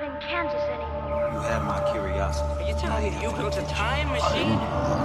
not 0.00 0.14
in 0.14 0.20
Kansas 0.20 0.62
anymore. 0.62 1.30
You 1.32 1.40
have 1.40 1.64
my 1.64 1.92
curiosity. 1.92 2.64
Are 2.64 2.68
you 2.68 2.74
telling 2.74 3.14
me 3.14 3.22
you 3.22 3.32
built 3.32 3.56
a 3.56 3.62
time 3.62 4.08
machine? 4.08 4.56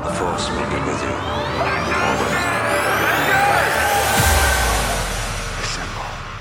The 0.03 0.13
Force 0.13 0.49
will 0.49 0.69
be 0.69 0.75
with 0.85 1.01
you. 1.03 1.15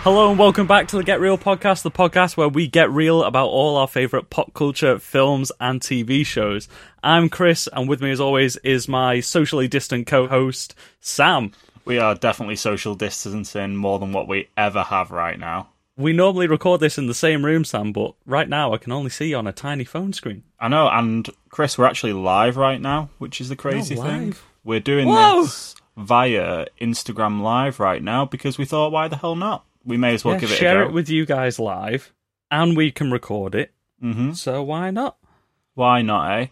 Hello 0.02 0.28
and 0.28 0.38
welcome 0.38 0.66
back 0.66 0.88
to 0.88 0.96
the 0.96 1.02
Get 1.02 1.18
Real 1.18 1.38
podcast, 1.38 1.82
the 1.82 1.90
podcast 1.90 2.36
where 2.36 2.48
we 2.48 2.68
get 2.68 2.90
real 2.90 3.24
about 3.24 3.48
all 3.48 3.76
our 3.76 3.88
favorite 3.88 4.28
pop 4.28 4.52
culture 4.52 4.98
films 4.98 5.50
and 5.60 5.80
TV 5.80 6.26
shows. 6.26 6.68
I'm 7.02 7.30
Chris, 7.30 7.68
and 7.72 7.88
with 7.88 8.02
me, 8.02 8.10
as 8.10 8.20
always, 8.20 8.56
is 8.58 8.86
my 8.86 9.20
socially 9.20 9.66
distant 9.66 10.06
co-host 10.06 10.74
Sam. 11.00 11.52
We 11.86 11.98
are 11.98 12.14
definitely 12.14 12.56
social 12.56 12.94
distancing 12.94 13.76
more 13.76 13.98
than 13.98 14.12
what 14.12 14.28
we 14.28 14.48
ever 14.56 14.82
have 14.82 15.10
right 15.10 15.38
now. 15.38 15.68
We 15.96 16.12
normally 16.12 16.48
record 16.48 16.80
this 16.80 16.98
in 16.98 17.06
the 17.06 17.14
same 17.14 17.44
room, 17.44 17.64
Sam, 17.64 17.92
but 17.92 18.14
right 18.26 18.48
now 18.48 18.72
I 18.72 18.78
can 18.78 18.90
only 18.90 19.10
see 19.10 19.28
you 19.28 19.36
on 19.36 19.46
a 19.46 19.52
tiny 19.52 19.84
phone 19.84 20.12
screen. 20.12 20.42
I 20.58 20.66
know, 20.68 20.88
and 20.88 21.28
Chris, 21.50 21.78
we're 21.78 21.84
actually 21.86 22.14
live 22.14 22.56
right 22.56 22.80
now, 22.80 23.10
which 23.18 23.40
is 23.40 23.48
the 23.48 23.56
crazy 23.56 23.94
thing. 23.94 24.26
live? 24.26 24.44
We're 24.64 24.80
doing 24.80 25.06
Whoa! 25.08 25.42
this 25.42 25.76
via 25.96 26.66
Instagram 26.80 27.42
Live 27.42 27.78
right 27.78 28.02
now 28.02 28.24
because 28.24 28.58
we 28.58 28.64
thought, 28.64 28.90
why 28.90 29.06
the 29.06 29.16
hell 29.16 29.36
not? 29.36 29.64
We 29.84 29.96
may 29.96 30.14
as 30.14 30.24
well 30.24 30.34
Yeah, 30.34 30.40
give 30.40 30.50
it 30.50 30.56
share 30.56 30.82
it 30.82 30.92
with 30.92 31.08
you 31.08 31.26
guys 31.26 31.58
live, 31.60 32.12
and 32.50 32.76
we 32.76 32.90
can 32.90 33.12
record 33.12 33.54
it. 33.54 33.72
hmm 34.00 34.32
So 34.32 34.62
why 34.64 34.90
not? 34.90 35.16
Why 35.74 36.02
not, 36.02 36.40
eh? 36.40 36.46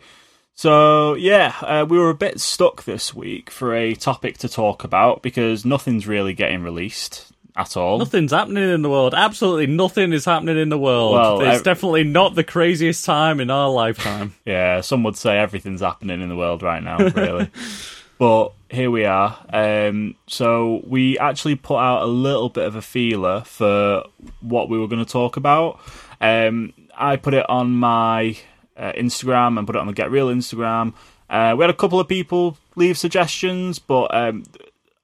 So, 0.54 1.14
yeah, 1.14 1.54
uh, 1.62 1.86
we 1.88 1.98
were 1.98 2.10
a 2.10 2.14
bit 2.14 2.38
stuck 2.38 2.84
this 2.84 3.14
week 3.14 3.50
for 3.50 3.74
a 3.74 3.94
topic 3.94 4.38
to 4.38 4.48
talk 4.48 4.84
about 4.84 5.22
because 5.22 5.64
nothing's 5.64 6.06
really 6.06 6.34
getting 6.34 6.62
released 6.62 7.32
at 7.56 7.76
all. 7.76 7.98
Nothing's 7.98 8.32
happening 8.32 8.70
in 8.70 8.82
the 8.82 8.90
world. 8.90 9.14
Absolutely 9.14 9.66
nothing 9.66 10.12
is 10.12 10.24
happening 10.24 10.58
in 10.58 10.68
the 10.68 10.78
world. 10.78 11.14
Well, 11.14 11.40
it's 11.42 11.58
ev- 11.58 11.64
definitely 11.64 12.04
not 12.04 12.34
the 12.34 12.44
craziest 12.44 13.04
time 13.04 13.40
in 13.40 13.50
our 13.50 13.68
lifetime. 13.68 14.34
Yeah, 14.44 14.80
some 14.80 15.04
would 15.04 15.16
say 15.16 15.38
everything's 15.38 15.80
happening 15.80 16.20
in 16.20 16.28
the 16.28 16.36
world 16.36 16.62
right 16.62 16.82
now, 16.82 16.98
really. 16.98 17.50
but 18.18 18.52
here 18.70 18.90
we 18.90 19.04
are. 19.04 19.38
Um, 19.52 20.16
so 20.26 20.82
we 20.86 21.18
actually 21.18 21.56
put 21.56 21.76
out 21.78 22.02
a 22.02 22.06
little 22.06 22.48
bit 22.48 22.64
of 22.64 22.74
a 22.74 22.82
feeler 22.82 23.42
for 23.42 24.04
what 24.40 24.68
we 24.68 24.78
were 24.78 24.88
going 24.88 25.04
to 25.04 25.10
talk 25.10 25.36
about. 25.36 25.80
Um, 26.20 26.72
I 26.96 27.16
put 27.16 27.34
it 27.34 27.48
on 27.48 27.72
my 27.72 28.36
uh, 28.76 28.92
Instagram 28.92 29.58
and 29.58 29.66
put 29.66 29.76
it 29.76 29.80
on 29.80 29.86
the 29.86 29.92
Get 29.92 30.10
Real 30.10 30.28
Instagram. 30.28 30.94
Uh, 31.30 31.54
we 31.56 31.62
had 31.62 31.70
a 31.70 31.74
couple 31.74 32.00
of 32.00 32.08
people 32.08 32.56
leave 32.76 32.98
suggestions, 32.98 33.78
but 33.78 34.14
um, 34.14 34.44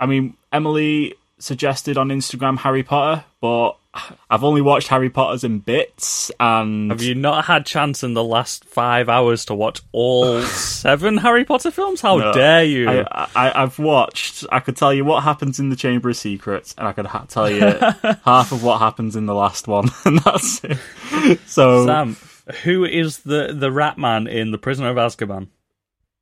I 0.00 0.06
mean, 0.06 0.36
Emily 0.52 1.14
suggested 1.39 1.97
on 1.98 2.08
Instagram 2.08 2.58
Harry 2.58 2.83
Potter, 2.83 3.25
but 3.41 3.72
I've 4.31 4.44
only 4.44 4.61
watched 4.61 4.89
Harry 4.89 5.11
Potter's 5.11 5.42
in 5.45 5.58
bits, 5.61 6.30
and 6.39 6.91
Have 6.91 7.03
you 7.03 7.14
not 7.14 7.47
had 7.47 7.67
chance 7.67 8.05
in 8.05 8.14
the 8.14 8.22
last 8.22 8.64
five 8.64 9.08
hours 9.08 9.45
to 9.47 9.55
watch 9.55 9.80
all 9.92 10.41
seven 10.42 11.17
Harry 11.19 11.45
Potter 11.45 11.70
films? 11.70 12.00
How 12.00 12.17
No, 12.19 12.33
dare 12.33 12.64
you? 12.64 12.89
I, 12.89 13.28
I've 13.62 13.78
watched. 13.78 14.45
I 14.53 14.61
could 14.61 14.77
tell 14.77 14.92
you 14.95 15.05
what 15.05 15.22
happens 15.25 15.58
in 15.58 15.69
the 15.70 15.77
Chamber 15.77 16.11
of 16.11 16.17
Secrets, 16.17 16.75
and 16.78 16.86
I 16.86 16.92
could 16.92 17.06
ha- 17.06 17.25
tell 17.28 17.50
you 17.50 17.61
half 18.25 18.52
of 18.52 18.62
what 18.62 18.78
happens 18.78 19.17
in 19.17 19.27
the 19.27 19.34
last 19.34 19.67
one, 19.67 19.89
and 20.05 20.19
that's 20.20 20.62
it. 20.64 20.78
So, 21.47 21.86
Sam, 21.86 22.17
who 22.62 22.84
is 22.84 23.19
the 23.20 23.52
the 23.52 23.73
rat 23.73 23.98
man 23.98 24.27
in 24.27 24.50
The 24.52 24.58
Prisoner 24.58 24.91
of 24.91 24.97
Azkaban? 24.97 25.48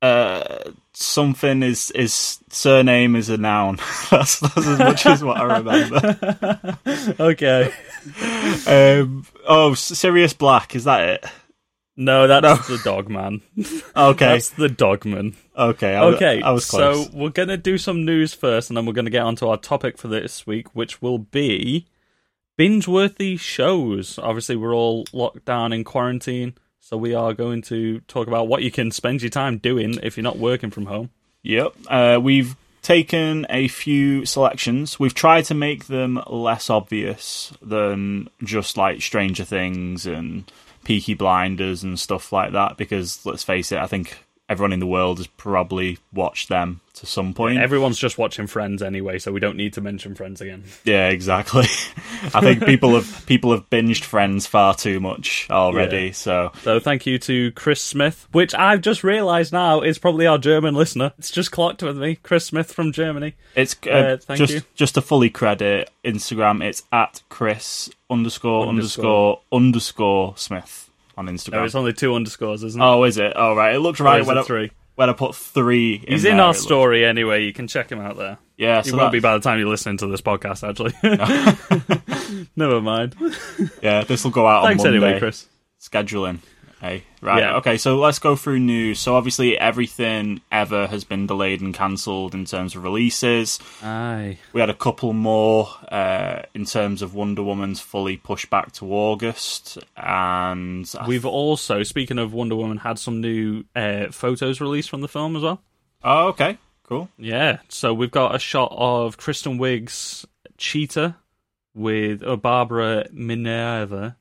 uh, 0.01 0.71
something 0.99 1.61
is 1.63 1.91
is 1.91 2.39
surname 2.49 3.15
is 3.15 3.29
a 3.29 3.37
noun. 3.37 3.77
that's, 4.11 4.39
that's 4.39 4.57
as 4.57 4.79
much 4.79 5.05
as 5.05 5.23
what 5.23 5.37
I 5.37 5.57
remember. 5.57 6.77
Okay, 7.19 7.71
Um, 8.67 9.25
oh, 9.47 9.73
Sirius 9.73 10.33
Black 10.33 10.75
is 10.75 10.85
that 10.85 11.07
it? 11.09 11.25
no, 11.95 12.27
that's 12.27 12.67
the 12.67 12.79
dog 12.83 13.09
man. 13.09 13.41
Okay, 13.95 14.25
That's 14.33 14.49
the 14.51 14.69
dogman. 14.69 15.35
okay, 15.57 15.95
I, 15.95 16.03
Okay, 16.05 16.41
I 16.41 16.51
was 16.51 16.69
close. 16.69 17.07
so 17.07 17.11
we're 17.17 17.29
gonna 17.29 17.57
do 17.57 17.77
some 17.77 18.05
news 18.05 18.33
first, 18.33 18.69
and 18.69 18.77
then 18.77 18.85
we're 18.85 18.93
gonna 18.93 19.09
get 19.09 19.23
onto 19.23 19.47
our 19.47 19.57
topic 19.57 19.97
for 19.97 20.07
this 20.07 20.45
week, 20.47 20.75
which 20.75 21.01
will 21.01 21.17
be 21.19 21.85
binge-worthy 22.57 23.37
shows. 23.37 24.17
Obviously, 24.19 24.55
we're 24.55 24.75
all 24.75 25.05
locked 25.13 25.45
down 25.45 25.73
in 25.73 25.83
quarantine, 25.83 26.53
so 26.87 26.95
we 26.95 27.13
are 27.13 27.33
going 27.33 27.61
to 27.63 27.99
talk 28.07 28.27
about 28.27 28.47
what 28.47 28.63
you 28.63 28.71
can 28.71 28.91
spend 28.91 29.21
your 29.21 29.29
time 29.29 29.57
doing 29.57 29.99
if 30.03 30.15
you're 30.15 30.23
not 30.23 30.37
working 30.37 30.71
from 30.71 30.85
home. 30.85 31.09
Yep. 31.43 31.73
Uh, 31.85 32.17
we've 32.23 32.55
taken 32.81 33.45
a 33.49 33.67
few 33.67 34.25
selections. 34.25 34.97
We've 34.97 35.13
tried 35.13 35.43
to 35.45 35.53
make 35.53 35.87
them 35.87 36.23
less 36.27 36.69
obvious 36.69 37.51
than 37.61 38.29
just 38.41 38.77
like 38.77 39.01
Stranger 39.01 39.43
Things 39.43 40.05
and 40.05 40.49
Peaky 40.85 41.13
Blinders 41.13 41.83
and 41.83 41.99
stuff 41.99 42.31
like 42.31 42.53
that 42.53 42.77
because 42.77 43.25
let's 43.25 43.43
face 43.43 43.73
it, 43.73 43.79
I 43.79 43.87
think 43.87 44.17
everyone 44.49 44.73
in 44.73 44.79
the 44.79 44.87
world 44.87 45.17
has 45.17 45.27
probably 45.27 45.97
watched 46.13 46.49
them 46.49 46.79
to 46.93 47.05
some 47.05 47.33
point. 47.33 47.59
Everyone's 47.59 47.97
just 47.99 48.17
watching 48.17 48.47
Friends 48.47 48.81
anyway, 48.81 49.19
so 49.19 49.31
we 49.31 49.39
don't 49.39 49.57
need 49.57 49.73
to 49.73 49.81
mention 49.81 50.15
Friends 50.15 50.41
again. 50.41 50.63
yeah, 50.83 51.09
exactly. 51.09 51.63
I 52.33 52.41
think 52.41 52.65
people 52.65 52.95
have 52.95 53.23
people 53.27 53.51
have 53.51 53.69
binged 53.69 54.03
Friends 54.03 54.47
far 54.47 54.73
too 54.73 54.99
much 54.99 55.47
already. 55.51 56.07
Yeah. 56.07 56.11
So 56.13 56.51
So 56.63 56.79
thank 56.79 57.05
you 57.05 57.19
to 57.19 57.51
Chris 57.51 57.81
Smith, 57.81 58.27
which 58.31 58.55
I've 58.55 58.81
just 58.81 59.03
realised 59.03 59.53
now 59.53 59.81
is 59.81 59.99
probably 59.99 60.25
our 60.25 60.37
German 60.39 60.73
listener. 60.75 61.13
It's 61.19 61.29
just 61.29 61.51
clocked 61.51 61.83
with 61.83 61.97
me, 61.97 62.15
Chris 62.15 62.45
Smith 62.45 62.71
from 62.73 62.91
Germany. 62.91 63.35
It's 63.55 63.75
uh, 63.85 63.89
Uh, 63.91 64.17
thank 64.17 64.39
just 64.39 64.53
you. 64.53 64.61
just 64.75 64.95
to 64.95 65.01
fully 65.01 65.29
credit 65.29 65.91
Instagram. 66.03 66.63
It's 66.63 66.83
at 66.91 67.21
Chris 67.29 67.89
underscore 68.09 68.67
Underscore. 68.67 69.03
underscore 69.05 69.41
underscore 69.51 70.33
Smith 70.37 70.86
on 71.17 71.25
No, 71.25 71.31
Instagram. 71.31 71.65
it's 71.65 71.75
only 71.75 71.93
two 71.93 72.13
underscores, 72.15 72.63
isn't 72.63 72.79
it? 72.81 72.85
oh, 72.85 73.03
is 73.03 73.17
it? 73.17 73.33
Oh, 73.35 73.55
right. 73.55 73.75
It 73.75 73.79
looked 73.79 73.99
right 73.99 74.25
when 74.25 74.37
it 74.37 74.41
I, 74.41 74.43
three. 74.43 74.71
when 74.95 75.09
I 75.09 75.13
put 75.13 75.35
three. 75.35 75.97
He's 76.07 76.23
in 76.25 76.33
in 76.33 76.39
our 76.39 76.45
it 76.45 76.53
looked- 76.53 76.59
story 76.61 77.03
anyway. 77.05 77.43
You 77.43 77.53
can 77.53 77.67
check 77.67 77.91
him 77.91 77.99
out 77.99 78.17
there. 78.17 78.37
Yeah, 78.57 78.81
He 78.83 78.89
so 78.89 78.97
won't 78.97 79.11
be 79.11 79.19
by 79.19 79.33
the 79.33 79.39
time 79.41 79.59
you're 79.59 79.67
listening 79.69 79.97
to 79.97 80.07
this 80.07 80.21
podcast, 80.21 80.67
actually. 80.67 80.93
Never 82.55 82.81
mind. 82.81 83.15
yeah, 83.81 84.03
this 84.03 84.23
will 84.23 84.31
go 84.31 84.47
out 84.47 84.63
Thanks 84.65 84.83
on 84.83 84.91
Monday. 84.91 85.05
anyway, 85.05 85.19
Chris. 85.19 85.45
Scheduling. 85.79 86.39
Hey, 86.79 87.05
right. 87.21 87.39
Yeah. 87.39 87.55
Okay, 87.57 87.77
so 87.77 87.97
let's 87.97 88.19
go 88.19 88.35
through 88.35 88.59
news. 88.59 88.99
So 88.99 89.15
obviously 89.15 89.57
everything 89.57 90.41
ever 90.51 90.85
has 90.87 91.03
been 91.03 91.25
delayed 91.25 91.59
and 91.59 91.73
cancelled 91.73 92.35
in 92.35 92.45
terms 92.45 92.75
of 92.75 92.83
releases. 92.83 93.59
Aye. 93.81 94.37
We 94.53 94.61
had 94.61 94.69
a 94.69 94.75
couple 94.75 95.13
more 95.13 95.69
uh, 95.91 96.43
in 96.53 96.65
terms 96.65 97.01
of 97.01 97.15
Wonder 97.15 97.41
Woman's 97.41 97.79
fully 97.79 98.15
pushed 98.17 98.51
back 98.51 98.73
to 98.73 98.93
August, 98.93 99.79
and 99.95 100.87
We've 101.07 101.25
also, 101.25 101.81
speaking 101.81 102.19
of 102.19 102.31
Wonder 102.33 102.55
Woman, 102.55 102.77
had 102.77 102.99
some 102.99 103.21
new 103.21 103.63
uh, 103.75 104.11
photos 104.11 104.61
released 104.61 104.89
from 104.89 105.01
the 105.01 105.07
film 105.07 105.35
as 105.35 105.41
well. 105.41 105.61
Oh, 106.03 106.27
okay, 106.27 106.59
cool. 106.83 107.09
Yeah, 107.17 107.57
so 107.69 107.91
we've 107.93 108.11
got 108.11 108.35
a 108.35 108.39
shot 108.39 108.71
of 108.75 109.17
Kristen 109.17 109.57
Wiig's 109.57 110.27
Cheetah 110.57 111.15
with 111.73 112.21
uh, 112.23 112.35
Barbara 112.35 113.07
Minerva, 113.11 114.15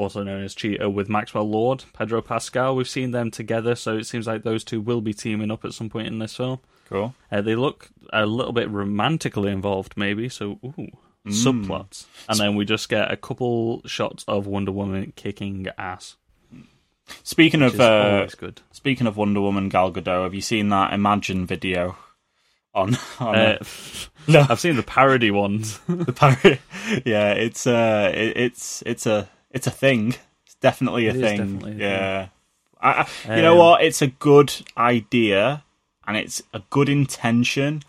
also 0.00 0.22
known 0.22 0.42
as 0.42 0.54
Cheetah, 0.54 0.90
with 0.90 1.08
Maxwell 1.08 1.48
Lord, 1.48 1.84
Pedro 1.92 2.20
Pascal. 2.22 2.74
We've 2.74 2.88
seen 2.88 3.10
them 3.10 3.30
together, 3.30 3.74
so 3.74 3.96
it 3.96 4.04
seems 4.04 4.26
like 4.26 4.42
those 4.42 4.64
two 4.64 4.80
will 4.80 5.00
be 5.00 5.14
teaming 5.14 5.50
up 5.50 5.64
at 5.64 5.74
some 5.74 5.88
point 5.90 6.08
in 6.08 6.18
this 6.18 6.36
film. 6.36 6.60
Cool. 6.88 7.14
Uh, 7.30 7.40
they 7.40 7.54
look 7.54 7.90
a 8.12 8.26
little 8.26 8.52
bit 8.52 8.68
romantically 8.70 9.52
involved, 9.52 9.96
maybe. 9.96 10.28
So, 10.28 10.58
ooh, 10.64 10.88
subplots, 11.26 12.06
and 12.28 12.38
then 12.38 12.56
we 12.56 12.64
just 12.64 12.88
get 12.88 13.12
a 13.12 13.16
couple 13.16 13.82
shots 13.86 14.24
of 14.26 14.46
Wonder 14.46 14.72
Woman 14.72 15.12
kicking 15.14 15.68
ass. 15.78 16.16
Speaking 17.22 17.62
of 17.62 17.78
uh, 17.80 18.26
good. 18.38 18.60
speaking 18.72 19.06
of 19.06 19.16
Wonder 19.16 19.40
Woman 19.40 19.68
Gal 19.68 19.92
Gadot, 19.92 20.24
have 20.24 20.34
you 20.34 20.40
seen 20.40 20.68
that 20.68 20.92
Imagine 20.92 21.46
video 21.46 21.96
on 22.74 22.96
on 23.20 23.34
Uh, 23.36 23.58
uh, 23.60 23.64
No. 24.28 24.46
I've 24.48 24.60
seen 24.60 24.76
the 24.76 24.82
parody 24.82 25.30
ones. 25.30 25.78
the 25.88 26.12
parody? 26.12 26.60
yeah, 27.04 27.32
it's 27.32 27.66
uh, 27.66 28.12
it, 28.14 28.36
it's 28.36 28.82
it's 28.86 29.06
a 29.06 29.28
it's 29.50 29.66
a 29.66 29.70
thing. 29.70 30.14
It's 30.46 30.54
definitely 30.60 31.06
a 31.06 31.10
It 31.10 31.20
thing. 31.20 31.38
definitely 31.38 31.70
a 31.72 31.74
thing. 31.74 31.80
yeah, 31.80 32.28
I, 32.80 33.06
I, 33.28 33.36
you 33.36 33.42
know 33.42 33.52
Um, 33.52 33.58
what? 33.58 33.82
It's 33.82 34.02
a 34.02 34.06
good 34.08 34.52
idea 34.76 35.64
and 36.06 36.16
it's 36.16 36.42
a 36.54 36.62
good 36.70 36.88
intention, 36.88 37.82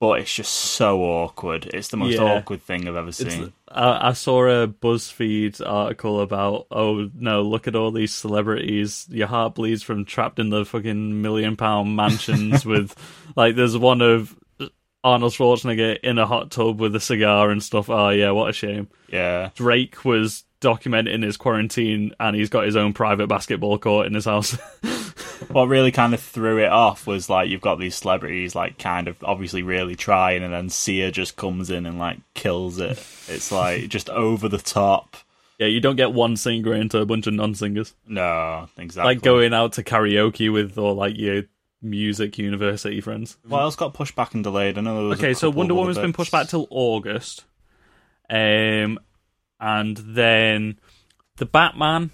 but 0.00 0.20
it's 0.20 0.34
just 0.34 0.52
so 0.52 1.02
awkward. 1.02 1.66
It's 1.66 1.88
the 1.88 1.96
most 1.96 2.14
Yeah. 2.14 2.22
awkward 2.22 2.62
thing 2.62 2.88
I've 2.88 2.96
ever 2.96 3.12
seen. 3.12 3.52
I, 3.68 4.08
I 4.08 4.12
saw 4.14 4.44
a 4.46 4.66
BuzzFeed 4.66 5.60
article 5.64 6.20
about, 6.20 6.66
oh 6.70 7.10
no, 7.14 7.42
look 7.42 7.68
at 7.68 7.76
all 7.76 7.90
these 7.92 8.12
celebrities. 8.14 9.06
Your 9.10 9.28
heart 9.28 9.54
bleeds 9.54 9.82
from 9.82 10.04
trapped 10.04 10.38
in 10.38 10.48
the 10.50 10.64
fucking 10.64 11.20
million 11.22 11.54
pound 11.56 11.94
mansions 11.94 12.64
with, 12.72 12.94
like, 13.36 13.56
there's 13.56 13.76
one 13.78 14.00
of 14.00 14.34
Arnold 15.04 15.32
Schwarzenegger 15.32 15.98
in 16.00 16.18
a 16.18 16.26
hot 16.26 16.50
tub 16.50 16.80
with 16.80 16.94
a 16.96 17.00
cigar 17.00 17.50
and 17.50 17.62
stuff. 17.62 17.88
Oh 17.88 18.08
yeah, 18.10 18.32
what 18.32 18.50
a 18.50 18.52
shame. 18.52 18.88
yeah, 19.08 19.50
Drake 19.54 20.04
was 20.04 20.44
documenting 20.60 21.22
his 21.22 21.36
quarantine 21.36 22.12
and 22.20 22.36
he's 22.36 22.50
got 22.50 22.64
his 22.64 22.76
own 22.76 22.92
private 22.92 23.28
basketball 23.28 23.78
court 23.78 24.06
in 24.06 24.14
his 24.14 24.26
house. 24.26 24.56
what 25.48 25.68
really 25.68 25.90
kind 25.90 26.14
of 26.14 26.20
threw 26.20 26.58
it 26.58 26.70
off 26.70 27.06
was 27.06 27.28
like 27.28 27.48
you've 27.48 27.60
got 27.60 27.78
these 27.78 27.96
celebrities 27.96 28.54
like 28.54 28.78
kind 28.78 29.08
of 29.08 29.16
obviously 29.22 29.62
really 29.62 29.96
trying, 29.96 30.42
and 30.42 30.52
then 30.52 30.68
Sia 30.68 31.10
just 31.10 31.36
comes 31.36 31.70
in 31.70 31.86
and 31.86 31.98
like 31.98 32.18
kills 32.34 32.78
it. 32.78 32.98
It's 33.28 33.50
like 33.50 33.88
just 33.88 34.10
over 34.10 34.48
the 34.48 34.58
top. 34.58 35.16
Yeah, 35.58 35.66
you 35.66 35.80
don't 35.80 35.96
get 35.96 36.12
one 36.12 36.36
singer 36.36 36.74
into 36.74 36.98
a 36.98 37.06
bunch 37.06 37.26
of 37.26 37.34
non-singers. 37.34 37.94
No, 38.06 38.68
exactly. 38.78 39.14
Like 39.14 39.22
going 39.22 39.52
out 39.52 39.74
to 39.74 39.82
karaoke 39.82 40.50
with 40.50 40.78
or 40.78 40.94
like 40.94 41.18
your 41.18 41.42
music 41.82 42.38
university 42.38 43.00
friends. 43.02 43.36
What 43.46 43.60
else 43.60 43.76
got 43.76 43.92
pushed 43.92 44.16
back 44.16 44.32
and 44.34 44.42
delayed? 44.42 44.78
I 44.78 44.80
know 44.80 44.94
there 44.94 45.04
was 45.04 45.20
a 45.20 45.22
Okay, 45.22 45.34
so 45.34 45.50
Wonder 45.50 45.74
Woman's 45.74 45.98
been 45.98 46.14
pushed 46.14 46.32
back 46.32 46.48
till 46.48 46.66
August, 46.70 47.44
um, 48.30 48.98
and 49.60 49.96
then 49.98 50.78
the 51.36 51.46
Batman 51.46 52.10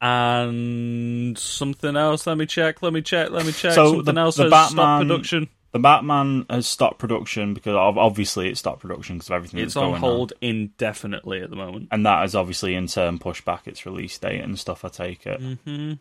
and 0.00 1.36
something 1.38 1.96
else. 1.96 2.26
Let 2.26 2.36
me 2.38 2.46
check. 2.46 2.82
Let 2.82 2.92
me 2.92 3.02
check. 3.02 3.30
Let 3.30 3.46
me 3.46 3.52
check. 3.52 3.72
So 3.72 3.94
something 3.94 4.14
the- 4.14 4.20
else 4.20 4.36
the 4.36 4.44
has 4.44 4.50
Batman- 4.50 4.70
stopped 4.76 5.02
production. 5.08 5.48
The 5.72 5.78
Batman 5.80 6.46
has 6.48 6.68
stopped 6.68 6.98
production 7.00 7.52
because 7.52 7.74
obviously 7.74 8.48
it 8.48 8.56
stopped 8.56 8.80
production 8.80 9.16
because 9.16 9.28
of 9.30 9.34
everything 9.34 9.58
It's 9.58 9.74
on 9.74 9.98
hold 9.98 10.32
indefinitely 10.40 11.40
at 11.40 11.50
the 11.50 11.56
moment. 11.56 11.88
and 11.90 12.06
that 12.06 12.20
has 12.20 12.36
obviously 12.36 12.76
in 12.76 12.86
turn 12.86 13.18
pushed 13.18 13.44
back 13.44 13.66
its 13.66 13.84
release 13.84 14.16
date 14.16 14.40
and 14.40 14.56
stuff. 14.56 14.84
I 14.84 14.88
take 14.88 15.26
it. 15.26 15.40
hmm 15.40 15.94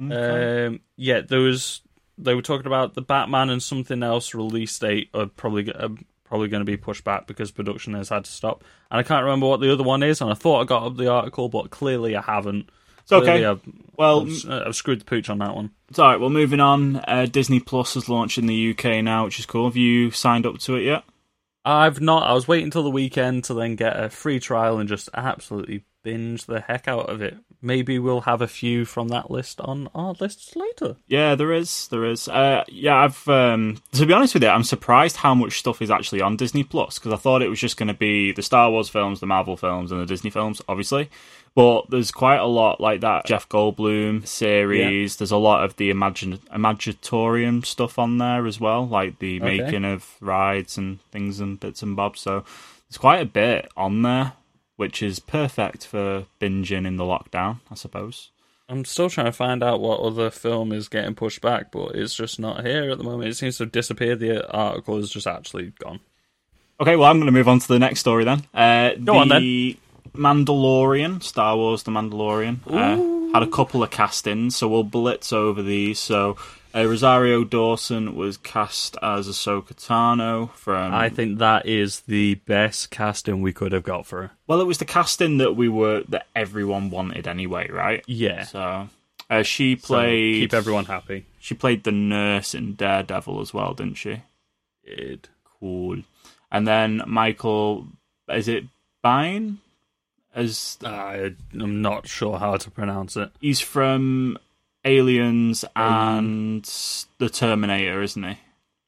Okay. 0.00 0.66
Um, 0.66 0.80
yeah, 0.96 1.22
there 1.22 1.40
was. 1.40 1.80
They 2.18 2.34
were 2.34 2.42
talking 2.42 2.66
about 2.66 2.94
the 2.94 3.00
Batman 3.02 3.48
and 3.50 3.62
something 3.62 4.02
else 4.02 4.34
release 4.34 4.78
date 4.78 5.08
are 5.14 5.26
probably 5.26 5.72
are 5.72 5.88
probably 6.28 6.48
going 6.48 6.60
to 6.60 6.70
be 6.70 6.76
pushed 6.76 7.04
back 7.04 7.26
because 7.26 7.50
production 7.50 7.94
has 7.94 8.08
had 8.10 8.24
to 8.24 8.30
stop. 8.30 8.64
And 8.90 8.98
I 8.98 9.02
can't 9.02 9.24
remember 9.24 9.46
what 9.46 9.60
the 9.60 9.72
other 9.72 9.84
one 9.84 10.02
is. 10.02 10.20
And 10.20 10.30
I 10.30 10.34
thought 10.34 10.60
I 10.60 10.64
got 10.64 10.84
up 10.84 10.96
the 10.96 11.10
article, 11.10 11.48
but 11.48 11.70
clearly 11.70 12.16
I 12.16 12.22
haven't. 12.22 12.68
It's 13.02 13.12
okay. 13.12 13.44
I've, 13.44 13.62
well, 13.96 14.22
I've, 14.22 14.68
I've 14.68 14.76
screwed 14.76 15.00
the 15.00 15.04
pooch 15.06 15.30
on 15.30 15.38
that 15.38 15.54
one. 15.54 15.70
it's 15.88 15.98
all 15.98 16.08
right. 16.08 16.20
Well, 16.20 16.30
moving 16.30 16.60
on. 16.60 16.96
Uh, 16.96 17.26
Disney 17.30 17.60
Plus 17.60 17.94
has 17.94 18.08
launched 18.08 18.38
in 18.38 18.46
the 18.46 18.70
UK 18.70 19.02
now, 19.02 19.24
which 19.24 19.38
is 19.38 19.46
cool. 19.46 19.66
Have 19.66 19.76
you 19.76 20.10
signed 20.10 20.44
up 20.44 20.58
to 20.58 20.76
it 20.76 20.84
yet? 20.84 21.04
I've 21.64 22.00
not. 22.00 22.28
I 22.28 22.34
was 22.34 22.46
waiting 22.46 22.66
until 22.66 22.82
the 22.82 22.90
weekend 22.90 23.44
to 23.44 23.54
then 23.54 23.76
get 23.76 23.98
a 24.02 24.10
free 24.10 24.40
trial 24.40 24.78
and 24.78 24.88
just 24.88 25.08
absolutely 25.14 25.84
binge 26.08 26.46
the 26.46 26.60
heck 26.60 26.88
out 26.88 27.10
of 27.10 27.20
it. 27.22 27.36
Maybe 27.60 27.98
we'll 27.98 28.20
have 28.20 28.40
a 28.40 28.46
few 28.46 28.84
from 28.84 29.08
that 29.08 29.30
list 29.32 29.60
on 29.60 29.88
our 29.94 30.14
lists 30.20 30.54
later. 30.54 30.94
Yeah, 31.08 31.34
there 31.34 31.52
is. 31.52 31.88
There 31.88 32.04
is. 32.04 32.28
Uh, 32.28 32.62
yeah, 32.68 32.96
I've. 32.96 33.26
Um, 33.28 33.78
to 33.92 34.06
be 34.06 34.12
honest 34.12 34.34
with 34.34 34.44
you, 34.44 34.48
I'm 34.48 34.62
surprised 34.62 35.16
how 35.16 35.34
much 35.34 35.58
stuff 35.58 35.82
is 35.82 35.90
actually 35.90 36.20
on 36.20 36.36
Disney 36.36 36.62
Plus 36.62 36.98
because 36.98 37.12
I 37.12 37.16
thought 37.16 37.42
it 37.42 37.48
was 37.48 37.58
just 37.58 37.76
going 37.76 37.88
to 37.88 37.94
be 37.94 38.30
the 38.32 38.42
Star 38.42 38.70
Wars 38.70 38.88
films, 38.88 39.18
the 39.20 39.26
Marvel 39.26 39.56
films, 39.56 39.90
and 39.90 40.00
the 40.00 40.06
Disney 40.06 40.30
films, 40.30 40.62
obviously. 40.68 41.10
But 41.56 41.90
there's 41.90 42.12
quite 42.12 42.36
a 42.38 42.46
lot 42.46 42.80
like 42.80 43.00
that 43.00 43.26
Jeff 43.26 43.48
Goldblum 43.48 44.24
series. 44.28 45.16
There's 45.16 45.32
a 45.32 45.36
lot 45.36 45.64
of 45.64 45.74
the 45.76 45.90
Imagine 45.90 46.38
Imaginatorium 46.54 47.66
stuff 47.66 47.98
on 47.98 48.18
there 48.18 48.46
as 48.46 48.60
well, 48.60 48.86
like 48.86 49.18
the 49.18 49.40
Okay. 49.42 49.58
making 49.58 49.84
of 49.84 50.14
rides 50.20 50.78
and 50.78 51.00
things 51.10 51.40
and 51.40 51.58
bits 51.58 51.82
and 51.82 51.96
bobs. 51.96 52.20
So 52.20 52.44
there's 52.88 52.98
quite 52.98 53.20
a 53.20 53.24
bit 53.26 53.68
on 53.76 54.02
there, 54.02 54.34
which 54.78 55.02
is 55.02 55.18
perfect 55.18 55.84
for 55.84 56.26
binging 56.40 56.86
in 56.86 56.96
the 56.96 57.02
lockdown, 57.04 57.58
I 57.68 57.74
suppose. 57.74 58.30
I'm 58.68 58.84
still 58.84 59.10
trying 59.10 59.26
to 59.26 59.32
find 59.32 59.60
out 59.60 59.80
what 59.80 59.98
other 59.98 60.30
film 60.30 60.70
is 60.70 60.88
getting 60.88 61.16
pushed 61.16 61.40
back, 61.40 61.72
but 61.72 61.96
it's 61.96 62.14
just 62.14 62.38
not 62.38 62.64
here 62.64 62.88
at 62.90 62.98
the 62.98 63.02
moment. 63.02 63.28
It 63.28 63.34
seems 63.34 63.56
to 63.56 63.64
have 63.64 63.72
disappeared. 63.72 64.20
The 64.20 64.48
article 64.50 64.98
is 64.98 65.10
just 65.10 65.26
actually 65.26 65.72
gone. 65.80 65.98
Okay, 66.80 66.94
well, 66.94 67.10
I'm 67.10 67.16
going 67.16 67.26
to 67.26 67.32
move 67.32 67.48
on 67.48 67.58
to 67.58 67.66
the 67.66 67.80
next 67.80 67.98
story 67.98 68.22
then. 68.22 68.44
Uh, 68.54 68.90
Go 68.90 69.14
the 69.14 69.18
on, 69.18 69.28
then. 69.28 69.76
Mandalorian, 70.14 71.24
Star 71.24 71.56
Wars: 71.56 71.82
The 71.82 71.90
Mandalorian, 71.90 72.60
uh, 72.68 73.32
had 73.32 73.42
a 73.42 73.50
couple 73.50 73.82
of 73.82 73.90
castings, 73.90 74.54
so 74.54 74.68
we'll 74.68 74.84
blitz 74.84 75.32
over 75.32 75.60
these. 75.60 75.98
So, 75.98 76.36
uh, 76.78 76.84
Rosario 76.86 77.44
Dawson 77.44 78.14
was 78.14 78.36
cast 78.36 78.96
as 79.02 79.26
Ahsoka 79.28 79.74
Tano 79.74 80.52
from. 80.52 80.94
I 80.94 81.08
think 81.08 81.38
that 81.38 81.66
is 81.66 82.00
the 82.00 82.34
best 82.36 82.90
casting 82.90 83.42
we 83.42 83.52
could 83.52 83.72
have 83.72 83.82
got 83.84 84.06
for 84.06 84.22
her. 84.22 84.30
well, 84.46 84.60
it 84.60 84.66
was 84.66 84.78
the 84.78 84.84
casting 84.84 85.38
that 85.38 85.54
we 85.54 85.68
were 85.68 86.02
that 86.08 86.26
everyone 86.36 86.90
wanted 86.90 87.26
anyway, 87.26 87.68
right? 87.70 88.02
Yeah. 88.06 88.44
So, 88.44 88.88
uh, 89.30 89.42
she 89.42 89.76
So 89.76 89.86
played. 89.86 90.40
keep 90.42 90.54
everyone 90.54 90.84
happy. 90.86 91.26
She 91.40 91.54
played 91.54 91.84
the 91.84 91.92
nurse 91.92 92.54
in 92.54 92.74
Daredevil 92.74 93.40
as 93.40 93.52
well, 93.54 93.74
didn't 93.74 93.94
she? 93.96 94.22
It. 94.84 95.28
Cool. 95.60 96.02
And 96.52 96.66
then 96.66 97.02
Michael, 97.06 97.86
is 98.28 98.48
it 98.48 98.64
Bine? 99.02 99.58
As 100.34 100.78
I, 100.84 101.34
I'm 101.52 101.82
not 101.82 102.06
sure 102.06 102.38
how 102.38 102.56
to 102.58 102.70
pronounce 102.70 103.16
it. 103.16 103.30
he's 103.40 103.60
from 103.60 104.38
Aliens 104.88 105.64
um, 105.76 105.84
and 105.84 106.64
the 107.18 107.28
Terminator, 107.28 108.02
isn't 108.02 108.22
he? 108.22 108.38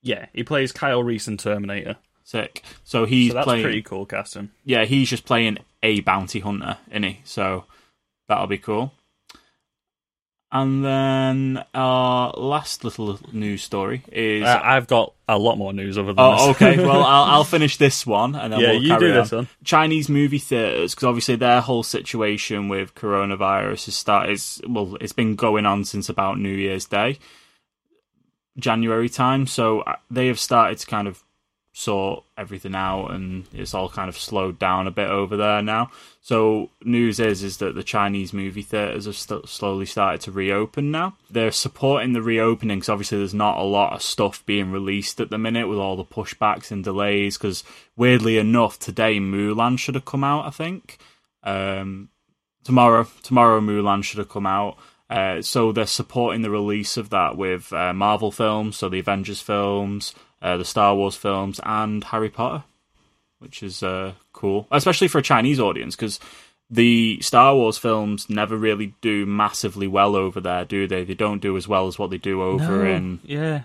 Yeah, 0.02 0.26
he 0.32 0.42
plays 0.42 0.72
Kyle 0.72 1.02
Reese 1.02 1.28
in 1.28 1.36
Terminator. 1.36 1.96
Sick. 2.24 2.62
So 2.84 3.04
he's 3.04 3.30
so 3.30 3.34
that's 3.34 3.44
playing. 3.44 3.62
pretty 3.62 3.82
cool 3.82 4.06
casting. 4.06 4.50
Yeah, 4.64 4.84
he's 4.84 5.10
just 5.10 5.24
playing 5.26 5.58
a 5.82 6.00
bounty 6.00 6.40
hunter, 6.40 6.78
isn't 6.90 7.02
he? 7.02 7.20
So 7.24 7.64
that'll 8.28 8.46
be 8.46 8.58
cool. 8.58 8.92
And 10.52 10.84
then 10.84 11.64
our 11.74 12.32
last 12.36 12.82
little 12.82 13.20
news 13.32 13.62
story 13.62 14.02
is. 14.10 14.44
Uh, 14.44 14.60
I've 14.60 14.88
got 14.88 15.14
a 15.28 15.38
lot 15.38 15.56
more 15.58 15.72
news 15.72 15.96
other 15.96 16.08
than 16.12 16.16
Oh, 16.18 16.50
okay. 16.50 16.76
Well, 16.84 17.04
I'll, 17.04 17.24
I'll 17.34 17.44
finish 17.44 17.76
this 17.76 18.04
one, 18.04 18.34
and 18.34 18.52
then 18.52 18.60
yeah, 18.60 18.70
we'll 18.72 18.82
you 18.82 18.88
carry 18.88 19.00
do 19.00 19.12
on. 19.12 19.14
this 19.20 19.32
one. 19.32 19.48
Chinese 19.62 20.08
movie 20.08 20.38
theaters, 20.38 20.92
because 20.94 21.06
obviously 21.06 21.36
their 21.36 21.60
whole 21.60 21.84
situation 21.84 22.68
with 22.68 22.96
coronavirus 22.96 23.84
has 23.86 23.94
started. 23.94 24.40
Well, 24.68 24.96
it's 25.00 25.12
been 25.12 25.36
going 25.36 25.66
on 25.66 25.84
since 25.84 26.08
about 26.08 26.40
New 26.40 26.54
Year's 26.54 26.86
Day, 26.86 27.18
January 28.58 29.08
time. 29.08 29.46
So 29.46 29.82
uh, 29.82 29.96
they 30.10 30.26
have 30.26 30.40
started 30.40 30.78
to 30.78 30.86
kind 30.86 31.06
of 31.06 31.22
sort 31.80 32.24
everything 32.36 32.74
out, 32.74 33.08
and 33.08 33.46
it's 33.52 33.74
all 33.74 33.88
kind 33.88 34.08
of 34.08 34.18
slowed 34.18 34.58
down 34.58 34.86
a 34.86 34.90
bit 34.90 35.08
over 35.08 35.36
there 35.36 35.62
now. 35.62 35.90
So 36.20 36.70
news 36.84 37.18
is 37.18 37.42
is 37.42 37.56
that 37.56 37.74
the 37.74 37.82
Chinese 37.82 38.32
movie 38.32 38.62
theaters 38.62 39.06
have 39.06 39.16
st- 39.16 39.48
slowly 39.48 39.86
started 39.86 40.20
to 40.22 40.32
reopen 40.32 40.90
now. 40.90 41.16
They're 41.30 41.50
supporting 41.50 42.12
the 42.12 42.22
reopening 42.22 42.78
because 42.78 42.90
obviously 42.90 43.18
there's 43.18 43.34
not 43.34 43.58
a 43.58 43.62
lot 43.62 43.94
of 43.94 44.02
stuff 44.02 44.44
being 44.44 44.70
released 44.70 45.20
at 45.20 45.30
the 45.30 45.38
minute 45.38 45.68
with 45.68 45.78
all 45.78 45.96
the 45.96 46.04
pushbacks 46.04 46.70
and 46.70 46.84
delays. 46.84 47.38
Because 47.38 47.64
weirdly 47.96 48.36
enough, 48.36 48.78
today 48.78 49.18
Mulan 49.18 49.78
should 49.78 49.94
have 49.94 50.04
come 50.04 50.24
out. 50.24 50.46
I 50.46 50.50
think 50.50 50.98
um, 51.42 52.10
tomorrow 52.62 53.06
tomorrow 53.22 53.60
Mulan 53.60 54.04
should 54.04 54.18
have 54.18 54.28
come 54.28 54.46
out. 54.46 54.76
Uh, 55.08 55.42
so 55.42 55.72
they're 55.72 55.86
supporting 55.86 56.42
the 56.42 56.50
release 56.50 56.96
of 56.96 57.10
that 57.10 57.36
with 57.36 57.72
uh, 57.72 57.92
Marvel 57.92 58.30
films, 58.30 58.76
so 58.76 58.88
the 58.88 59.00
Avengers 59.00 59.42
films, 59.42 60.14
uh, 60.42 60.56
the 60.56 60.64
Star 60.64 60.94
Wars 60.94 61.16
films, 61.16 61.60
and 61.64 62.02
Harry 62.04 62.30
Potter, 62.30 62.64
which 63.38 63.62
is 63.62 63.82
uh, 63.82 64.12
cool, 64.32 64.66
especially 64.70 65.08
for 65.08 65.18
a 65.18 65.22
Chinese 65.22 65.60
audience 65.60 65.96
because 65.96 66.20
the 66.70 67.18
Star 67.20 67.54
Wars 67.54 67.78
films 67.78 68.30
never 68.30 68.56
really 68.56 68.94
do 69.00 69.26
massively 69.26 69.86
well 69.88 70.14
over 70.14 70.40
there, 70.40 70.64
do 70.64 70.86
they? 70.86 71.04
They 71.04 71.14
don't 71.14 71.40
do 71.42 71.56
as 71.56 71.66
well 71.66 71.86
as 71.88 71.98
what 71.98 72.10
they 72.10 72.18
do 72.18 72.42
over 72.42 72.84
No, 72.84 72.90
in 72.90 73.20
yeah, 73.24 73.62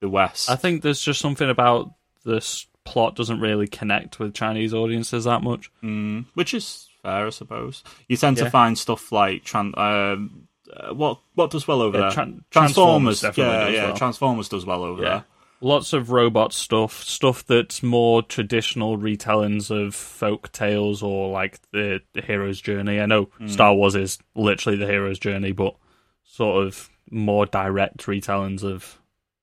the 0.00 0.08
West. 0.08 0.48
I 0.50 0.56
think 0.56 0.82
there's 0.82 1.00
just 1.00 1.20
something 1.20 1.48
about 1.50 1.90
this 2.24 2.66
plot 2.84 3.16
doesn't 3.16 3.40
really 3.40 3.66
connect 3.66 4.18
with 4.18 4.34
Chinese 4.34 4.72
audiences 4.72 5.24
that 5.24 5.42
much. 5.42 5.70
Mm, 5.82 6.24
which 6.34 6.54
is 6.54 6.88
fair, 7.02 7.26
I 7.26 7.30
suppose. 7.30 7.82
You 8.08 8.16
tend 8.16 8.36
to 8.38 8.48
find 8.50 8.78
stuff 8.78 9.10
like 9.12 9.44
tran- 9.44 9.76
um, 9.76 10.48
uh, 10.72 10.94
what 10.94 11.18
what 11.34 11.50
does 11.50 11.66
well 11.66 11.82
over 11.82 11.98
Yeah, 11.98 12.08
there. 12.08 12.10
Tran- 12.24 12.42
Transformers, 12.50 13.20
Transformers 13.20 13.20
definitely 13.20 13.52
yeah, 13.54 13.64
does 13.64 13.74
yeah. 13.74 13.84
well. 13.86 13.96
Transformers 13.96 14.48
does 14.48 14.64
well 14.66 14.84
over 14.84 15.02
Yeah. 15.02 15.08
there. 15.08 15.24
Lots 15.60 15.92
of 15.92 16.10
robot 16.10 16.52
stuff, 16.52 17.02
stuff 17.02 17.44
that's 17.44 17.82
more 17.82 18.22
traditional 18.22 18.96
retellings 18.96 19.70
of 19.70 19.94
folk 19.94 20.52
tales 20.52 21.02
or 21.02 21.30
like 21.30 21.58
the, 21.72 22.00
the 22.12 22.22
hero's 22.22 22.60
journey. 22.60 23.00
I 23.00 23.06
know 23.06 23.24
hmm. 23.38 23.48
Star 23.48 23.74
Wars 23.74 23.94
is 23.96 24.18
literally 24.34 24.78
the 24.78 24.86
hero's 24.86 25.18
journey, 25.18 25.52
but 25.52 25.74
sort 26.22 26.64
of 26.64 26.88
more 27.10 27.46
direct 27.46 28.06
retellings 28.06 28.62
of 28.62 29.00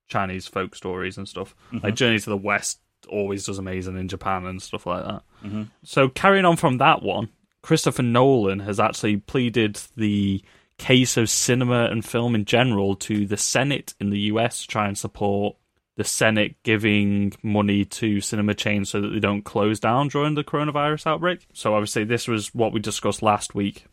Chinese 0.08 0.46
folk 0.46 0.74
stories 0.74 1.18
and 1.18 1.28
stuff. 1.28 1.54
Like 1.72 1.82
mm-hmm. 1.82 1.94
Journey 1.94 2.18
to 2.18 2.30
the 2.30 2.36
West 2.36 2.80
always 3.08 3.46
does 3.46 3.58
amazing 3.58 3.96
in 3.96 4.08
Japan 4.08 4.46
and 4.46 4.62
stuff 4.62 4.86
like 4.86 5.04
that. 5.04 5.22
Mm-hmm. 5.44 5.64
So 5.82 6.08
carrying 6.08 6.44
on 6.44 6.56
from 6.56 6.78
that 6.78 7.02
one, 7.02 7.28
Christopher 7.62 8.02
Nolan 8.02 8.60
has 8.60 8.80
actually 8.80 9.18
pleaded 9.18 9.80
the 9.96 10.42
case 10.78 11.16
of 11.16 11.30
cinema 11.30 11.86
and 11.86 12.04
film 12.04 12.34
in 12.34 12.44
general 12.44 12.94
to 12.96 13.26
the 13.26 13.36
Senate 13.36 13.94
in 13.98 14.10
the 14.10 14.20
US 14.20 14.62
to 14.62 14.68
try 14.68 14.86
and 14.86 14.96
support 14.96 15.56
the 15.96 16.04
Senate 16.04 16.62
giving 16.62 17.32
money 17.42 17.84
to 17.84 18.20
cinema 18.20 18.54
chains 18.54 18.90
so 18.90 19.00
that 19.00 19.08
they 19.08 19.18
don't 19.18 19.42
close 19.44 19.80
down 19.80 20.08
during 20.08 20.34
the 20.34 20.44
coronavirus 20.44 21.06
outbreak. 21.06 21.46
So 21.52 21.74
obviously 21.74 22.04
this 22.04 22.28
was 22.28 22.54
what 22.54 22.72
we 22.72 22.80
discussed 22.80 23.22
last 23.22 23.54
week. 23.54 23.86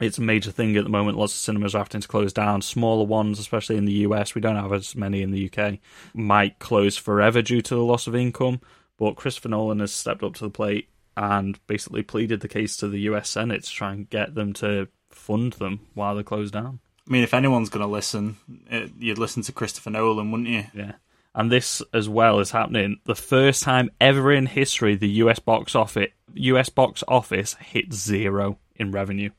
It's 0.00 0.18
a 0.18 0.22
major 0.22 0.50
thing 0.50 0.76
at 0.76 0.82
the 0.82 0.90
moment. 0.90 1.16
Lots 1.16 1.34
of 1.34 1.38
cinemas 1.38 1.74
are 1.74 1.78
having 1.78 2.00
to 2.00 2.08
close 2.08 2.32
down. 2.32 2.60
Smaller 2.60 3.04
ones, 3.04 3.38
especially 3.38 3.76
in 3.76 3.84
the 3.84 3.92
US, 3.92 4.34
we 4.34 4.40
don't 4.40 4.56
have 4.56 4.72
as 4.72 4.96
many 4.96 5.22
in 5.22 5.30
the 5.30 5.48
UK, 5.48 5.78
might 6.12 6.58
close 6.58 6.96
forever 6.96 7.40
due 7.40 7.62
to 7.62 7.74
the 7.74 7.84
loss 7.84 8.08
of 8.08 8.16
income. 8.16 8.60
But 8.98 9.14
Christopher 9.14 9.50
Nolan 9.50 9.78
has 9.78 9.92
stepped 9.92 10.24
up 10.24 10.34
to 10.34 10.44
the 10.44 10.50
plate 10.50 10.88
and 11.16 11.64
basically 11.66 12.02
pleaded 12.02 12.40
the 12.40 12.48
case 12.48 12.76
to 12.78 12.88
the 12.88 13.00
US 13.00 13.28
Senate 13.28 13.62
to 13.62 13.70
try 13.70 13.92
and 13.92 14.10
get 14.10 14.34
them 14.34 14.52
to 14.54 14.88
fund 15.10 15.52
them 15.54 15.80
while 15.94 16.14
they're 16.14 16.24
closed 16.24 16.54
down. 16.54 16.80
I 17.06 17.12
mean, 17.12 17.22
if 17.22 17.34
anyone's 17.34 17.68
going 17.68 17.84
to 17.84 17.92
listen, 17.92 18.36
eh, 18.70 18.88
you'd 18.98 19.18
listen 19.18 19.42
to 19.42 19.52
Christopher 19.52 19.90
Nolan, 19.90 20.30
wouldn't 20.30 20.48
you? 20.48 20.64
Yeah. 20.74 20.92
And 21.34 21.50
this 21.50 21.82
as 21.94 22.08
well 22.08 22.38
is 22.40 22.50
happening 22.50 22.96
the 23.04 23.14
first 23.14 23.62
time 23.62 23.90
ever 24.00 24.32
in 24.32 24.46
history 24.46 24.94
the 24.96 25.08
US 25.24 25.38
box 25.38 25.74
office 25.74 26.08
US 26.34 26.68
box 26.68 27.02
office 27.08 27.54
hit 27.54 27.92
zero 27.92 28.58
in 28.76 28.90
revenue. 28.92 29.30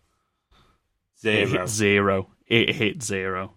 It 1.23 1.47
Zero. 1.47 1.47
hit 1.61 1.69
zero. 1.69 2.27
It 2.47 2.75
hit 2.75 3.01
zero. 3.01 3.53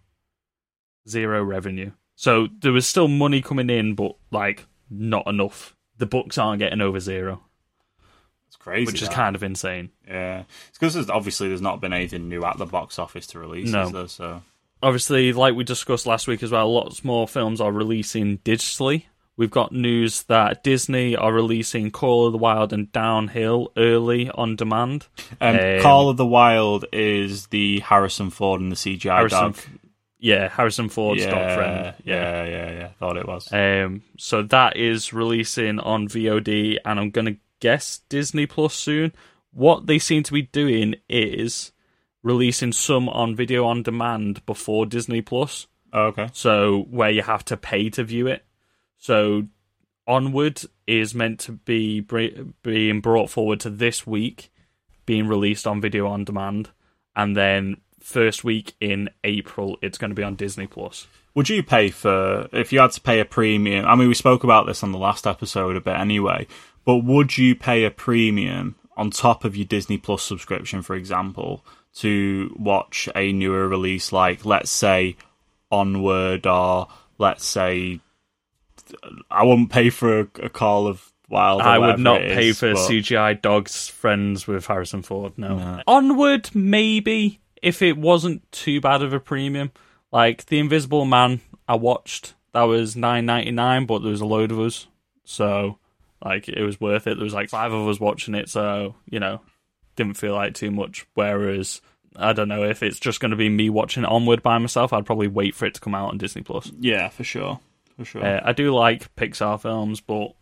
Zero 1.08 1.42
revenue. 1.42 1.92
So 2.14 2.48
there 2.60 2.72
was 2.72 2.86
still 2.86 3.08
money 3.08 3.42
coming 3.42 3.70
in, 3.70 3.94
but 3.94 4.16
like 4.30 4.66
not 4.88 5.26
enough. 5.26 5.74
The 5.98 6.06
books 6.06 6.38
aren't 6.38 6.58
getting 6.60 6.80
over 6.80 7.00
zero, 7.00 7.42
It's 8.48 8.56
crazy. 8.56 8.86
which 8.86 9.02
is 9.02 9.08
kind 9.08 9.34
of 9.34 9.42
insane. 9.42 9.90
Yeah, 10.06 10.44
it's 10.68 10.78
because 10.78 11.08
obviously 11.10 11.48
there's 11.48 11.62
not 11.62 11.80
been 11.80 11.92
anything 11.92 12.28
new 12.28 12.44
at 12.44 12.58
the 12.58 12.66
box 12.66 12.98
office 12.98 13.26
to 13.28 13.38
release, 13.38 13.70
No. 13.70 13.82
is 13.86 13.92
there? 13.92 14.08
So 14.08 14.42
obviously, 14.82 15.32
like 15.32 15.54
we 15.54 15.64
discussed 15.64 16.06
last 16.06 16.26
week 16.26 16.42
as 16.42 16.50
well, 16.50 16.72
lots 16.72 17.04
more 17.04 17.26
films 17.28 17.60
are 17.60 17.72
releasing 17.72 18.38
digitally. 18.38 19.04
We've 19.38 19.50
got 19.50 19.70
news 19.70 20.22
that 20.24 20.64
Disney 20.64 21.14
are 21.14 21.30
releasing 21.32 21.90
Call 21.90 22.26
of 22.26 22.32
the 22.32 22.38
Wild 22.38 22.72
and 22.72 22.90
Downhill 22.90 23.70
early 23.76 24.30
on 24.30 24.56
demand. 24.56 25.08
um, 25.42 25.56
Um, 25.58 25.80
Call 25.82 26.08
of 26.08 26.16
the 26.16 26.24
Wild 26.26 26.86
is 26.92 27.48
the 27.48 27.80
Harrison 27.80 28.30
Ford 28.30 28.62
and 28.62 28.72
the 28.72 28.76
CGI 28.76 29.16
Harrison, 29.16 29.38
dog. 29.52 29.56
yeah, 30.18 30.48
Harrison 30.48 30.88
Ford's 30.88 31.20
yeah, 31.22 31.30
dog 31.30 31.54
friend. 31.54 31.94
yeah, 32.04 32.44
yeah, 32.44 32.70
yeah. 32.72 32.88
Thought 32.98 33.18
it 33.18 33.26
was. 33.28 33.52
Um, 33.52 34.02
so 34.16 34.42
that 34.44 34.78
is 34.78 35.12
releasing 35.12 35.80
on 35.80 36.08
VOD, 36.08 36.78
and 36.82 36.98
I'm 36.98 37.10
gonna 37.10 37.36
guess 37.60 38.00
Disney 38.08 38.46
Plus 38.46 38.72
soon. 38.72 39.12
What 39.52 39.86
they 39.86 39.98
seem 39.98 40.22
to 40.22 40.32
be 40.32 40.42
doing 40.42 40.94
is 41.10 41.72
releasing 42.26 42.72
some 42.72 43.08
on 43.08 43.36
video 43.36 43.64
on 43.64 43.84
demand 43.84 44.44
before 44.46 44.84
Disney 44.84 45.22
Plus. 45.22 45.68
oh, 45.92 46.06
okay. 46.06 46.28
so 46.32 46.84
where 46.90 47.08
you 47.08 47.22
have 47.22 47.44
to 47.44 47.56
pay 47.56 47.88
to 47.90 48.02
view 48.02 48.26
it. 48.26 48.44
So 48.98 49.44
Onward 50.08 50.62
is 50.88 51.14
meant 51.14 51.38
to 51.40 51.52
be 51.52 52.00
br- 52.00 52.42
being 52.64 53.00
brought 53.00 53.30
forward 53.30 53.60
to 53.60 53.70
this 53.70 54.04
week, 54.04 54.50
being 55.06 55.28
released 55.28 55.68
on 55.68 55.80
video 55.80 56.08
on 56.08 56.24
demand, 56.24 56.70
and 57.14 57.36
then 57.36 57.76
first 58.00 58.42
week 58.42 58.74
in 58.80 59.08
April 59.22 59.78
it's 59.80 59.96
going 59.96 60.10
to 60.10 60.16
be 60.16 60.24
on 60.24 60.34
Disney 60.34 60.66
Plus. 60.66 61.06
Would 61.36 61.48
you 61.48 61.62
pay 61.62 61.90
for 61.90 62.48
if 62.52 62.72
you 62.72 62.80
had 62.80 62.90
to 62.92 63.00
pay 63.00 63.20
a 63.20 63.24
premium? 63.24 63.84
I 63.84 63.94
mean, 63.94 64.08
we 64.08 64.14
spoke 64.14 64.42
about 64.42 64.66
this 64.66 64.82
on 64.82 64.90
the 64.90 64.98
last 64.98 65.28
episode 65.28 65.76
a 65.76 65.80
bit 65.80 65.96
anyway. 65.96 66.48
But 66.84 67.04
would 67.04 67.38
you 67.38 67.54
pay 67.54 67.84
a 67.84 67.90
premium 67.92 68.74
on 68.96 69.10
top 69.10 69.44
of 69.44 69.56
your 69.56 69.66
Disney 69.66 69.98
Plus 69.98 70.22
subscription, 70.22 70.82
for 70.82 70.96
example, 70.96 71.64
to 71.96 72.54
watch 72.58 73.08
a 73.14 73.32
newer 73.32 73.68
release 73.68 74.12
like, 74.12 74.44
let's 74.44 74.70
say, 74.70 75.16
Onward, 75.70 76.46
or 76.46 76.88
let's 77.18 77.44
say, 77.44 78.00
I 79.30 79.44
wouldn't 79.44 79.70
pay 79.70 79.90
for 79.90 80.20
a, 80.20 80.28
a 80.42 80.48
Call 80.48 80.86
of 80.86 81.12
Wild. 81.28 81.62
I 81.62 81.78
would 81.78 81.98
not 81.98 82.20
pay 82.20 82.50
is, 82.50 82.60
for 82.60 82.74
but- 82.74 82.88
CGI 82.88 83.40
dogs 83.40 83.88
friends 83.88 84.46
with 84.46 84.66
Harrison 84.66 85.02
Ford. 85.02 85.32
No. 85.36 85.82
Onward, 85.86 86.50
maybe 86.54 87.40
if 87.62 87.82
it 87.82 87.96
wasn't 87.96 88.50
too 88.52 88.80
bad 88.80 89.02
of 89.02 89.12
a 89.12 89.20
premium. 89.20 89.72
Like 90.12 90.46
the 90.46 90.58
Invisible 90.58 91.04
Man, 91.04 91.40
I 91.66 91.74
watched. 91.74 92.34
That 92.52 92.62
was 92.62 92.96
nine 92.96 93.26
ninety 93.26 93.50
nine, 93.50 93.86
but 93.86 93.98
there 93.98 94.12
was 94.12 94.20
a 94.20 94.26
load 94.26 94.52
of 94.52 94.60
us, 94.60 94.86
so 95.24 95.78
like 96.24 96.48
it 96.48 96.62
was 96.62 96.80
worth 96.80 97.06
it. 97.06 97.16
There 97.16 97.24
was 97.24 97.34
like 97.34 97.50
five 97.50 97.72
of 97.72 97.88
us 97.88 98.00
watching 98.00 98.34
it, 98.34 98.48
so 98.48 98.94
you 99.10 99.18
know, 99.20 99.40
didn't 99.96 100.14
feel 100.14 100.34
like 100.34 100.54
too 100.54 100.70
much. 100.70 101.06
Whereas 101.14 101.80
I 102.14 102.32
don't 102.32 102.48
know 102.48 102.64
if 102.64 102.82
it's 102.82 103.00
just 103.00 103.20
going 103.20 103.30
to 103.30 103.36
be 103.36 103.48
me 103.48 103.70
watching 103.70 104.04
Onward 104.04 104.42
by 104.42 104.58
myself. 104.58 104.92
I'd 104.92 105.06
probably 105.06 105.28
wait 105.28 105.54
for 105.54 105.66
it 105.66 105.74
to 105.74 105.80
come 105.80 105.94
out 105.94 106.10
on 106.10 106.18
Disney 106.18 106.42
Plus. 106.42 106.70
Yeah, 106.78 107.08
for 107.08 107.24
sure, 107.24 107.60
for 107.96 108.04
sure. 108.04 108.24
Uh, 108.24 108.40
I 108.44 108.52
do 108.52 108.74
like 108.74 109.14
Pixar 109.16 109.60
films, 109.60 110.00
but 110.00 110.34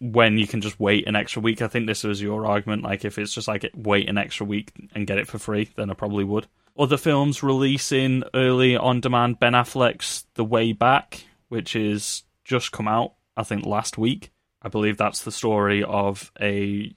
when 0.00 0.38
you 0.38 0.46
can 0.46 0.60
just 0.60 0.78
wait 0.78 1.08
an 1.08 1.16
extra 1.16 1.42
week, 1.42 1.60
I 1.60 1.68
think 1.68 1.86
this 1.86 2.04
was 2.04 2.22
your 2.22 2.46
argument. 2.46 2.84
Like, 2.84 3.04
if 3.04 3.18
it's 3.18 3.34
just 3.34 3.48
like 3.48 3.68
wait 3.74 4.08
an 4.08 4.18
extra 4.18 4.46
week 4.46 4.72
and 4.94 5.06
get 5.06 5.18
it 5.18 5.26
for 5.26 5.38
free, 5.38 5.70
then 5.76 5.90
I 5.90 5.94
probably 5.94 6.24
would. 6.24 6.46
Other 6.78 6.96
films 6.96 7.42
releasing 7.42 8.22
early 8.34 8.76
on 8.76 9.00
demand 9.00 9.40
Ben 9.40 9.54
Affleck's 9.54 10.26
The 10.34 10.44
Way 10.44 10.72
Back, 10.72 11.24
which 11.48 11.74
is 11.74 12.22
just 12.44 12.70
come 12.70 12.86
out, 12.86 13.14
I 13.36 13.42
think, 13.42 13.66
last 13.66 13.98
week. 13.98 14.30
I 14.62 14.68
believe 14.68 14.96
that's 14.96 15.24
the 15.24 15.32
story 15.32 15.82
of 15.82 16.30
a 16.40 16.94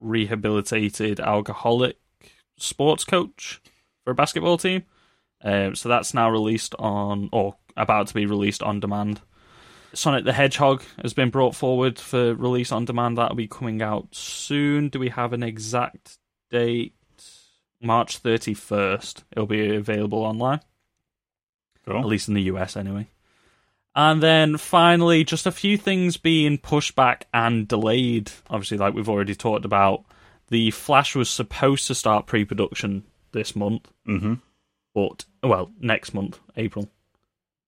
rehabilitated 0.00 1.20
alcoholic 1.20 1.98
sports 2.56 3.04
coach 3.04 3.60
for 4.04 4.12
a 4.12 4.14
basketball 4.14 4.58
team. 4.58 4.84
Um, 5.42 5.74
so 5.74 5.88
that's 5.88 6.14
now 6.14 6.30
released 6.30 6.74
on, 6.78 7.28
or 7.32 7.56
about 7.76 8.08
to 8.08 8.14
be 8.14 8.26
released 8.26 8.62
on 8.62 8.80
demand. 8.80 9.20
Sonic 9.94 10.24
the 10.24 10.32
Hedgehog 10.32 10.82
has 11.02 11.14
been 11.14 11.30
brought 11.30 11.54
forward 11.54 11.98
for 11.98 12.34
release 12.34 12.72
on 12.72 12.84
demand. 12.84 13.16
That'll 13.16 13.36
be 13.36 13.48
coming 13.48 13.80
out 13.80 14.08
soon. 14.12 14.88
Do 14.88 14.98
we 14.98 15.08
have 15.08 15.32
an 15.32 15.42
exact 15.42 16.18
date? 16.50 16.94
March 17.80 18.22
31st. 18.22 19.22
It'll 19.32 19.46
be 19.46 19.74
available 19.74 20.18
online, 20.18 20.60
at 21.86 22.04
least 22.04 22.28
in 22.28 22.34
the 22.34 22.42
US 22.42 22.76
anyway. 22.76 23.06
And 23.98 24.22
then 24.22 24.56
finally, 24.58 25.24
just 25.24 25.44
a 25.46 25.50
few 25.50 25.76
things 25.76 26.16
being 26.16 26.56
pushed 26.56 26.94
back 26.94 27.26
and 27.34 27.66
delayed. 27.66 28.30
Obviously, 28.48 28.78
like 28.78 28.94
we've 28.94 29.08
already 29.08 29.34
talked 29.34 29.64
about, 29.64 30.04
the 30.50 30.70
Flash 30.70 31.16
was 31.16 31.28
supposed 31.28 31.88
to 31.88 31.96
start 31.96 32.26
pre 32.26 32.44
production 32.44 33.02
this 33.32 33.56
month, 33.56 33.90
hmm 34.06 34.34
but, 34.94 35.24
well, 35.42 35.70
next 35.80 36.14
month, 36.14 36.38
April. 36.56 36.88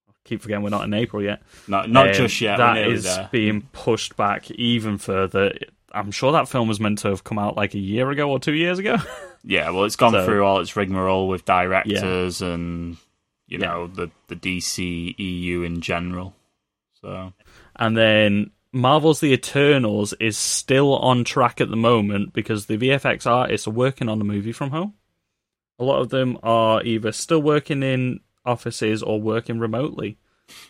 I 0.08 0.12
keep 0.24 0.40
forgetting 0.40 0.62
we're 0.62 0.70
not 0.70 0.84
in 0.84 0.94
April 0.94 1.20
yet. 1.22 1.42
Not 1.68 1.90
not 1.90 2.08
Um, 2.08 2.14
just 2.14 2.40
yet. 2.40 2.58
That 2.58 2.78
is 2.78 3.04
there. 3.04 3.28
being 3.32 3.62
pushed 3.72 4.16
back 4.16 4.50
even 4.52 4.98
further. 4.98 5.52
I'm 5.92 6.12
sure 6.12 6.30
that 6.32 6.48
film 6.48 6.68
was 6.68 6.78
meant 6.78 6.98
to 7.00 7.08
have 7.08 7.24
come 7.24 7.38
out 7.40 7.56
like 7.56 7.74
a 7.74 7.78
year 7.80 8.08
ago 8.10 8.30
or 8.30 8.38
two 8.38 8.54
years 8.54 8.78
ago. 8.78 8.96
Yeah, 9.42 9.70
well, 9.70 9.84
it's 9.84 9.96
gone 9.96 10.12
So- 10.12 10.24
through 10.24 10.44
all 10.44 10.60
its 10.60 10.76
rigmarole 10.76 11.26
with 11.28 11.44
directors 11.44 12.40
and 12.40 12.96
you 13.50 13.58
know 13.58 13.86
the 13.88 14.10
the 14.28 14.36
DC 14.36 15.14
EU 15.18 15.62
in 15.62 15.82
general. 15.82 16.34
So 17.02 17.32
and 17.76 17.96
then 17.96 18.52
Marvel's 18.72 19.20
The 19.20 19.32
Eternals 19.32 20.14
is 20.14 20.38
still 20.38 20.96
on 20.96 21.24
track 21.24 21.60
at 21.60 21.68
the 21.68 21.76
moment 21.76 22.32
because 22.32 22.66
the 22.66 22.78
VFX 22.78 23.26
artists 23.26 23.66
are 23.66 23.72
working 23.72 24.08
on 24.08 24.18
the 24.18 24.24
movie 24.24 24.52
from 24.52 24.70
home. 24.70 24.94
A 25.78 25.84
lot 25.84 26.00
of 26.00 26.10
them 26.10 26.38
are 26.42 26.82
either 26.84 27.10
still 27.10 27.42
working 27.42 27.82
in 27.82 28.20
offices 28.46 29.02
or 29.02 29.20
working 29.20 29.58
remotely. 29.58 30.18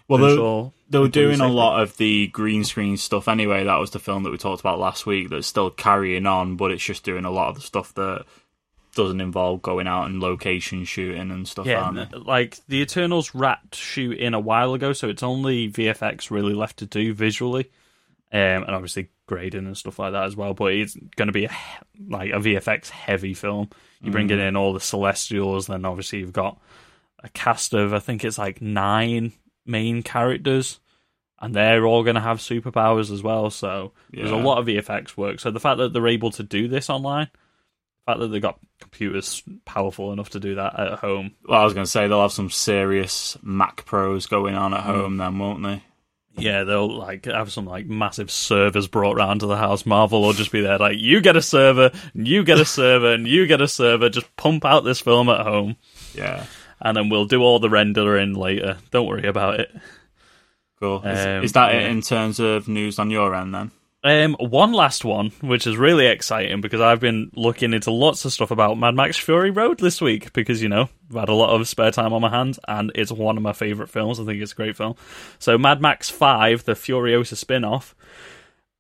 well, 0.09 0.19
they, 0.21 0.35
sure 0.35 0.73
they 0.89 0.99
were 0.99 1.09
doing 1.09 1.41
a 1.41 1.49
lot 1.49 1.83
of 1.83 1.97
the 1.99 2.29
green 2.29 2.65
screen 2.65 2.97
stuff 2.97 3.29
anyway. 3.29 3.65
That 3.65 3.79
was 3.79 3.91
the 3.91 3.99
film 3.99 4.23
that 4.23 4.31
we 4.31 4.39
talked 4.39 4.61
about 4.61 4.81
last 4.81 5.05
week. 5.07 5.29
That's 5.29 5.47
still 5.47 5.71
carrying 5.71 6.27
on, 6.27 6.57
but 6.57 6.73
it's 6.73 6.85
just 6.85 7.05
doing 7.05 7.25
a 7.25 7.31
lot 7.31 7.49
of 7.49 7.57
the 7.57 7.61
stuff 7.61 7.93
that 7.95 8.25
doesn't 8.95 9.21
involve 9.21 9.63
going 9.63 9.87
out 9.87 10.07
and 10.07 10.21
location 10.21 10.85
shooting 10.85 11.31
and 11.31 11.47
stuff. 11.47 11.67
Yeah, 11.67 11.89
n- 11.89 12.09
like 12.27 12.59
the 12.69 12.81
Eternals 12.83 13.35
wrapped 13.35 13.75
shooting 13.75 14.35
a 14.35 14.41
while 14.41 14.75
ago, 14.75 14.93
so 14.93 15.09
it's 15.09 15.23
only 15.23 15.71
VFX 15.71 16.31
really 16.31 16.55
left 16.55 16.79
to 16.79 16.87
do 16.87 17.13
visually, 17.15 17.71
um, 18.33 18.65
and 18.65 18.71
obviously 18.71 19.09
grading 19.27 19.67
and 19.67 19.77
stuff 19.77 19.99
like 19.99 20.13
that 20.13 20.25
as 20.25 20.35
well. 20.37 20.55
But 20.55 20.73
it's 20.75 20.97
going 21.17 21.29
to 21.29 21.33
be 21.33 21.45
a, 21.47 21.53
like 22.09 22.31
a 22.33 22.39
VFX 22.39 22.89
heavy 22.91 23.35
film. 23.35 23.71
You 24.03 24.11
bring 24.11 24.29
Mm. 24.29 24.49
in 24.49 24.57
all 24.57 24.73
the 24.73 24.81
Celestials, 24.81 25.67
then 25.67 25.85
obviously 25.85 26.21
you've 26.21 26.33
got 26.33 26.59
a 27.23 27.29
cast 27.29 27.75
of 27.75 27.93
I 27.93 27.99
think 27.99 28.25
it's 28.25 28.39
like 28.39 28.61
nine 28.63 29.33
main 29.67 30.03
characters, 30.03 30.81
and 31.39 31.55
they're 31.55 31.85
all 31.87 32.03
going 32.03 32.15
to 32.17 32.21
have 32.23 32.39
superpowers 32.39 33.13
as 33.13 33.23
well. 33.23 33.51
So 33.51 33.93
there's 34.11 34.31
a 34.31 34.37
lot 34.37 34.59
of 34.59 34.67
VFX 34.67 35.17
work. 35.17 35.39
So 35.39 35.51
the 35.51 35.61
fact 35.61 35.79
that 35.79 35.93
they're 35.93 36.09
able 36.09 36.31
to 36.33 36.43
do 36.43 36.67
this 36.67 36.91
online. 36.91 37.29
The 38.07 38.13
fact 38.13 38.21
that 38.21 38.29
they 38.29 38.41
got 38.41 38.59
computers 38.81 39.43
powerful 39.65 40.13
enough 40.13 40.31
to 40.31 40.41
do 40.41 40.55
that 40.57 40.79
at 40.79 40.99
home 40.99 41.33
Well, 41.49 41.61
I 41.61 41.65
was 41.65 41.75
going 41.75 41.85
to 41.85 41.91
say 41.91 42.09
they'll 42.09 42.23
have 42.23 42.33
some 42.33 42.51
serious 42.51 43.37
Mac 43.43 43.85
Pros 43.85 44.27
going 44.27 44.55
on 44.55 44.73
Mm. 44.73 44.77
at 44.79 44.85
home 44.85 45.17
then, 45.19 45.39
won't 45.39 45.63
they? 45.63 45.83
Yeah, 46.37 46.65
they'll 46.65 46.97
like 46.97 47.27
have 47.27 47.53
some 47.53 47.67
like 47.67 47.87
massive 47.87 48.31
servers 48.31 48.87
brought 48.87 49.17
round 49.17 49.41
to 49.41 49.47
the 49.47 49.57
house. 49.57 49.85
Marvel 49.85 50.23
will 50.23 50.33
just 50.33 50.53
be 50.53 50.61
there, 50.63 50.79
like 50.79 50.97
you 50.99 51.21
get 51.21 51.37
a 51.37 51.43
server, 51.43 51.91
and 52.15 52.27
you 52.27 52.45
get 52.45 52.59
a 52.61 52.65
server, 52.65 53.13
and 53.13 53.27
you 53.29 53.47
get 53.47 53.61
a 53.61 53.69
server. 53.69 54.09
Just 54.09 54.35
pump 54.37 54.65
out 54.65 54.81
this 54.85 55.01
film 55.01 55.29
at 55.29 55.45
home, 55.45 55.77
Yeah. 56.15 56.47
and 56.81 56.97
then 56.97 57.09
we'll 57.11 57.27
do 57.27 57.43
all 57.43 57.59
the 57.59 57.69
rendering 57.69 58.35
later. 58.35 58.79
Don't 58.91 59.07
worry 59.09 59.27
about 59.27 59.61
it. 59.61 59.75
Cool. 60.79 61.03
Is, 61.05 61.27
Um, 61.27 61.45
is 61.45 61.53
that 61.53 61.75
it 61.75 61.83
in 61.91 62.01
terms 62.01 62.41
of 62.41 62.69
news 62.69 62.99
on 62.99 63.11
your 63.11 63.35
end 63.35 63.55
then? 63.55 63.71
Um, 64.03 64.35
one 64.41 64.73
last 64.73 65.05
one, 65.05 65.31
which 65.43 65.67
is 65.67 65.77
really 65.77 66.07
exciting 66.07 66.63
because 66.63 66.81
I've 66.81 67.01
been 67.01 67.31
looking 67.35 67.75
into 67.75 67.91
lots 67.91 68.25
of 68.25 68.33
stuff 68.33 68.51
about 68.51 68.79
Mad 68.79 68.95
Max 68.95 69.19
Fury 69.19 69.51
Road 69.51 69.79
this 69.79 70.01
week 70.01 70.33
because 70.33 70.63
you 70.63 70.71
know 70.71 70.89
I've 71.11 71.17
had 71.17 71.29
a 71.29 71.35
lot 71.35 71.51
of 71.51 71.69
spare 71.69 71.91
time 71.91 72.15
on 72.15 72.23
my 72.23 72.31
hands 72.31 72.59
and 72.67 72.93
it's 72.95 73.13
one 73.13 73.37
of 73.37 73.43
my 73.43 73.53
favorite 73.53 73.91
films. 73.91 74.19
I 74.19 74.25
think 74.25 74.41
it's 74.41 74.53
a 74.53 74.57
great 74.57 74.77
film. 74.77 74.95
So 75.39 75.59
Mad 75.59 75.83
Max 75.83 76.09
Five, 76.09 76.65
the 76.65 76.73
Furiosa 76.73 77.37
spin-off, 77.37 77.95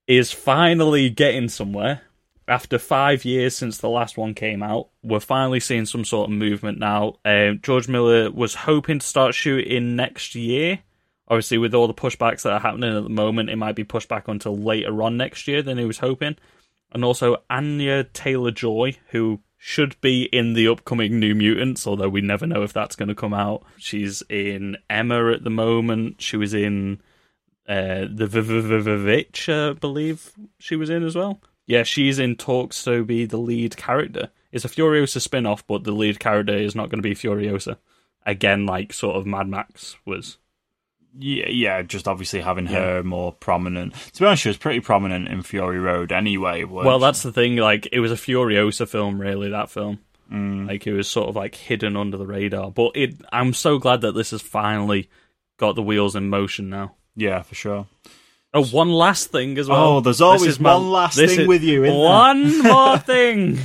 is 0.07 0.33
finally 0.33 1.11
getting 1.11 1.51
somewhere. 1.51 2.03
After 2.49 2.79
five 2.79 3.27
years 3.27 3.55
since 3.55 3.79
the 3.79 3.91
last 3.91 4.17
one 4.17 4.33
came 4.33 4.63
out, 4.63 4.89
we're 5.03 5.21
finally 5.21 5.61
seeing 5.61 5.87
some 5.87 6.05
sort 6.05 6.31
of 6.31 6.37
movement 6.37 6.79
now. 6.79 7.19
Um, 7.27 7.61
George 7.63 7.89
Miller 7.89 8.31
was 8.31 8.55
hoping 8.55 9.01
to 9.01 9.07
start 9.07 9.35
shooting 9.35 9.97
next 9.97 10.35
year, 10.35 10.81
Obviously, 11.31 11.59
with 11.59 11.75
all 11.75 11.87
the 11.87 11.95
pushbacks 11.95 12.43
that 12.43 12.53
are 12.53 12.61
happening 12.61 12.95
at 12.95 13.05
the 13.05 13.09
moment, 13.09 13.49
it 13.49 13.57
might 13.57 13.77
be 13.77 13.85
pushed 13.85 14.09
back 14.09 14.29
until 14.29 14.57
later 14.57 15.03
on 15.03 15.17
next 15.17 15.47
year 15.47 15.63
than 15.63 15.79
he 15.79 15.85
was 15.85 15.99
hoping. 15.99 16.37
And 16.93 17.05
also 17.05 17.37
Anya 17.49 18.05
Taylor 18.05 18.51
Joy, 18.51 18.97
who 19.11 19.41
should 19.57 20.01
be 20.01 20.25
in 20.25 20.55
the 20.55 20.67
upcoming 20.67 21.21
New 21.21 21.35
Mutants, 21.35 21.87
although 21.87 22.09
we 22.09 22.21
never 22.21 22.47
know 22.47 22.63
if 22.63 22.73
that's 22.73 22.97
going 22.97 23.11
to 23.11 23.15
come 23.15 23.33
out. 23.33 23.63
She's 23.77 24.23
in 24.29 24.77
Emma 24.89 25.31
at 25.31 25.45
the 25.45 25.51
moment. 25.51 26.21
She 26.21 26.37
was 26.37 26.53
in 26.53 27.01
uh, 27.69 28.07
the 28.13 28.27
Vivitch, 28.27 29.49
I 29.49 29.75
believe 29.75 30.33
she 30.59 30.75
was 30.75 30.91
in 30.91 31.05
as 31.05 31.15
well. 31.15 31.41
Yeah, 31.67 31.85
she's 31.85 32.19
in 32.19 32.35
talks 32.35 32.83
to 32.85 33.05
be 33.05 33.27
the 33.27 33.37
lead 33.37 33.77
character. 33.77 34.31
It's 34.51 34.65
a 34.65 34.69
Furiosa 34.69 35.21
spin 35.21 35.47
off, 35.47 35.65
but 35.65 35.85
the 35.85 35.93
lead 35.93 36.19
character 36.19 36.57
is 36.57 36.75
not 36.75 36.91
going 36.91 36.99
to 37.01 37.09
be 37.09 37.15
Furiosa. 37.15 37.77
Again, 38.27 38.67
like 38.67 38.93
sort 38.93 39.17
of 39.17 39.27
Mad 39.27 39.47
Max 39.47 39.97
was. 40.05 40.39
Yeah, 41.19 41.49
yeah, 41.49 41.83
just 41.83 42.07
obviously 42.07 42.41
having 42.41 42.67
her 42.67 43.03
more 43.03 43.33
prominent. 43.33 43.95
To 44.13 44.21
be 44.21 44.27
honest, 44.27 44.43
she 44.43 44.49
was 44.49 44.57
pretty 44.57 44.81
prominent 44.81 45.29
in 45.29 45.43
Fury 45.43 45.79
Road 45.81 46.13
anyway. 46.13 46.65
Well, 46.65 46.99
that's 46.99 47.23
the 47.23 47.33
thing. 47.33 47.57
Like, 47.57 47.89
it 47.93 48.01
was 48.01 48.13
a 48.13 48.17
Furiosa 48.17 48.89
film, 48.89 49.21
really. 49.21 49.51
That 49.51 49.71
film, 49.71 49.99
mm. 50.33 50.69
like, 50.69 50.87
it 50.87 50.93
was 50.93 51.09
sort 51.09 51.29
of 51.29 51.37
like 51.37 51.57
hidden 51.57 51.97
under 51.97 52.17
the 52.17 52.27
radar. 52.27 52.71
But 52.71 52.93
it, 52.95 53.17
I'm 53.33 53.53
so 53.55 53.79
glad 53.79 54.03
that 54.03 54.13
this 54.13 54.31
has 54.31 54.41
finally 54.41 55.11
got 55.59 55.75
the 55.75 55.83
wheels 55.83 56.15
in 56.15 56.29
motion 56.29 56.71
now. 56.71 56.95
yeah, 57.17 57.43
for 57.43 57.55
sure. 57.55 57.87
Oh, 58.53 58.65
one 58.65 58.91
last 58.91 59.31
thing 59.31 59.59
as 59.59 59.69
well. 59.69 59.97
Oh, 59.97 60.01
there's 60.01 60.21
always 60.21 60.43
is 60.45 60.61
my- 60.61 60.75
one 60.75 60.91
last 60.91 61.17
thing 61.17 61.41
is- 61.41 61.47
with 61.47 61.63
you? 61.63 61.83
One 61.93 62.63
more 62.63 62.99
thing. 62.99 63.59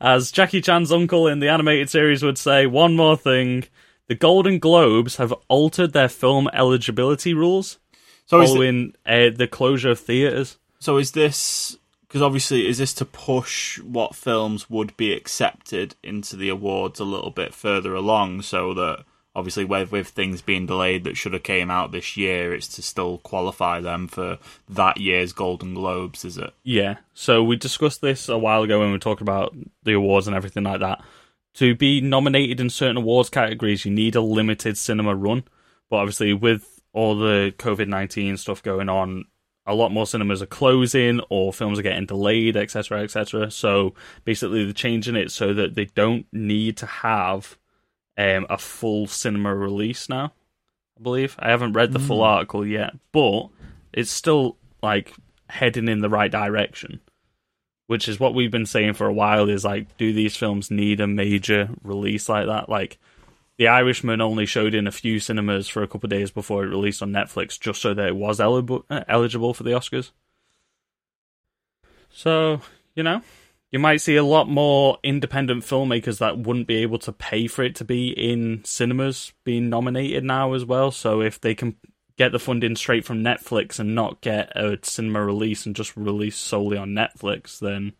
As 0.00 0.32
Jackie 0.32 0.62
Chan's 0.62 0.90
uncle 0.90 1.26
in 1.28 1.40
the 1.40 1.48
animated 1.48 1.90
series 1.90 2.22
would 2.22 2.38
say, 2.38 2.66
one 2.66 2.96
more 2.96 3.16
thing. 3.16 3.64
The 4.10 4.16
Golden 4.16 4.58
Globes 4.58 5.18
have 5.18 5.32
altered 5.46 5.92
their 5.92 6.08
film 6.08 6.48
eligibility 6.52 7.32
rules 7.32 7.78
So 8.26 8.44
following 8.44 8.96
uh, 9.06 9.30
the 9.32 9.46
closure 9.46 9.92
of 9.92 10.00
theaters. 10.00 10.58
so 10.80 10.96
is 10.96 11.12
this 11.12 11.76
because 12.08 12.20
obviously 12.20 12.66
is 12.66 12.78
this 12.78 12.92
to 12.94 13.04
push 13.04 13.78
what 13.78 14.16
films 14.16 14.68
would 14.68 14.96
be 14.96 15.12
accepted 15.12 15.94
into 16.02 16.34
the 16.34 16.48
awards 16.48 16.98
a 16.98 17.04
little 17.04 17.30
bit 17.30 17.54
further 17.54 17.94
along, 17.94 18.42
so 18.42 18.74
that 18.74 19.04
obviously 19.36 19.64
with 19.64 19.92
with 19.92 20.08
things 20.08 20.42
being 20.42 20.66
delayed 20.66 21.04
that 21.04 21.16
should 21.16 21.32
have 21.32 21.44
came 21.44 21.70
out 21.70 21.92
this 21.92 22.16
year, 22.16 22.52
it's 22.52 22.66
to 22.66 22.82
still 22.82 23.18
qualify 23.18 23.78
them 23.78 24.08
for 24.08 24.38
that 24.68 24.96
year's 24.96 25.32
Golden 25.32 25.72
Globes, 25.72 26.24
is 26.24 26.36
it? 26.36 26.52
Yeah. 26.64 26.96
So 27.14 27.44
we 27.44 27.54
discussed 27.54 28.00
this 28.00 28.28
a 28.28 28.36
while 28.36 28.64
ago 28.64 28.80
when 28.80 28.88
we 28.88 28.94
were 28.94 28.98
talking 28.98 29.24
about 29.28 29.54
the 29.84 29.92
awards 29.92 30.26
and 30.26 30.34
everything 30.34 30.64
like 30.64 30.80
that. 30.80 31.00
To 31.54 31.74
be 31.74 32.00
nominated 32.00 32.60
in 32.60 32.70
certain 32.70 32.98
awards 32.98 33.28
categories, 33.28 33.84
you 33.84 33.90
need 33.90 34.14
a 34.14 34.20
limited 34.20 34.78
cinema 34.78 35.14
run. 35.14 35.44
But 35.88 35.96
obviously, 35.96 36.32
with 36.32 36.80
all 36.92 37.16
the 37.16 37.52
COVID 37.58 37.88
19 37.88 38.36
stuff 38.36 38.62
going 38.62 38.88
on, 38.88 39.24
a 39.66 39.74
lot 39.74 39.92
more 39.92 40.06
cinemas 40.06 40.42
are 40.42 40.46
closing 40.46 41.20
or 41.28 41.52
films 41.52 41.78
are 41.78 41.82
getting 41.82 42.06
delayed, 42.06 42.56
etc., 42.56 43.02
etc. 43.02 43.50
So 43.50 43.94
basically, 44.24 44.64
they're 44.64 44.72
changing 44.72 45.16
it 45.16 45.30
so 45.30 45.52
that 45.54 45.74
they 45.74 45.86
don't 45.86 46.26
need 46.32 46.76
to 46.78 46.86
have 46.86 47.58
um, 48.16 48.46
a 48.48 48.58
full 48.58 49.06
cinema 49.06 49.54
release 49.54 50.08
now. 50.08 50.32
I 50.98 51.02
believe 51.02 51.36
I 51.38 51.50
haven't 51.50 51.72
read 51.72 51.92
the 51.92 51.98
full 51.98 52.22
article 52.22 52.66
yet, 52.66 52.94
but 53.12 53.48
it's 53.92 54.10
still 54.10 54.56
like 54.82 55.14
heading 55.48 55.88
in 55.88 56.00
the 56.00 56.10
right 56.10 56.30
direction. 56.30 57.00
Which 57.90 58.06
is 58.08 58.20
what 58.20 58.34
we've 58.34 58.52
been 58.52 58.66
saying 58.66 58.94
for 58.94 59.08
a 59.08 59.12
while. 59.12 59.48
Is 59.48 59.64
like, 59.64 59.96
do 59.96 60.12
these 60.12 60.36
films 60.36 60.70
need 60.70 61.00
a 61.00 61.08
major 61.08 61.70
release 61.82 62.28
like 62.28 62.46
that? 62.46 62.68
Like, 62.68 63.00
The 63.58 63.66
Irishman 63.66 64.20
only 64.20 64.46
showed 64.46 64.74
in 64.74 64.86
a 64.86 64.92
few 64.92 65.18
cinemas 65.18 65.66
for 65.68 65.82
a 65.82 65.88
couple 65.88 66.06
of 66.06 66.10
days 66.10 66.30
before 66.30 66.62
it 66.62 66.68
released 66.68 67.02
on 67.02 67.10
Netflix, 67.10 67.58
just 67.58 67.82
so 67.82 67.92
that 67.92 68.06
it 68.06 68.14
was 68.14 68.38
eligible 68.38 68.84
uh, 68.88 69.02
eligible 69.08 69.54
for 69.54 69.64
the 69.64 69.72
Oscars. 69.72 70.12
So 72.08 72.60
you 72.94 73.02
know, 73.02 73.22
you 73.72 73.80
might 73.80 74.00
see 74.00 74.14
a 74.14 74.22
lot 74.22 74.48
more 74.48 74.98
independent 75.02 75.64
filmmakers 75.64 76.18
that 76.20 76.38
wouldn't 76.38 76.68
be 76.68 76.76
able 76.76 77.00
to 77.00 77.12
pay 77.12 77.48
for 77.48 77.64
it 77.64 77.74
to 77.74 77.84
be 77.84 78.10
in 78.10 78.62
cinemas 78.64 79.32
being 79.42 79.68
nominated 79.68 80.22
now 80.22 80.54
as 80.54 80.64
well. 80.64 80.92
So 80.92 81.20
if 81.20 81.40
they 81.40 81.56
can 81.56 81.74
get 82.20 82.32
the 82.32 82.38
funding 82.38 82.76
straight 82.76 83.02
from 83.02 83.24
Netflix 83.24 83.78
and 83.78 83.94
not 83.94 84.20
get 84.20 84.54
a 84.54 84.78
cinema 84.82 85.24
release 85.24 85.64
and 85.64 85.74
just 85.74 85.96
release 85.96 86.36
solely 86.36 86.76
on 86.76 86.90
Netflix, 86.90 87.58
then 87.58 87.94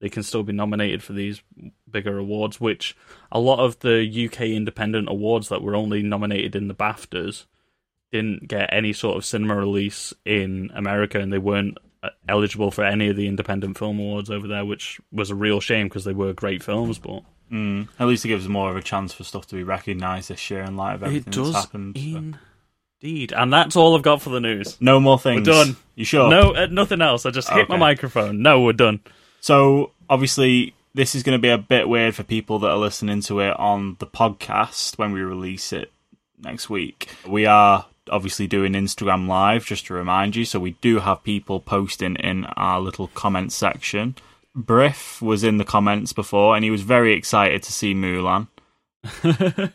they 0.00 0.08
can 0.08 0.22
still 0.22 0.44
be 0.44 0.52
nominated 0.52 1.02
for 1.02 1.14
these 1.14 1.42
bigger 1.90 2.16
awards, 2.16 2.60
which 2.60 2.96
a 3.32 3.40
lot 3.40 3.58
of 3.58 3.80
the 3.80 4.26
UK 4.26 4.42
independent 4.42 5.08
awards 5.08 5.48
that 5.48 5.62
were 5.62 5.74
only 5.74 6.00
nominated 6.00 6.54
in 6.54 6.68
the 6.68 6.76
BAFTAs 6.76 7.46
didn't 8.12 8.46
get 8.46 8.72
any 8.72 8.92
sort 8.92 9.16
of 9.16 9.24
cinema 9.24 9.56
release 9.56 10.14
in 10.24 10.70
America 10.72 11.18
and 11.18 11.32
they 11.32 11.38
weren't 11.38 11.76
uh, 12.04 12.10
eligible 12.28 12.70
for 12.70 12.84
any 12.84 13.08
of 13.08 13.16
the 13.16 13.26
independent 13.26 13.76
film 13.76 13.98
awards 13.98 14.30
over 14.30 14.46
there, 14.46 14.64
which 14.64 15.00
was 15.10 15.30
a 15.30 15.34
real 15.34 15.58
shame 15.58 15.88
because 15.88 16.04
they 16.04 16.12
were 16.12 16.32
great 16.32 16.62
films, 16.62 17.00
but 17.00 17.24
Mm. 17.50 17.86
At 18.00 18.08
least 18.08 18.24
it 18.24 18.28
gives 18.28 18.48
more 18.48 18.70
of 18.70 18.76
a 18.76 18.82
chance 18.82 19.12
for 19.12 19.22
stuff 19.22 19.46
to 19.46 19.54
be 19.54 19.62
recognised 19.62 20.30
this 20.30 20.50
year 20.50 20.62
in 20.62 20.76
light 20.76 20.94
of 20.94 21.04
everything 21.04 21.32
it 21.32 21.36
does 21.36 21.52
that's 21.52 21.66
happened. 21.66 21.96
so. 21.96 22.38
Indeed. 23.00 23.32
And 23.32 23.52
that's 23.52 23.76
all 23.76 23.96
I've 23.96 24.02
got 24.02 24.22
for 24.22 24.30
the 24.30 24.40
news. 24.40 24.76
No 24.80 25.00
more 25.00 25.18
things. 25.18 25.46
We're 25.46 25.64
done. 25.64 25.76
You 25.94 26.04
sure? 26.04 26.28
No, 26.30 26.52
uh, 26.54 26.66
nothing 26.70 27.00
else. 27.02 27.26
I 27.26 27.30
just 27.30 27.48
hit 27.50 27.68
my 27.68 27.74
Okay. 27.76 27.80
microphone. 27.80 28.42
No, 28.42 28.60
we're 28.62 28.72
done. 28.72 29.00
So 29.40 29.92
obviously 30.10 30.74
this 30.94 31.14
is 31.14 31.22
going 31.22 31.38
to 31.38 31.42
be 31.42 31.50
a 31.50 31.58
bit 31.58 31.88
weird 31.88 32.14
for 32.14 32.22
people 32.22 32.58
that 32.60 32.70
are 32.70 32.76
listening 32.76 33.20
to 33.22 33.40
it 33.40 33.56
on 33.58 33.96
the 33.98 34.06
podcast 34.06 34.98
when 34.98 35.12
we 35.12 35.20
release 35.20 35.72
it 35.72 35.92
next 36.42 36.68
week. 36.70 37.08
We 37.26 37.46
are 37.46 37.86
obviously 38.10 38.46
doing 38.46 38.72
Instagram 38.72 39.26
live 39.28 39.64
just 39.66 39.86
to 39.86 39.94
remind 39.94 40.36
you, 40.36 40.44
so 40.44 40.58
we 40.60 40.72
do 40.80 41.00
have 41.00 41.22
people 41.24 41.60
posting 41.60 42.16
in 42.16 42.44
our 42.56 42.80
little 42.80 43.08
comment 43.08 43.52
section. 43.52 44.14
Briff 44.54 45.20
was 45.20 45.44
in 45.44 45.58
the 45.58 45.64
comments 45.64 46.12
before 46.14 46.54
and 46.56 46.64
he 46.64 46.70
was 46.70 46.82
very 46.82 47.12
excited 47.12 47.62
to 47.64 47.72
see 47.72 47.94
Mulan. 47.94 48.48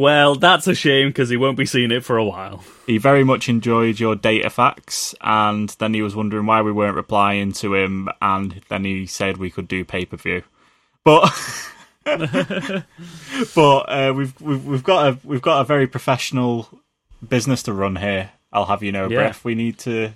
Well, 0.00 0.34
that's 0.34 0.66
a 0.66 0.74
shame 0.74 1.08
because 1.08 1.28
he 1.28 1.36
won't 1.36 1.58
be 1.58 1.66
seeing 1.66 1.90
it 1.90 2.06
for 2.06 2.16
a 2.16 2.24
while. 2.24 2.64
He 2.86 2.96
very 2.96 3.22
much 3.22 3.50
enjoyed 3.50 4.00
your 4.00 4.16
data 4.16 4.48
facts, 4.48 5.14
and 5.20 5.68
then 5.78 5.92
he 5.92 6.00
was 6.00 6.16
wondering 6.16 6.46
why 6.46 6.62
we 6.62 6.72
weren't 6.72 6.96
replying 6.96 7.52
to 7.52 7.74
him, 7.74 8.08
and 8.22 8.62
then 8.70 8.86
he 8.86 9.04
said 9.04 9.36
we 9.36 9.50
could 9.50 9.68
do 9.68 9.84
pay 9.84 10.06
per 10.06 10.16
view, 10.16 10.42
but 11.04 11.30
but 13.54 13.82
uh, 13.90 14.14
we've 14.16 14.40
we've 14.40 14.64
we've 14.64 14.84
got 14.84 15.06
a 15.06 15.18
we've 15.22 15.42
got 15.42 15.60
a 15.60 15.64
very 15.64 15.86
professional 15.86 16.80
business 17.28 17.62
to 17.64 17.74
run 17.74 17.96
here. 17.96 18.30
I'll 18.54 18.64
have 18.64 18.82
you 18.82 18.92
know, 18.92 19.06
Yeah. 19.06 19.34
We 19.44 19.54
need 19.54 19.78
to 19.80 20.12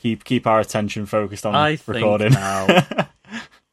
keep 0.00 0.22
keep 0.22 0.46
our 0.46 0.60
attention 0.60 1.06
focused 1.06 1.44
on 1.44 1.56
I 1.56 1.74
think 1.74 1.96
recording. 1.96 2.32
now. 2.32 2.86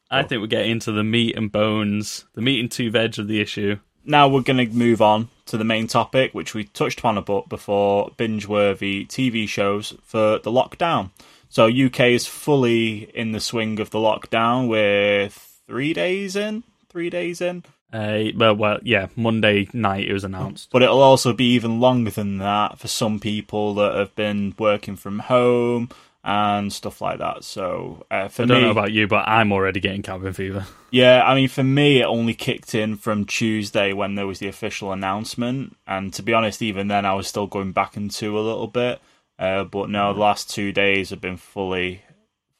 I 0.09 0.23
think 0.23 0.41
we 0.41 0.47
get 0.47 0.65
into 0.65 0.91
the 0.91 1.03
meat 1.03 1.37
and 1.37 1.51
bones, 1.51 2.25
the 2.33 2.41
meat 2.41 2.59
and 2.59 2.71
two 2.71 2.89
veg 2.89 3.19
of 3.19 3.27
the 3.27 3.39
issue. 3.39 3.77
Now 4.05 4.27
we're 4.27 4.41
going 4.41 4.65
to 4.69 4.75
move 4.75 5.01
on 5.01 5.29
to 5.47 5.57
the 5.57 5.63
main 5.63 5.87
topic, 5.87 6.33
which 6.33 6.53
we 6.53 6.65
touched 6.65 6.99
upon 6.99 7.17
a 7.17 7.21
bit 7.21 7.49
before 7.49 8.11
binge-worthy 8.17 9.05
TV 9.05 9.47
shows 9.47 9.93
for 10.03 10.39
the 10.39 10.51
lockdown. 10.51 11.11
So 11.49 11.67
UK 11.67 11.99
is 12.11 12.25
fully 12.25 13.09
in 13.15 13.31
the 13.31 13.39
swing 13.39 13.79
of 13.79 13.91
the 13.91 13.99
lockdown. 13.99 14.67
We're 14.67 15.29
three 15.29 15.93
days 15.93 16.35
in, 16.35 16.63
three 16.89 17.09
days 17.09 17.41
in, 17.41 17.63
Uh, 17.93 18.25
well, 18.35 18.55
well, 18.55 18.79
yeah, 18.83 19.07
Monday 19.15 19.69
night 19.71 20.05
it 20.09 20.13
was 20.13 20.23
announced. 20.23 20.69
but 20.71 20.81
it'll 20.81 21.01
also 21.01 21.31
be 21.31 21.53
even 21.53 21.79
longer 21.79 22.11
than 22.11 22.39
that 22.39 22.77
for 22.79 22.87
some 22.87 23.19
people 23.19 23.73
that 23.75 23.95
have 23.95 24.13
been 24.15 24.53
working 24.57 24.95
from 24.97 25.19
home 25.19 25.89
and 26.27 26.73
stuff 26.73 27.01
like 27.01 27.19
that. 27.19 27.43
So 27.43 28.05
uh, 28.09 28.27
for 28.29 28.43
I 28.43 28.45
don't 28.47 28.57
me, 28.57 28.63
know 28.63 28.71
about 28.71 28.91
you, 28.91 29.07
but 29.07 29.27
I'm 29.27 29.51
already 29.51 29.79
getting 29.79 30.01
cabin 30.01 30.33
fever. 30.33 30.65
Yeah, 30.89 31.23
I 31.23 31.35
mean, 31.35 31.47
for 31.47 31.63
me, 31.63 32.01
it 32.01 32.05
only 32.05 32.33
kicked 32.33 32.73
in 32.73 32.97
from 32.97 33.25
Tuesday 33.25 33.93
when 33.93 34.15
there 34.15 34.25
was 34.25 34.39
the 34.39 34.47
official 34.47 34.91
announcement. 34.91 35.77
And 35.85 36.11
to 36.15 36.23
be 36.23 36.33
honest, 36.33 36.63
even 36.63 36.88
then, 36.88 37.05
I 37.05 37.13
was 37.13 37.27
still 37.27 37.45
going 37.45 37.73
back 37.73 37.95
into 37.95 38.38
a 38.38 38.41
little 38.41 38.67
bit. 38.67 38.99
Uh, 39.38 39.65
but 39.65 39.89
no, 39.89 40.13
the 40.13 40.19
last 40.19 40.49
two 40.49 40.71
days 40.71 41.11
have 41.11 41.21
been 41.21 41.38
fully, 41.38 42.01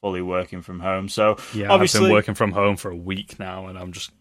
fully 0.00 0.22
working 0.22 0.62
from 0.62 0.78
home. 0.78 1.08
So 1.08 1.36
Yeah, 1.52 1.72
I've 1.72 1.92
been 1.92 2.12
working 2.12 2.34
from 2.34 2.52
home 2.52 2.76
for 2.76 2.90
a 2.92 2.96
week 2.96 3.38
now, 3.40 3.66
and 3.66 3.76
I'm 3.76 3.90
just, 3.92 4.12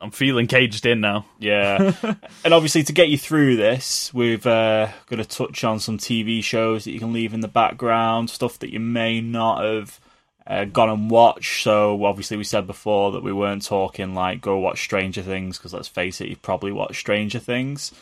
I'm 0.00 0.10
feeling 0.10 0.46
caged 0.46 0.86
in 0.86 1.00
now. 1.00 1.26
yeah, 1.38 1.92
and 2.44 2.54
obviously 2.54 2.82
to 2.84 2.92
get 2.92 3.08
you 3.08 3.18
through 3.18 3.56
this, 3.56 4.12
we've 4.14 4.46
uh, 4.46 4.88
got 5.06 5.16
to 5.16 5.24
touch 5.24 5.64
on 5.64 5.80
some 5.80 5.98
TV 5.98 6.42
shows 6.42 6.84
that 6.84 6.92
you 6.92 7.00
can 7.00 7.12
leave 7.12 7.34
in 7.34 7.40
the 7.40 7.48
background, 7.48 8.30
stuff 8.30 8.58
that 8.60 8.72
you 8.72 8.80
may 8.80 9.20
not 9.20 9.64
have. 9.64 10.00
Uh, 10.46 10.64
gone 10.64 10.88
and 10.88 11.10
watched. 11.10 11.62
So 11.62 12.02
obviously, 12.06 12.38
we 12.38 12.44
said 12.44 12.66
before 12.66 13.12
that 13.12 13.22
we 13.22 13.34
weren't 13.34 13.66
talking 13.66 14.14
like 14.14 14.40
go 14.40 14.56
watch 14.56 14.82
Stranger 14.82 15.20
Things 15.20 15.58
because 15.58 15.74
let's 15.74 15.88
face 15.88 16.22
it, 16.22 16.28
you've 16.28 16.40
probably 16.40 16.72
watched 16.72 17.00
Stranger 17.00 17.38
Things, 17.38 17.92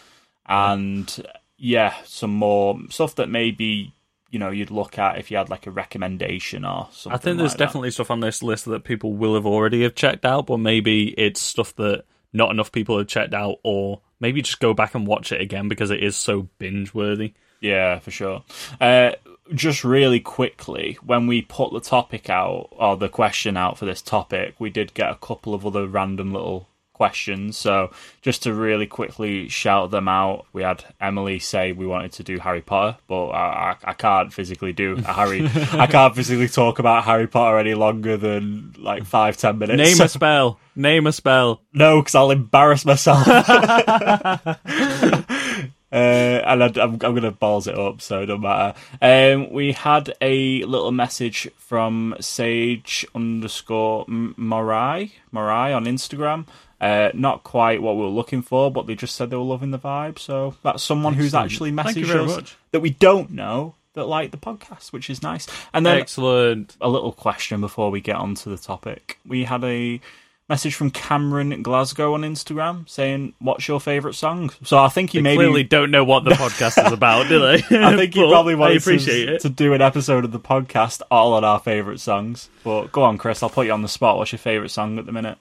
and 0.46 1.26
yeah, 1.58 1.94
some 2.04 2.30
more 2.30 2.78
stuff 2.88 3.16
that 3.16 3.28
maybe 3.28 3.95
you 4.30 4.38
know 4.38 4.50
you'd 4.50 4.70
look 4.70 4.98
at 4.98 5.18
if 5.18 5.30
you 5.30 5.36
had 5.36 5.50
like 5.50 5.66
a 5.66 5.70
recommendation 5.70 6.64
or 6.64 6.88
something. 6.90 7.12
I 7.12 7.16
think 7.20 7.38
there's 7.38 7.52
like 7.52 7.58
that. 7.58 7.64
definitely 7.64 7.90
stuff 7.90 8.10
on 8.10 8.20
this 8.20 8.42
list 8.42 8.64
that 8.66 8.84
people 8.84 9.14
will 9.14 9.34
have 9.34 9.46
already 9.46 9.82
have 9.82 9.94
checked 9.94 10.24
out, 10.24 10.46
but 10.46 10.58
maybe 10.58 11.08
it's 11.18 11.40
stuff 11.40 11.74
that 11.76 12.04
not 12.32 12.50
enough 12.50 12.72
people 12.72 12.98
have 12.98 13.06
checked 13.06 13.34
out, 13.34 13.58
or 13.62 14.00
maybe 14.20 14.42
just 14.42 14.60
go 14.60 14.74
back 14.74 14.94
and 14.94 15.06
watch 15.06 15.32
it 15.32 15.40
again 15.40 15.68
because 15.68 15.90
it 15.90 16.02
is 16.02 16.16
so 16.16 16.48
binge 16.58 16.92
worthy. 16.92 17.34
Yeah, 17.60 17.98
for 17.98 18.10
sure. 18.10 18.44
Uh, 18.80 19.12
just 19.54 19.84
really 19.84 20.20
quickly, 20.20 20.98
when 21.02 21.26
we 21.26 21.42
put 21.42 21.72
the 21.72 21.80
topic 21.80 22.28
out 22.28 22.68
or 22.72 22.96
the 22.96 23.08
question 23.08 23.56
out 23.56 23.78
for 23.78 23.86
this 23.86 24.02
topic, 24.02 24.54
we 24.58 24.70
did 24.70 24.94
get 24.94 25.10
a 25.10 25.16
couple 25.16 25.54
of 25.54 25.64
other 25.64 25.86
random 25.86 26.32
little 26.32 26.68
questions. 26.96 27.58
So 27.58 27.90
just 28.22 28.44
to 28.44 28.54
really 28.54 28.86
quickly 28.86 29.50
shout 29.50 29.90
them 29.90 30.08
out, 30.08 30.46
we 30.54 30.62
had 30.62 30.82
Emily 30.98 31.38
say 31.38 31.72
we 31.72 31.86
wanted 31.86 32.12
to 32.12 32.22
do 32.22 32.38
Harry 32.38 32.62
Potter, 32.62 32.96
but 33.06 33.28
I, 33.28 33.72
I, 33.72 33.90
I 33.90 33.92
can't 33.92 34.32
physically 34.32 34.72
do 34.72 34.96
a 34.96 35.12
Harry. 35.12 35.42
I 35.72 35.86
can't 35.86 36.16
physically 36.16 36.48
talk 36.48 36.78
about 36.78 37.04
Harry 37.04 37.26
Potter 37.26 37.58
any 37.58 37.74
longer 37.74 38.16
than 38.16 38.74
like 38.78 39.04
five 39.04 39.36
ten 39.36 39.58
minutes. 39.58 39.76
Name 39.76 40.00
a 40.00 40.08
spell. 40.18 40.58
Name 40.74 41.06
a 41.06 41.12
spell. 41.12 41.60
No, 41.74 42.00
because 42.00 42.14
I'll 42.14 42.30
embarrass 42.30 42.86
myself. 42.86 43.26
Uh, 45.92 46.42
and 46.44 46.64
I, 46.64 46.66
I'm, 46.66 46.92
I'm 46.92 46.98
going 46.98 47.22
to 47.22 47.30
balls 47.30 47.68
it 47.68 47.78
up, 47.78 48.02
so 48.02 48.20
it 48.20 48.26
don't 48.26 48.40
matter. 48.40 48.76
Um, 49.00 49.50
we 49.50 49.72
had 49.72 50.12
a 50.20 50.62
little 50.64 50.90
message 50.90 51.48
from 51.56 52.16
Sage 52.20 53.06
underscore 53.14 54.04
Morai, 54.08 55.12
Morai 55.30 55.72
on 55.72 55.84
Instagram. 55.84 56.48
Uh, 56.80 57.10
not 57.14 57.42
quite 57.42 57.80
what 57.80 57.96
we 57.96 58.02
were 58.02 58.08
looking 58.08 58.42
for, 58.42 58.70
but 58.70 58.86
they 58.86 58.94
just 58.94 59.14
said 59.14 59.30
they 59.30 59.36
were 59.36 59.42
loving 59.42 59.70
the 59.70 59.78
vibe. 59.78 60.18
So 60.18 60.56
that's 60.62 60.82
someone 60.82 61.14
who's 61.14 61.34
actually 61.34 61.72
messaged 61.72 62.14
us 62.14 62.36
much. 62.36 62.56
that 62.72 62.80
we 62.80 62.90
don't 62.90 63.30
know 63.30 63.74
that 63.94 64.04
like 64.04 64.30
the 64.30 64.36
podcast, 64.36 64.92
which 64.92 65.08
is 65.08 65.22
nice. 65.22 65.46
And 65.72 65.86
then 65.86 65.98
Excellent. 65.98 66.76
a 66.80 66.88
little 66.88 67.12
question 67.12 67.60
before 67.60 67.90
we 67.90 68.00
get 68.00 68.16
on 68.16 68.34
to 68.36 68.50
the 68.50 68.58
topic. 68.58 69.18
We 69.26 69.44
had 69.44 69.64
a 69.64 70.00
message 70.48 70.74
from 70.74 70.90
Cameron 70.90 71.62
Glasgow 71.62 72.14
on 72.14 72.20
Instagram 72.20 72.88
saying, 72.88 73.32
"What's 73.38 73.66
your 73.66 73.80
favourite 73.80 74.14
song?" 74.14 74.50
So 74.62 74.78
I 74.78 74.88
think 74.88 75.10
he 75.10 75.18
They 75.18 75.22
maybe 75.22 75.36
clearly 75.38 75.62
don't 75.64 75.90
know 75.90 76.04
what 76.04 76.24
the 76.24 76.30
podcast 76.32 76.84
is 76.86 76.92
about, 76.92 77.28
do 77.28 77.40
they? 77.40 77.54
I 77.84 77.96
think 77.96 78.14
he 78.14 78.20
probably 78.28 78.54
wanted 78.54 78.82
to, 78.82 79.38
to 79.38 79.48
do 79.48 79.72
an 79.72 79.80
episode 79.80 80.24
of 80.26 80.32
the 80.32 80.40
podcast 80.40 81.00
all 81.10 81.32
on 81.32 81.42
our 81.42 81.58
favourite 81.58 82.00
songs. 82.00 82.50
But 82.64 82.92
go 82.92 83.02
on, 83.02 83.16
Chris. 83.18 83.42
I'll 83.42 83.48
put 83.48 83.66
you 83.66 83.72
on 83.72 83.80
the 83.82 83.88
spot. 83.88 84.18
What's 84.18 84.32
your 84.32 84.38
favourite 84.38 84.70
song 84.70 84.98
at 84.98 85.06
the 85.06 85.12
minute? 85.12 85.38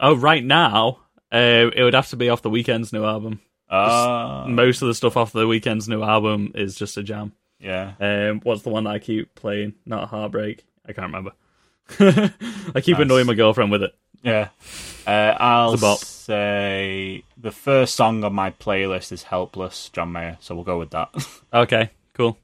Oh, 0.00 0.16
right 0.16 0.44
now, 0.44 1.00
uh, 1.32 1.70
it 1.74 1.82
would 1.82 1.94
have 1.94 2.08
to 2.10 2.16
be 2.16 2.28
off 2.28 2.42
the 2.42 2.50
Weeknd's 2.50 2.92
new 2.92 3.04
album. 3.04 3.40
Uh, 3.68 4.44
Most 4.48 4.82
of 4.82 4.88
the 4.88 4.94
stuff 4.94 5.16
off 5.16 5.32
the 5.32 5.46
Weeknd's 5.46 5.88
new 5.88 6.02
album 6.02 6.52
is 6.54 6.74
just 6.76 6.96
a 6.96 7.02
jam. 7.02 7.32
yeah. 7.58 7.94
Um, 7.98 8.40
what's 8.44 8.62
the 8.62 8.70
one 8.70 8.84
that 8.84 8.90
I 8.90 8.98
keep 8.98 9.34
playing? 9.34 9.74
Not 9.86 10.08
Heartbreak. 10.08 10.64
I 10.86 10.92
can't 10.92 11.06
remember. 11.06 11.32
I 12.74 12.80
keep 12.80 12.96
Nice. 12.98 13.02
annoying 13.02 13.26
my 13.26 13.34
girlfriend 13.34 13.70
with 13.70 13.82
it. 13.82 13.94
Yeah. 14.22 14.48
Uh, 15.06 15.34
I'll 15.38 15.74
It's 15.74 15.82
a 15.82 15.84
bop. 15.86 15.98
say 15.98 17.24
the 17.36 17.50
first 17.50 17.94
song 17.94 18.22
on 18.24 18.32
my 18.34 18.50
playlist 18.52 19.12
is 19.12 19.22
Helpless, 19.24 19.90
John 19.90 20.12
Mayer. 20.12 20.38
So 20.40 20.54
we'll 20.54 20.64
go 20.64 20.78
with 20.78 20.90
that. 20.90 21.10
Okay, 21.52 21.90
cool, 22.14 22.36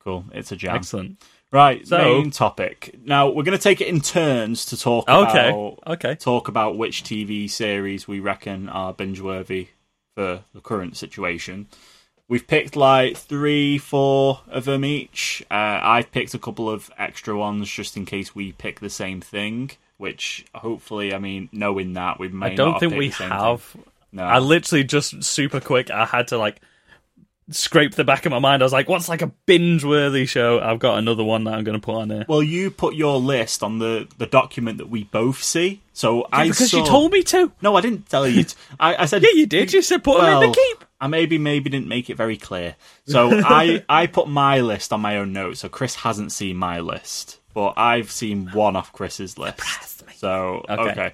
cool. 0.00 0.24
It's 0.32 0.50
a 0.50 0.56
jam. 0.56 0.74
excellent. 0.76 1.22
Right, 1.52 1.86
So- 1.86 1.98
main 1.98 2.30
topic. 2.30 2.94
Now 3.04 3.28
we're 3.28 3.44
going 3.44 3.56
to 3.56 3.62
take 3.62 3.80
it 3.80 3.88
in 3.88 4.00
turns 4.00 4.66
to 4.66 4.76
talk 4.78 5.08
Okay, 5.08 5.48
about 5.50 5.78
okay. 5.86 6.14
talk 6.16 6.48
about 6.48 6.76
which 6.76 7.02
TV 7.04 7.48
series 7.48 8.08
we 8.08 8.20
reckon 8.20 8.68
are 8.68 8.92
binge 8.92 9.20
worthy 9.20 9.68
for 10.14 10.42
the 10.52 10.60
current 10.60 10.96
situation. 10.96 11.68
We've 12.28 12.46
picked 12.46 12.74
like 12.74 13.16
three, 13.16 13.78
four 13.78 14.40
of 14.48 14.64
them 14.64 14.84
each. 14.84 15.44
Uh, 15.48 15.78
I've 15.82 16.10
picked 16.10 16.34
a 16.34 16.38
couple 16.40 16.68
of 16.68 16.90
extra 16.98 17.38
ones 17.38 17.70
just 17.70 17.96
in 17.96 18.04
case 18.04 18.34
we 18.34 18.50
pick 18.52 18.80
the 18.80 18.90
same 18.90 19.20
thing. 19.20 19.70
Which 19.98 20.44
hopefully, 20.54 21.14
I 21.14 21.18
mean, 21.18 21.48
knowing 21.52 21.94
that 21.94 22.18
we 22.18 22.28
may 22.28 22.48
I 22.48 22.54
don't 22.54 22.78
think 22.78 22.94
we 22.96 23.08
have. 23.10 23.74
No, 24.12 24.24
I 24.24 24.40
literally 24.40 24.84
just 24.84 25.22
super 25.24 25.58
quick. 25.60 25.90
I 25.90 26.04
had 26.04 26.28
to 26.28 26.38
like 26.38 26.60
scrape 27.50 27.94
the 27.94 28.04
back 28.04 28.26
of 28.26 28.30
my 28.30 28.38
mind. 28.38 28.62
I 28.62 28.64
was 28.64 28.72
like, 28.72 28.88
"What's 28.88 29.08
like 29.08 29.22
a 29.22 29.28
binge-worthy 29.46 30.26
show?" 30.26 30.60
I've 30.60 30.78
got 30.78 30.98
another 30.98 31.24
one 31.24 31.44
that 31.44 31.54
I'm 31.54 31.64
going 31.64 31.78
to 31.78 31.84
put 31.84 31.94
on 31.94 32.10
here. 32.10 32.24
well, 32.28 32.42
you 32.42 32.70
put 32.70 32.94
your 32.94 33.18
list 33.18 33.62
on 33.62 33.78
the 33.78 34.08
the 34.18 34.26
document 34.26 34.78
that 34.78 34.88
we 34.88 35.04
both 35.04 35.42
see. 35.42 35.82
So 35.92 36.26
I 36.32 36.48
because 36.48 36.70
saw... 36.70 36.78
you 36.78 36.86
told 36.86 37.12
me 37.12 37.22
to. 37.24 37.52
No, 37.62 37.76
I 37.76 37.80
didn't 37.80 38.08
tell 38.08 38.26
you. 38.26 38.44
To. 38.44 38.56
I, 38.78 39.02
I 39.02 39.06
said 39.06 39.22
Yeah, 39.24 39.30
you 39.34 39.46
did. 39.46 39.72
You 39.72 39.82
said 39.82 40.02
put 40.02 40.20
them 40.20 40.42
in 40.42 40.50
the 40.50 40.54
keep. 40.54 40.84
I 41.00 41.06
maybe 41.06 41.38
maybe 41.38 41.70
didn't 41.70 41.88
make 41.88 42.10
it 42.10 42.16
very 42.16 42.36
clear. 42.36 42.76
So 43.06 43.30
I 43.32 43.84
I 43.88 44.06
put 44.06 44.28
my 44.28 44.60
list 44.60 44.92
on 44.92 45.00
my 45.00 45.18
own 45.18 45.32
notes. 45.32 45.60
So 45.60 45.68
Chris 45.68 45.94
hasn't 45.96 46.32
seen 46.32 46.56
my 46.56 46.80
list, 46.80 47.38
but 47.54 47.74
I've 47.76 48.10
seen 48.10 48.48
one 48.48 48.76
off 48.76 48.92
Chris's 48.92 49.38
list. 49.38 49.62
So 50.16 50.64
okay. 50.68 50.90
Okay. 50.90 51.12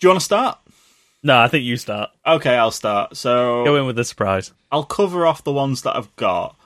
Do 0.00 0.06
you 0.06 0.08
want 0.08 0.20
to 0.20 0.24
start? 0.24 0.58
No, 1.22 1.38
I 1.38 1.48
think 1.48 1.64
you 1.64 1.76
start. 1.76 2.10
Okay, 2.26 2.56
I'll 2.56 2.70
start. 2.72 3.16
So 3.16 3.64
Go 3.64 3.76
in 3.76 3.86
with 3.86 3.96
the 3.96 4.04
surprise. 4.04 4.52
I'll 4.70 4.84
cover 4.84 5.26
off 5.26 5.44
the 5.44 5.52
ones 5.52 5.82
that 5.82 5.94
I've 5.96 6.14
got, 6.16 6.56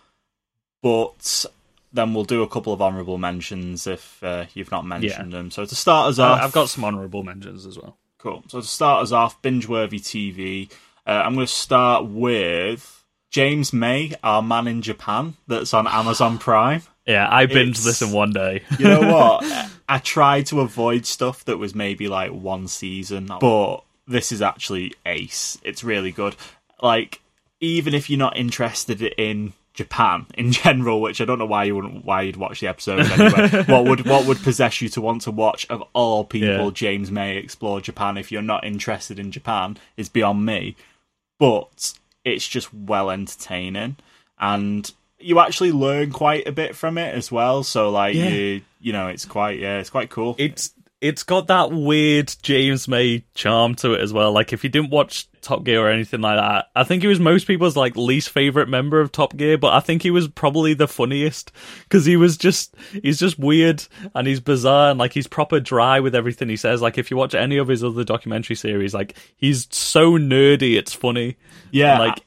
but 0.82 1.44
then 1.92 2.14
we'll 2.14 2.24
do 2.24 2.42
a 2.42 2.48
couple 2.48 2.72
of 2.72 2.80
honourable 2.82 3.18
mentions 3.18 3.86
if 3.86 4.22
uh, 4.22 4.46
you've 4.54 4.70
not 4.70 4.86
mentioned 4.86 5.32
them. 5.32 5.50
So 5.50 5.64
to 5.64 5.74
start 5.74 6.08
us 6.10 6.18
Uh, 6.18 6.24
off, 6.24 6.40
I've 6.42 6.52
got 6.52 6.68
some 6.68 6.84
honourable 6.84 7.22
mentions 7.22 7.66
as 7.66 7.78
well. 7.78 7.96
Cool. 8.18 8.44
So 8.48 8.60
to 8.60 8.66
start 8.66 9.02
us 9.02 9.12
off, 9.12 9.40
binge-worthy 9.42 9.98
TV. 10.00 10.70
Uh, 11.06 11.10
I'm 11.24 11.34
going 11.34 11.46
to 11.46 11.52
start 11.52 12.06
with 12.06 13.04
James 13.30 13.72
May, 13.72 14.12
our 14.22 14.42
man 14.42 14.66
in 14.66 14.82
Japan, 14.82 15.36
that's 15.46 15.72
on 15.74 15.86
Amazon 15.86 16.38
Prime. 16.46 16.82
Yeah, 17.06 17.28
I 17.30 17.46
binged 17.46 17.78
It's- 17.78 17.84
this 17.84 18.02
in 18.02 18.10
one 18.12 18.32
day. 18.32 18.62
You 18.78 18.86
know 18.88 19.12
what? 19.12 19.44
I 19.88 19.98
tried 19.98 20.46
to 20.46 20.60
avoid 20.60 21.06
stuff 21.06 21.44
that 21.44 21.58
was 21.58 21.74
maybe 21.74 22.08
like 22.08 22.32
one 22.32 22.66
season, 22.66 23.30
but 23.40 23.84
this 24.06 24.32
is 24.32 24.42
actually 24.42 24.94
ace. 25.04 25.58
It's 25.62 25.82
really 25.84 26.12
good. 26.12 26.36
Like, 26.82 27.20
even 27.60 27.94
if 27.94 28.08
you're 28.10 28.18
not 28.18 28.36
interested 28.36 29.02
in 29.02 29.52
Japan 29.74 30.26
in 30.34 30.52
general, 30.52 31.00
which 31.00 31.20
I 31.20 31.24
don't 31.24 31.38
know 31.38 31.46
why 31.46 31.64
you 31.64 31.74
wouldn't 31.76 32.04
why 32.04 32.22
you'd 32.22 32.36
watch 32.36 32.60
the 32.60 32.66
episode 32.68 33.00
anyway. 33.00 33.62
what 33.66 33.84
would 33.84 34.06
what 34.06 34.26
would 34.26 34.38
possess 34.42 34.80
you 34.80 34.88
to 34.90 35.00
want 35.00 35.22
to 35.22 35.30
watch 35.30 35.66
of 35.68 35.82
all 35.92 36.24
people 36.24 36.64
Yeah. 36.66 36.70
James 36.70 37.10
May 37.10 37.36
explore 37.36 37.80
Japan 37.80 38.16
if 38.16 38.30
you're 38.32 38.42
not 38.42 38.64
interested 38.64 39.18
in 39.18 39.30
Japan 39.30 39.76
is 39.96 40.08
beyond 40.08 40.44
me. 40.46 40.76
But 41.38 41.92
it's 42.24 42.46
just 42.48 42.72
well 42.72 43.10
entertaining 43.10 43.96
and 44.38 44.90
you 45.18 45.38
actually 45.40 45.72
learn 45.72 46.10
quite 46.10 46.46
a 46.46 46.52
bit 46.52 46.74
from 46.76 46.98
it 46.98 47.14
as 47.14 47.30
well. 47.32 47.62
So 47.62 47.90
like 47.90 48.14
Yeah. 48.14 48.28
you 48.28 48.60
you 48.80 48.92
know, 48.92 49.08
it's 49.08 49.24
quite 49.26 49.58
yeah, 49.58 49.78
it's 49.78 49.90
quite 49.90 50.08
cool. 50.10 50.36
it's 50.38 50.72
it's 51.00 51.22
got 51.24 51.48
that 51.48 51.70
weird 51.72 52.34
James 52.42 52.88
May 52.88 53.22
charm 53.34 53.74
to 53.76 53.92
it 53.92 54.00
as 54.00 54.12
well. 54.12 54.32
Like 54.32 54.52
if 54.54 54.64
you 54.64 54.70
didn't 54.70 54.90
watch 54.90 55.30
Top 55.42 55.62
Gear 55.62 55.86
or 55.86 55.90
anything 55.90 56.22
like 56.22 56.38
that, 56.38 56.66
I 56.74 56.84
think 56.84 57.02
he 57.02 57.08
was 57.08 57.20
most 57.20 57.46
people's 57.46 57.76
like 57.76 57.96
least 57.96 58.30
favorite 58.30 58.68
member 58.68 59.00
of 59.00 59.12
Top 59.12 59.36
Gear, 59.36 59.58
but 59.58 59.74
I 59.74 59.80
think 59.80 60.02
he 60.02 60.10
was 60.10 60.26
probably 60.26 60.72
the 60.72 60.88
funniest 60.88 61.52
because 61.82 62.06
he 62.06 62.16
was 62.16 62.38
just 62.38 62.74
he's 63.02 63.18
just 63.18 63.38
weird 63.38 63.86
and 64.14 64.26
he's 64.26 64.40
bizarre 64.40 64.90
and 64.90 64.98
like 64.98 65.12
he's 65.12 65.26
proper 65.26 65.60
dry 65.60 66.00
with 66.00 66.14
everything 66.14 66.48
he 66.48 66.56
says. 66.56 66.80
Like 66.80 66.96
if 66.96 67.10
you 67.10 67.16
watch 67.18 67.34
any 67.34 67.58
of 67.58 67.68
his 67.68 67.84
other 67.84 68.02
documentary 68.04 68.56
series, 68.56 68.94
like 68.94 69.16
he's 69.36 69.68
so 69.70 70.12
nerdy, 70.12 70.76
it's 70.78 70.94
funny. 70.94 71.36
yeah, 71.70 71.98
like- 71.98 72.22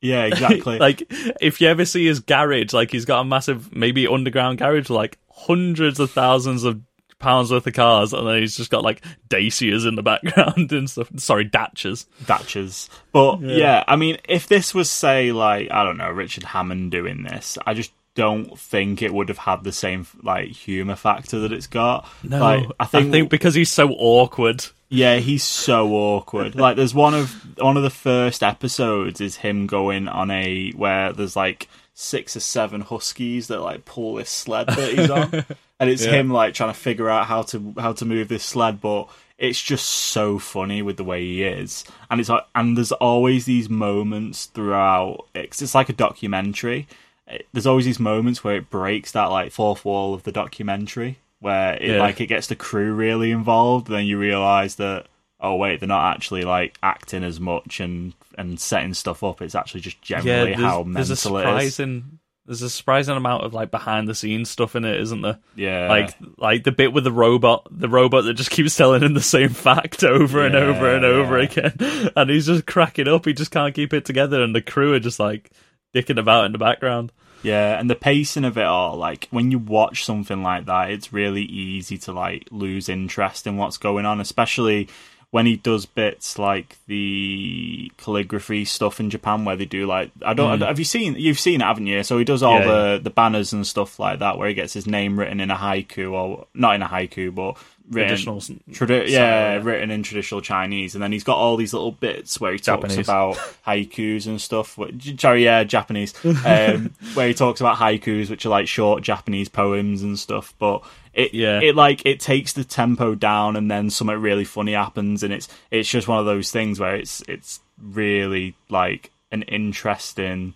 yeah, 0.00 0.24
exactly. 0.24 0.78
like 0.80 1.04
if 1.40 1.60
you 1.60 1.68
ever 1.68 1.84
see 1.84 2.06
his 2.06 2.20
garage, 2.20 2.72
like 2.72 2.90
he's 2.90 3.04
got 3.04 3.20
a 3.20 3.24
massive 3.24 3.74
maybe 3.74 4.06
underground 4.06 4.58
garage, 4.58 4.90
like 4.90 5.18
hundreds 5.30 5.98
of 6.00 6.10
thousands 6.10 6.64
of 6.64 6.80
pounds 7.22 7.50
worth 7.50 7.66
of 7.66 7.72
cars, 7.72 8.12
and 8.12 8.26
then 8.26 8.40
he's 8.40 8.56
just 8.56 8.70
got 8.70 8.84
like 8.84 9.02
Dacias 9.28 9.84
in 9.84 9.94
the 9.94 10.02
background 10.02 10.72
and 10.72 10.90
stuff. 10.90 11.08
Sorry, 11.16 11.48
Datchas. 11.48 12.06
Thatchers. 12.24 12.88
But 13.12 13.40
yeah. 13.40 13.84
I 13.88 13.96
mean, 13.96 14.18
if 14.28 14.46
this 14.46 14.74
was 14.74 14.90
say 14.90 15.32
like 15.32 15.70
I 15.70 15.84
don't 15.84 15.96
know 15.96 16.10
Richard 16.10 16.44
Hammond 16.44 16.90
doing 16.90 17.22
this, 17.22 17.56
I 17.66 17.74
just 17.74 17.92
don't 18.14 18.58
think 18.58 19.00
it 19.00 19.12
would 19.12 19.28
have 19.28 19.38
had 19.38 19.64
the 19.64 19.72
same 19.72 20.06
like 20.22 20.48
humor 20.48 20.96
factor 20.96 21.40
that 21.40 21.52
it's 21.52 21.66
got. 21.66 22.06
No, 22.22 22.38
like, 22.38 22.66
I 22.78 22.84
think, 22.84 23.30
because 23.30 23.54
he's 23.54 23.70
so 23.70 23.90
awkward. 23.90 24.66
yeah, 24.88 25.16
he's 25.16 25.44
so 25.44 25.92
awkward. 25.92 26.54
like 26.56 26.76
there's 26.76 26.94
one 26.94 27.14
of 27.14 27.30
one 27.58 27.76
of 27.76 27.82
the 27.82 27.90
first 27.90 28.42
episodes 28.42 29.20
is 29.20 29.36
him 29.36 29.66
going 29.66 30.08
on 30.08 30.30
a 30.30 30.72
where 30.72 31.12
there's 31.12 31.36
like 31.36 31.68
six 31.94 32.36
or 32.36 32.40
seven 32.40 32.80
huskies 32.80 33.48
that 33.48 33.60
like 33.60 33.84
pull 33.84 34.14
this 34.14 34.30
sled 34.30 34.66
that 34.68 34.92
he's 34.94 35.10
on, 35.10 35.44
and 35.80 35.90
it's 35.90 36.04
Yeah. 36.04 36.12
him 36.12 36.30
like 36.30 36.54
trying 36.54 36.72
to 36.72 36.78
figure 36.78 37.08
out 37.10 37.26
how 37.26 37.42
to 37.42 37.74
how 37.78 37.92
to 37.94 38.04
move 38.04 38.28
this 38.28 38.44
sled, 38.44 38.80
but 38.80 39.08
it's 39.38 39.60
just 39.60 39.86
so 39.86 40.38
funny 40.38 40.82
with 40.82 40.96
the 40.96 41.04
way 41.04 41.22
he 41.22 41.42
is, 41.42 41.84
and 42.10 42.20
it's 42.20 42.28
like 42.28 42.44
and 42.54 42.76
there's 42.76 42.92
always 42.92 43.44
these 43.44 43.68
moments 43.68 44.46
throughout. 44.46 45.26
It's 45.34 45.60
it's 45.60 45.74
like 45.74 45.88
a 45.88 45.92
documentary. 45.94 46.86
It- 47.26 47.46
There's 47.52 47.66
always 47.66 47.84
these 47.84 48.00
moments 48.00 48.42
where 48.44 48.56
it 48.56 48.70
breaks 48.70 49.12
that 49.12 49.26
like 49.26 49.52
fourth 49.52 49.84
wall 49.84 50.14
of 50.14 50.22
the 50.24 50.32
documentary, 50.32 51.18
where 51.40 51.74
it 51.74 51.90
Yeah. 51.90 52.00
like 52.00 52.20
it 52.20 52.26
gets 52.26 52.46
the 52.46 52.56
crew 52.56 52.92
really 52.94 53.30
involved. 53.30 53.86
Then 53.88 54.04
you 54.06 54.18
realize 54.18 54.76
that 54.76 55.06
oh 55.42 55.56
wait, 55.56 55.80
they're 55.80 55.88
not 55.88 56.14
actually 56.14 56.42
like 56.42 56.78
acting 56.82 57.24
as 57.24 57.40
much 57.40 57.80
and 57.80 58.14
and 58.38 58.58
setting 58.58 58.94
stuff 58.94 59.22
up. 59.22 59.42
It's 59.42 59.54
actually 59.54 59.80
just 59.80 60.08
Yeah, 60.08 60.22
generally 60.22 60.52
there's, 60.52 60.60
how 60.60 60.82
there's 60.84 61.10
a 61.10 61.30
mental 61.30 61.36
it 61.36 61.40
is. 61.64 61.74
surprising. 61.74 62.18
There's 62.44 62.62
a 62.62 62.70
surprising 62.70 63.16
amount 63.16 63.44
of 63.44 63.54
like 63.54 63.70
behind 63.70 64.08
the 64.08 64.16
scenes 64.16 64.50
stuff 64.50 64.74
in 64.74 64.84
it, 64.84 65.00
isn't 65.00 65.20
there? 65.20 65.38
Yeah, 65.54 65.88
Like, 65.88 66.16
like 66.38 66.64
the 66.64 66.72
bit 66.72 66.92
with 66.92 67.04
the 67.04 67.12
robot, 67.12 67.68
the 67.70 67.88
robot 67.88 68.24
that 68.24 68.34
just 68.34 68.50
keeps 68.50 68.76
telling 68.76 69.02
him 69.02 69.14
the 69.14 69.20
same 69.20 69.50
fact 69.50 70.02
over 70.02 70.44
and 70.44 70.56
over 70.56 70.92
and 70.92 71.04
over 71.04 71.38
yeah. 71.38 71.44
again, 71.44 72.10
and 72.16 72.30
he's 72.30 72.46
just 72.46 72.66
cracking 72.66 73.06
up. 73.06 73.26
He 73.26 73.32
just 73.32 73.52
can't 73.52 73.74
keep 73.74 73.92
it 73.92 74.04
together, 74.04 74.42
and 74.42 74.56
the 74.56 74.62
crew 74.62 74.92
are 74.92 74.98
just 74.98 75.20
like, 75.20 75.52
dicking 75.94 76.18
about 76.18 76.46
in 76.46 76.52
the 76.52 76.58
background. 76.58 77.12
Yeah, 77.42 77.78
and 77.78 77.90
the 77.90 77.96
pacing 77.96 78.44
of 78.44 78.56
it 78.56 78.64
all, 78.64 78.96
like 78.96 79.26
when 79.30 79.50
you 79.50 79.58
watch 79.58 80.04
something 80.04 80.42
like 80.42 80.66
that, 80.66 80.90
it's 80.90 81.12
really 81.12 81.42
easy 81.42 81.98
to 81.98 82.12
like 82.12 82.46
lose 82.50 82.88
interest 82.88 83.46
in 83.46 83.56
what's 83.56 83.78
going 83.78 84.06
on, 84.06 84.20
especially 84.20 84.88
when 85.32 85.46
he 85.46 85.56
does 85.56 85.86
bits 85.86 86.38
like 86.38 86.76
the 86.86 87.90
calligraphy 87.96 88.64
stuff 88.66 89.00
in 89.00 89.08
Japan 89.08 89.44
where 89.46 89.56
they 89.56 89.64
do 89.64 89.86
like 89.86 90.10
I 90.24 90.34
don't 90.34 90.60
have 90.60 90.78
you 90.78 90.84
seen 90.84 91.14
you've 91.16 91.40
seen 91.40 91.62
it 91.62 91.64
haven't 91.64 91.86
you 91.86 92.02
so 92.02 92.18
he 92.18 92.24
does 92.24 92.42
all. 92.42 92.58
Yeah, 92.60 92.66
the 92.66 93.00
the 93.04 93.10
banners 93.10 93.52
and 93.54 93.66
stuff 93.66 93.98
like 93.98 94.18
that 94.20 94.36
where 94.36 94.46
he 94.46 94.54
gets 94.54 94.74
his 94.74 94.86
name 94.86 95.18
written 95.18 95.40
in 95.40 95.50
a 95.50 95.56
haiku 95.56 96.12
or 96.12 96.46
not 96.54 96.74
in 96.74 96.82
a 96.82 96.86
haiku 96.86 97.34
but 97.34 97.56
written, 97.90 98.08
Traditional 98.08 98.40
tradi- 98.70 99.08
yeah, 99.08 99.54
yeah. 99.54 99.60
written 99.62 99.90
in 99.90 100.02
traditional 100.02 100.42
Chinese 100.42 100.94
and 100.94 101.02
then 101.02 101.12
he's 101.12 101.24
got 101.24 101.38
all 101.38 101.56
these 101.56 101.72
little 101.72 101.92
bits 101.92 102.38
where 102.38 102.52
he 102.52 102.58
talks 102.58 102.82
Japanese. 102.82 102.98
about 103.08 103.36
haikus 103.66 104.26
and 104.26 104.38
stuff 104.38 104.76
wh- 104.78 105.18
sorry 105.18 105.44
yeah 105.44 105.64
Japanese 105.64 106.12
um, 106.44 106.92
where 107.14 107.28
he 107.28 107.34
talks 107.34 107.60
about 107.60 107.78
haikus 107.78 108.28
which 108.28 108.44
are 108.44 108.50
like 108.50 108.68
short 108.68 109.02
Japanese 109.02 109.48
poems 109.48 110.02
and 110.02 110.18
stuff 110.18 110.54
but 110.58 110.82
it 111.14 111.34
Yeah. 111.34 111.60
it 111.60 111.74
like 111.76 112.04
it 112.06 112.20
takes 112.20 112.52
the 112.52 112.64
tempo 112.64 113.14
down 113.14 113.56
and 113.56 113.70
then 113.70 113.90
something 113.90 114.16
really 114.18 114.44
funny 114.44 114.72
happens 114.72 115.22
and 115.22 115.32
it's 115.32 115.48
it's 115.70 115.88
just 115.88 116.08
one 116.08 116.18
of 116.18 116.26
those 116.26 116.50
things 116.50 116.80
where 116.80 116.94
it's 116.96 117.22
it's 117.28 117.60
really 117.80 118.54
like 118.68 119.10
an 119.30 119.42
interesting 119.42 120.54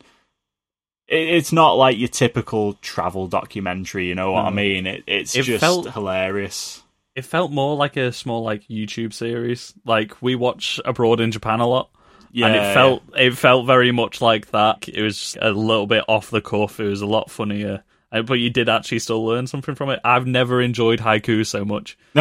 it, 1.08 1.28
it's 1.28 1.52
not 1.52 1.72
like 1.72 1.98
your 1.98 2.08
typical 2.08 2.74
travel 2.74 3.26
documentary 3.28 4.06
you 4.08 4.14
know 4.14 4.32
what 4.32 4.44
i 4.46 4.50
mean 4.50 4.86
it, 4.86 5.02
it's 5.06 5.34
It 5.36 5.42
just 5.42 5.60
felt- 5.60 5.92
hilarious 5.92 6.82
It 7.14 7.24
felt 7.24 7.50
more 7.50 7.76
like 7.76 7.96
a 7.96 8.12
small 8.12 8.42
like 8.42 8.68
YouTube 8.68 9.14
series. 9.14 9.72
Like 9.86 10.20
we 10.20 10.34
watch 10.34 10.78
abroad 10.84 11.18
in 11.20 11.32
Japan 11.32 11.60
a 11.60 11.66
lot. 11.66 11.88
yeah 12.30 12.46
and 12.46 12.54
it 12.56 12.74
felt 12.74 13.02
it 13.16 13.34
felt 13.38 13.66
very 13.66 13.90
much 13.90 14.20
like 14.20 14.50
that. 14.50 14.86
It 14.88 15.00
was 15.00 15.34
a 15.40 15.50
little 15.50 15.86
bit 15.86 16.04
off 16.08 16.28
the 16.30 16.42
cuff. 16.42 16.78
It 16.78 16.88
was 16.88 17.00
a 17.00 17.06
lot 17.06 17.30
funnier, 17.30 17.82
Uh, 18.12 18.22
but 18.22 18.34
you 18.34 18.50
did 18.50 18.68
actually 18.68 19.00
still 19.00 19.24
learn 19.24 19.46
something 19.46 19.74
from 19.74 19.90
it. 19.90 20.00
I've 20.04 20.26
never 20.26 20.62
enjoyed 20.62 21.00
haiku 21.00 21.44
so 21.44 21.64
much. 21.64 21.98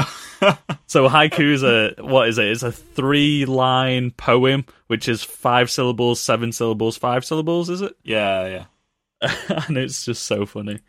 so 0.87 1.07
haikus 1.09 1.63
a 1.63 2.01
what 2.03 2.27
is 2.27 2.37
it? 2.37 2.47
It's 2.47 2.63
a 2.63 2.71
three 2.71 3.45
line 3.45 4.11
poem, 4.11 4.65
which 4.87 5.07
is 5.07 5.23
five 5.23 5.69
syllables, 5.69 6.19
seven 6.19 6.51
syllables, 6.51 6.97
five 6.97 7.23
syllables. 7.23 7.69
Is 7.69 7.81
it? 7.81 7.95
yeah 8.03 8.47
yeah 8.47 8.65
and 9.67 9.77
it's 9.77 10.05
just 10.05 10.23
so 10.23 10.45
funny. 10.45 10.79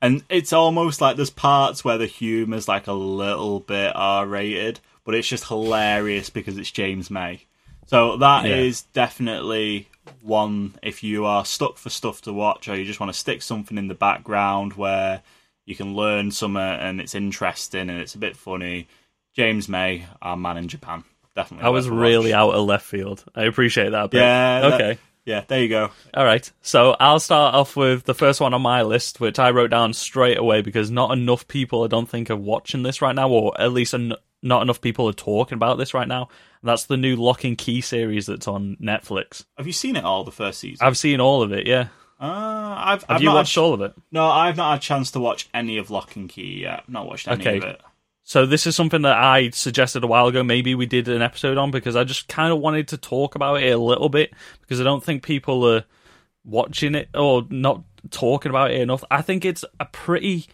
and 0.00 0.24
it's 0.28 0.52
almost 0.52 1.00
like 1.00 1.16
there's 1.16 1.30
parts 1.30 1.84
where 1.84 1.98
the 1.98 2.06
humor's 2.06 2.66
like 2.66 2.86
a 2.86 2.92
little 2.92 3.60
bit 3.60 3.92
r-rated 3.94 4.80
but 5.04 5.14
it's 5.14 5.28
just 5.28 5.46
hilarious 5.46 6.30
because 6.30 6.56
it's 6.56 6.70
james 6.70 7.10
may 7.10 7.44
so 7.86 8.16
that 8.16 8.46
is 8.46 8.84
Yeah. 8.94 9.04
definitely 9.04 9.88
one 10.22 10.74
if 10.82 11.02
you 11.02 11.24
are 11.24 11.44
stuck 11.44 11.76
for 11.78 11.90
stuff 11.90 12.20
to 12.22 12.32
watch 12.32 12.68
or 12.68 12.76
you 12.76 12.84
just 12.84 13.00
want 13.00 13.12
to 13.12 13.18
stick 13.18 13.42
something 13.42 13.78
in 13.78 13.88
the 13.88 13.94
background 13.94 14.72
where 14.74 15.22
you 15.66 15.74
can 15.74 15.94
learn 15.94 16.30
something 16.30 16.60
and 16.60 17.00
it's 17.00 17.14
interesting 17.14 17.88
and 17.90 18.00
it's 18.00 18.14
a 18.14 18.18
bit 18.18 18.36
funny 18.36 18.86
james 19.34 19.68
may 19.68 20.04
our 20.22 20.36
man 20.36 20.56
in 20.56 20.68
japan 20.68 21.04
definitely 21.34 21.66
I 21.66 21.70
was 21.70 21.88
really 21.88 22.32
watch. 22.32 22.38
out 22.38 22.54
of 22.54 22.66
left 22.66 22.86
field. 22.86 23.24
I 23.34 23.44
appreciate 23.44 23.90
that. 23.90 24.10
Bit. 24.10 24.18
yeah 24.18 24.60
that- 24.60 24.74
Okay. 24.80 24.98
yeah 25.24 25.42
there 25.48 25.62
you 25.62 25.68
go 25.68 25.90
All 26.12 26.24
right. 26.24 26.48
So 26.62 26.94
I'll 27.00 27.18
start 27.18 27.54
off 27.54 27.76
with 27.76 28.04
the 28.04 28.14
first 28.14 28.40
one 28.40 28.52
on 28.54 28.62
my 28.62 28.82
list, 28.82 29.20
which 29.20 29.38
I 29.38 29.50
wrote 29.50 29.70
down 29.70 29.94
straight 29.94 30.36
away 30.38 30.60
because 30.62 30.90
not 30.90 31.10
enough 31.12 31.48
people, 31.48 31.82
I 31.82 31.86
don't 31.88 32.08
think, 32.08 32.30
are 32.30 32.36
watching 32.36 32.82
this 32.82 33.00
right 33.02 33.14
now, 33.14 33.28
or 33.30 33.58
at 33.60 33.72
least 33.72 33.94
en- 33.94 34.12
not 34.44 34.62
enough 34.62 34.80
people 34.80 35.08
are 35.08 35.12
talking 35.12 35.56
about 35.56 35.78
this 35.78 35.92
right 35.94 36.06
now. 36.06 36.28
That's 36.62 36.84
the 36.84 36.96
new 36.96 37.16
Locke 37.16 37.42
and 37.44 37.58
Key 37.58 37.80
series 37.80 38.26
that's 38.26 38.46
on 38.46 38.76
Netflix. 38.80 39.44
have 39.58 39.66
you 39.66 39.72
seen 39.72 39.96
it 39.96 40.04
all 40.04 40.22
the 40.24 40.30
first 40.30 40.60
season 40.60 40.86
I've 40.86 40.96
seen 40.96 41.18
all 41.20 41.42
of 41.42 41.50
it. 41.52 41.66
Yeah. 41.66 41.88
uh, 42.20 42.74
I've, 42.78 43.00
Have 43.02 43.16
I've 43.16 43.22
you 43.22 43.28
not 43.30 43.34
watched 43.34 43.58
all 43.58 43.74
of 43.74 43.80
it? 43.80 43.92
No, 44.12 44.26
I've 44.26 44.56
not 44.56 44.70
had 44.70 44.78
a 44.78 44.82
chance 44.82 45.10
to 45.12 45.20
watch 45.20 45.48
any 45.52 45.78
of 45.78 45.90
Locke 45.90 46.14
and 46.16 46.28
Key 46.28 46.60
yet. 46.62 46.88
Not 46.88 47.06
watched 47.06 47.26
any 47.26 47.40
Okay. 47.40 47.56
of 47.58 47.64
it. 47.64 47.80
So 48.26 48.46
this 48.46 48.66
is 48.66 48.74
something 48.74 49.02
that 49.02 49.18
I 49.18 49.50
suggested 49.50 50.02
a 50.02 50.06
while 50.06 50.28
ago. 50.28 50.42
Maybe 50.42 50.74
we 50.74 50.86
did 50.86 51.08
an 51.08 51.20
episode 51.20 51.58
on 51.58 51.70
because 51.70 51.94
I 51.96 52.04
just 52.04 52.26
kind 52.28 52.52
of 52.52 52.58
wanted 52.60 52.88
to 52.88 52.96
talk 52.96 53.34
about 53.34 53.62
it 53.62 53.70
a 53.72 53.78
little 53.78 54.08
bit 54.08 54.32
because 54.62 54.80
I 54.80 54.84
don't 54.84 55.04
think 55.04 55.22
people 55.22 55.68
are 55.68 55.84
watching 56.44 56.94
it 56.94 57.10
or 57.14 57.46
not 57.50 57.82
talking 58.10 58.48
about 58.48 58.70
it 58.70 58.80
enough. 58.80 59.04
I 59.10 59.20
think 59.20 59.44
it's 59.44 59.64
a 59.78 59.84
pretty 59.84 60.46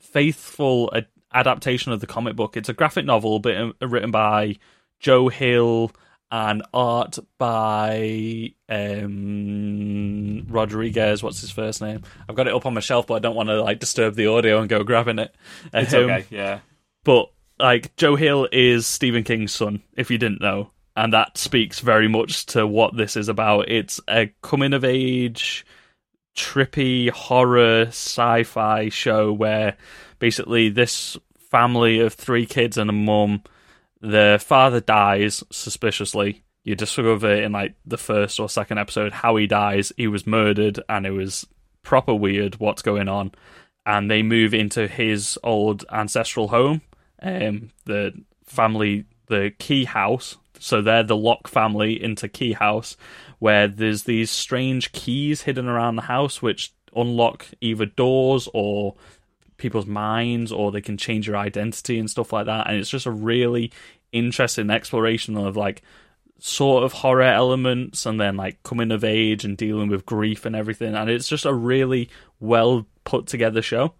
faithful 0.00 0.90
adaptation 1.34 1.92
of 1.92 2.00
the 2.00 2.06
comic 2.06 2.36
book. 2.36 2.56
It's 2.56 2.68
a 2.68 2.72
graphic 2.74 3.04
novel 3.04 3.38
bit, 3.40 3.74
written 3.82 4.10
by 4.10 4.56
Joe 5.00 5.28
Hill 5.28 5.90
and 6.30 6.62
art 6.72 7.18
by 7.38 8.52
um, 8.68 10.46
Rodriguez. 10.48 11.22
What's 11.22 11.40
his 11.40 11.50
first 11.50 11.80
name? 11.80 12.02
I've 12.28 12.34
got 12.36 12.48
it 12.48 12.54
up 12.54 12.66
on 12.66 12.74
my 12.74 12.80
shelf, 12.80 13.06
but 13.06 13.14
I 13.14 13.18
don't 13.18 13.36
want 13.36 13.50
to 13.50 13.62
like 13.62 13.78
disturb 13.80 14.14
the 14.14 14.26
audio 14.26 14.60
and 14.60 14.68
go 14.68 14.82
grabbing 14.82 15.18
it. 15.18 15.34
It's 15.72 15.92
Um, 15.94 16.04
okay, 16.04 16.24
yeah. 16.30 16.60
but 17.04 17.30
like 17.58 17.94
Joe 17.96 18.16
Hill 18.16 18.48
is 18.50 18.86
Stephen 18.86 19.22
King's 19.22 19.52
son, 19.52 19.82
if 19.96 20.10
you 20.10 20.18
didn't 20.18 20.40
know, 20.40 20.70
and 20.96 21.12
that 21.12 21.38
speaks 21.38 21.80
very 21.80 22.08
much 22.08 22.46
to 22.46 22.66
what 22.66 22.96
this 22.96 23.16
is 23.16 23.28
about. 23.28 23.68
It's 23.68 24.00
a 24.08 24.32
coming 24.42 24.72
of 24.72 24.84
age, 24.84 25.64
trippy 26.36 27.10
horror 27.10 27.86
sci-fi 27.88 28.88
show 28.88 29.32
where 29.32 29.76
basically 30.24 30.70
this 30.70 31.18
family 31.50 32.00
of 32.00 32.14
three 32.14 32.46
kids 32.46 32.78
and 32.78 32.88
a 32.88 32.94
mum, 32.94 33.42
their 34.00 34.38
father 34.38 34.80
dies 34.80 35.44
suspiciously. 35.50 36.42
You 36.62 36.74
discover 36.74 37.30
in 37.30 37.52
like 37.52 37.74
the 37.84 37.98
first 37.98 38.40
or 38.40 38.48
second 38.48 38.78
episode 38.78 39.12
how 39.12 39.36
he 39.36 39.46
dies. 39.46 39.92
He 39.98 40.06
was 40.06 40.26
murdered, 40.26 40.80
and 40.88 41.04
it 41.04 41.10
was 41.10 41.46
proper 41.82 42.14
weird 42.14 42.58
what's 42.58 42.80
going 42.80 43.06
on. 43.06 43.32
And 43.84 44.10
they 44.10 44.22
move 44.22 44.54
into 44.54 44.88
his 44.88 45.38
old 45.42 45.84
ancestral 45.92 46.48
home, 46.48 46.80
um, 47.20 47.68
the 47.84 48.14
family, 48.46 49.04
the 49.26 49.52
Key 49.58 49.84
House. 49.84 50.38
So 50.58 50.80
they're 50.80 51.02
the 51.02 51.18
Locke 51.18 51.48
family 51.48 52.02
into 52.02 52.28
Key 52.28 52.54
House, 52.54 52.96
where 53.40 53.68
there's 53.68 54.04
these 54.04 54.30
strange 54.30 54.90
keys 54.92 55.42
hidden 55.42 55.68
around 55.68 55.96
the 55.96 56.08
house 56.08 56.40
which 56.40 56.72
unlock 56.96 57.46
either 57.60 57.84
doors 57.84 58.48
or 58.54 58.94
people's 59.64 59.86
minds, 59.86 60.52
or 60.52 60.70
they 60.70 60.80
can 60.80 60.96
change 60.96 61.26
your 61.26 61.36
identity 61.36 61.98
and 61.98 62.10
stuff 62.10 62.32
like 62.32 62.46
that. 62.46 62.68
And 62.68 62.76
it's 62.76 62.90
just 62.90 63.06
a 63.06 63.10
really 63.10 63.72
interesting 64.12 64.70
exploration 64.70 65.36
of 65.36 65.56
like 65.56 65.82
sort 66.38 66.84
of 66.84 66.92
horror 66.92 67.22
elements 67.22 68.06
and 68.06 68.20
then 68.20 68.36
like 68.36 68.62
coming 68.62 68.92
of 68.92 69.02
age 69.02 69.44
and 69.44 69.56
dealing 69.56 69.88
with 69.88 70.04
grief 70.04 70.44
and 70.44 70.54
everything 70.54 70.94
and 70.94 71.08
it's 71.08 71.28
just 71.28 71.46
a 71.46 71.54
really 71.54 72.08
well 72.38 72.86
put 73.04 73.26
together 73.26 73.62
show 73.62 73.94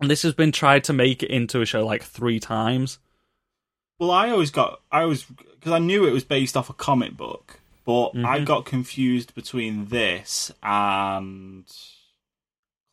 and 0.00 0.10
this 0.10 0.22
has 0.22 0.34
been 0.34 0.50
tried 0.50 0.82
to 0.82 0.92
make 0.92 1.22
it 1.22 1.30
into 1.30 1.60
a 1.60 1.66
show 1.66 1.86
like 1.86 2.02
three 2.02 2.40
times 2.40 2.98
Well, 3.98 4.10
I 4.10 4.30
always 4.30 4.50
got, 4.50 4.80
I 4.90 5.04
was, 5.04 5.22
because 5.24 5.72
I 5.72 5.78
knew 5.78 6.06
it 6.06 6.12
was 6.12 6.24
based 6.24 6.56
off 6.56 6.70
a 6.70 6.74
comic 6.74 7.16
book, 7.16 7.60
but 7.84 8.14
Mm-hmm. 8.14 8.26
I 8.26 8.40
got 8.40 8.64
confused 8.64 9.34
between 9.34 9.86
this 9.86 10.50
and 10.62 11.64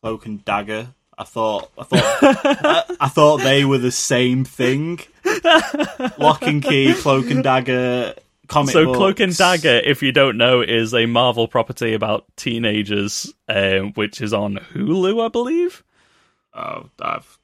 Cloak 0.02 0.26
and 0.26 0.44
Dagger. 0.44 0.88
I 1.18 1.24
thought, 1.24 1.70
I 1.78 1.82
thought, 1.84 2.02
I, 2.22 2.84
I 3.00 3.08
thought 3.08 3.38
they 3.38 3.64
were 3.64 3.78
the 3.78 3.90
same 3.90 4.44
thing. 4.44 5.00
Locke 6.18 6.42
and 6.42 6.62
Key, 6.62 6.94
Cloak 6.94 7.30
and 7.30 7.42
Dagger, 7.42 8.14
comic 8.48 8.72
so 8.72 8.84
books. 8.84 8.96
cloak 8.98 9.20
and 9.20 9.36
dagger 9.36 9.80
if 9.84 10.04
you 10.04 10.12
don't 10.12 10.36
know 10.36 10.60
is 10.60 10.94
a 10.94 11.04
marvel 11.06 11.48
property 11.48 11.94
about 11.94 12.24
teenagers 12.36 13.34
um, 13.48 13.92
which 13.94 14.20
is 14.20 14.32
on 14.32 14.54
hulu 14.72 15.24
i 15.24 15.26
believe 15.26 15.82
Oh, 16.54 16.88
I've 17.02 17.38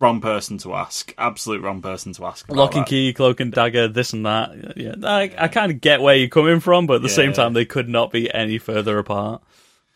wrong 0.00 0.20
person 0.20 0.58
to 0.58 0.74
ask. 0.74 1.14
Absolute 1.16 1.62
wrong 1.62 1.80
person 1.80 2.12
to 2.14 2.24
ask. 2.26 2.48
Lock 2.50 2.74
and 2.74 2.82
that. 2.84 2.88
key, 2.88 3.12
cloak 3.12 3.38
and 3.38 3.52
dagger, 3.52 3.86
this 3.86 4.12
and 4.12 4.26
that. 4.26 4.76
Yeah, 4.76 4.94
I, 5.04 5.32
I 5.38 5.46
kind 5.48 5.70
of 5.70 5.80
get 5.80 6.00
where 6.00 6.16
you're 6.16 6.28
coming 6.28 6.58
from, 6.60 6.86
but 6.86 6.94
at 6.94 7.02
the 7.02 7.08
same 7.08 7.32
time, 7.32 7.52
they 7.52 7.64
could 7.64 7.88
not 7.88 8.10
be 8.10 8.32
any 8.34 8.58
further 8.58 8.98
apart. 8.98 9.42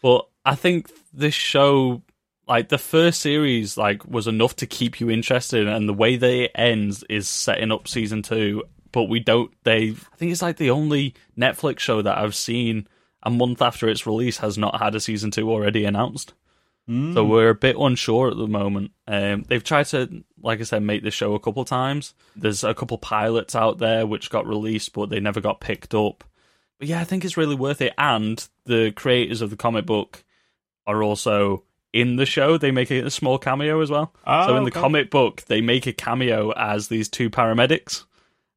But 0.01 0.29
I 0.45 0.55
think 0.55 0.91
this 1.13 1.35
show, 1.35 2.03
like 2.47 2.69
the 2.69 2.79
first 2.79 3.21
series, 3.21 3.77
like 3.77 4.05
was 4.07 4.27
enough 4.27 4.57
to 4.57 4.67
keep 4.67 5.01
you 5.01 5.11
interested, 5.11 5.67
and 5.67 5.89
the 5.89 5.95
way 5.95 6.17
that 6.17 6.31
it 6.31 6.53
ends 6.55 7.05
is 7.09 7.29
setting 7.29 7.73
up 7.73 7.89
season 7.89 8.23
two. 8.23 8.65
But 8.93 9.05
we 9.05 9.21
don't. 9.21 9.53
They, 9.65 9.91
I 9.91 10.17
think 10.17 10.31
it's 10.31 10.43
like 10.43 10.57
the 10.57 10.71
only 10.71 11.15
Netflix 11.37 11.81
show 11.81 12.03
that 12.03 12.17
I've 12.19 12.35
seen 12.35 12.87
a 13.23 13.31
month 13.31 13.61
after 13.61 13.89
its 13.89 14.07
release 14.07 14.39
has 14.39 14.57
not 14.57 14.79
had 14.79 14.95
a 14.95 15.01
season 15.01 15.31
two 15.31 15.51
already 15.51 15.85
announced. 15.85 16.35
So 17.15 17.25
we're 17.25 17.49
a 17.49 17.55
bit 17.55 17.77
unsure 17.79 18.31
at 18.31 18.37
the 18.37 18.47
moment. 18.47 18.93
Um, 19.09 19.45
they've 19.49 19.65
tried 19.65 19.87
to, 19.87 20.23
like 20.43 20.61
I 20.61 20.65
said, 20.65 20.83
make 20.83 21.03
this 21.03 21.15
show 21.15 21.35
a 21.35 21.41
couple 21.41 21.65
times. 21.65 22.13
There's 22.37 22.63
a 22.63 22.75
couple 22.75 22.99
pilots 22.99 23.55
out 23.55 23.79
there 23.79 24.07
which 24.07 24.29
got 24.29 24.47
released, 24.47 24.93
but 24.93 25.09
they 25.09 25.19
never 25.19 25.41
got 25.41 25.61
picked 25.61 25.95
up. 25.95 26.25
But 26.79 26.89
yeah, 26.89 27.01
I 27.01 27.05
think 27.05 27.25
it's 27.25 27.39
really 27.39 27.55
worth 27.55 27.81
it. 27.81 27.95
And 27.97 28.47
the 28.67 28.93
creators 28.93 29.41
of 29.41 29.49
the 29.49 29.57
comic 29.57 29.87
book 29.87 30.25
are 30.87 31.03
also 31.03 31.65
in 31.95 32.17
the 32.17 32.27
show. 32.27 32.59
They 32.59 32.73
make 32.73 32.91
a, 32.91 33.09
small 33.09 33.39
cameo 33.39 33.81
as 33.81 33.89
well. 33.89 34.13
Oh, 34.27 34.49
so 34.49 34.57
in 34.57 34.65
the 34.65 34.71
okay. 34.71 34.81
comic 34.81 35.11
book, 35.11 35.43
they 35.47 35.63
make 35.63 35.87
a 35.87 35.93
cameo 35.93 36.51
as 36.53 36.89
these 36.89 37.09
two 37.09 37.31
paramedics, 37.31 38.05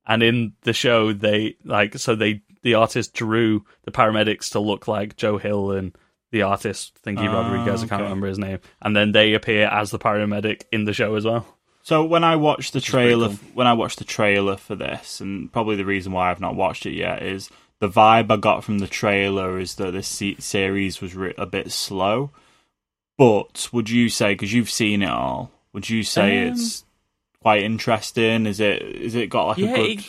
and 0.06 0.22
in 0.22 0.54
the 0.64 0.74
show, 0.74 1.14
they 1.14 1.56
like 1.64 1.98
so 1.98 2.16
they 2.16 2.42
the 2.64 2.74
artist 2.74 3.14
drew 3.14 3.64
the 3.84 3.92
paramedics 3.92 4.52
to 4.52 4.60
look 4.60 4.88
like 4.88 5.16
Joe 5.16 5.38
Hill 5.38 5.72
and 5.72 5.96
the 6.32 6.42
artist 6.42 7.00
thingy 7.06 7.30
Ah, 7.30 7.42
Rodriguez. 7.42 7.84
I 7.84 7.88
can't 7.88 8.02
okay. 8.02 8.04
remember 8.04 8.28
his 8.28 8.40
name, 8.40 8.60
and 8.82 8.96
then 8.96 9.14
they 9.14 9.34
appear 9.34 9.68
as 9.68 9.92
the 9.92 10.00
paramedic 10.00 10.64
in 10.72 10.86
the 10.86 10.94
show 10.94 11.16
as 11.16 11.24
well. 11.24 11.46
So 11.84 12.04
when 12.04 12.26
I 12.26 12.36
watched 12.36 12.74
the 12.74 12.82
trailer, 12.82 13.30
cool. 13.30 13.38
when 13.54 13.68
I 13.68 13.74
watched 13.74 14.00
the 14.00 14.04
trailer 14.04 14.58
for 14.58 14.76
this, 14.76 15.22
and 15.22 15.54
probably 15.54 15.76
the 15.78 15.86
reason 15.86 16.12
why 16.12 16.32
I've 16.32 16.42
not 16.42 16.56
watched 16.56 16.86
it 16.86 16.94
yet 16.94 17.22
is 17.22 17.50
the 17.80 17.88
vibe 17.88 18.32
I 18.32 18.38
got 18.38 18.64
from 18.64 18.80
the 18.80 18.88
trailer 18.88 19.60
is 19.60 19.76
that 19.76 19.92
this 19.92 20.22
series 20.40 21.02
was 21.02 21.16
a 21.38 21.46
bit 21.46 21.72
slow. 21.72 22.32
But 23.18 23.70
would 23.72 23.90
you 23.90 24.10
say, 24.10 24.34
because 24.34 24.54
you've 24.54 24.70
seen 24.70 25.02
it 25.02 25.10
all, 25.10 25.52
would 25.74 25.90
you 25.90 26.04
say 26.04 26.44
Um, 26.48 26.54
it's 26.54 26.86
quite 27.42 27.64
interesting? 27.64 28.46
Is 28.46 28.60
it? 28.60 28.82
Is 28.82 29.16
it 29.16 29.30
got 29.30 29.48
like 29.48 29.58
Yeah, 29.58 29.70
a 29.72 29.76
good? 29.76 30.00
it- 30.00 30.06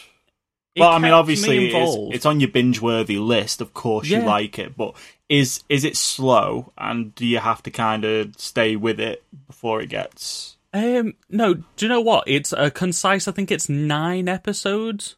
It 0.75 0.81
well, 0.81 0.91
I 0.91 0.99
mean, 0.99 1.13
obviously, 1.13 1.59
me 1.59 1.75
it's, 1.75 2.17
it's 2.17 2.27
on 2.27 2.39
your 2.39 2.51
binge-worthy 2.51 3.19
list. 3.19 3.61
Of 3.61 3.75
course, 3.75 4.07
you 4.07 4.21
like 4.21 4.61
it, 4.61 4.77
but 4.77 4.95
is 5.29 5.65
is 5.69 5.83
it 5.85 5.97
slow? 5.97 6.73
And 6.79 7.13
do 7.17 7.27
you 7.27 7.39
have 7.39 7.63
to 7.65 7.71
kind 7.73 8.05
of 8.05 8.39
stay 8.39 8.77
with 8.77 9.01
it 9.01 9.25
before 9.49 9.81
it 9.81 9.89
gets? 9.89 10.57
Um, 10.73 11.15
no, 11.31 11.55
do 11.55 11.65
you 11.81 11.89
know 11.89 12.01
what? 12.03 12.25
It's 12.29 12.53
a 12.53 12.71
concise. 12.71 13.27
I 13.27 13.33
think 13.33 13.51
it's 13.51 13.69
nine 13.69 14.29
episodes. 14.29 15.17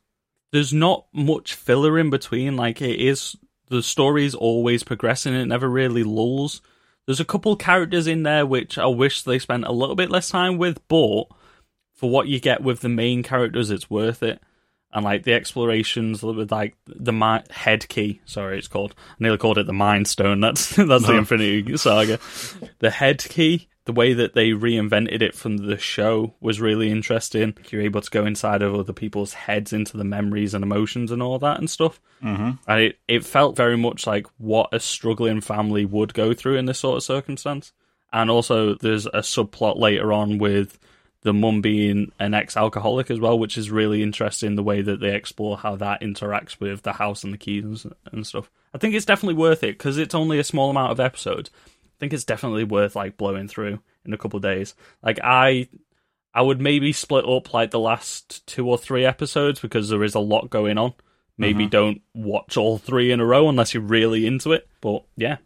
There's 0.53 0.73
not 0.73 1.05
much 1.13 1.53
filler 1.55 1.99
in 1.99 2.09
between. 2.09 2.57
Like 2.57 2.81
it 2.81 2.99
is, 2.99 3.37
the 3.69 3.83
story 3.83 4.25
is 4.25 4.35
always 4.35 4.83
progressing. 4.83 5.35
It 5.35 5.45
never 5.47 5.69
really 5.69 6.05
lulls. 6.05 6.63
There's 7.11 7.19
a 7.19 7.25
couple 7.25 7.57
characters 7.57 8.07
in 8.07 8.23
there 8.23 8.47
which 8.47 8.79
I 8.79 8.87
wish 8.87 9.23
they 9.23 9.41
spent 9.41 9.65
a 9.65 9.73
little 9.73 9.97
bit 9.97 10.13
less 10.13 10.29
time 10.29 10.59
with, 10.59 10.81
but 10.87 11.25
for 11.93 12.09
what 12.09 12.29
you 12.29 12.39
get 12.39 12.63
with 12.63 12.83
the 12.83 12.89
main 12.89 13.25
characters, 13.25 13.69
it's 13.69 13.91
worth 13.91 14.23
it. 14.23 14.41
And 14.93 15.05
like 15.05 15.25
the 15.25 15.33
explorations 15.33 16.23
with 16.23 16.53
like 16.53 16.77
the 16.87 17.13
mi- 17.13 17.43
head 17.51 17.89
key, 17.89 18.21
sorry, 18.27 18.59
it's 18.59 18.69
called. 18.69 18.95
I 18.97 19.15
nearly 19.19 19.39
called 19.39 19.59
it 19.59 19.67
the 19.67 19.73
Mind 19.73 20.07
Stone. 20.07 20.39
That's 20.39 20.71
that's 20.77 21.05
the 21.05 21.17
Infinity 21.17 21.77
Saga. 21.79 22.21
The 22.79 22.91
head 22.91 23.19
key, 23.25 23.67
the 23.87 23.93
way 23.93 24.13
that 24.13 24.35
they 24.35 24.51
reinvented 24.51 25.23
it 25.23 25.35
from 25.35 25.57
the 25.57 25.79
show 25.79 26.35
was 26.41 26.61
really 26.61 26.91
interesting. 26.91 27.57
You're 27.71 27.83
able 27.83 28.03
to 28.03 28.11
go 28.11 28.27
inside 28.27 28.63
of 28.63 28.75
other 28.75 28.93
people's 28.93 29.33
heads 29.33 29.73
into 29.73 29.97
the 29.97 30.05
memories 30.05 30.55
and 30.55 30.63
emotions 30.63 31.11
and 31.11 31.23
all 31.23 31.39
that 31.39 31.59
and 31.59 31.69
stuff. 31.69 32.01
Mm-hmm. 32.23 32.51
And 32.67 32.81
it, 32.81 32.99
it 33.09 33.25
felt 33.25 33.57
very 33.57 33.79
much 33.79 34.07
like 34.07 34.27
what 34.39 34.69
a 34.73 34.81
struggling 34.81 35.41
family 35.41 35.85
would 35.85 36.13
go 36.13 36.35
through 36.35 36.57
in 36.57 36.67
this 36.67 36.79
sort 36.79 36.99
of 36.99 37.03
circumstance. 37.03 37.73
And 38.13 38.31
also, 38.31 38.75
there's 38.75 39.07
a 39.07 39.21
subplot 39.21 39.79
later 39.79 40.13
on 40.13 40.39
with 40.39 40.79
the 41.23 41.33
mum 41.33 41.61
being 41.61 42.13
an 42.19 42.35
ex 42.35 42.57
alcoholic 42.57 43.11
as 43.11 43.21
well, 43.21 43.39
which 43.39 43.59
is 43.59 43.71
really 43.71 44.03
interesting 44.03 44.57
the 44.57 44.63
way 44.63 44.83
that 44.83 45.01
they 45.01 45.15
explore 45.15 45.57
how 45.57 45.77
that 45.77 46.01
interacts 46.01 46.59
with 46.59 46.83
the 46.83 46.95
house 46.95 47.25
and 47.25 47.33
the 47.33 47.39
keys 47.39 47.85
and, 47.85 47.95
and 48.13 48.27
stuff. 48.27 48.51
I 48.75 48.79
think 48.79 48.95
it's 48.95 49.05
definitely 49.05 49.35
worth 49.35 49.63
it 49.63 49.79
because 49.79 49.99
it's 49.99 50.15
only 50.15 50.39
a 50.39 50.45
small 50.45 50.71
amount 50.71 50.93
of 50.93 51.01
episodes. 51.01 51.51
I 52.01 52.03
think 52.03 52.13
it's 52.13 52.25
definitely 52.25 52.65
worth 52.65 52.97
like 52.97 53.17
blowing 53.17 53.49
through 53.49 53.81
in 54.05 54.13
a 54.15 54.19
couple 54.19 54.39
of 54.39 54.43
days. 54.43 54.75
Like 55.03 55.19
I 55.23 55.69
I 56.33 56.43
would 56.43 56.61
maybe 56.61 56.93
split 56.93 57.29
up 57.29 57.53
like 57.53 57.71
the 57.71 57.79
last 57.79 58.47
two 58.47 58.69
or 58.69 58.79
three 58.79 59.05
episodes 59.05 59.61
because 59.61 59.89
there 59.89 60.05
is 60.05 60.15
a 60.15 60.21
lot 60.21 60.51
going 60.51 60.79
on. 60.79 60.95
Maybe 61.37 61.65
mm-hmm. 61.65 61.71
don't 61.71 62.03
watch 62.15 62.57
all 62.57 62.79
three 62.79 63.13
in 63.13 63.21
a 63.21 63.25
row 63.27 63.49
unless 63.49 63.75
you're 63.75 63.83
really 63.83 64.27
into 64.27 64.53
it. 64.53 64.69
But 64.81 65.05
yeah, 65.17 65.39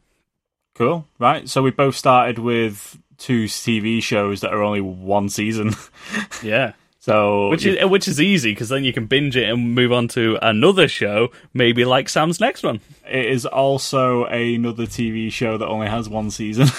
Cool. 0.75 1.07
Right. 1.19 1.49
So 1.49 1.63
we 1.63 1.71
both 1.71 1.97
started 1.97 2.39
with 2.39 2.99
two 3.17 3.45
TV 3.45 4.03
shows 4.03 4.41
that 4.41 4.53
are 4.53 4.63
only 4.63 4.81
one 4.81 5.29
season. 5.29 5.73
yeah. 6.43 6.73
So 7.05 7.51
Which 7.51 7.67
is 7.67 7.85
which 7.85 8.09
is 8.09 8.19
easy 8.19 8.53
because 8.53 8.71
then 8.71 8.83
you 8.83 8.91
can 8.95 9.05
binge 9.05 9.37
it 9.37 9.47
and 9.47 9.75
move 9.75 9.93
on 9.93 10.09
to 10.09 10.39
another 10.41 10.89
show, 10.89 11.29
maybe 11.53 11.85
like 11.85 12.09
Sam's 12.09 12.41
next 12.41 12.63
one. 12.63 12.81
it 13.07 13.27
is 13.27 13.45
also 13.45 14.25
another 14.25 14.87
TV 14.87 15.31
show 15.31 15.59
that 15.59 15.69
only 15.69 15.87
has 15.89 16.09
one 16.09 16.31
season. 16.31 16.69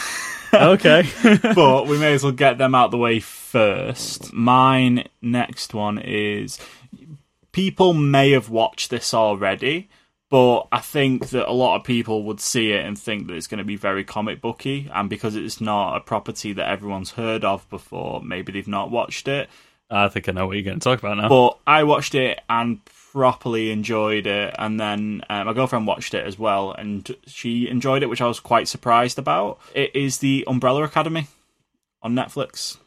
Okay. 0.53 1.03
but 1.53 1.85
we 1.87 1.97
may 1.97 2.13
as 2.13 2.23
well 2.23 2.31
get 2.31 2.57
them 2.57 2.73
out 2.73 2.91
the 2.91 2.97
way 2.97 3.19
first. 3.19 4.31
Mine 4.31 5.03
next 5.21 5.73
one 5.73 5.97
is 5.99 6.57
people 7.51 7.93
may 7.93 8.31
have 8.31 8.49
watched 8.49 8.89
this 8.89 9.13
already, 9.13 9.89
but 10.29 10.61
I 10.71 10.79
think 10.79 11.31
that 11.31 11.49
a 11.49 11.51
lot 11.51 11.75
of 11.75 11.83
people 11.83 12.23
would 12.23 12.39
see 12.39 12.71
it 12.71 12.85
and 12.85 12.97
think 12.97 13.27
that 13.27 13.33
it's 13.33 13.47
going 13.47 13.57
to 13.57 13.65
be 13.65 13.75
very 13.75 14.05
comic 14.05 14.39
booky, 14.39 14.89
and 14.93 15.09
because 15.09 15.35
it's 15.35 15.59
not 15.59 15.97
a 15.97 15.99
property 15.99 16.53
that 16.53 16.69
everyone's 16.69 17.11
heard 17.11 17.43
of 17.43 17.69
before, 17.69 18.21
maybe 18.21 18.53
they've 18.53 18.65
not 18.65 18.89
watched 18.89 19.27
it. 19.27 19.49
I 19.89 20.07
think 20.09 20.27
I 20.27 20.31
know 20.31 20.47
what 20.47 20.53
you're 20.53 20.63
going 20.63 20.79
to 20.79 20.83
talk 20.83 20.99
about 20.99 21.17
now. 21.17 21.29
But 21.29 21.59
I 21.67 21.83
watched 21.83 22.15
it 22.15 22.41
and 22.49 22.83
properly 22.85 23.71
enjoyed 23.71 24.27
it, 24.27 24.55
and 24.57 24.79
then 24.79 25.21
uh, 25.29 25.43
my 25.43 25.53
girlfriend 25.53 25.87
watched 25.87 26.13
it 26.13 26.25
as 26.25 26.37
well, 26.37 26.71
and 26.71 27.15
she 27.27 27.69
enjoyed 27.69 28.03
it, 28.03 28.09
which 28.09 28.21
I 28.21 28.27
was 28.27 28.39
quite 28.39 28.67
surprised 28.67 29.19
about. 29.19 29.59
It 29.73 29.95
is 29.95 30.17
the 30.17 30.43
Umbrella 30.47 30.83
Academy 30.83 31.27
on 32.01 32.13
Netflix. 32.13 32.77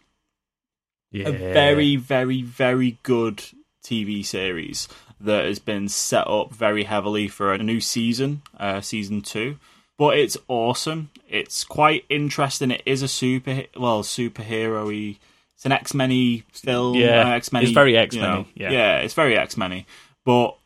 yeah. 1.11 1.29
A 1.29 1.33
very, 1.33 1.97
very, 1.97 2.43
very 2.43 2.99
good 3.03 3.43
TV 3.83 4.25
series 4.25 4.89
that 5.21 5.47
has 5.47 5.59
been 5.59 5.89
set 5.89 6.29
up 6.29 6.53
very 6.53 6.85
heavily 6.85 7.29
for 7.29 7.53
a 7.53 7.59
new 7.59 7.81
season, 7.81 8.43
uh, 8.59 8.81
season 8.81 9.23
two. 9.23 9.59
But 9.97 10.17
it's 10.19 10.37
awesome. 10.47 11.11
It's 11.29 11.65
quite 11.65 12.05
interesting. 12.09 12.71
It 12.71 12.83
is 12.87 13.03
a 13.03 13.09
super, 13.09 13.65
well, 13.77 14.03
superhero-y. 14.03 15.19
It's 15.59 15.67
an 15.67 15.73
X 15.73 15.93
Men 15.93 16.45
film. 16.53 16.95
Yeah, 16.95 17.31
uh, 17.31 17.31
X 17.33 17.51
Men. 17.53 17.65
it's 17.65 17.73
very 17.73 17.97
X-Men-y, 17.97 18.47
yeah. 18.55 18.71
yeah, 18.71 18.99
it's 19.01 19.15
very 19.15 19.37
X 19.37 19.57
Men. 19.57 19.85
But 20.25 20.57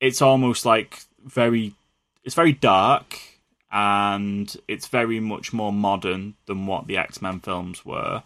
it's 0.00 0.20
almost 0.20 0.66
like 0.66 0.98
very. 1.24 1.72
It's 2.24 2.34
very 2.34 2.52
dark, 2.52 3.16
and 3.70 4.52
it's 4.66 4.88
very 4.88 5.20
much 5.20 5.52
more 5.52 5.72
modern 5.72 6.34
than 6.46 6.66
what 6.66 6.88
the 6.88 6.96
X 6.96 7.22
Men 7.22 7.38
films 7.38 7.84
were. 7.86 8.24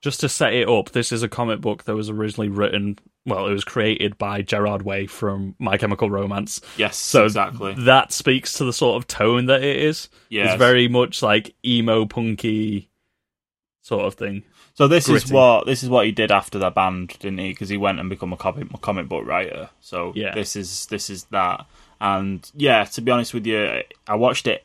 Just 0.00 0.20
to 0.20 0.30
set 0.30 0.54
it 0.54 0.66
up, 0.66 0.92
this 0.92 1.12
is 1.12 1.22
a 1.22 1.28
comic 1.28 1.60
book 1.60 1.84
that 1.84 1.94
was 1.94 2.08
originally 2.08 2.48
written. 2.48 2.98
Well, 3.26 3.46
it 3.46 3.52
was 3.52 3.64
created 3.64 4.16
by 4.16 4.40
Gerard 4.40 4.80
Way 4.80 5.06
from 5.06 5.56
My 5.58 5.76
Chemical 5.76 6.08
Romance. 6.08 6.62
Yes, 6.78 6.96
So 6.96 7.26
exactly. 7.26 7.74
that 7.80 8.12
speaks 8.12 8.54
to 8.54 8.64
the 8.64 8.72
sort 8.72 8.96
of 8.96 9.06
tone 9.06 9.44
that 9.46 9.62
it 9.62 9.76
is. 9.76 10.08
Yes. 10.30 10.52
It's 10.54 10.58
very 10.58 10.88
much 10.88 11.22
like 11.22 11.54
emo 11.62 12.06
punky 12.06 12.88
sort 13.82 14.06
of 14.06 14.14
thing. 14.14 14.42
So 14.74 14.88
this 14.88 15.08
is 15.08 15.30
what 15.30 15.66
this 15.66 15.82
is 15.82 15.88
what 15.90 16.06
he 16.06 16.12
did 16.12 16.30
after 16.30 16.58
that 16.60 16.74
band, 16.74 17.16
didn't 17.20 17.38
he? 17.38 17.50
Because 17.50 17.68
he 17.68 17.76
went 17.76 18.00
and 18.00 18.08
become 18.08 18.32
a 18.32 18.36
comic 18.36 18.68
a 18.72 18.78
comic 18.78 19.08
book 19.08 19.26
writer. 19.26 19.70
So 19.80 20.12
Yeah. 20.14 20.34
this 20.34 20.56
is 20.56 20.86
this 20.86 21.10
is 21.10 21.24
that. 21.24 21.66
And 22.00 22.50
yeah, 22.54 22.84
to 22.84 23.00
be 23.02 23.10
honest 23.12 23.34
with 23.34 23.46
you, 23.46 23.82
I 24.06 24.14
watched 24.14 24.46
it 24.46 24.64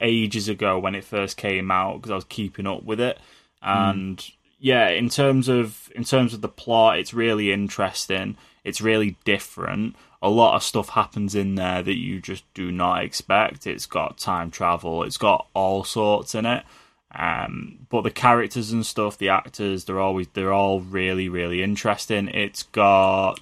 ages 0.00 0.48
ago 0.48 0.78
when 0.78 0.94
it 0.94 1.04
first 1.04 1.36
came 1.36 1.70
out 1.70 1.96
because 1.96 2.10
I 2.10 2.14
was 2.16 2.24
keeping 2.24 2.66
up 2.66 2.82
with 2.84 3.00
it. 3.00 3.18
And 3.62 4.24
yeah, 4.58 4.88
in 4.88 5.08
terms 5.08 5.48
of 5.48 5.90
in 5.94 6.04
terms 6.04 6.34
of 6.34 6.40
the 6.40 6.48
plot, 6.48 6.98
it's 6.98 7.14
really 7.14 7.52
interesting. 7.52 8.36
It's 8.64 8.80
really 8.80 9.16
different. 9.24 9.94
A 10.22 10.28
lot 10.30 10.56
of 10.56 10.62
stuff 10.62 10.88
happens 10.90 11.34
in 11.34 11.54
there 11.54 11.82
that 11.82 11.98
you 11.98 12.20
just 12.20 12.44
do 12.54 12.72
not 12.72 13.04
expect. 13.04 13.66
It's 13.66 13.84
got 13.86 14.16
time 14.16 14.50
travel. 14.50 15.02
It's 15.02 15.18
got 15.18 15.46
all 15.54 15.84
sorts 15.84 16.34
in 16.34 16.46
it. 16.46 16.64
Um, 17.16 17.86
but 17.90 18.02
the 18.02 18.10
characters 18.10 18.72
and 18.72 18.84
stuff, 18.84 19.18
the 19.18 19.28
actors, 19.28 19.84
they're 19.84 20.00
always 20.00 20.26
they're 20.34 20.52
all 20.52 20.80
really 20.80 21.28
really 21.28 21.62
interesting. 21.62 22.28
It's 22.28 22.64
got 22.64 23.38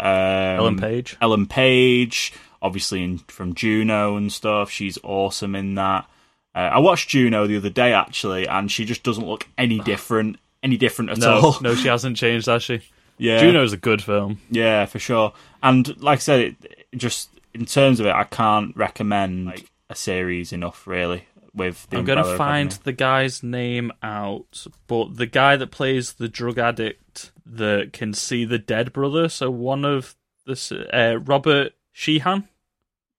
um, 0.00 0.56
Ellen 0.58 0.78
Page. 0.78 1.16
Ellen 1.20 1.46
Page, 1.46 2.32
obviously 2.60 3.04
in, 3.04 3.18
from 3.18 3.54
Juno 3.54 4.16
and 4.16 4.32
stuff. 4.32 4.70
She's 4.70 4.98
awesome 5.02 5.54
in 5.54 5.76
that. 5.76 6.08
Uh, 6.54 6.58
I 6.72 6.78
watched 6.78 7.08
Juno 7.10 7.46
the 7.46 7.56
other 7.58 7.70
day 7.70 7.92
actually, 7.92 8.48
and 8.48 8.70
she 8.70 8.84
just 8.84 9.02
doesn't 9.04 9.26
look 9.26 9.46
any 9.56 9.78
different, 9.84 10.38
any 10.62 10.76
different 10.76 11.10
at 11.12 11.18
No, 11.18 11.40
all. 11.40 11.56
no, 11.60 11.74
she 11.74 11.88
hasn't 11.88 12.16
changed, 12.16 12.46
has 12.46 12.62
she? 12.64 12.80
yeah, 13.18 13.38
Juno's 13.38 13.72
a 13.72 13.76
good 13.76 14.02
film. 14.02 14.40
yeah, 14.50 14.86
for 14.86 14.98
sure. 14.98 15.32
And 15.62 16.00
like 16.02 16.16
I 16.16 16.20
said, 16.20 16.40
it, 16.40 16.56
it 16.92 16.96
just 16.98 17.30
in 17.54 17.64
terms 17.64 18.00
of 18.00 18.06
it, 18.06 18.12
I 18.14 18.24
can't 18.24 18.74
recommend 18.76 19.46
like, 19.46 19.70
a 19.88 19.94
series 19.94 20.52
enough 20.52 20.86
really. 20.86 21.24
With 21.58 21.86
the 21.90 21.98
I'm 21.98 22.04
going 22.04 22.16
to 22.24 22.36
find 22.36 22.68
Academy. 22.70 22.82
the 22.84 22.92
guy's 22.92 23.42
name 23.42 23.92
out, 24.02 24.66
but 24.86 25.16
the 25.16 25.26
guy 25.26 25.56
that 25.56 25.70
plays 25.70 26.14
the 26.14 26.28
drug 26.28 26.58
addict 26.58 27.32
that 27.44 27.92
can 27.92 28.14
see 28.14 28.44
the 28.46 28.58
dead 28.58 28.92
brother, 28.92 29.28
so 29.28 29.50
one 29.50 29.84
of 29.84 30.14
this 30.46 30.72
uh, 30.72 31.18
Robert 31.24 31.72
Sheehan, 31.92 32.48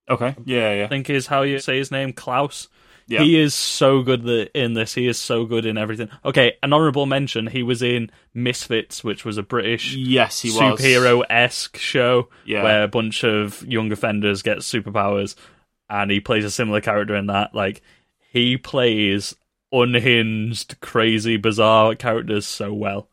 Okay, 0.08 0.34
yeah, 0.44 0.74
yeah, 0.74 0.84
I 0.84 0.88
think 0.88 1.08
is 1.08 1.28
how 1.28 1.42
you 1.42 1.60
say 1.60 1.78
his 1.78 1.92
name, 1.92 2.12
Klaus. 2.12 2.66
yeah. 3.06 3.20
He 3.22 3.38
is 3.38 3.54
so 3.54 4.02
good 4.02 4.26
in 4.54 4.74
this. 4.74 4.94
He 4.94 5.06
is 5.06 5.18
so 5.18 5.44
good 5.44 5.64
in 5.66 5.78
everything. 5.78 6.08
Okay, 6.24 6.54
an 6.64 6.72
honourable 6.72 7.06
mention. 7.06 7.46
He 7.46 7.62
was 7.62 7.80
in 7.82 8.10
Misfits, 8.34 9.04
which 9.04 9.24
was 9.24 9.36
a 9.38 9.42
British 9.44 9.94
yes, 9.94 10.40
he 10.40 10.50
superhero 10.50 11.22
esque 11.30 11.76
show 11.76 12.28
Yeah. 12.44 12.64
where 12.64 12.82
a 12.82 12.88
bunch 12.88 13.22
of 13.22 13.64
young 13.66 13.92
offenders 13.92 14.42
get 14.42 14.58
superpowers, 14.58 15.36
and 15.88 16.10
he 16.10 16.18
plays 16.20 16.44
a 16.44 16.50
similar 16.50 16.80
character 16.80 17.14
in 17.14 17.26
that. 17.26 17.54
Like 17.54 17.82
he 18.32 18.56
plays 18.56 19.34
unhinged, 19.72 20.80
crazy, 20.80 21.36
bizarre 21.36 21.94
characters 21.94 22.46
so 22.46 22.72
well. 22.72 23.08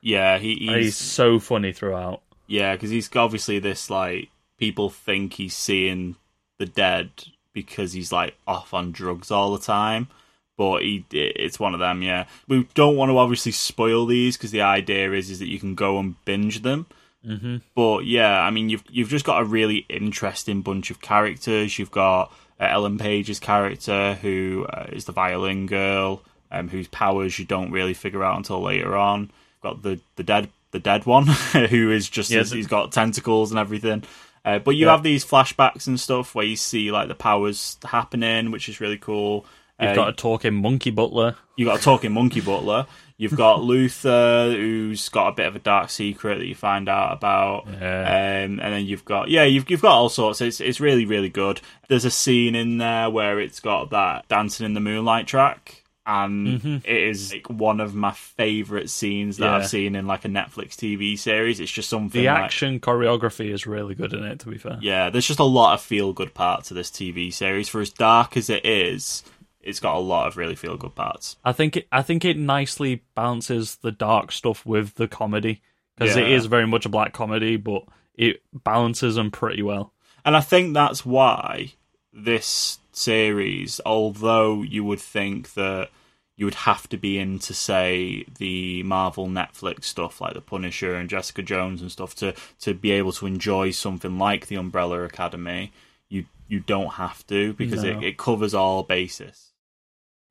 Yeah, 0.00 0.38
he, 0.38 0.54
he's 0.56 0.84
he's 0.84 0.96
so 0.96 1.38
funny 1.38 1.72
throughout. 1.72 2.22
yeah 2.46 2.74
because 2.74 2.90
he's 2.90 3.14
obviously 3.14 3.58
this 3.60 3.88
like 3.88 4.28
people 4.58 4.90
think 4.90 5.34
he's 5.34 5.54
seeing 5.54 6.16
the 6.58 6.66
dead 6.66 7.10
because 7.52 7.92
he's 7.92 8.12
like 8.12 8.34
off 8.46 8.74
on 8.74 8.92
drugs 8.92 9.30
all 9.30 9.52
the 9.52 9.64
time. 9.64 10.08
But 10.56 10.82
he, 10.82 11.04
it's 11.10 11.58
one 11.58 11.74
of 11.74 11.80
them. 11.80 12.02
Yeah, 12.02 12.26
we 12.46 12.68
don't 12.74 12.96
want 12.96 13.10
to 13.10 13.18
obviously 13.18 13.52
spoil 13.52 14.06
these 14.06 14.36
because 14.36 14.50
the 14.50 14.60
idea 14.62 15.12
is 15.12 15.30
is 15.30 15.38
that 15.38 15.48
you 15.48 15.58
can 15.58 15.74
go 15.74 15.98
and 15.98 16.22
binge 16.24 16.62
them. 16.62 16.86
Mm-hmm. 17.26 17.56
But 17.74 18.04
yeah, 18.04 18.40
I 18.40 18.50
mean, 18.50 18.68
you've 18.68 18.84
you've 18.90 19.08
just 19.08 19.24
got 19.24 19.42
a 19.42 19.44
really 19.44 19.86
interesting 19.88 20.62
bunch 20.62 20.90
of 20.90 21.00
characters. 21.00 21.78
You've 21.78 21.90
got 21.90 22.32
uh, 22.62 22.66
Ellen 22.70 22.98
Page's 22.98 23.40
character, 23.40 24.14
who 24.22 24.66
uh, 24.72 24.86
is 24.92 25.04
the 25.06 25.12
violin 25.12 25.66
girl, 25.66 26.22
um, 26.50 26.68
whose 26.68 26.86
powers 26.88 27.38
you 27.38 27.44
don't 27.44 27.72
really 27.72 27.94
figure 27.94 28.22
out 28.22 28.36
until 28.36 28.62
later 28.62 28.96
on. 28.96 29.30
Got 29.62 29.82
the 29.82 29.98
the 30.16 30.22
dead 30.22 30.48
the 30.70 30.78
dead 30.78 31.04
one, 31.06 31.26
who 31.70 31.90
is 31.90 32.08
just 32.08 32.30
he's 32.30 32.66
got 32.68 32.92
tentacles 32.92 33.50
and 33.50 33.58
everything. 33.58 34.04
Uh, 34.44 34.58
but 34.58 34.72
you 34.76 34.86
Yeah. 34.86 34.92
have 34.92 35.02
these 35.02 35.24
flashbacks 35.24 35.86
and 35.86 35.98
stuff 36.00 36.34
where 36.34 36.44
you 36.44 36.56
see 36.56 36.90
like 36.90 37.08
the 37.08 37.14
powers 37.14 37.76
happening, 37.84 38.50
which 38.50 38.68
is 38.68 38.80
really 38.80 38.98
cool. 38.98 39.44
You've 39.80 39.90
Uh, 39.90 39.94
got 39.94 40.08
a 40.08 40.12
talking 40.12 40.54
monkey 40.54 40.90
butler. 40.90 41.36
You've 41.56 41.68
got 41.68 41.80
a 41.80 41.82
talking 41.82 42.12
monkey 42.12 42.40
butler. 42.40 42.86
You've 43.22 43.36
got 43.36 43.62
Luther, 43.62 44.52
who's 44.56 45.08
got 45.08 45.28
a 45.28 45.32
bit 45.32 45.46
of 45.46 45.54
a 45.56 45.60
dark 45.60 45.90
secret 45.90 46.38
that 46.38 46.46
you 46.46 46.54
find 46.54 46.88
out 46.88 47.12
about. 47.12 47.66
Yeah. 47.70 48.02
Um, 48.44 48.58
and 48.60 48.74
then 48.74 48.84
you've 48.84 49.04
got 49.04 49.28
yeah, 49.28 49.44
you've 49.44 49.70
you've 49.70 49.82
got 49.82 49.92
all 49.92 50.08
sorts. 50.08 50.40
It's 50.40 50.60
it's 50.60 50.80
really 50.80 51.06
really 51.06 51.28
good. 51.28 51.60
There's 51.88 52.04
a 52.04 52.10
scene 52.10 52.54
in 52.54 52.78
there 52.78 53.08
where 53.10 53.38
it's 53.38 53.60
got 53.60 53.90
that 53.90 54.26
dancing 54.28 54.66
in 54.66 54.74
the 54.74 54.80
moonlight 54.80 55.26
track, 55.26 55.84
and 56.04 56.82
it 56.84 57.02
is 57.02 57.32
like 57.32 57.48
one 57.48 57.78
of 57.78 57.94
my 57.94 58.10
favorite 58.10 58.90
scenes 58.90 59.36
that 59.36 59.44
Mm-hmm. 59.44 59.52
Yeah. 59.52 59.56
I've 59.58 59.68
seen 59.68 59.94
in 59.94 60.06
like 60.08 60.24
a 60.24 60.28
Netflix 60.28 60.70
TV 60.74 61.16
series. 61.18 61.60
It's 61.60 61.70
just 61.70 61.88
something 61.88 62.20
The 62.20 62.26
like- 62.28 62.42
action 62.42 62.80
choreography 62.80 63.52
is 63.52 63.66
really 63.68 63.94
good 63.94 64.12
in 64.14 64.24
it. 64.24 64.40
To 64.40 64.48
be 64.48 64.58
fair, 64.58 64.78
yeah, 64.80 65.10
there's 65.10 65.26
just 65.28 65.38
a 65.38 65.44
lot 65.44 65.74
of 65.74 65.80
feel 65.80 66.12
good 66.12 66.34
parts 66.34 66.68
to 66.68 66.74
this 66.74 66.90
TV 66.90 67.32
series. 67.32 67.68
For 67.68 67.80
as 67.80 67.90
dark 67.90 68.36
as 68.36 68.50
it 68.50 68.66
is, 68.66 69.22
it's 69.62 69.80
got 69.80 69.96
a 69.96 70.00
lot 70.00 70.26
of 70.28 70.36
really 70.36 70.54
feel 70.56 70.76
good 70.76 70.94
parts. 70.94 71.36
I 71.44 71.52
think 71.52 71.76
it, 71.76 71.88
I 71.92 72.02
think 72.02 72.24
it 72.24 72.36
nicely 72.36 73.02
balances 73.14 73.76
the 73.76 73.92
dark 73.92 74.32
stuff 74.32 74.64
with 74.66 74.94
the 74.96 75.08
comedy 75.08 75.62
because 75.96 76.16
it 76.16 76.28
Yeah. 76.28 76.36
is 76.36 76.46
very 76.46 76.66
much 76.66 76.84
a 76.86 76.88
black 76.88 77.12
comedy, 77.12 77.56
but 77.56 77.84
it 78.14 78.42
balances 78.52 79.14
them 79.14 79.30
pretty 79.30 79.62
well. 79.62 79.92
And 80.24 80.36
I 80.36 80.40
think 80.40 80.74
that's 80.74 81.04
why 81.06 81.72
this 82.12 82.78
series, 82.92 83.80
although 83.86 84.62
you 84.62 84.84
would 84.84 85.00
think 85.00 85.54
that 85.54 85.88
you 86.36 86.46
would 86.46 86.54
have 86.54 86.88
to 86.88 86.96
be 86.96 87.18
into, 87.18 87.52
say, 87.54 88.24
the 88.38 88.82
Marvel 88.84 89.28
Netflix 89.28 89.84
stuff 89.84 90.20
like 90.20 90.34
The 90.34 90.40
Punisher 90.40 90.94
and 90.94 91.08
Jessica 91.08 91.42
Jones 91.42 91.82
and 91.82 91.92
stuff 91.92 92.14
to, 92.16 92.34
to 92.60 92.74
be 92.74 92.90
able 92.92 93.12
to 93.12 93.26
enjoy 93.26 93.70
something 93.70 94.18
like 94.18 94.46
The 94.46 94.56
Umbrella 94.56 95.02
Academy, 95.04 95.72
you 96.08 96.24
you 96.48 96.60
don't 96.60 96.94
have 96.94 97.26
to 97.28 97.52
because 97.54 97.82
No. 97.82 97.90
it, 97.98 98.02
it 98.04 98.18
covers 98.18 98.52
all 98.54 98.82
bases. 98.82 99.51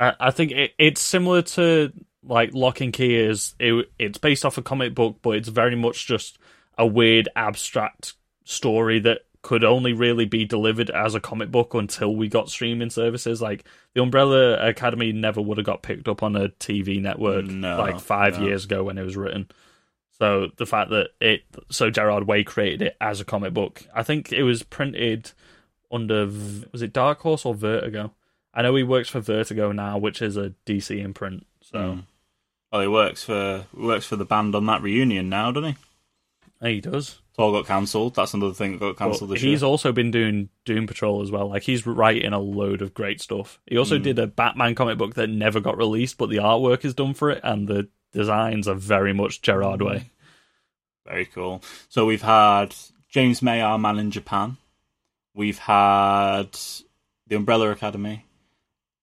I, 0.02 0.14
I 0.20 0.32
think 0.32 0.52
it, 0.52 0.72
it's 0.78 1.00
similar 1.00 1.44
to 1.44 1.94
like 2.24 2.54
Locke 2.54 2.82
and 2.82 2.92
Key 2.92 3.16
is 3.16 3.56
it, 3.60 3.90
it's 3.98 4.18
based 4.18 4.44
off 4.44 4.58
a 4.58 4.62
comic 4.62 4.94
book, 4.96 5.20
but 5.22 5.32
it's 5.32 5.48
very 5.50 5.76
much 5.76 6.08
just 6.08 6.38
a 6.78 6.86
weird 6.86 7.30
abstract 7.36 8.16
story 8.44 9.00
that 9.00 9.20
could 9.44 9.64
only 9.64 9.94
really 9.94 10.26
be 10.26 10.46
delivered 10.46 10.90
as 10.92 11.16
a 11.16 11.20
comic 11.20 11.50
book 11.50 11.74
until 11.74 12.16
we 12.16 12.28
got 12.28 12.50
streaming 12.50 12.90
services. 12.90 13.42
Like 13.42 13.64
the 13.94 14.02
Umbrella 14.02 14.68
Academy 14.68 15.12
never 15.12 15.42
would 15.42 15.58
have 15.58 15.66
got 15.66 15.82
picked 15.82 16.08
up 16.08 16.22
on 16.22 16.36
a 16.36 16.50
TV 16.50 17.02
network 17.02 17.46
No, 17.46 17.78
like 17.78 18.00
five 18.00 18.40
no. 18.40 18.46
years 18.46 18.66
ago 18.66 18.84
when 18.84 18.98
it 18.98 19.04
was 19.04 19.18
written. 19.18 19.50
So 20.20 20.50
the 20.58 20.68
fact 20.68 20.92
that 20.92 21.10
it 21.20 21.42
so 21.70 21.90
Gerard 21.90 22.28
Way 22.28 22.44
created 22.44 22.84
it 22.84 22.98
as 23.02 23.20
a 23.20 23.26
comic 23.26 23.54
book, 23.54 23.84
I 23.96 24.04
think 24.04 24.32
it 24.32 24.44
was 24.44 24.62
printed 24.62 25.32
under 25.92 26.28
was 26.72 26.82
it 26.84 26.94
Dark 26.94 27.22
Horse 27.22 27.46
or 27.46 27.56
Vertigo? 27.56 28.14
I 28.54 28.62
know 28.62 28.76
he 28.76 28.84
works 28.84 29.10
for 29.10 29.20
Vertigo 29.22 29.72
now, 29.72 29.98
which 29.98 30.22
is 30.22 30.38
a 30.38 30.54
DC 30.66 31.00
imprint. 31.04 31.46
So 31.62 31.78
Mm. 31.80 32.04
Well, 32.72 32.82
he 32.82 32.88
works 32.88 33.24
for 33.26 33.66
works 33.74 34.06
for 34.06 34.16
the 34.16 34.26
band 34.26 34.56
on 34.56 34.66
that 34.68 34.82
reunion 34.82 35.28
now, 35.30 35.52
doesn't 35.52 35.76
he? 36.62 36.70
he 36.70 36.80
does. 36.82 37.20
It's 37.30 37.40
all 37.40 37.52
got 37.52 37.66
cancelled. 37.66 38.16
That's 38.16 38.34
another 38.34 38.54
thing 38.54 38.74
that 38.74 38.80
got 38.80 38.98
cancelled 38.98 39.32
this 39.32 39.42
he's 39.42 39.62
year. 39.62 39.68
also 39.68 39.92
been 39.92 40.12
doing 40.12 40.50
Doom 40.64 40.86
Patrol 40.88 41.22
as 41.22 41.32
well. 41.32 41.50
Like 41.50 41.64
he's 41.64 41.86
writing 41.88 42.34
a 42.34 42.40
load 42.40 42.82
of 42.82 42.94
great 42.94 43.20
stuff. 43.22 43.60
He 43.66 43.78
also 43.78 43.98
Mm. 43.98 44.04
did 44.04 44.20
a 44.20 44.28
Batman 44.28 44.76
comic 44.76 44.98
book 44.98 45.16
that 45.16 45.28
never 45.30 45.60
got 45.60 45.78
released, 45.78 46.18
but 46.18 46.30
the 46.30 46.38
artwork 46.38 46.86
is 46.86 46.94
done 46.94 47.14
for 47.14 47.30
it, 47.32 47.42
and 47.44 47.68
the 47.68 47.90
designs 48.14 48.68
are 48.68 48.76
very 48.76 49.12
much 49.14 49.42
Gerard 49.42 49.82
Way. 49.82 50.12
Very 51.06 51.26
cool. 51.26 51.62
So 51.90 52.06
we've 52.06 52.22
had 52.22 52.76
James 53.10 53.42
May, 53.42 53.60
our 53.62 53.80
man 53.80 53.98
in 54.00 54.12
Japan. 54.12 54.58
We've 55.34 55.58
had 55.60 56.58
the 57.28 57.36
Umbrella 57.36 57.72
Academy, 57.72 58.26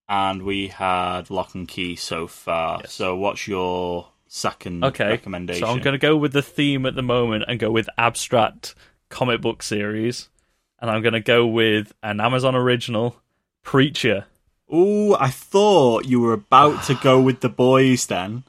and 0.09 0.43
we 0.43 0.69
had 0.69 1.31
Locke 1.31 1.55
and 1.55 1.69
Key 1.69 1.97
so 1.97 2.27
far. 2.27 2.79
Yes. 2.83 2.93
So 2.95 3.17
what's 3.17 3.47
your 3.47 4.09
second 4.27 4.85
Okay, 4.85 5.09
recommendation? 5.09 5.67
so 5.67 5.73
I'm 5.73 5.81
going 5.81 5.93
to 5.95 5.99
go 5.99 6.17
with 6.17 6.33
the 6.33 6.43
theme 6.43 6.87
at 6.87 6.95
the 6.95 7.03
moment 7.03 7.45
and 7.49 7.59
go 7.59 7.71
with 7.71 7.89
abstract 7.99 8.75
comic 9.11 9.41
book 9.41 9.63
series, 9.63 10.29
and 10.81 10.91
I'm 10.91 11.03
going 11.03 11.15
to 11.15 11.21
go 11.21 11.47
with 11.47 11.93
an 12.03 12.21
Amazon 12.21 12.55
original, 12.55 13.17
Preacher. 13.63 14.27
Ooh, 14.73 15.15
I 15.15 15.29
thought 15.29 16.05
you 16.07 16.21
were 16.21 16.33
about 16.35 16.85
to 16.85 16.95
go 16.95 17.21
with 17.29 17.41
the 17.41 17.49
boys 17.49 18.07
then. 18.07 18.45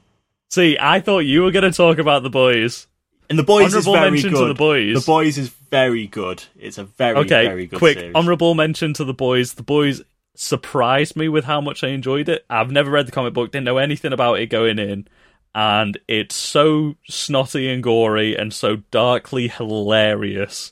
See, 0.49 0.77
I 0.79 0.99
thought 0.99 1.19
you 1.19 1.43
were 1.43 1.51
going 1.51 1.69
to 1.69 1.75
talk 1.75 1.97
about 1.99 2.23
the 2.23 2.29
boys. 2.29 2.87
And 3.29 3.37
the 3.37 3.43
boys 3.43 3.73
Honourable 3.75 3.93
is 3.93 3.99
very 3.99 4.11
mention 4.11 4.31
to 4.31 4.37
good. 4.37 4.49
The 4.49 4.53
Boys. 4.55 4.95
The 4.95 5.05
boys 5.05 5.37
is 5.37 5.49
very 5.49 6.07
good. 6.07 6.43
It's 6.59 6.79
a 6.79 6.85
very 6.85 7.15
okay, 7.17 7.45
very 7.45 7.67
good 7.67 7.77
quick 7.77 7.99
series. 7.99 8.15
honorable 8.15 8.55
mention 8.55 8.93
to 8.95 9.03
the 9.05 9.13
boys. 9.13 9.53
The 9.53 9.61
boys 9.61 10.01
surprised 10.39 11.17
me 11.17 11.27
with 11.27 11.43
how 11.43 11.59
much 11.59 11.83
I 11.83 11.89
enjoyed 11.89 12.29
it. 12.29 12.45
I've 12.49 12.71
never 12.71 12.89
read 12.89 13.05
the 13.05 13.11
comic 13.11 13.33
book, 13.33 13.51
didn't 13.51 13.65
know 13.65 13.77
anything 13.77 14.13
about 14.13 14.39
it 14.39 14.47
going 14.47 14.79
in, 14.79 15.05
and 15.53 15.99
it's 16.07 16.35
so 16.35 16.95
snotty 17.09 17.69
and 17.69 17.83
gory 17.83 18.37
and 18.37 18.53
so 18.53 18.77
darkly 18.89 19.49
hilarious. 19.49 20.71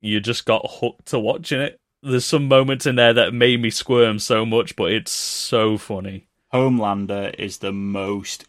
You 0.00 0.18
just 0.20 0.46
got 0.46 0.66
hooked 0.80 1.06
to 1.06 1.18
watching 1.18 1.60
it. 1.60 1.78
There's 2.02 2.24
some 2.24 2.48
moments 2.48 2.86
in 2.86 2.96
there 2.96 3.12
that 3.12 3.34
made 3.34 3.60
me 3.60 3.70
squirm 3.70 4.18
so 4.18 4.46
much, 4.46 4.74
but 4.76 4.90
it's 4.90 5.12
so 5.12 5.76
funny. 5.76 6.26
Homelander 6.52 7.34
is 7.38 7.58
the 7.58 7.72
most 7.72 8.46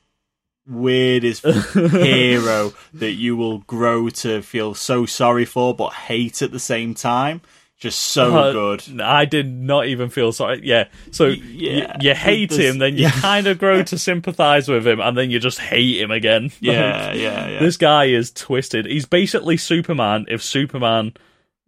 weirdest 0.66 1.46
hero 1.46 2.74
that 2.94 3.12
you 3.12 3.36
will 3.36 3.60
grow 3.60 4.10
to 4.10 4.42
feel 4.42 4.74
so 4.74 5.06
sorry 5.06 5.44
for 5.44 5.76
but 5.76 5.92
hate 5.94 6.42
at 6.42 6.54
the 6.54 6.60
same 6.60 6.94
time. 6.94 7.42
Just 7.84 8.00
so 8.00 8.34
Uh, 8.34 8.52
good. 8.54 9.02
I 9.02 9.26
did 9.26 9.48
not 9.54 9.88
even 9.88 10.10
feel 10.10 10.32
sorry. 10.32 10.62
Yeah, 10.64 10.86
so 11.12 11.26
yeah, 11.28 11.88
y- 11.92 11.98
you 12.00 12.14
hate 12.16 12.50
there's- 12.50 12.74
him, 12.74 12.78
then 12.80 12.94
you 12.96 13.04
yeah. 13.04 13.12
kind 13.12 13.46
of 13.46 13.60
grow 13.60 13.84
to 13.92 13.98
sympathize 13.98 14.70
with 14.70 14.88
him, 14.88 15.02
and 15.02 15.18
then 15.18 15.30
you 15.30 15.38
just 15.40 15.60
hate 15.60 16.00
him 16.02 16.10
again. 16.10 16.50
Yeah, 16.62 17.12
yeah, 17.12 17.48
yeah. 17.50 17.60
This 17.60 17.76
guy 17.76 18.06
is 18.06 18.32
twisted. 18.32 18.86
He's 18.86 19.06
basically 19.06 19.58
Superman 19.58 20.26
if 20.30 20.42
Superman 20.42 21.14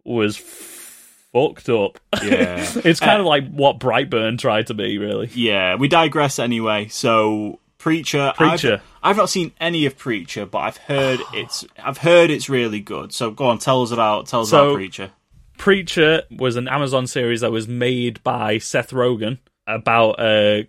was 0.04 0.38
fucked 0.38 1.68
up. 1.68 1.98
Yeah. 2.22 2.64
it's 2.84 3.00
kind 3.00 3.18
Uh, 3.18 3.20
of 3.20 3.26
like 3.26 3.50
what 3.50 3.78
Brightburn 3.78 4.38
tried 4.38 4.68
to 4.68 4.74
be, 4.74 4.96
really. 4.98 5.28
Yeah, 5.34 5.74
we 5.76 5.86
digress 5.88 6.38
anyway. 6.38 6.88
So 6.88 7.60
Preacher, 7.78 8.32
Preacher. 8.36 8.80
I've, 9.02 9.10
I've 9.10 9.16
not 9.16 9.28
seen 9.30 9.52
any 9.60 9.86
of 9.86 9.96
Preacher, 9.98 10.46
but 10.46 10.58
I've 10.58 10.76
heard 10.78 11.20
it's 11.34 11.64
I've 11.78 11.98
heard 11.98 12.30
it's 12.30 12.48
really 12.48 12.80
good. 12.80 13.12
So 13.12 13.30
go 13.30 13.46
on, 13.46 13.58
tell 13.58 13.82
us 13.82 13.90
about 13.90 14.26
tell 14.28 14.40
us 14.42 14.50
So- 14.50 14.68
about 14.70 14.76
Preacher. 14.76 15.10
Preacher 15.58 16.22
was 16.30 16.56
an 16.56 16.68
Amazon 16.68 17.06
series 17.06 17.40
that 17.40 17.52
was 17.52 17.68
made 17.68 18.22
by 18.22 18.58
Seth 18.58 18.90
Rogen 18.90 19.38
about 19.66 20.20
a 20.20 20.68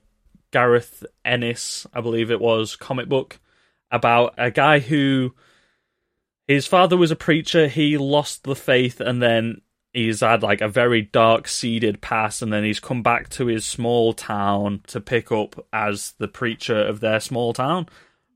Garth 0.51 1.05
Ennis, 1.23 1.85
I 1.93 2.01
believe 2.01 2.31
it 2.31 2.39
was, 2.39 2.75
comic 2.75 3.09
book 3.09 3.39
about 3.91 4.33
a 4.37 4.51
guy 4.51 4.79
who 4.79 5.33
his 6.47 6.67
father 6.67 6.97
was 6.97 7.11
a 7.11 7.15
preacher, 7.15 7.67
he 7.67 7.97
lost 7.97 8.43
the 8.43 8.55
faith 8.55 8.99
and 8.99 9.21
then 9.21 9.61
he's 9.93 10.21
had 10.21 10.43
like 10.43 10.61
a 10.61 10.67
very 10.67 11.01
dark 11.01 11.47
seeded 11.47 12.01
past 12.01 12.41
and 12.41 12.51
then 12.51 12.63
he's 12.63 12.79
come 12.79 13.03
back 13.03 13.29
to 13.29 13.47
his 13.47 13.65
small 13.65 14.13
town 14.13 14.81
to 14.87 15.01
pick 15.01 15.31
up 15.31 15.65
as 15.73 16.13
the 16.19 16.27
preacher 16.27 16.79
of 16.79 16.99
their 16.99 17.19
small 17.19 17.53
town. 17.53 17.87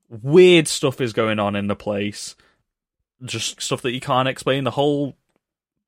Weird 0.09 0.67
stuff 0.67 0.99
is 0.99 1.13
going 1.13 1.39
on 1.39 1.55
in 1.55 1.67
the 1.67 1.75
place. 1.75 2.35
Just 3.23 3.61
stuff 3.61 3.81
that 3.83 3.91
you 3.91 4.01
can't 4.01 4.27
explain. 4.27 4.63
The 4.63 4.71
whole 4.71 5.15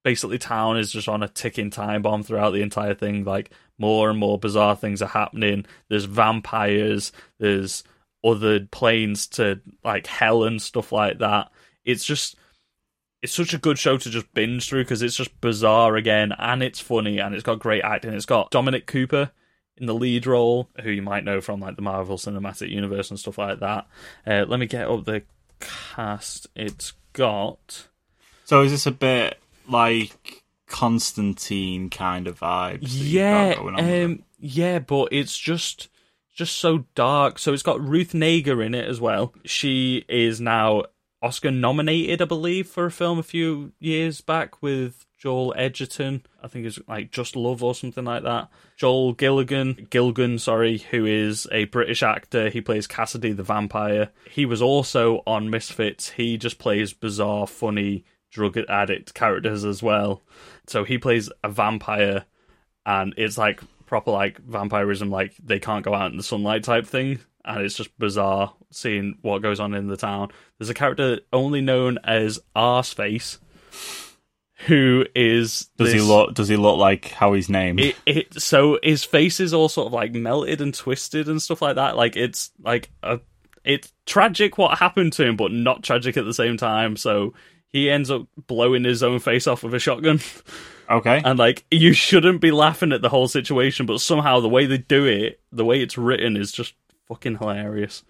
basically 0.04 0.38
town 0.38 0.78
is 0.78 0.92
just 0.92 1.08
on 1.08 1.24
a 1.24 1.28
ticking 1.28 1.70
time 1.70 2.02
bomb 2.02 2.24
throughout 2.24 2.52
the 2.52 2.62
entire 2.62 2.94
thing. 2.94 3.24
Like 3.24 3.52
more 3.78 4.10
and 4.10 4.20
more 4.20 4.38
bizarre 4.38 4.76
things 4.76 5.02
are 5.02 5.08
happening. 5.08 5.66
There's 5.90 6.06
vampires. 6.06 7.12
There's 7.40 7.84
other 8.24 8.62
planes 8.72 9.28
to 9.28 9.62
like 9.84 10.08
hell 10.08 10.44
and 10.44 10.62
stuff 10.62 10.92
like 10.92 11.20
that. 11.20 11.52
It's 11.86 12.06
just 12.06 12.36
it's 13.22 13.34
such 13.34 13.54
a 13.54 13.58
good 13.58 13.80
show 13.80 13.98
to 13.98 14.10
just 14.10 14.34
binge 14.34 14.68
through 14.68 14.84
because 14.84 15.02
it's 15.02 15.16
just 15.16 15.40
bizarre 15.40 15.96
again 15.96 16.34
and 16.38 16.62
it's 16.62 16.80
funny 16.80 17.20
and 17.20 17.34
it's 17.34 17.44
got 17.44 17.60
great 17.60 17.84
acting. 17.84 18.14
It's 18.14 18.26
got 18.26 18.52
dominic 18.52 18.86
cooper 18.86 19.32
in 19.78 19.86
the 19.86 19.96
lead 19.96 20.28
role 20.28 20.70
who 20.82 20.92
you 20.92 21.02
might 21.02 21.24
know 21.24 21.42
from 21.42 21.60
like 21.60 21.78
the 21.78 21.82
marvel 21.82 22.18
cinematic 22.18 22.70
universe 22.70 23.10
and 23.10 23.20
stuff 23.20 23.38
like 23.38 23.60
that. 23.62 23.88
Uh, 24.28 24.46
let 24.48 24.60
me 24.60 24.66
get 24.66 24.90
up 24.90 25.06
the 25.06 25.24
cast 25.60 26.48
it's 26.56 26.94
got. 27.14 27.88
So 28.44 28.62
is 28.62 28.72
this 28.72 28.86
a 28.86 28.92
bit 28.92 29.40
like 29.68 30.44
Constantine 30.68 31.90
kind 31.90 32.28
of 32.28 32.40
vibes. 32.40 32.82
that 32.82 32.90
you've 32.90 33.14
got 33.22 33.48
Yeah, 33.50 33.56
going 33.56 33.76
on 33.76 33.86
with 33.86 33.94
it? 33.94 34.04
um, 34.06 34.24
yeah, 34.40 34.80
but 34.80 35.10
it's 35.12 35.38
just 35.38 35.90
just 36.36 36.58
so 36.58 36.86
dark. 36.96 37.38
So 37.40 37.54
it's 37.54 37.64
got 37.64 37.80
Ruth 37.82 38.14
Negga 38.14 38.66
in 38.66 38.74
it 38.74 38.88
as 38.88 39.00
well. 39.00 39.34
She 39.46 40.04
is 40.10 40.42
now 40.42 40.84
Oscar 41.22 41.52
nominated, 41.52 42.22
I 42.22 42.26
believe, 42.26 42.68
for 42.68 42.86
a 42.86 42.92
film 42.92 43.20
a 43.20 43.24
few 43.24 43.72
years 43.80 44.20
back 44.22 44.62
with 44.62 45.06
Joel 45.18 45.54
Edgerton. 45.56 46.26
I 46.42 46.48
think 46.48 46.66
it's 46.66 46.80
like 46.88 47.12
Just 47.12 47.36
Love 47.36 47.64
or 47.64 47.76
something 47.76 48.04
like 48.04 48.24
that. 48.24 48.50
Joel 48.76 49.14
Gilligan, 49.14 49.88
Gilgun, 49.92 50.40
sorry, 50.40 50.80
who 50.80 51.06
is 51.06 51.48
a 51.52 51.66
British 51.66 52.02
actor. 52.04 52.50
He 52.50 52.60
plays 52.62 52.88
Cassidy 52.88 53.32
the 53.32 53.44
vampire. 53.44 54.10
He 54.30 54.46
was 54.46 54.62
also 54.62 55.22
on 55.28 55.50
Misfits. 55.52 56.10
He 56.10 56.38
just 56.38 56.58
plays 56.58 56.92
bizarre, 56.94 57.46
funny 57.48 58.04
drug 58.34 58.58
addict 58.58 59.14
characters 59.14 59.64
as 59.64 59.82
well. 59.82 60.22
So 60.68 60.84
he 60.84 60.98
plays 60.98 61.30
a 61.44 61.50
vampire 61.50 62.26
and 62.86 63.14
it's 63.18 63.38
like 63.38 63.62
proper 63.86 64.12
like 64.12 64.40
vampirism 64.40 65.10
like 65.10 65.36
they 65.44 65.60
can't 65.60 65.86
go 65.86 65.94
out 65.94 66.12
in 66.12 66.18
the 66.18 66.24
sunlight 66.24 66.64
type 66.64 66.86
thing 66.86 67.20
and 67.46 67.62
it's 67.62 67.76
just 67.76 67.98
bizarre 68.00 68.54
seeing 68.72 69.18
what 69.22 69.42
goes 69.42 69.60
on 69.60 69.74
in 69.74 69.88
the 69.88 69.98
town 69.98 70.32
there's 70.58 70.70
a 70.70 70.74
character 70.74 71.20
only 71.32 71.62
known 71.62 72.00
as 72.04 72.40
arseface 72.56 73.38
who 74.68 75.06
is 75.14 75.70
Does 75.78 75.92
he 75.92 76.00
look? 76.00 76.34
Does 76.34 76.48
he 76.48 76.56
look 76.56 76.78
like 76.78 77.10
how 77.12 77.34
he's 77.34 77.50
named? 77.50 77.82
it, 77.82 77.96
it 78.06 78.42
so 78.42 78.80
his 78.82 79.04
face 79.04 79.40
is 79.40 79.54
all 79.54 79.68
sort 79.68 79.88
of 79.88 79.94
like 79.94 80.14
melted 80.14 80.62
and 80.62 80.74
twisted 80.74 81.28
and 81.28 81.42
stuff 81.42 81.62
like 81.62 81.76
that 81.76 81.98
like 81.98 82.16
it's 82.16 82.52
like 82.64 82.90
a 83.04 83.20
it's 83.64 83.92
tragic 84.06 84.58
what 84.58 84.78
happened 84.78 85.14
to 85.14 85.26
him 85.26 85.36
but 85.36 85.52
not 85.52 85.84
tragic 85.84 86.18
at 86.18 86.26
the 86.26 86.34
same 86.34 86.58
time 86.58 86.96
so 86.96 87.34
he 87.74 87.90
ends 87.90 88.10
up 88.12 88.28
blowing 88.48 88.86
his 88.86 89.04
own 89.04 89.20
face 89.20 89.48
off 89.48 89.64
with 89.64 89.74
a 89.74 89.80
shotgun. 89.80 90.22
Okay. 90.90 91.22
and 91.24 91.40
like 91.40 91.66
you 91.72 91.94
shouldn't 91.94 92.42
be 92.42 92.52
laughing 92.52 92.92
at 92.92 93.02
the 93.02 93.10
whole 93.10 93.30
situation 93.30 93.86
but 93.86 94.02
somehow 94.02 94.42
the 94.42 94.50
way 94.50 94.66
they 94.66 94.78
do 94.78 95.06
it 95.06 95.40
the 95.52 95.64
way 95.64 95.82
it's 95.82 95.98
written 95.98 96.36
is 96.38 96.52
just 96.52 96.74
fucking 97.08 97.38
hilarious. 97.38 98.04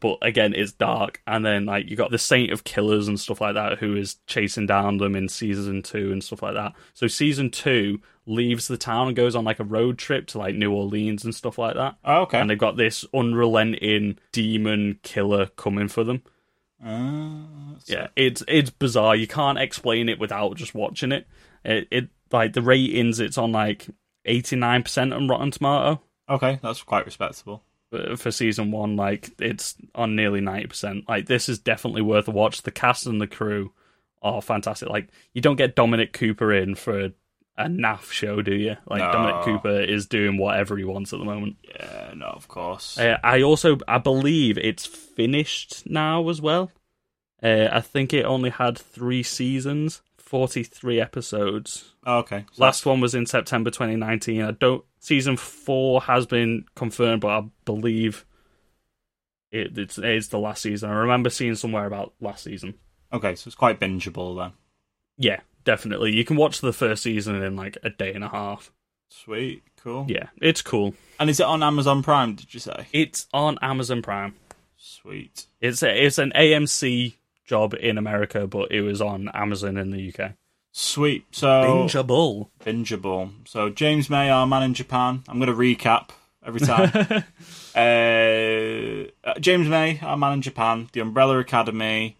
But 0.00 0.18
again 0.20 0.52
it's 0.54 0.72
dark. 0.72 1.22
And 1.26 1.46
then 1.46 1.66
like 1.66 1.88
you 1.88 1.96
got 1.96 2.10
the 2.10 2.18
saint 2.18 2.52
of 2.52 2.64
killers 2.64 3.06
and 3.06 3.18
stuff 3.18 3.40
like 3.40 3.54
that 3.54 3.78
who 3.78 3.96
is 3.96 4.16
chasing 4.26 4.66
down 4.66 4.98
them 4.98 5.14
in 5.14 5.28
season 5.28 5.82
two 5.82 6.10
and 6.10 6.22
stuff 6.22 6.42
like 6.42 6.54
that. 6.54 6.72
So 6.94 7.06
season 7.06 7.50
two 7.50 8.00
leaves 8.26 8.66
the 8.66 8.76
town 8.76 9.06
and 9.06 9.16
goes 9.16 9.36
on 9.36 9.44
like 9.44 9.60
a 9.60 9.64
road 9.64 9.96
trip 9.96 10.26
to 10.28 10.38
like 10.38 10.56
new 10.56 10.72
orleans 10.72 11.24
and 11.24 11.34
stuff 11.34 11.58
like 11.58 11.74
that. 11.74 11.94
Oh, 12.04 12.22
okay. 12.22 12.40
and 12.40 12.50
they've 12.50 12.58
got 12.58 12.76
this 12.76 13.04
unrelenting 13.14 14.18
demon 14.32 14.98
killer 15.02 15.46
coming 15.56 15.88
for 15.88 16.02
them 16.04 16.22
Uh, 16.84 17.76
yeah, 17.86 18.08
it's 18.16 18.42
it's 18.48 18.70
bizarre. 18.70 19.16
You 19.16 19.26
can't 19.26 19.58
explain 19.58 20.08
it 20.08 20.18
without 20.18 20.56
just 20.56 20.74
watching 20.74 21.12
it. 21.12 21.26
It, 21.64 21.88
it 21.90 22.08
like 22.32 22.52
the 22.52 22.62
ratings. 22.62 23.20
It's 23.20 23.38
on 23.38 23.52
like 23.52 23.86
eighty 24.24 24.56
nine 24.56 24.82
percent 24.82 25.12
on 25.12 25.28
Rotten 25.28 25.50
Tomato 25.50 26.00
okay, 26.30 26.58
that's 26.62 26.82
quite 26.82 27.04
respectable. 27.04 27.62
for 28.16 28.30
season 28.30 28.70
one. 28.70 28.96
Like 28.96 29.30
it's 29.38 29.74
on 29.94 30.16
nearly 30.16 30.40
ninety 30.40 30.68
percent. 30.68 31.08
Like 31.08 31.26
this 31.26 31.48
is 31.48 31.58
definitely 31.58 32.02
worth 32.02 32.28
a 32.28 32.30
watch. 32.30 32.62
The 32.62 32.70
cast 32.70 33.06
and 33.06 33.20
the 33.20 33.26
crew 33.26 33.72
are 34.22 34.40
fantastic. 34.40 34.88
Like 34.88 35.08
you 35.34 35.42
don't 35.42 35.56
get 35.56 35.76
Dominic 35.76 36.12
Cooper 36.12 36.52
in 36.52 36.74
for 36.76 37.10
a 37.66 37.68
naff 37.68 38.10
show, 38.10 38.42
do 38.42 38.54
you? 38.54 38.76
Like 38.88 39.00
No. 39.00 39.12
Dominic 39.12 39.42
Cooper 39.44 39.80
is 39.80 40.06
doing 40.06 40.36
whatever 40.38 40.76
he 40.76 40.84
wants 40.84 41.12
at 41.12 41.18
the 41.18 41.24
moment. 41.24 41.56
Yeah, 41.68 42.12
no, 42.16 42.26
of 42.26 42.48
course. 42.48 42.98
Uh, 42.98 43.18
I 43.22 43.42
also 43.42 43.78
I 43.88 43.98
believe 43.98 44.58
it's 44.58 44.86
finished 44.86 45.84
now 45.88 46.28
as 46.28 46.40
well. 46.40 46.70
Uh, 47.42 47.68
I 47.72 47.80
think 47.80 48.12
it 48.12 48.24
only 48.24 48.50
had 48.50 48.76
three 48.78 49.22
seasons, 49.22 50.02
forty 50.18 50.62
three 50.62 51.00
episodes. 51.00 51.94
Oh, 52.04 52.18
okay. 52.18 52.44
So 52.52 52.62
Last 52.62 52.84
one 52.86 53.00
was 53.00 53.14
in 53.14 53.26
September 53.26 53.70
2019. 53.70 54.42
I 54.42 54.50
don't. 54.52 54.84
Season 54.98 55.36
four 55.36 56.02
has 56.02 56.26
been 56.26 56.64
confirmed, 56.74 57.22
but 57.22 57.28
I 57.28 57.42
believe 57.64 58.26
it, 59.50 59.76
it's 59.78 59.98
it's 59.98 60.28
the 60.28 60.38
last 60.38 60.62
season. 60.62 60.90
I 60.90 60.94
remember 60.94 61.30
seeing 61.30 61.54
somewhere 61.54 61.86
about 61.86 62.12
last 62.20 62.44
season. 62.44 62.74
Okay, 63.12 63.34
so 63.34 63.48
it's 63.48 63.56
quite 63.56 63.80
bingeable 63.80 64.36
then. 64.36 64.52
Yeah, 65.16 65.40
definitely. 65.70 66.12
You 66.16 66.24
can 66.24 66.36
watch 66.36 66.60
the 66.60 66.72
first 66.72 67.04
season 67.04 67.40
in 67.40 67.54
like 67.54 67.78
a 67.84 67.90
day 67.90 68.12
and 68.12 68.24
a 68.24 68.28
half. 68.28 68.72
Sweet, 69.08 69.62
cool. 69.80 70.04
Yeah, 70.08 70.26
it's 70.42 70.62
cool. 70.62 70.94
And 71.20 71.30
is 71.30 71.38
it 71.38 71.46
on 71.46 71.62
Amazon 71.62 72.02
Prime? 72.02 72.34
Did 72.34 72.52
you 72.52 72.58
say? 72.58 72.88
It's 72.92 73.28
on 73.32 73.56
Amazon 73.62 74.02
Prime. 74.02 74.34
Sweet. 74.76 75.46
It's 75.60 75.84
a, 75.84 76.06
it's 76.06 76.18
an 76.18 76.32
AMC 76.34 77.14
job 77.44 77.74
in 77.74 77.98
America, 77.98 78.48
but 78.48 78.72
it 78.72 78.80
was 78.80 79.00
on 79.00 79.28
Amazon 79.32 79.76
in 79.76 79.92
the 79.92 80.12
UK. 80.12 80.32
Sweet. 80.72 81.24
So 81.30 81.46
Bingeable. 81.46 82.48
bingeable. 82.64 83.30
So 83.44 83.70
James 83.70 84.10
May, 84.10 84.28
our 84.28 84.48
man 84.48 84.64
in 84.64 84.74
Japan. 84.74 85.22
I'm 85.28 85.38
going 85.38 85.52
to 85.52 85.54
recap 85.56 86.10
every 86.44 86.60
time. 86.60 86.90
uh, 87.76 89.28
uh, 89.28 89.38
James 89.38 89.68
May, 89.68 90.00
our 90.02 90.16
man 90.16 90.32
in 90.32 90.42
Japan. 90.42 90.88
The 90.92 90.98
Umbrella 91.00 91.38
Academy, 91.38 92.16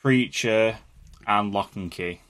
Preacher, 0.00 0.78
and 1.26 1.52
Locke 1.52 1.76
and 1.76 1.90
Key. 1.90 2.20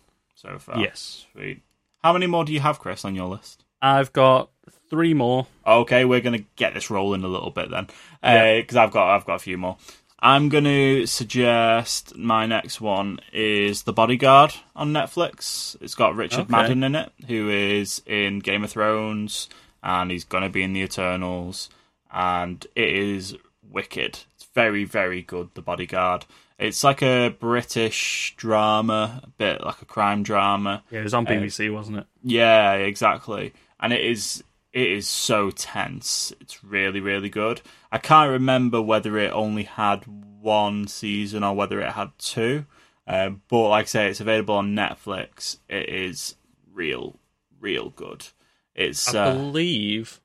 So 0.41 0.59
far. 0.59 0.79
Yes. 0.79 1.27
Sweet. 1.33 1.63
How 2.03 2.13
many 2.15 2.27
more 2.27 2.45
do 2.45 2.53
you 2.53 2.61
have, 2.61 2.79
Chris, 2.79 3.05
on 3.05 3.15
your 3.15 3.29
list? 3.29 3.65
I've 3.83 4.13
got 4.13 4.51
three 4.89 5.13
more. 5.15 5.47
Okay, 5.67 6.05
we're 6.05 6.21
gonna 6.21 6.45
get 6.57 6.73
this 6.75 6.91
rolling 6.91 7.25
a 7.25 7.29
little 7.29 7.51
bit 7.51 7.71
then, 7.71 7.89
Yeah. 8.23 8.43
Uh, 8.43 8.61
because 8.61 8.77
I've 8.77 8.91
got 8.91 9.15
I've 9.15 9.27
got 9.27 9.35
a 9.35 9.39
few 9.41 9.59
more. 9.59 9.77
I'm 10.19 10.49
gonna 10.49 11.07
suggest 11.07 12.17
my 12.17 12.45
next 12.47 12.81
one 12.81 13.21
is 13.33 13.83
The 13.85 13.93
Bodyguard 13.93 14.55
on 14.77 14.93
Netflix. 14.93 15.77
It's 15.81 15.95
got 15.95 16.15
Richard 16.17 16.41
Okay. 16.41 16.51
Madden 16.53 16.85
in 16.85 16.95
it, 16.95 17.13
who 17.27 17.49
is 17.49 18.03
in 18.07 18.39
Game 18.41 18.65
of 18.65 18.71
Thrones, 18.71 19.49
and 19.83 20.11
he's 20.11 20.25
gonna 20.25 20.51
be 20.51 20.63
in 20.63 20.73
the 20.73 20.81
Eternals, 20.83 21.69
and 22.13 22.67
it 22.75 22.89
is 22.89 23.37
wicked. 23.63 24.21
It's 24.35 24.47
very 24.55 24.85
very 24.85 25.23
good. 25.23 25.51
The 25.55 25.63
Bodyguard. 25.63 26.25
It's 26.61 26.85
like 26.85 27.03
a 27.03 27.31
British 27.31 28.35
drama, 28.37 29.23
a 29.25 29.29
bit 29.31 29.65
like 29.65 29.81
a 29.81 29.87
crime 29.87 30.23
drama. 30.23 30.83
Yeah, 30.91 31.01
it 31.01 31.05
was 31.05 31.15
on 31.15 31.25
BBC, 31.25 31.73
wasn't 31.73 31.99
it? 31.99 32.07
Yeah, 32.23 32.75
exactly. 32.75 33.55
And 33.81 33.95
it 33.95 34.05
is 34.05 34.45
it 34.75 34.87
is 34.87 35.09
so 35.09 35.51
tense. 35.51 36.35
It's 36.39 36.63
really 36.63 37.01
really 37.01 37.31
good. 37.31 37.63
I 37.91 37.97
can't 37.97 38.31
remember 38.31 38.83
whether 38.83 39.17
it 39.17 39.33
only 39.33 39.63
had 39.63 40.05
one 40.07 40.87
season 40.87 41.43
or 41.43 41.57
whether 41.57 41.81
it 41.81 41.93
had 41.93 42.11
two. 42.19 42.67
Uh, 43.07 43.31
but 43.49 43.69
like 43.71 43.85
I 43.85 43.87
say, 43.87 44.11
it's 44.11 44.21
available 44.21 44.55
on 44.57 44.77
Netflix. 44.77 45.57
It 45.67 45.89
is 45.89 46.37
real, 46.71 47.17
real 47.59 47.89
good. 47.89 48.27
It's 48.75 49.15
I 49.15 49.31
uh, 49.31 49.33
believe. 49.33 50.21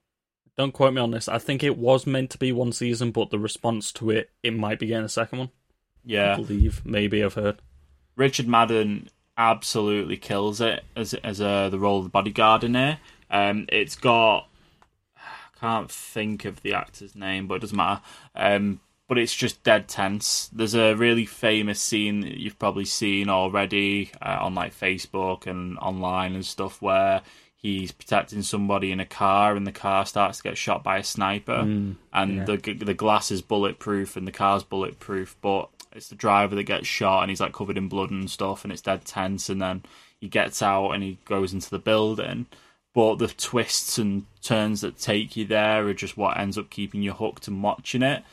Don't 0.58 0.74
quote 0.74 0.94
me 0.94 1.02
on 1.02 1.12
this. 1.12 1.28
I 1.30 1.38
think 1.38 1.64
it 1.64 1.78
was 1.78 2.06
meant 2.06 2.30
to 2.32 2.38
be 2.38 2.52
one 2.52 2.74
season, 2.74 3.12
but 3.12 3.30
the 3.30 3.40
response 3.40 3.92
to 3.94 4.10
it, 4.10 4.32
it 4.44 4.54
might 4.54 4.80
be 4.80 4.88
getting 4.88 5.06
a 5.06 5.10
second 5.10 5.40
one. 5.40 5.50
I 6.06 6.12
yeah. 6.12 6.36
believe, 6.36 6.82
maybe 6.86 7.24
I've 7.24 7.34
heard. 7.34 7.62
Richard 8.16 8.48
Madden 8.48 9.10
absolutely 9.38 10.18
kills 10.18 10.62
it 10.62 10.84
as 10.96 11.14
as 11.16 11.42
uh, 11.42 11.70
the 11.70 11.80
role 11.80 12.00
of 12.00 12.06
the 12.06 12.10
bodyguard 12.10 12.64
in 12.64 12.76
here. 12.76 13.00
Um, 13.30 13.66
it's 13.70 13.96
got 13.96 14.48
I 15.18 15.60
can't 15.60 15.92
think 15.92 16.46
of 16.46 16.62
the 16.62 16.74
actor's 16.74 17.16
name, 17.16 17.48
but 17.48 17.56
it 17.56 17.62
doesn't 17.62 17.78
matter. 17.78 18.02
Um, 18.36 18.80
but 19.08 19.18
it's 19.18 19.36
just 19.36 19.64
dead 19.64 19.88
tense. 19.88 20.50
There's 20.52 20.74
a 20.74 20.96
really 20.96 21.26
famous 21.26 21.80
scene 21.80 22.22
that 22.22 22.40
you've 22.40 22.58
probably 22.58 22.86
seen 22.86 23.30
already 23.30 24.12
uh, 24.22 24.40
on 24.42 24.56
like 24.56 24.78
Facebook 24.78 25.46
and 25.46 25.78
online 25.78 26.34
and 26.34 26.46
stuff 26.46 26.82
where 26.82 27.22
he's 27.56 27.92
protecting 27.92 28.42
somebody 28.42 28.92
in 28.92 29.00
a 29.00 29.06
car 29.06 29.56
and 29.56 29.66
the 29.66 29.72
car 29.72 30.06
starts 30.06 30.38
to 30.38 30.44
get 30.44 30.58
shot 30.58 30.84
by 30.84 30.98
a 30.98 31.04
sniper 31.04 31.62
and 32.14 32.46
the 32.46 32.58
the 32.58 32.94
glass 32.94 33.32
is 33.32 33.42
bulletproof 33.42 34.16
and 34.16 34.28
the 34.28 34.32
car's 34.32 34.64
bulletproof 34.64 35.36
but 35.42 35.70
it's 35.96 36.10
the 36.10 36.16
driver 36.16 36.56
that 36.56 36.64
gets 36.64 36.88
shot 36.88 37.22
and 37.22 37.30
he's 37.30 37.40
like 37.40 37.54
covered 37.54 37.78
in 37.78 37.88
blood 37.88 38.12
and 38.12 38.30
stuff 38.30 38.64
and 38.64 38.72
it's 38.72 38.82
dead 38.82 39.06
tense 39.06 39.50
and 39.50 39.62
then 39.62 39.82
he 40.20 40.28
gets 40.28 40.62
out 40.62 40.92
and 40.92 41.02
he 41.02 41.18
goes 41.26 41.54
into 41.54 41.70
the 41.70 41.80
building. 41.80 42.46
But 42.94 43.16
the 43.16 43.28
twists 43.28 43.98
and 43.98 44.26
turns 44.42 44.82
that 44.82 44.98
take 44.98 45.36
you 45.36 45.46
there 45.46 45.88
are 45.88 45.94
just 45.94 46.18
what 46.18 46.38
ends 46.38 46.58
up 46.58 46.70
keeping 46.70 47.02
you 47.02 47.14
hooked 47.14 47.48
and 47.48 47.64
watching 47.64 48.02
it. 48.02 48.24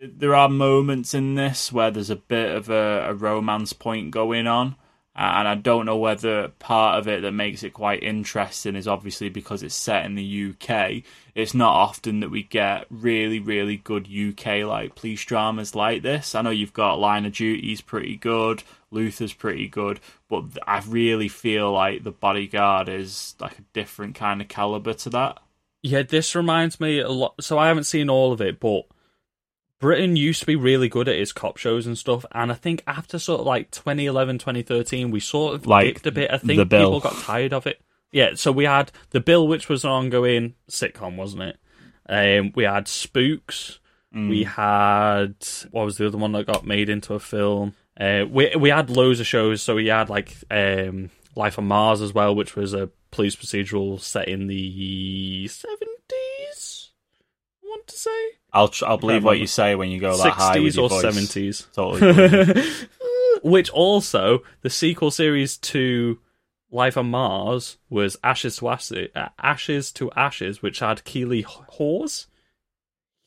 There 0.00 0.34
are 0.34 0.48
moments 0.48 1.14
in 1.14 1.36
this 1.36 1.72
where 1.72 1.90
there's 1.90 2.10
a 2.10 2.16
bit 2.16 2.54
of 2.54 2.68
a, 2.68 3.06
a 3.08 3.14
romance 3.14 3.72
point 3.72 4.10
going 4.10 4.46
on 4.46 4.76
and 5.14 5.46
I 5.46 5.54
don't 5.54 5.84
know 5.84 5.98
whether 5.98 6.48
part 6.58 6.98
of 6.98 7.06
it 7.06 7.20
that 7.20 7.32
makes 7.32 7.62
it 7.62 7.74
quite 7.74 8.02
interesting 8.02 8.76
is 8.76 8.88
obviously 8.88 9.28
because 9.28 9.62
it's 9.62 9.74
set 9.74 10.06
in 10.06 10.14
the 10.14 10.52
UK. 10.52 11.02
It's 11.34 11.52
not 11.52 11.74
often 11.74 12.20
that 12.20 12.30
we 12.30 12.42
get 12.42 12.86
really, 12.88 13.38
really 13.38 13.76
good 13.76 14.08
UK 14.08 14.64
like 14.64 14.94
police 14.94 15.22
dramas 15.24 15.74
like 15.74 16.02
this. 16.02 16.34
I 16.34 16.40
know 16.40 16.50
you've 16.50 16.72
got 16.72 16.98
Line 16.98 17.26
of 17.26 17.34
Duty's 17.34 17.82
pretty 17.82 18.16
good, 18.16 18.62
Luther's 18.90 19.34
pretty 19.34 19.68
good, 19.68 20.00
but 20.30 20.44
I 20.66 20.82
really 20.88 21.28
feel 21.28 21.72
like 21.72 22.04
The 22.04 22.10
Bodyguard 22.10 22.88
is 22.88 23.34
like 23.38 23.58
a 23.58 23.64
different 23.74 24.14
kind 24.14 24.40
of 24.40 24.48
caliber 24.48 24.94
to 24.94 25.10
that. 25.10 25.38
Yeah, 25.82 26.02
this 26.02 26.34
reminds 26.34 26.80
me 26.80 27.00
a 27.00 27.10
lot. 27.10 27.34
So 27.42 27.58
I 27.58 27.68
haven't 27.68 27.84
seen 27.84 28.08
all 28.08 28.32
of 28.32 28.40
it, 28.40 28.60
but 28.60 28.84
Britain 29.82 30.14
used 30.14 30.38
to 30.38 30.46
be 30.46 30.54
really 30.54 30.88
good 30.88 31.08
at 31.08 31.16
its 31.16 31.32
cop 31.32 31.56
shows 31.56 31.88
and 31.88 31.98
stuff, 31.98 32.24
and 32.30 32.52
I 32.52 32.54
think 32.54 32.84
after 32.86 33.18
sort 33.18 33.40
of 33.40 33.46
like 33.46 33.72
2011, 33.72 34.38
2013, 34.38 35.10
we 35.10 35.18
sort 35.18 35.56
of 35.56 35.66
Like 35.66 35.94
dipped 35.94 36.06
a 36.06 36.12
bit. 36.12 36.30
I 36.30 36.38
think 36.38 36.70
people 36.70 37.00
got 37.00 37.16
tired 37.16 37.52
of 37.52 37.66
it. 37.66 37.82
Yeah, 38.12 38.34
so 38.36 38.52
we 38.52 38.64
had 38.64 38.92
The 39.10 39.18
Bill, 39.20 39.48
which 39.48 39.68
was 39.68 39.84
an 39.84 39.90
ongoing 39.90 40.54
sitcom, 40.70 41.16
wasn't 41.16 41.42
it? 41.42 41.58
Um, 42.08 42.52
we 42.54 42.62
had 42.62 42.86
Spooks. 42.86 43.80
We 44.14 44.44
had 44.44 45.34
what 45.72 45.84
was 45.84 45.96
the 45.96 46.06
other 46.06 46.18
one 46.18 46.30
that 46.32 46.46
got 46.46 46.64
made 46.64 46.88
into 46.88 47.14
a 47.14 47.18
film? 47.18 47.74
Uh, 47.98 48.24
we 48.30 48.54
we 48.56 48.68
had 48.68 48.88
loads 48.88 49.18
of 49.18 49.26
shows. 49.26 49.62
So 49.62 49.74
we 49.74 49.88
had 49.88 50.08
like 50.10 50.36
um, 50.48 51.10
Life 51.34 51.58
on 51.58 51.66
Mars 51.66 52.00
as 52.00 52.12
well, 52.12 52.36
which 52.36 52.54
was 52.54 52.72
a 52.72 52.90
police 53.10 53.34
procedural 53.34 53.98
set 53.98 54.28
in 54.28 54.46
the 54.46 55.48
seventies. 55.48 56.90
I 57.64 57.66
want 57.66 57.88
to 57.88 57.98
say 57.98 58.10
I'll 58.52 58.68
tr- 58.68 58.86
I'll 58.86 58.98
believe 58.98 59.24
what 59.24 59.38
you 59.38 59.46
say 59.46 59.74
when 59.74 59.90
you 59.90 59.98
go 60.00 60.16
that 60.16 60.32
high 60.32 60.58
with 60.60 60.74
your 60.76 60.92
or 60.92 61.00
seventies. 61.00 61.66
Totally. 61.74 62.62
Which 63.42 63.70
also 63.70 64.42
the 64.60 64.70
sequel 64.70 65.10
series 65.10 65.56
to 65.58 66.18
Life 66.70 66.96
on 66.96 67.10
Mars 67.10 67.76
was 67.90 68.16
Ashes 68.22 68.56
to 68.58 68.68
Ashes, 68.68 69.08
uh, 69.16 69.28
Ashes 69.40 69.90
to 69.92 70.10
Ashes, 70.12 70.62
which 70.62 70.78
had 70.78 71.04
Keeley 71.04 71.42
Hawes, 71.42 72.28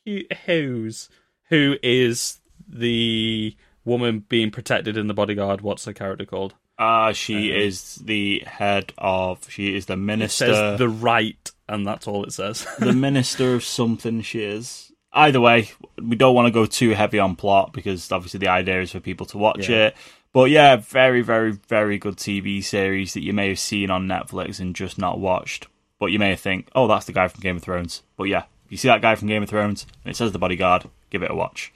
Hughes, 0.05 1.09
who 1.49 1.75
is 1.83 2.39
the 2.67 3.55
woman 3.83 4.25
being 4.29 4.51
protected 4.51 4.97
in 4.97 5.07
the 5.07 5.13
bodyguard. 5.13 5.61
What's 5.61 5.85
her 5.85 5.93
character 5.93 6.25
called? 6.25 6.53
Ah, 6.79 7.11
she 7.13 7.51
is 7.51 7.95
the 7.95 8.43
head 8.45 8.93
of. 8.97 9.49
She 9.49 9.75
is 9.75 9.85
the 9.85 9.93
It 9.93 9.97
minister. 9.97 10.45
says 10.47 10.79
the 10.79 10.89
right, 10.89 11.51
and 11.69 11.85
that's 11.85 12.07
all 12.07 12.23
it 12.25 12.33
says. 12.33 12.65
the 12.79 12.93
minister 13.09 13.53
of 13.53 13.63
something. 13.63 14.21
She 14.21 14.41
is. 14.43 14.91
Either 15.17 15.39
way, 15.39 15.69
we 16.01 16.15
don't 16.17 16.35
want 16.35 16.45
to 16.47 16.51
go 16.51 16.65
too 16.65 16.89
heavy 16.89 17.17
on 17.19 17.35
plot 17.37 17.71
because 17.73 18.11
obviously 18.11 18.37
the 18.39 18.49
idea 18.49 18.81
is 18.81 18.91
for 18.91 18.99
people 18.99 19.25
to 19.27 19.37
watch 19.37 19.69
Yeah. 19.69 19.87
it. 19.87 19.95
But 20.33 20.49
yeah, 20.51 20.75
very, 20.75 21.21
very, 21.21 21.53
very 21.69 21.97
good 21.97 22.17
TV 22.17 22.61
series 22.61 23.13
that 23.13 23.23
you 23.23 23.31
may 23.31 23.47
have 23.47 23.59
seen 23.59 23.89
on 23.89 24.07
Netflix 24.07 24.59
and 24.59 24.75
just 24.75 24.97
not 24.97 25.17
watched. 25.19 25.67
But 25.97 26.07
you 26.07 26.19
may 26.19 26.35
think, 26.35 26.67
oh, 26.75 26.87
that's 26.87 27.05
the 27.05 27.13
guy 27.13 27.29
from 27.29 27.39
Game 27.39 27.55
of 27.55 27.63
Thrones. 27.63 28.01
But 28.17 28.25
yeah, 28.25 28.43
if 28.65 28.71
you 28.71 28.75
see 28.77 28.89
that 28.89 29.01
guy 29.01 29.15
from 29.15 29.29
Game 29.29 29.41
of 29.43 29.47
Thrones 29.49 29.87
and 30.03 30.11
it 30.11 30.17
says 30.17 30.33
the 30.33 30.37
bodyguard, 30.39 30.89
give 31.09 31.23
it 31.23 31.31
a 31.31 31.35
watch. 31.35 31.71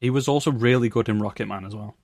he 0.00 0.10
was 0.10 0.28
also 0.28 0.52
really 0.52 0.90
good 0.90 1.08
in 1.08 1.18
Rocket 1.18 1.48
Man 1.48 1.64
as 1.64 1.74
well. 1.74 1.96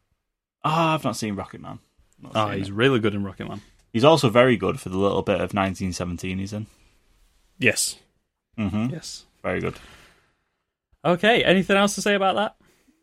Ah, 0.65 0.95
I've 0.95 1.05
not 1.05 1.17
seen 1.17 1.35
Rocket 1.37 1.61
Man. 1.61 1.81
Not 2.23 2.33
Oh, 2.35 2.49
he's 2.57 2.69
it. 2.69 2.75
really 2.75 2.99
good 3.01 3.15
in 3.15 3.23
Rocket 3.23 3.47
Man. 3.47 3.61
he's 3.93 4.05
also 4.05 4.31
very 4.31 4.57
good 4.57 4.81
for 4.81 4.89
the 4.89 4.97
little 4.97 5.21
bit 5.21 5.35
of 5.35 5.53
1917 5.53 6.39
he's 6.39 6.55
in. 6.55 6.67
Yes, 7.59 7.99
hmm 8.57 8.87
yes. 8.91 9.27
Very 9.43 9.61
good. 9.61 9.75
Okay, 11.05 11.43
anything 11.43 11.77
else 11.77 11.95
to 11.95 12.03
say 12.03 12.15
about 12.15 12.37
that? 12.37 12.57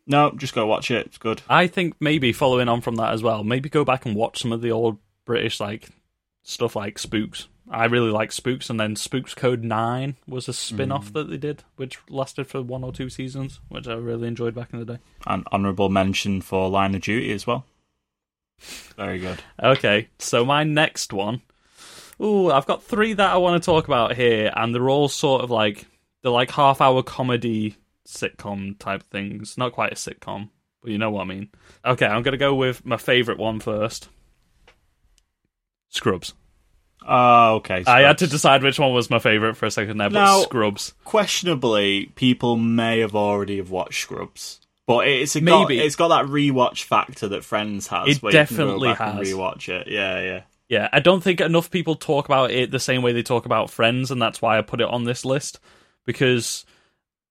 No, 0.06 0.30
just 0.32 0.54
go 0.54 0.66
watch 0.66 0.90
it. 0.90 1.06
It's 1.06 1.18
good. 1.18 1.42
I 1.48 1.66
think 1.66 1.94
maybe 2.00 2.32
following 2.32 2.68
on 2.68 2.80
from 2.80 2.96
that 2.96 3.12
as 3.12 3.22
well, 3.22 3.44
maybe 3.44 3.68
go 3.68 3.84
back 3.84 4.06
and 4.06 4.16
watch 4.16 4.40
some 4.40 4.52
of 4.52 4.62
the 4.62 4.72
old 4.72 4.98
British 5.24 5.60
like 5.60 5.88
stuff 6.42 6.74
like 6.76 6.98
Spooks. 6.98 7.48
I 7.70 7.84
really 7.84 8.10
like 8.10 8.32
Spooks, 8.32 8.70
and 8.70 8.80
then 8.80 8.96
Spooks 8.96 9.34
Code 9.34 9.62
Nine 9.62 10.16
was 10.26 10.48
a 10.48 10.54
spin 10.54 10.90
off 10.90 11.10
mm. 11.10 11.12
that 11.12 11.28
they 11.28 11.36
did, 11.36 11.64
which 11.76 11.98
lasted 12.08 12.46
for 12.46 12.62
one 12.62 12.82
or 12.82 12.92
two 12.92 13.10
seasons, 13.10 13.60
which 13.68 13.86
I 13.86 13.94
really 13.94 14.26
enjoyed 14.26 14.54
back 14.54 14.72
in 14.72 14.78
the 14.78 14.86
day. 14.86 14.98
An 15.26 15.44
honourable 15.52 15.90
mention 15.90 16.40
for 16.40 16.70
Line 16.70 16.94
of 16.94 17.02
Duty 17.02 17.30
as 17.32 17.46
well. 17.46 17.66
Very 18.96 19.18
good. 19.18 19.42
Okay, 19.62 20.08
so 20.18 20.46
my 20.46 20.64
next 20.64 21.12
one. 21.12 21.42
Ooh, 22.20 22.50
I've 22.50 22.66
got 22.66 22.82
three 22.82 23.12
that 23.12 23.32
I 23.32 23.36
want 23.36 23.62
to 23.62 23.66
talk 23.66 23.86
about 23.86 24.16
here, 24.16 24.50
and 24.56 24.74
they're 24.74 24.88
all 24.88 25.08
sort 25.08 25.42
of 25.42 25.50
like 25.50 25.86
they're 26.22 26.32
like 26.32 26.50
half 26.50 26.80
hour 26.80 27.02
comedy 27.02 27.76
sitcom 28.08 28.78
type 28.78 29.02
things. 29.04 29.56
Not 29.58 29.72
quite 29.72 29.92
a 29.92 29.96
sitcom, 29.96 30.48
but 30.82 30.90
you 30.90 30.98
know 30.98 31.10
what 31.10 31.22
I 31.22 31.24
mean. 31.26 31.48
Okay, 31.84 32.06
I'm 32.06 32.22
gonna 32.22 32.36
go 32.36 32.54
with 32.54 32.84
my 32.84 32.96
favourite 32.96 33.38
one 33.38 33.60
first. 33.60 34.08
Scrubs. 35.90 36.34
Oh, 37.06 37.56
okay. 37.56 37.84
I 37.86 38.00
had 38.02 38.18
to 38.18 38.26
decide 38.26 38.62
which 38.62 38.78
one 38.78 38.92
was 38.92 39.08
my 39.08 39.18
favourite 39.18 39.56
for 39.56 39.66
a 39.66 39.70
second 39.70 39.98
there, 39.98 40.10
but 40.10 40.18
Now- 40.18 40.42
Scrubs. 40.42 40.94
questionably, 41.04 42.06
people 42.16 42.56
may 42.56 42.98
have 43.00 43.14
already 43.14 43.56
have 43.58 43.70
watched 43.70 44.02
Scrubs, 44.02 44.60
but 44.86 45.06
it's 45.06 45.34
a 45.36 45.40
got, 45.40 45.68
Maybe. 45.68 45.80
it's 45.80 45.96
got 45.96 46.08
that 46.08 46.26
rewatch 46.26 46.82
factor 46.84 47.28
that 47.28 47.44
Friends 47.44 47.86
has. 47.86 48.16
It 48.16 48.22
where 48.22 48.32
you 48.32 48.38
definitely 48.38 48.88
can 48.88 48.96
go 48.96 48.98
back 48.98 49.00
and 49.00 49.18
has. 49.18 49.32
rewatch 49.32 49.68
it. 49.68 49.86
Yeah, 49.88 50.20
yeah. 50.20 50.42
Yeah, 50.68 50.88
I 50.92 51.00
don't 51.00 51.22
think 51.22 51.40
enough 51.40 51.70
people 51.70 51.94
talk 51.94 52.26
about 52.26 52.50
it 52.50 52.70
the 52.70 52.78
same 52.78 53.00
way 53.00 53.12
they 53.14 53.22
talk 53.22 53.46
about 53.46 53.70
Friends, 53.70 54.10
and 54.10 54.20
that's 54.20 54.42
why 54.42 54.58
I 54.58 54.62
put 54.62 54.82
it 54.82 54.88
on 54.88 55.04
this 55.04 55.24
list. 55.24 55.60
Because 56.04 56.66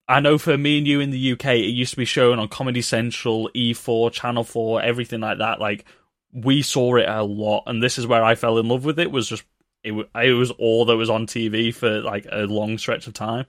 I 0.08 0.22
know 0.22 0.38
for 0.38 0.58
me 0.58 0.78
and 0.78 0.88
you 0.88 0.99
in 1.01 1.10
the 1.10 1.34
UK, 1.34 1.45
it 1.55 1.74
used 1.74 1.91
to 1.91 1.97
be 1.97 2.05
shown 2.05 2.39
on 2.39 2.47
Comedy 2.47 2.82
Central, 2.82 3.49
E4, 3.53 4.12
Channel 4.12 4.45
4, 4.45 4.82
everything 4.82 5.20
like 5.20 5.39
that. 5.39 5.60
Like, 5.60 5.86
we 6.32 6.62
saw 6.62 6.95
it 6.95 7.10
a 7.10 7.24
lot, 7.24 7.64
and 7.68 7.84
this 7.84 7.97
is 7.97 8.08
where 8.08 8.24
I 8.24 8.36
fell 8.36 8.58
in 8.58 8.68
love 8.70 8.86
with 8.86 8.99
it, 8.99 9.12
was 9.12 9.28
just, 9.28 9.43
it, 9.84 9.93
it 10.16 10.32
was 10.32 10.51
all 10.51 10.86
that 10.86 10.95
was 10.95 11.10
on 11.10 11.28
TV 11.28 11.74
for 11.74 11.99
like 12.01 12.26
a 12.32 12.45
long 12.45 12.78
stretch 12.78 13.08
of 13.08 13.14
time. 13.14 13.45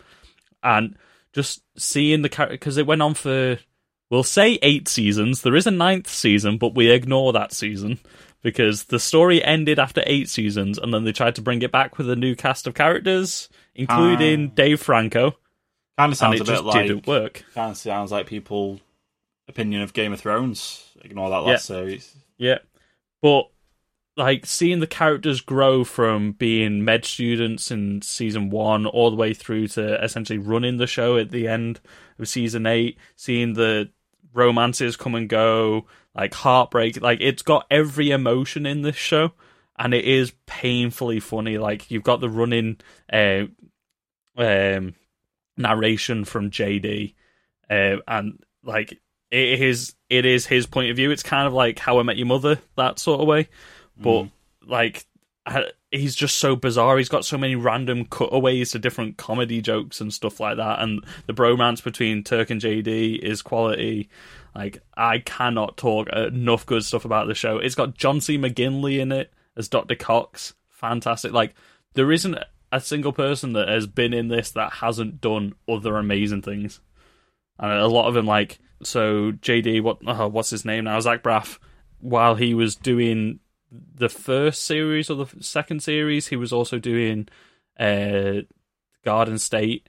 And 0.62 0.96
just 1.32 1.62
seeing 1.76 2.22
the 2.22 2.28
character, 2.28 2.54
because 2.54 2.76
it 2.76 2.86
went 2.86 3.02
on 3.02 3.14
for, 3.14 3.58
we'll 4.10 4.24
say 4.24 4.58
eight 4.60 4.88
seasons. 4.88 5.42
There 5.42 5.56
is 5.56 5.68
a 5.68 5.72
ninth 5.72 6.08
season, 6.08 6.58
but 6.58 6.74
we 6.74 6.90
ignore 6.90 7.32
that 7.34 7.52
season 7.52 8.00
because 8.42 8.84
the 8.84 8.98
story 8.98 9.42
ended 9.44 9.78
after 9.78 10.02
eight 10.06 10.28
seasons, 10.28 10.78
and 10.78 10.92
then 10.92 11.04
they 11.04 11.12
tried 11.12 11.36
to 11.36 11.42
bring 11.42 11.62
it 11.62 11.70
back 11.70 11.98
with 11.98 12.10
a 12.10 12.16
new 12.16 12.34
cast 12.34 12.66
of 12.66 12.74
characters, 12.74 13.48
including 13.76 14.46
ah. 14.46 14.54
Dave 14.54 14.80
Franco, 14.80 15.36
Kind 15.98 16.12
of 16.12 16.18
sounds 16.18 16.36
it 16.36 16.42
a 16.42 16.44
bit 16.44 16.52
just 16.52 16.64
like 16.64 16.86
didn't 16.86 17.06
work. 17.06 17.44
kind 17.54 17.72
of 17.72 17.76
sounds 17.76 18.12
like 18.12 18.26
people 18.26 18.80
opinion 19.48 19.82
of 19.82 19.92
Game 19.92 20.12
of 20.12 20.20
Thrones. 20.20 20.84
Ignore 21.02 21.30
that 21.30 21.36
last 21.42 21.68
Yeah. 21.68 21.76
series. 21.76 22.14
Yeah, 22.38 22.58
but 23.20 23.48
like 24.16 24.46
seeing 24.46 24.80
the 24.80 24.86
characters 24.86 25.40
grow 25.40 25.84
from 25.84 26.32
being 26.32 26.84
med 26.84 27.04
students 27.04 27.70
in 27.70 28.02
season 28.02 28.50
one 28.50 28.84
all 28.86 29.10
the 29.10 29.16
way 29.16 29.32
through 29.34 29.68
to 29.68 30.02
essentially 30.02 30.38
running 30.38 30.76
the 30.76 30.86
show 30.88 31.16
at 31.16 31.30
the 31.30 31.46
end 31.48 31.80
of 32.18 32.28
season 32.28 32.66
eight, 32.66 32.98
seeing 33.16 33.54
the 33.54 33.90
romances 34.32 34.96
come 34.96 35.14
and 35.14 35.28
go, 35.28 35.86
like 36.14 36.34
heartbreak, 36.34 37.00
like 37.00 37.20
it's 37.20 37.42
got 37.42 37.66
every 37.70 38.10
emotion 38.10 38.66
in 38.66 38.82
this 38.82 38.96
show, 38.96 39.32
and 39.78 39.94
it 39.94 40.04
is 40.04 40.32
painfully 40.46 41.18
funny. 41.20 41.58
Like 41.58 41.90
you've 41.90 42.02
got 42.04 42.20
the 42.20 42.28
running 42.30 42.76
uh, 43.12 43.44
um, 44.36 44.94
narration 45.58 46.24
from 46.24 46.50
JD, 46.50 47.14
uh, 47.70 47.96
and 48.06 48.42
like 48.64 48.92
it 49.30 49.60
is 49.60 49.94
it 50.08 50.24
is 50.24 50.46
his 50.46 50.66
point 50.66 50.90
of 50.90 50.96
view. 50.96 51.10
It's 51.10 51.22
kind 51.22 51.46
of 51.46 51.52
like 51.52 51.78
How 51.78 51.98
I 51.98 52.02
Met 52.02 52.16
Your 52.16 52.26
Mother, 52.26 52.58
that 52.76 52.98
sort 52.98 53.20
of 53.20 53.26
way, 53.26 53.48
but 53.96 54.28
like 54.66 55.06
he's 55.90 56.14
just 56.14 56.38
so 56.38 56.56
bizarre. 56.56 56.98
He's 56.98 57.08
got 57.08 57.24
so 57.24 57.38
many 57.38 57.56
random 57.56 58.04
cutaways 58.04 58.72
to 58.72 58.78
different 58.78 59.16
comedy 59.16 59.60
jokes 59.60 60.00
and 60.00 60.12
stuff 60.12 60.40
like 60.40 60.56
that, 60.56 60.80
and 60.80 61.04
the 61.26 61.34
bromance 61.34 61.82
between 61.82 62.24
Turk 62.24 62.50
and 62.50 62.60
JD 62.60 63.18
is 63.18 63.42
quality. 63.42 64.08
Like 64.54 64.82
I 64.96 65.18
cannot 65.18 65.76
talk 65.76 66.08
enough 66.08 66.66
good 66.66 66.84
stuff 66.84 67.04
about 67.04 67.28
the 67.28 67.34
show. 67.34 67.58
It's 67.58 67.74
got 67.74 67.94
John 67.94 68.20
C. 68.20 68.38
McGinley 68.38 68.98
in 68.98 69.12
it 69.12 69.32
as 69.56 69.68
Dr. 69.68 69.94
Cox. 69.94 70.54
Fantastic. 70.68 71.32
Like 71.32 71.54
there 71.94 72.12
isn't 72.12 72.38
a 72.70 72.80
single 72.80 73.12
person 73.12 73.52
that 73.54 73.68
has 73.68 73.86
been 73.86 74.12
in 74.12 74.28
this 74.28 74.50
that 74.52 74.74
hasn't 74.74 75.20
done 75.20 75.54
other 75.68 75.96
amazing 75.96 76.42
things. 76.42 76.80
And 77.58 77.72
a 77.72 77.88
lot 77.88 78.08
of 78.08 78.14
them, 78.14 78.26
like 78.26 78.58
so, 78.82 79.32
JD, 79.32 79.82
what 79.82 79.98
oh, 80.06 80.28
what's 80.28 80.50
his 80.50 80.64
name 80.64 80.84
now? 80.84 81.00
Zach 81.00 81.22
Braff. 81.22 81.58
While 82.00 82.36
he 82.36 82.54
was 82.54 82.76
doing 82.76 83.40
the 83.72 84.08
first 84.08 84.64
series 84.64 85.10
or 85.10 85.24
the 85.24 85.42
second 85.42 85.82
series, 85.82 86.28
he 86.28 86.36
was 86.36 86.52
also 86.52 86.78
doing 86.78 87.28
uh, 87.78 88.42
Garden 89.04 89.38
State, 89.38 89.88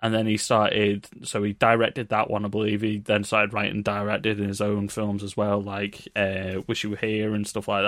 and 0.00 0.14
then 0.14 0.26
he 0.26 0.36
started. 0.36 1.08
So 1.24 1.42
he 1.42 1.54
directed 1.54 2.10
that 2.10 2.30
one, 2.30 2.44
I 2.44 2.48
believe. 2.48 2.82
He 2.82 2.98
then 2.98 3.24
started 3.24 3.52
writing, 3.52 3.82
directed 3.82 4.38
in 4.38 4.46
his 4.46 4.60
own 4.60 4.88
films 4.88 5.24
as 5.24 5.36
well, 5.36 5.60
like 5.60 6.06
uh, 6.14 6.60
Wish 6.68 6.84
You 6.84 6.90
Were 6.90 6.96
Here 6.96 7.34
and 7.34 7.46
stuff 7.46 7.66
like 7.66 7.82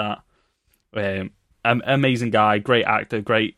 that. 0.93 1.30
Um, 1.64 1.82
amazing 1.84 2.30
guy, 2.30 2.59
great 2.59 2.84
actor, 2.84 3.20
great 3.20 3.57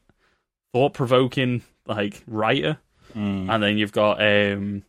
thought 0.72 0.94
provoking 0.94 1.62
like 1.86 2.22
writer. 2.26 2.78
Mm. 3.14 3.52
And 3.52 3.62
then 3.62 3.78
you've 3.78 3.92
got 3.92 4.22
um, 4.22 4.84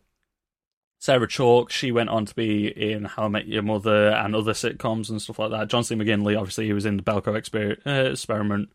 Sarah 0.98 1.28
Chalke. 1.28 1.70
She 1.70 1.92
went 1.92 2.08
on 2.08 2.24
to 2.26 2.34
be 2.34 2.68
in 2.68 3.04
How 3.04 3.24
I 3.24 3.28
Met 3.28 3.46
Your 3.46 3.62
Mother 3.62 4.10
and 4.10 4.34
other 4.34 4.52
sitcoms 4.52 5.10
and 5.10 5.20
stuff 5.20 5.38
like 5.38 5.50
that. 5.50 5.68
John 5.68 5.84
C. 5.84 5.94
McGinley, 5.94 6.38
obviously, 6.38 6.66
he 6.66 6.72
was 6.72 6.86
in 6.86 6.96
the 6.96 7.02
Belko 7.02 7.34
Exper- 7.34 7.78
uh, 7.86 8.10
Experiment. 8.10 8.70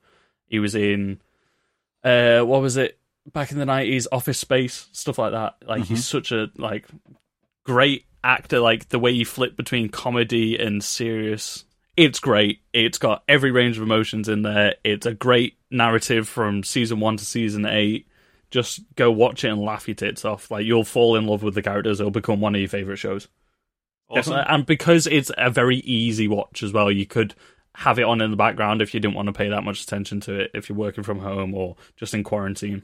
He 0.47 0.60
was 0.60 0.76
in 0.76 1.20
uh, 2.03 2.41
what 2.41 2.62
was 2.62 2.78
it 2.78 2.97
back 3.32 3.51
in 3.51 3.57
the 3.57 3.66
nineties? 3.66 4.07
Office 4.12 4.38
Space, 4.38 4.88
stuff 4.91 5.18
like 5.18 5.32
that. 5.32 5.57
Like 5.66 5.86
he's 5.86 6.05
such 6.05 6.32
a 6.32 6.49
like 6.57 6.86
great 7.66 8.05
actor. 8.24 8.60
Like 8.60 8.89
the 8.89 8.99
way 8.99 9.12
you 9.12 9.26
flip 9.26 9.55
between 9.55 9.89
comedy 9.89 10.57
and 10.57 10.84
serious. 10.84 11.66
It's 12.00 12.20
great. 12.20 12.62
It's 12.72 12.97
got 12.97 13.24
every 13.28 13.52
range 13.52 13.78
of 13.78 13.84
emotions 13.84 14.30
in 14.30 14.43
there. 14.43 14.76
It's 14.84 15.06
a 15.06 15.14
great 15.14 15.58
narrative 15.70 16.28
from 16.28 16.64
season 16.64 17.00
one 17.00 17.18
to 17.18 17.26
season 17.26 17.66
eight 17.66 18.08
just 18.52 18.82
go 18.95 19.12
watch 19.12 19.43
it 19.43 19.50
and 19.50 19.62
laugh 19.62 19.88
your 19.88 19.95
tits 19.95 20.26
off. 20.26 20.50
Like 20.50 20.66
you'll 20.66 20.84
fall 20.84 21.16
in 21.16 21.28
love 21.28 21.43
with 21.43 21.56
the 21.56 21.62
characters. 21.62 22.00
It'll 22.00 22.12
become 22.12 22.41
one 22.41 22.56
of 22.56 22.62
your 22.62 22.70
favorite 22.70 22.97
shows. 22.97 23.28
Awesome. 24.10 24.34
Definitely. 24.34 24.54
And 24.54 24.66
because 24.66 25.08
it's 25.08 25.32
a 25.38 25.50
very 25.50 25.78
easy 25.78 26.28
watch 26.28 26.64
as 26.64 26.74
well, 26.74 26.91
you 26.91 27.06
could 27.06 27.36
have 27.76 28.00
it 28.00 28.04
on 28.04 28.22
in 28.22 28.32
the 28.32 28.38
background 28.38 28.82
if 28.82 28.93
you 28.93 29.00
didn't 29.00 29.14
want 29.16 29.28
to 29.28 29.34
pay 29.34 29.50
that 29.50 29.64
much 29.64 29.84
attention 29.84 30.20
to 30.22 30.39
it. 30.39 30.52
If 30.54 30.68
you're 30.68 30.78
working 30.78 31.04
from 31.04 31.20
home 31.20 31.54
or 31.54 31.76
just 31.95 32.14
in 32.14 32.24
quarantine. 32.24 32.84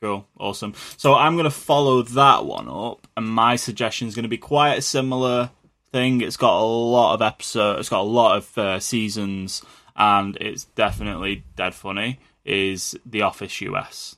Cool, 0.00 0.26
awesome. 0.38 0.74
So 0.96 1.14
I'm 1.14 1.34
going 1.34 1.44
to 1.44 1.50
follow 1.50 2.02
that 2.02 2.44
one 2.44 2.68
up, 2.68 3.06
and 3.16 3.28
my 3.28 3.54
suggestion 3.54 4.08
is 4.08 4.16
going 4.16 4.24
to 4.24 4.28
be 4.28 4.38
quite 4.38 4.78
a 4.78 4.82
similar 4.82 5.50
thing. 5.92 6.20
It's 6.20 6.36
got 6.36 6.58
a 6.60 6.64
lot 6.64 7.14
of 7.14 7.22
episodes, 7.22 7.80
it's 7.80 7.88
got 7.88 8.00
a 8.00 8.02
lot 8.02 8.36
of 8.38 8.58
uh, 8.58 8.80
seasons, 8.80 9.62
and 9.94 10.36
it's 10.40 10.64
definitely 10.64 11.44
dead 11.56 11.74
funny. 11.74 12.18
Is 12.44 12.98
The 13.06 13.22
Office 13.22 13.60
US? 13.60 14.16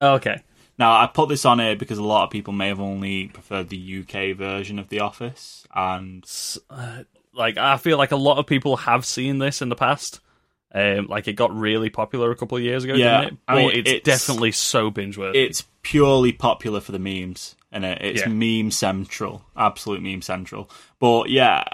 Okay. 0.00 0.40
Now 0.78 0.92
I 0.92 1.06
put 1.08 1.28
this 1.28 1.44
on 1.44 1.58
here 1.58 1.74
because 1.76 1.98
a 1.98 2.04
lot 2.04 2.24
of 2.24 2.30
people 2.30 2.52
may 2.52 2.68
have 2.68 2.80
only 2.80 3.26
preferred 3.26 3.68
the 3.68 4.00
UK 4.00 4.36
version 4.36 4.78
of 4.78 4.88
The 4.88 5.00
Office, 5.00 5.66
and 5.74 6.24
Uh, 6.70 7.02
like 7.34 7.58
I 7.58 7.76
feel 7.76 7.98
like 7.98 8.12
a 8.12 8.16
lot 8.16 8.38
of 8.38 8.46
people 8.46 8.76
have 8.78 9.04
seen 9.04 9.38
this 9.38 9.60
in 9.60 9.68
the 9.68 9.76
past. 9.76 10.20
Um, 10.72 11.06
like 11.06 11.26
it 11.26 11.32
got 11.32 11.54
really 11.56 11.88
popular 11.88 12.30
a 12.30 12.36
couple 12.36 12.58
of 12.58 12.62
years 12.62 12.84
ago, 12.84 12.92
Yeah, 12.94 13.22
didn't 13.22 13.32
it? 13.34 13.38
I 13.48 13.54
But 13.54 13.58
mean, 13.58 13.70
it's, 13.80 13.90
it's- 13.90 14.02
definitely 14.20 14.52
so 14.52 14.90
binge 14.90 15.16
worthy. 15.16 15.38
it's 15.40 15.64
purely 15.82 16.30
popular 16.30 16.80
for 16.80 16.92
the 16.92 16.98
memes, 16.98 17.56
and 17.72 17.84
it, 17.86 18.02
it's 18.02 18.20
Yeah. 18.20 18.28
meme 18.28 18.70
central, 18.70 19.44
absolute 19.56 20.02
meme 20.02 20.20
central. 20.22 20.70
But 21.00 21.30
yeah, 21.30 21.64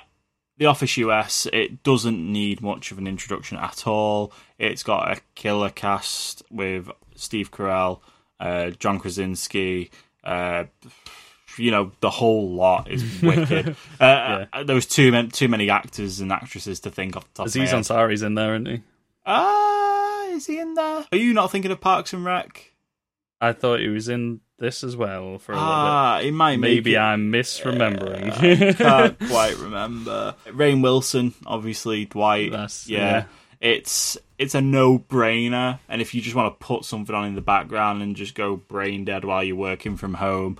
The 0.58 0.66
Office 0.66 0.96
US, 0.98 1.46
it 1.52 1.82
doesn't 1.82 2.20
need 2.32 2.60
much 2.60 2.90
of 2.92 2.98
an 2.98 3.06
introduction 3.06 3.56
at 3.58 3.86
all. 3.86 4.32
It's 4.58 4.82
got 4.82 5.16
a 5.16 5.20
killer 5.34 5.70
cast 5.70 6.42
with 6.50 6.90
Steve 7.16 7.50
Carell, 7.50 8.00
uh, 8.40 8.70
John 8.70 8.98
Krasinski. 8.98 9.90
Uh, 10.22 10.64
you 11.56 11.70
know, 11.70 11.92
the 12.00 12.10
whole 12.10 12.50
lot 12.54 12.90
is 12.90 13.02
wicked. 13.22 13.76
uh, 14.00 14.46
There 14.64 14.74
was 14.74 14.86
too 14.86 15.12
many, 15.12 15.28
too 15.28 15.48
many 15.48 15.70
actors 15.70 16.20
and 16.20 16.32
actresses 16.32 16.80
to 16.80 16.90
think 16.90 17.16
off 17.16 17.24
the 17.32 17.38
top 17.38 17.46
Aziz 17.46 17.72
of. 17.72 17.80
Ansari's 17.80 18.22
in 18.22 18.34
there, 18.34 18.54
isn't 18.54 18.66
he? 18.66 18.82
Ah, 19.24 20.26
is 20.28 20.46
he 20.46 20.58
in 20.58 20.74
there? 20.74 21.04
Are 21.12 21.16
you 21.18 21.32
not 21.32 21.50
thinking 21.50 21.70
of 21.70 21.80
Parks 21.80 22.12
and 22.12 22.24
Rec? 22.24 22.72
I 23.40 23.52
thought 23.52 23.80
he 23.80 23.88
was 23.88 24.08
in 24.08 24.40
this 24.59 24.84
as 24.84 24.96
well 24.96 25.38
for 25.38 25.52
a 25.52 25.57
Ah, 25.59 26.20
might 26.22 26.24
little 26.24 26.30
bit. 26.32 26.34
make 26.34 26.61
Maybe 26.61 26.94
it- 26.94 26.98
I'm 26.98 27.32
misremembering. 27.32 28.30
I 28.32 28.72
can't 28.74 29.18
quite 29.30 29.57
remember. 29.59 30.34
Rainn 30.46 30.82
Wilson, 30.82 31.34
obviously 31.46 32.05
Dwight. 32.07 32.50
That's- 32.50 32.88
yeah. 32.88 32.98
yeah. 32.98 33.24
It's 33.61 34.18
it's 34.38 34.55
a 34.55 34.61
no 34.61 34.98
brainer, 34.98 35.78
and 35.88 36.02
if 36.02 36.14
you 36.14 36.20
just 36.20 36.34
want 36.36 36.52
to 36.59 36.64
put 36.66 36.84
something 36.84 37.14
on 37.14 37.24
in 37.28 37.34
the 37.34 37.40
background 37.40 38.02
and 38.02 38.14
just 38.14 38.34
go 38.34 38.57
brain 38.57 39.05
dead 39.07 39.24
while 39.24 39.42
you're 39.42 39.57
working 39.57 39.96
from 39.96 40.14
home, 40.14 40.59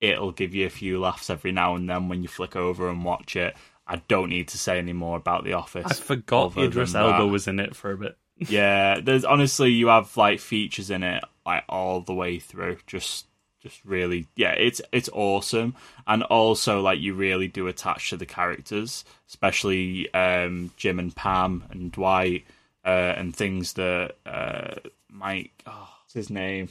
it'll 0.00 0.32
give 0.32 0.54
you 0.54 0.64
a 0.64 0.70
few 0.70 0.98
laughs 0.98 1.28
every 1.28 1.52
now 1.52 1.74
and 1.74 1.90
then 1.90 2.08
when 2.08 2.22
you 2.22 2.28
flick 2.28 2.56
over 2.56 2.88
and 2.88 3.04
watch 3.04 3.36
it. 3.36 3.54
I 3.86 3.96
don't 4.08 4.30
need 4.30 4.48
to 4.48 4.58
say 4.58 4.78
any 4.78 4.92
more 4.94 5.16
about 5.18 5.44
The 5.44 5.52
Office. 5.54 5.84
I 5.86 5.94
forgot 5.94 6.56
Idris 6.56 6.94
Elba 6.94 7.26
was 7.26 7.46
in 7.48 7.58
it 7.60 7.74
for 7.76 7.90
a 7.90 7.96
bit. 7.98 8.16
Yeah, 8.48 9.00
there's 9.00 9.24
honestly 9.24 9.70
you 9.70 9.88
have 9.88 10.16
like 10.16 10.40
features 10.40 10.90
in 10.90 11.02
it 11.02 11.22
like 11.46 11.64
all 11.68 12.00
the 12.00 12.14
way 12.14 12.38
through. 12.38 12.78
Just 12.86 13.26
just 13.62 13.84
really 13.84 14.26
yeah, 14.36 14.52
it's 14.52 14.80
it's 14.92 15.10
awesome. 15.12 15.74
And 16.06 16.22
also 16.24 16.80
like 16.80 16.98
you 17.00 17.14
really 17.14 17.48
do 17.48 17.66
attach 17.66 18.10
to 18.10 18.16
the 18.16 18.26
characters, 18.26 19.04
especially 19.28 20.12
um 20.14 20.72
Jim 20.76 20.98
and 20.98 21.14
Pam 21.14 21.64
and 21.70 21.92
Dwight, 21.92 22.44
uh 22.84 22.88
and 23.16 23.36
things 23.36 23.74
that 23.74 24.14
uh 24.24 24.76
Mike 25.10 25.52
oh 25.66 25.88
what's 26.02 26.14
his 26.14 26.30
name? 26.30 26.68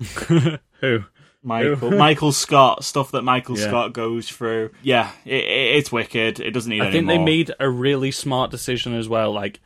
Who? 0.80 1.04
Michael 1.42 1.90
Michael 1.96 2.32
Scott, 2.32 2.84
stuff 2.84 3.12
that 3.12 3.22
Michael 3.22 3.56
Yeah. 3.58 3.68
Scott 3.68 3.92
goes 3.92 4.28
through. 4.28 4.70
Yeah, 4.82 5.10
it, 5.24 5.34
it, 5.44 5.76
it's 5.76 5.92
wicked. 5.92 6.40
It 6.40 6.50
doesn't 6.50 6.70
need 6.70 6.82
I 6.82 6.90
think 6.90 7.06
they 7.06 7.18
made 7.18 7.52
a 7.60 7.68
really 7.70 8.10
smart 8.10 8.50
decision 8.50 8.94
as 8.94 9.08
well. 9.08 9.32
Like 9.32 9.60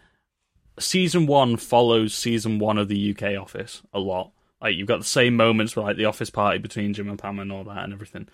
season 0.78 1.26
one 1.26 1.56
follows 1.56 2.14
season 2.14 2.58
one 2.58 2.78
of 2.78 2.88
the 2.88 3.10
UK 3.14 3.36
Office 3.40 3.82
a 3.92 3.98
lot. 4.00 4.32
Like 4.60 4.76
you've 4.76 4.88
got 4.88 4.98
the 5.00 5.04
same 5.04 5.36
moments 5.36 5.74
with 5.74 5.84
like 5.84 5.96
the 5.96 6.04
office 6.04 6.30
party 6.30 6.58
between 6.58 6.94
Jim 6.94 7.08
and 7.08 7.18
Pam 7.18 7.38
and 7.38 7.50
all 7.52 7.64
that 7.64 7.84
and 7.84 7.92
everything. 7.92 8.28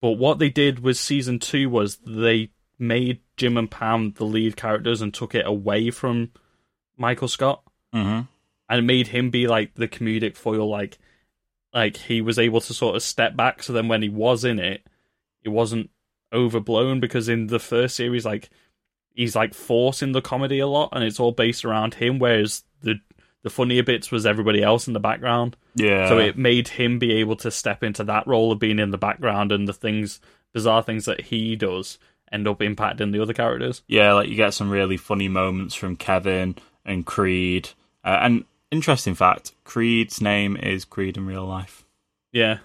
But 0.00 0.12
what 0.12 0.38
they 0.38 0.48
did 0.50 0.78
with 0.80 0.96
season 0.96 1.38
two 1.38 1.68
was 1.68 1.96
they 2.06 2.50
made 2.78 3.20
Jim 3.36 3.56
and 3.56 3.70
Pam 3.70 4.12
the 4.12 4.24
lead 4.24 4.56
characters 4.56 5.00
and 5.00 5.12
took 5.12 5.34
it 5.34 5.46
away 5.46 5.90
from 5.90 6.30
Michael 6.96 7.28
Scott 7.28 7.62
Mhm. 7.94 8.28
and 8.68 8.86
made 8.86 9.08
him 9.08 9.30
be 9.30 9.46
like 9.46 9.74
the 9.74 9.88
comedic 9.88 10.36
foil. 10.36 10.68
Like, 10.68 10.98
like 11.74 11.96
he 11.96 12.20
was 12.20 12.38
able 12.38 12.60
to 12.60 12.74
sort 12.74 12.96
of 12.96 13.02
step 13.02 13.36
back. 13.36 13.62
So 13.62 13.72
then 13.72 13.88
when 13.88 14.02
he 14.02 14.08
was 14.08 14.44
in 14.44 14.58
it, 14.58 14.86
it 15.42 15.48
wasn't 15.48 15.90
overblown 16.32 17.00
because 17.00 17.28
in 17.28 17.46
the 17.48 17.58
first 17.58 17.96
series, 17.96 18.24
like 18.24 18.50
he's 19.16 19.34
like 19.34 19.54
forcing 19.54 20.12
the 20.12 20.22
comedy 20.22 20.60
a 20.60 20.66
lot, 20.68 20.90
and 20.92 21.02
it's 21.02 21.18
all 21.18 21.32
based 21.32 21.64
around 21.64 21.94
him. 21.94 22.20
Whereas 22.20 22.62
the 22.82 23.00
the 23.42 23.50
funnier 23.50 23.82
bits 23.82 24.10
was 24.10 24.26
everybody 24.26 24.62
else 24.62 24.86
in 24.86 24.92
the 24.92 25.00
background. 25.00 25.56
Yeah. 25.74 26.08
So 26.08 26.18
it 26.18 26.36
made 26.36 26.68
him 26.68 26.98
be 26.98 27.12
able 27.14 27.36
to 27.36 27.50
step 27.50 27.82
into 27.82 28.04
that 28.04 28.26
role 28.26 28.52
of 28.52 28.58
being 28.58 28.78
in 28.78 28.90
the 28.90 28.98
background, 28.98 29.50
and 29.50 29.66
the 29.66 29.72
things, 29.72 30.20
bizarre 30.52 30.82
things 30.82 31.06
that 31.06 31.22
he 31.22 31.56
does, 31.56 31.98
end 32.30 32.46
up 32.46 32.60
impacting 32.60 33.12
the 33.12 33.22
other 33.22 33.32
characters. 33.32 33.82
Yeah, 33.88 34.12
like 34.12 34.28
you 34.28 34.36
get 34.36 34.54
some 34.54 34.70
really 34.70 34.96
funny 34.96 35.28
moments 35.28 35.74
from 35.74 35.96
Kevin 35.96 36.56
and 36.84 37.04
Creed. 37.04 37.70
Uh, 38.04 38.18
and 38.20 38.44
interesting 38.70 39.14
fact, 39.14 39.52
Creed's 39.64 40.20
name 40.20 40.56
is 40.56 40.84
Creed 40.84 41.16
in 41.16 41.26
real 41.26 41.46
life. 41.46 41.84
Yeah, 42.32 42.58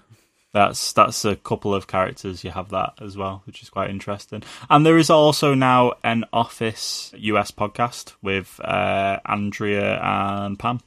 That's 0.52 0.92
that's 0.92 1.24
a 1.24 1.34
couple 1.36 1.74
of 1.74 1.86
characters 1.86 2.44
you 2.44 2.50
have 2.50 2.68
that 2.70 2.94
as 3.00 3.16
well, 3.16 3.42
which 3.46 3.62
is 3.62 3.70
quite 3.70 3.88
interesting. 3.88 4.42
And 4.68 4.84
there 4.84 4.98
is 4.98 5.08
also 5.08 5.54
now 5.54 5.94
an 6.04 6.24
Office 6.32 7.10
US 7.16 7.50
podcast 7.50 8.12
with 8.22 8.60
uh, 8.62 9.18
Andrea 9.24 9.98
and 10.02 10.58
Pam. 10.58 10.80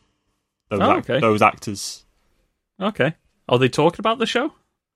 Those, 0.69 0.81
Oh, 0.81 0.91
okay. 0.97 1.19
those 1.19 1.41
actors. 1.41 2.05
okay. 2.79 3.15
Are 3.49 3.57
they 3.59 3.69
talking 3.69 3.99
about 4.01 4.17
the 4.19 4.25
show? 4.25 4.53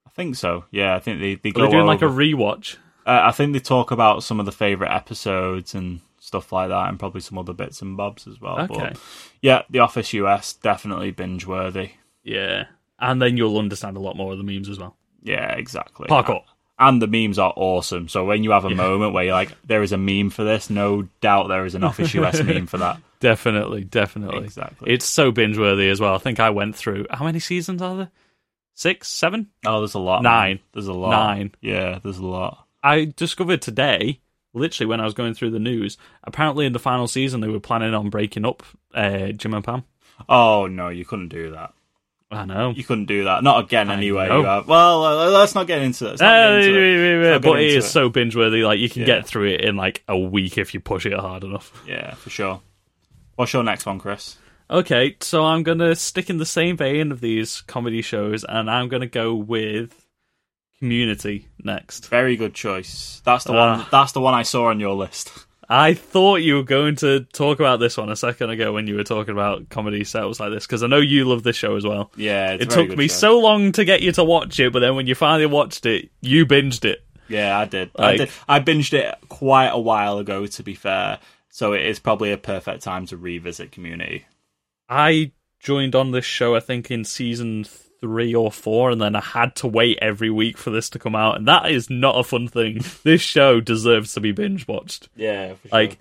I 0.08 0.10
think 0.12 0.36
so. 0.36 0.66
Yeah, 0.72 0.96
I 0.96 1.00
think 1.00 1.20
they 1.20 1.36
they 1.36 1.50
Are 1.50 1.66
they 1.66 1.72
doing 1.72 1.86
like 1.86 2.02
a 2.02 2.06
rewatch? 2.06 2.78
Uh, 3.06 3.22
I 3.24 3.32
think 3.32 3.54
they 3.54 3.60
talk 3.60 3.90
about 3.92 4.24
some 4.24 4.40
of 4.40 4.46
the 4.46 4.52
favorite 4.52 4.92
episodes 4.92 5.74
and 5.74 6.02
stuff 6.20 6.52
like 6.52 6.70
that, 6.70 6.90
and 6.90 7.00
probably 7.00 7.22
some 7.22 7.38
other 7.40 7.54
bits 7.54 7.82
and 7.82 7.96
bobs 7.98 8.28
as 8.28 8.40
well. 8.42 8.60
Okay. 8.62 8.90
But 8.92 9.00
yeah, 9.42 9.62
The 9.70 9.80
Office 9.80 10.14
US 10.14 10.54
definitely 10.54 11.10
binge 11.12 11.46
worthy. 11.48 11.92
Yeah. 12.24 12.66
And 13.00 13.22
then 13.22 13.38
you'll 13.38 13.58
understand 13.58 13.98
a 13.98 14.00
lot 14.02 14.16
more 14.18 14.32
of 14.32 14.38
the 14.38 14.44
memes 14.44 14.70
as 14.70 14.80
well. 14.80 14.98
Yeah, 15.24 15.54
exactly. 15.54 16.08
Parkour. 16.08 16.44
And 16.78 17.02
the 17.02 17.08
memes 17.08 17.38
are 17.38 17.54
awesome. 17.58 18.08
So 18.08 18.24
when 18.24 18.44
you 18.44 18.52
have 18.52 18.64
a 18.64 18.70
moment 18.70 19.14
where 19.14 19.26
you're 19.26 19.34
like, 19.34 19.52
there 19.66 19.84
is 19.84 19.92
a 19.92 19.98
meme 19.98 20.30
for 20.30 20.46
this, 20.46 20.70
no 20.70 21.10
doubt 21.20 21.50
there 21.50 21.66
is 21.66 21.76
an 21.76 21.84
Office 21.84 22.14
US 22.14 22.42
meme 22.44 22.68
for 22.68 22.78
that. 22.78 23.02
Definitely, 23.20 23.84
definitely. 23.84 24.46
Exactly. 24.46 24.94
It's 24.94 25.06
so 25.06 25.32
binge 25.32 25.58
worthy 25.58 25.90
as 25.90 26.00
well. 26.00 26.16
I 26.16 26.20
think 26.20 26.40
I 26.40 26.52
went 26.52 26.78
through 26.78 27.06
how 27.12 27.26
many 27.26 27.40
seasons 27.40 27.82
are 27.82 27.98
there? 27.98 28.12
Six, 28.76 29.10
seven? 29.10 29.48
Oh, 29.66 29.80
there's 29.80 29.94
a 29.94 30.00
lot. 30.00 30.24
Nine. 30.24 30.56
man. 30.56 30.60
There's 30.72 30.88
a 30.88 30.94
lot. 30.94 31.10
Nine. 31.10 31.52
Yeah, 31.60 32.00
there's 32.02 32.18
a 32.18 32.26
lot. 32.26 32.66
I 32.82 33.12
discovered 33.14 33.62
today, 33.62 34.22
literally 34.54 34.88
when 34.88 35.02
I 35.02 35.04
was 35.04 35.14
going 35.14 35.34
through 35.34 35.52
the 35.52 35.60
news, 35.60 35.98
apparently 36.24 36.66
in 36.66 36.72
the 36.72 36.80
final 36.80 37.10
season 37.10 37.42
they 37.42 37.50
were 37.50 37.60
planning 37.60 37.94
on 37.94 38.10
breaking 38.10 38.46
up 38.46 38.64
uh, 38.94 39.34
Jim 39.34 39.54
and 39.54 39.66
Pam. 39.66 39.84
Oh 40.30 40.68
no, 40.68 40.88
you 40.88 41.04
couldn't 41.04 41.28
do 41.28 41.52
that. 41.52 41.74
I 42.32 42.46
know. 42.46 42.70
You 42.76 42.84
couldn't 42.84 43.06
do 43.06 43.24
that. 43.24 43.44
Not 43.44 43.64
again, 43.64 43.90
anyway. 43.90 44.28
You 44.28 44.44
well, 44.68 45.04
uh, 45.04 45.30
let's 45.32 45.56
not 45.56 45.66
get 45.66 45.82
into 45.82 46.04
this. 46.06 46.22
Uh, 46.22 47.40
but 47.42 47.60
it 47.60 47.72
is 47.72 47.86
it. 47.86 47.90
so 47.90 48.10
binge 48.10 48.36
worthy. 48.36 48.64
Like 48.64 48.78
you 48.80 48.88
can 48.90 49.02
Yeah. 49.02 49.08
get 49.08 49.26
through 49.28 49.48
it 49.48 49.62
in 49.62 49.76
like 49.76 50.04
a 50.08 50.18
week 50.18 50.58
if 50.58 50.74
you 50.74 50.80
push 50.80 51.06
it 51.08 51.14
hard 51.14 51.44
enough. 51.44 51.72
Yeah, 51.88 52.14
for 52.14 52.30
sure. 52.30 52.62
What's 53.36 53.52
your 53.54 53.64
next 53.64 53.86
one, 53.86 54.00
Chris? 54.00 54.38
Okay, 54.70 55.16
so 55.22 55.44
I'm 55.46 55.64
gonna 55.64 55.96
stick 55.96 56.30
in 56.30 56.38
the 56.38 56.46
same 56.46 56.78
vein 56.78 57.12
of 57.12 57.20
these 57.22 57.62
comedy 57.62 58.04
shows, 58.04 58.44
and 58.44 58.70
I'm 58.70 58.90
gonna 58.90 59.08
go 59.08 59.34
with 59.34 60.06
Community 60.78 61.48
next. 61.62 62.08
Very 62.10 62.38
good 62.38 62.54
choice. 62.54 63.22
That's 63.26 63.44
the 63.44 63.54
Ah. 63.54 63.78
one. 63.78 63.86
That's 63.92 64.12
the 64.14 64.22
one 64.22 64.34
I 64.34 64.44
saw 64.44 64.68
on 64.68 64.80
your 64.80 64.96
list. 64.96 65.32
I 65.70 65.94
thought 65.94 66.38
you 66.38 66.56
were 66.56 66.64
going 66.64 66.96
to 66.98 67.26
talk 67.26 67.60
about 67.60 67.80
this 67.80 67.96
one 67.96 68.10
a 68.10 68.16
second 68.16 68.50
ago 68.50 68.74
when 68.74 68.88
you 68.88 68.96
were 68.96 69.04
talking 69.04 69.34
about 69.34 69.70
comedy 69.70 70.02
setups 70.02 70.40
like 70.40 70.52
this 70.52 70.66
because 70.66 70.82
I 70.82 70.88
know 70.88 70.98
you 70.98 71.26
love 71.26 71.44
this 71.44 71.56
show 71.56 71.76
as 71.76 71.86
well. 71.86 72.12
Yeah, 72.16 72.54
it's 72.54 72.64
it 72.64 72.70
took 72.72 72.98
me 72.98 73.08
show. 73.08 73.14
so 73.14 73.40
long 73.40 73.72
to 73.74 73.86
get 73.86 74.02
you 74.02 74.12
to 74.14 74.24
watch 74.24 74.60
it, 74.60 74.74
but 74.74 74.80
then 74.80 74.96
when 74.96 75.06
you 75.06 75.14
finally 75.14 75.46
watched 75.46 75.86
it, 75.86 76.10
you 76.22 76.48
binged 76.48 76.86
it. 76.86 77.06
Yeah, 77.28 77.60
I 77.60 77.66
did. 77.66 77.92
I 77.96 78.18
did. 78.18 78.32
I 78.48 78.60
binged 78.60 78.94
it 78.94 79.16
quite 79.30 79.68
a 79.68 79.80
while 79.80 80.18
ago, 80.18 80.48
to 80.48 80.64
be 80.64 80.74
fair. 80.74 81.20
So 81.50 81.74
it 81.74 81.86
is 81.86 82.00
probably 82.00 82.32
a 82.32 82.38
perfect 82.38 82.82
time 82.82 83.06
to 83.08 83.18
revisit 83.18 83.72
Community. 83.72 84.26
I 84.90 85.34
joined 85.60 85.94
on 85.94 86.12
this 86.12 86.26
show, 86.26 86.56
I 86.56 86.62
think, 86.62 86.90
in 86.90 87.06
season 87.06 87.66
three 88.02 88.34
or 88.34 88.52
four, 88.52 88.92
and 88.92 89.02
then 89.02 89.16
I 89.16 89.22
had 89.22 89.56
to 89.58 89.68
wait 89.68 90.00
every 90.02 90.30
week 90.30 90.58
for 90.58 90.70
this 90.70 90.90
to 90.92 91.00
come 91.00 91.16
out, 91.16 91.38
and 91.38 91.48
that 91.48 91.70
is 91.72 91.90
not 91.90 92.20
a 92.20 92.24
fun 92.24 92.48
thing. 92.48 92.82
this 93.04 93.22
show 93.22 93.60
deserves 93.60 94.14
to 94.14 94.20
be 94.20 94.32
binge 94.32 94.68
watched. 94.68 95.10
Yeah, 95.16 95.54
for 95.56 95.70
Like, 95.72 96.00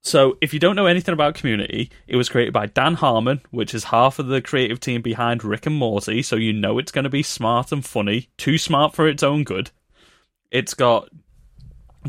So, 0.00 0.38
if 0.40 0.54
you 0.54 0.60
don't 0.60 0.76
know 0.76 0.86
anything 0.86 1.12
about 1.12 1.34
Community, 1.34 1.90
it 2.06 2.16
was 2.16 2.28
created 2.28 2.52
by 2.52 2.66
Dan 2.66 2.94
Harmon, 2.94 3.40
which 3.50 3.74
is 3.74 3.84
half 3.84 4.18
of 4.18 4.26
the 4.26 4.40
creative 4.40 4.80
team 4.80 5.02
behind 5.02 5.44
Rick 5.44 5.66
and 5.66 5.76
Morty, 5.76 6.22
so 6.22 6.36
you 6.36 6.52
know 6.52 6.78
it's 6.78 6.92
going 6.92 7.04
to 7.04 7.10
be 7.10 7.22
smart 7.22 7.72
and 7.72 7.84
funny. 7.84 8.28
Too 8.36 8.58
smart 8.58 8.94
for 8.94 9.08
its 9.08 9.22
own 9.22 9.44
good. 9.44 9.70
It's 10.50 10.74
got 10.74 11.08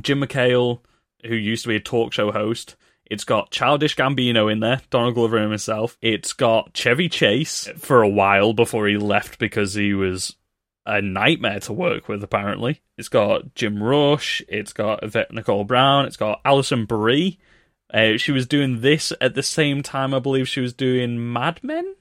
Jim 0.02 0.22
McHale, 0.22 0.80
who 1.26 1.36
used 1.36 1.64
to 1.64 1.70
be 1.70 1.76
a 1.76 1.82
talk 1.82 2.14
show 2.14 2.32
host. 2.32 2.76
It's 3.10 3.24
got 3.24 3.52
Childish 3.52 3.96
Gambino 3.96 4.52
in 4.52 4.60
there, 4.60 4.82
Donald 4.90 5.16
Glover 5.16 5.40
himself. 5.42 5.98
It's 6.02 6.34
got 6.34 6.74
Chevy 6.74 7.10
Chase 7.10 7.70
for 7.78 8.02
a 8.02 8.10
while 8.10 8.54
before 8.54 8.88
he 8.88 8.98
left 8.98 9.40
because 9.40 9.74
he 9.74 9.94
was 9.94 10.36
a 10.86 11.02
nightmare 11.02 11.60
to 11.62 11.74
work 11.74 12.08
with, 12.08 12.24
apparently. 12.24 12.82
It's 12.98 13.10
got 13.10 13.54
Jim 13.56 13.82
Rash. 13.82 14.42
It's 14.48 14.74
got 14.74 15.04
Yvette 15.04 15.32
Nicole 15.34 15.64
Brown. 15.64 16.06
It's 16.06 16.18
got 16.18 16.42
Alison 16.46 16.86
Brie. 16.86 17.38
Uh, 17.94 18.18
she 18.18 18.32
was 18.34 18.46
doing 18.46 18.82
this 18.82 19.14
at 19.22 19.34
the 19.36 19.44
same 19.44 19.82
time, 19.84 20.14
I 20.14 20.20
believe 20.20 20.48
she 20.50 20.60
was 20.62 20.74
doing 20.74 21.32
Mad 21.32 21.62
Men. 21.64 21.96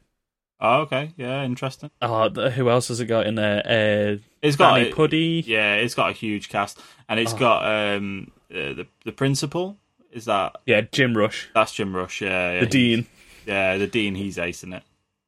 Oh, 0.61 0.80
okay. 0.82 1.12
Yeah, 1.16 1.44
interesting. 1.44 1.90
Oh, 2.00 2.28
who 2.30 2.70
else 2.70 2.88
has 2.88 2.98
it 2.98 3.07
got 3.07 3.26
in 3.26 3.34
there? 3.34 3.59
Uh, 3.59 4.16
It's 4.42 4.57
got 4.57 4.76
Danny 4.76 4.90
a- 4.90 4.92
Pudi. 4.94 5.46
Yeah, 5.46 5.74
it's 5.74 5.94
got 5.94 6.11
a 6.11 6.12
huge 6.14 6.48
cast, 6.48 6.80
and 7.09 7.20
it's 7.20 7.34
Oh. 7.34 7.38
got 7.38 7.94
um 7.96 8.32
uh, 8.50 8.72
the 8.72 8.86
the 9.04 9.12
principal. 9.12 9.76
Is 10.16 10.24
that 10.24 10.56
Yeah, 10.66 10.80
Jim 10.90 11.16
Rash. 11.16 11.48
that's 11.54 11.72
Jim 11.72 11.94
Rash? 11.94 12.20
Yeah, 12.22 12.52
yeah 12.54 12.60
The 12.60 12.66
Dean. 12.66 13.06
Yeah, 13.46 13.76
the 13.76 13.86
dean. 13.86 14.16
He's 14.16 14.38
acing 14.38 14.74
it. 14.76 14.82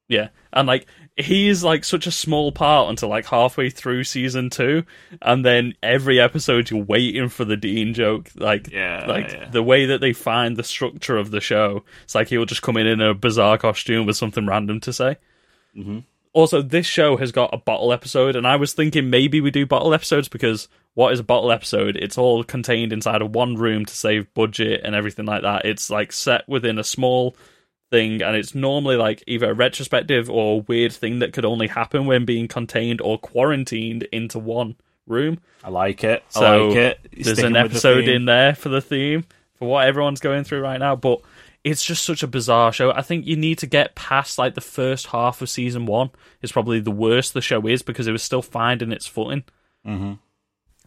Yeah, 0.09 0.31
and 0.53 0.67
like 0.67 0.87
he 1.17 1.49
is 1.49 1.63
like 1.63 1.85
such 1.85 2.07
a 2.07 2.11
small 2.11 2.51
part 2.51 2.89
until 2.89 3.11
like 3.11 3.27
halfway 3.27 3.69
through 3.71 4.05
season 4.05 4.49
two, 4.51 4.85
and 5.23 5.45
then 5.45 5.75
every 5.83 6.19
episode 6.19 6.71
you're 6.71 6.83
waiting 6.83 7.29
for 7.29 7.45
the 7.45 7.57
Dean 7.59 7.93
joke. 7.95 8.31
Like, 8.35 8.73
Yeah, 8.73 9.05
like 9.07 9.31
yeah. 9.31 9.51
the 9.51 9.63
way 9.63 9.85
that 9.87 10.01
they 10.01 10.13
find 10.15 10.57
the 10.57 10.65
structure 10.65 11.17
of 11.19 11.31
the 11.31 11.41
show. 11.43 11.85
It's 12.05 12.15
like 12.15 12.29
he'll 12.29 12.47
just 12.47 12.63
come 12.63 12.77
in 12.79 12.87
in 12.87 13.01
a 13.03 13.13
bizarre 13.15 13.59
costume 13.59 14.07
with 14.07 14.17
something 14.17 14.47
random 14.47 14.81
to 14.81 14.93
say. 14.95 15.17
Mhm. 15.77 16.05
Also, 16.33 16.63
this 16.63 16.87
show 16.87 17.17
has 17.19 17.31
got 17.31 17.53
a 17.53 17.59
bottle 17.59 17.93
episode, 17.93 18.35
and 18.35 18.47
I 18.47 18.57
was 18.57 18.73
thinking 18.73 19.11
maybe 19.11 19.41
we 19.41 19.51
do 19.51 19.67
bottle 19.67 19.93
episodes 19.95 20.29
because 20.29 20.69
what 20.99 21.13
is 21.13 21.21
a 21.21 21.25
bottle 21.25 21.53
episode? 21.53 21.97
It's 21.97 22.19
all 22.19 22.43
contained 22.43 22.93
inside 22.93 23.23
of 23.23 23.33
one 23.33 23.55
room 23.55 23.85
to 23.85 23.95
save 23.95 24.35
budget 24.35 24.81
and 24.83 24.97
everything 24.97 25.27
like 25.27 25.43
that. 25.43 25.65
It's 25.65 25.91
like 25.91 26.11
set 26.11 26.49
within 26.49 26.77
a 26.77 26.83
small 26.83 27.37
thing, 27.89 28.21
and 28.21 28.35
it's 28.35 28.53
normally 28.53 28.97
like 28.97 29.23
either 29.29 29.49
a 29.49 29.55
retrospective 29.55 30.29
or 30.29 30.57
a 30.57 30.65
weird 30.67 30.93
thing 30.93 31.21
that 31.21 31.33
could 31.33 31.45
only 31.45 31.69
happen 31.69 32.07
when 32.07 32.25
being 32.25 32.49
contained 32.49 33.01
or 33.01 33.17
quarantined 33.17 34.09
into 34.11 34.41
one 34.41 34.75
room. 35.07 35.39
I 35.63 35.71
like 35.71 36.03
it. 36.03 36.25
I 36.35 36.41
So 36.41 36.67
like 36.67 36.77
it. 36.77 36.99
There's 37.13 37.39
an 37.39 37.53
with 37.53 37.53
the 37.53 37.59
episode 37.61 38.09
in 38.09 38.25
there 38.25 38.57
for 38.57 38.69
the 38.69 38.81
theme 38.81 39.25
for 39.55 39.69
what 39.69 39.87
everyone's 39.87 40.19
going 40.19 40.43
through 40.43 40.63
right 40.63 40.81
now, 40.81 40.97
but 40.97 41.21
it's 41.63 41.85
just 41.85 42.05
such 42.05 42.25
a 42.25 42.27
bizarre 42.27 42.73
show. 42.73 42.91
I 42.91 43.03
think 43.03 43.25
you 43.25 43.37
need 43.37 43.59
to 43.59 43.69
get 43.69 43.95
past 43.95 44.37
like 44.37 44.57
the 44.57 44.61
first 44.61 45.07
half 45.07 45.43
of 45.43 45.49
season 45.49 45.87
one. 45.87 46.11
Is 46.43 46.51
probably 46.51 46.81
the 46.81 46.91
worst 46.91 47.35
the 47.35 47.41
show 47.41 47.65
is 47.69 47.83
because 47.83 48.09
it 48.09 48.13
was 48.13 48.25
still 48.25 48.43
finding 48.43 48.91
its 48.91 49.07
footing. 49.07 49.45
Mm-hmm. 49.87 50.15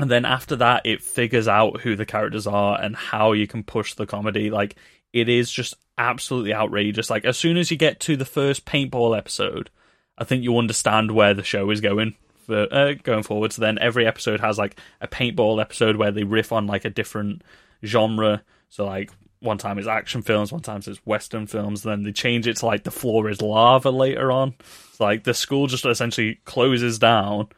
And 0.02 0.10
then 0.10 0.26
after 0.26 0.56
that, 0.58 0.82
it 0.86 1.02
figures 1.02 1.47
out 1.47 1.82
who 1.82 1.95
the 1.95 2.06
characters 2.06 2.47
are 2.47 2.82
and 2.82 2.95
how 2.95 3.34
you 3.34 3.47
can 3.47 3.64
push 3.64 3.93
the 3.93 4.08
comedy. 4.08 4.49
Like, 4.49 4.76
it 5.14 5.30
is 5.30 5.52
just 5.52 5.76
absolutely 5.97 6.54
outrageous. 6.54 7.10
Like, 7.10 7.24
as 7.24 7.38
soon 7.38 7.56
as 7.56 7.70
you 7.70 7.78
get 7.78 7.99
to 8.02 8.18
the 8.18 8.26
first 8.26 8.66
paintball 8.66 9.16
episode, 9.16 9.70
I 10.18 10.24
think 10.24 10.43
you 10.43 10.58
understand 10.58 11.12
where 11.12 11.36
the 11.36 11.43
show 11.43 11.70
is 11.70 11.82
going 11.82 12.16
for 12.45 12.68
uh, 12.74 12.93
going 13.04 13.24
forward. 13.24 13.54
So 13.54 13.62
then 13.62 13.78
every 13.80 14.06
episode 14.06 14.39
has 14.39 14.58
like 14.58 14.80
a 14.99 15.08
paintball 15.08 15.62
episode 15.62 15.95
where 15.95 16.12
they 16.12 16.24
riff 16.24 16.52
on 16.52 16.68
like 16.68 16.86
a 16.86 16.89
different 16.89 17.43
genre. 17.86 18.43
So 18.70 18.86
like 18.86 19.12
one 19.39 19.58
time 19.58 19.78
it's 19.78 19.88
action 19.88 20.22
films, 20.22 20.52
one 20.52 20.62
time 20.62 20.82
it's 20.86 21.06
western 21.06 21.47
films. 21.47 21.84
Then 21.84 22.04
they 22.04 22.12
change 22.12 22.47
it 22.47 22.58
to 22.58 22.66
like 22.66 22.84
the 22.84 22.91
floor 22.91 23.30
is 23.30 23.41
lava 23.41 23.89
later 23.89 24.32
on. 24.32 24.56
So 24.93 25.06
like 25.06 25.24
the 25.24 25.34
school 25.34 25.68
just 25.68 25.86
essentially 25.86 26.39
closes 26.45 26.99
down. 26.99 27.49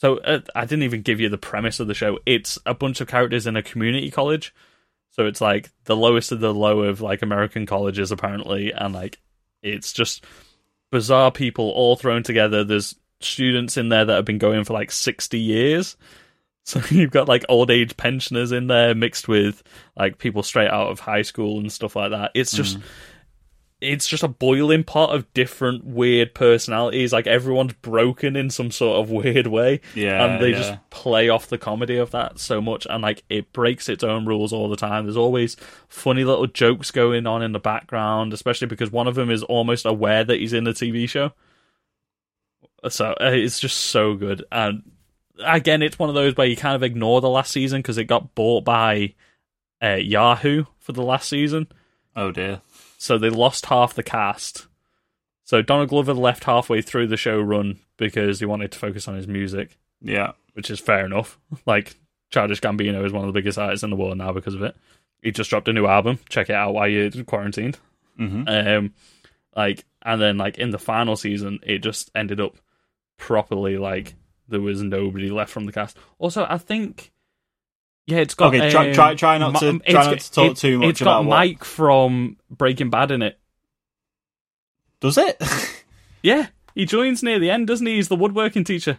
So 0.00 0.16
uh, 0.16 0.40
I 0.54 0.62
didn't 0.62 0.84
even 0.84 1.02
give 1.02 1.20
you 1.20 1.28
the 1.28 1.36
premise 1.36 1.78
of 1.78 1.86
the 1.86 1.92
show. 1.92 2.20
It's 2.24 2.58
a 2.64 2.72
bunch 2.72 3.02
of 3.02 3.08
characters 3.08 3.46
in 3.46 3.54
a 3.54 3.62
community 3.62 4.10
college. 4.10 4.54
So 5.10 5.26
it's 5.26 5.42
like 5.42 5.68
the 5.84 5.94
lowest 5.94 6.32
of 6.32 6.40
the 6.40 6.54
low 6.54 6.84
of 6.84 7.02
like 7.02 7.20
American 7.20 7.66
colleges 7.66 8.10
apparently, 8.10 8.72
and 8.72 8.94
like 8.94 9.18
it's 9.62 9.92
just 9.92 10.24
bizarre 10.90 11.30
people 11.30 11.68
all 11.68 11.96
thrown 11.96 12.22
together. 12.22 12.64
There's 12.64 12.94
students 13.20 13.76
in 13.76 13.90
there 13.90 14.06
that 14.06 14.14
have 14.14 14.24
been 14.24 14.38
going 14.38 14.64
for 14.64 14.72
like 14.72 14.90
60 14.90 15.38
years. 15.38 15.96
So 16.62 16.80
you've 16.90 17.10
got 17.10 17.26
like 17.26 17.44
old 17.48 17.70
age 17.70 17.96
pensioners 17.96 18.52
in 18.52 18.66
there 18.66 18.94
mixed 18.94 19.26
with 19.26 19.62
like 19.96 20.18
people 20.18 20.42
straight 20.42 20.68
out 20.70 20.90
of 20.90 21.00
high 21.00 21.22
school 21.22 21.58
and 21.58 21.72
stuff 21.72 21.96
like 21.96 22.10
that. 22.10 22.32
It's 22.34 22.52
just 22.52 22.78
it's 23.80 24.06
just 24.06 24.22
a 24.22 24.28
boiling 24.28 24.84
pot 24.84 25.14
of 25.14 25.32
different 25.32 25.84
weird 25.84 26.34
personalities. 26.34 27.12
Like 27.12 27.26
everyone's 27.26 27.72
broken 27.74 28.36
in 28.36 28.50
some 28.50 28.70
sort 28.70 29.00
of 29.00 29.10
weird 29.24 29.46
way. 29.46 29.80
Yeah, 29.94 30.24
And 30.24 30.42
they 30.42 30.50
yeah. 30.50 30.58
just 30.58 30.90
play 30.90 31.28
off 31.28 31.46
the 31.48 31.58
comedy 31.58 31.96
of 31.96 32.10
that 32.10 32.38
so 32.38 32.60
much 32.60 32.86
and 32.88 33.02
like 33.02 33.24
it 33.28 33.52
breaks 33.52 33.88
its 33.88 34.04
own 34.04 34.26
rules 34.26 34.52
all 34.52 34.68
the 34.68 34.76
time. 34.76 35.04
There's 35.04 35.16
always 35.16 35.56
funny 35.88 36.24
little 36.24 36.46
jokes 36.46 36.90
going 36.90 37.26
on 37.26 37.42
in 37.42 37.52
the 37.52 37.58
background, 37.58 38.32
especially 38.32 38.66
because 38.66 38.90
one 38.90 39.08
of 39.08 39.14
them 39.14 39.30
is 39.30 39.42
almost 39.44 39.86
aware 39.86 40.24
that 40.24 40.38
he's 40.38 40.52
in 40.52 40.66
a 40.66 40.72
TV 40.72 41.08
show. 41.08 41.32
So 42.88 43.12
uh, 43.20 43.30
it's 43.32 43.60
just 43.60 43.76
so 43.76 44.14
good. 44.14 44.44
And 44.52 44.82
again, 45.44 45.82
it's 45.82 45.98
one 45.98 46.08
of 46.08 46.14
those 46.14 46.36
where 46.36 46.46
you 46.46 46.56
kind 46.56 46.76
of 46.76 46.82
ignore 46.82 47.20
the 47.20 47.28
last 47.28 47.50
season 47.50 47.80
because 47.80 47.98
it 47.98 48.04
got 48.04 48.34
bought 48.34 48.64
by 48.64 49.14
uh, 49.82 49.96
Yahoo 49.96 50.64
for 50.78 50.92
the 50.92 51.02
last 51.02 51.28
season. 51.28 51.66
Oh 52.16 52.30
dear. 52.32 52.60
So 53.02 53.16
they 53.16 53.30
lost 53.30 53.64
half 53.66 53.94
the 53.94 54.02
cast. 54.02 54.66
So 55.44 55.62
Donald 55.62 55.88
Glover 55.88 56.12
left 56.12 56.44
halfway 56.44 56.82
through 56.82 57.06
the 57.06 57.16
show 57.16 57.40
run 57.40 57.78
because 57.96 58.40
he 58.40 58.44
wanted 58.46 58.72
to 58.72 58.78
focus 58.78 59.08
on 59.08 59.16
his 59.16 59.26
music, 59.26 59.78
Yeah. 60.02 60.32
which 60.52 60.70
is 60.70 60.80
fair 60.80 61.06
enough. 61.06 61.38
Like 61.64 61.96
Childish 62.28 62.60
Gambino 62.60 63.02
is 63.06 63.12
one 63.12 63.24
of 63.26 63.32
the 63.32 63.38
biggest 63.40 63.58
artists 63.58 63.82
in 63.82 63.88
the 63.88 63.96
world 63.96 64.18
now 64.18 64.32
because 64.32 64.54
of 64.54 64.60
it. 64.62 64.76
He 65.22 65.30
just 65.30 65.48
dropped 65.48 65.66
a 65.68 65.72
new 65.72 65.86
album. 65.86 66.18
Check 66.28 66.50
it 66.50 66.54
out 66.54 66.74
while 66.74 66.88
you're 66.88 67.10
quarantined. 67.24 67.78
Mm-hmm. 68.18 68.44
Um, 68.46 68.92
like, 69.56 69.86
and 70.02 70.20
then 70.20 70.36
like 70.36 70.58
in 70.58 70.68
the 70.70 70.78
final 70.78 71.16
season, 71.16 71.58
it 71.62 71.78
just 71.78 72.10
ended 72.14 72.38
up 72.38 72.56
properly 73.16 73.78
like 73.78 74.14
there 74.46 74.60
was 74.60 74.82
nobody 74.82 75.30
left 75.30 75.50
from 75.50 75.64
the 75.64 75.72
cast. 75.72 75.96
Also, 76.18 76.46
I 76.48 76.58
think, 76.58 77.12
yeah, 78.10 78.18
it's 78.18 78.34
got 78.34 78.48
Okay, 78.54 78.70
try- 78.70 78.88
um, 78.88 78.94
try- 78.94 79.14
try 79.14 79.38
not 79.38 79.58
to- 79.60 79.78
try 79.80 80.04
not 80.10 80.18
to 80.20 80.32
talk 80.32 80.50
it- 80.52 80.56
too 80.56 80.78
much 80.78 80.88
It's 80.90 81.00
got 81.00 81.20
about 81.20 81.24
what- 81.26 81.36
Mike 81.36 81.64
from 81.64 82.36
Breaking 82.50 82.90
Bad 82.90 83.10
in 83.10 83.22
it. 83.22 83.38
Does 85.00 85.16
it? 85.18 85.40
Yeah, 86.22 86.48
he 86.74 86.84
joins 86.84 87.22
near 87.22 87.38
the 87.38 87.50
end, 87.50 87.66
doesn't 87.66 87.86
he? 87.86 87.94
He's 87.94 88.08
the 88.08 88.16
woodworking 88.16 88.62
teacher. 88.64 88.98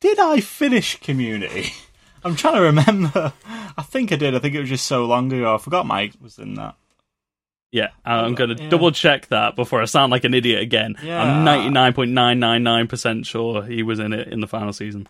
did 0.00 0.18
I 0.18 0.40
finish 0.40 0.98
Community? 0.98 1.72
I'm 2.24 2.34
trying 2.34 2.54
to 2.56 2.60
remember. 2.62 3.32
I 3.78 3.82
think 3.82 4.10
I 4.12 4.16
did. 4.16 4.34
I 4.34 4.40
think 4.40 4.56
it 4.56 4.60
was 4.60 4.68
just 4.68 4.86
so 4.86 5.04
long 5.04 5.32
ago. 5.32 5.54
I 5.54 5.58
forgot 5.58 5.86
Mike 5.86 6.14
was 6.20 6.38
in 6.40 6.54
that. 6.54 6.74
Yeah, 7.70 7.90
I'm 8.04 8.34
going 8.34 8.56
to 8.56 8.60
Yeah. 8.62 8.68
double 8.68 8.90
check 8.90 9.28
that 9.28 9.54
before 9.54 9.80
I 9.80 9.84
sound 9.84 10.10
like 10.10 10.24
an 10.24 10.34
idiot 10.34 10.60
again. 10.60 10.96
Yeah. 11.04 11.22
I'm 11.22 11.44
99.999% 11.44 13.24
sure 13.24 13.62
he 13.62 13.84
was 13.84 14.00
in 14.00 14.12
it 14.12 14.26
in 14.28 14.40
the 14.40 14.48
final 14.48 14.72
season. 14.72 15.06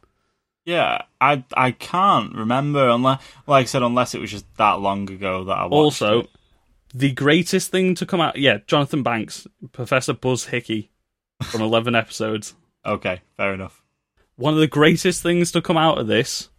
Yeah, 0.71 1.03
I 1.21 1.43
I 1.55 1.73
can't 1.73 2.33
remember 2.33 2.89
unless, 2.89 3.21
like 3.49 3.63
I 3.63 3.67
said, 3.67 3.83
unless 3.83 4.15
it 4.15 4.21
was 4.21 4.31
just 4.31 4.47
that 4.57 4.79
long 4.81 5.11
ago 5.11 5.43
that 5.45 5.59
I 5.59 5.63
watched. 5.65 5.73
Also, 5.73 6.21
it. 6.21 6.31
the 6.95 7.11
greatest 7.11 7.73
thing 7.73 7.97
to 7.97 8.07
come 8.07 8.21
out, 8.21 8.37
yeah, 8.37 8.59
Jonathan 8.69 9.03
Banks, 9.03 9.49
Professor 9.73 10.13
Buzz 10.13 10.45
Hickey 10.45 10.93
from 11.43 11.61
11 11.71 11.97
episodes. 11.97 12.55
okay, 12.87 13.21
fair 13.37 13.53
enough. 13.53 13.83
One 14.37 14.55
of 14.55 14.61
the 14.61 14.69
greatest 14.69 15.25
things 15.25 15.51
to 15.53 15.61
come 15.61 15.77
out 15.77 15.99
of 15.99 16.07
this 16.07 16.51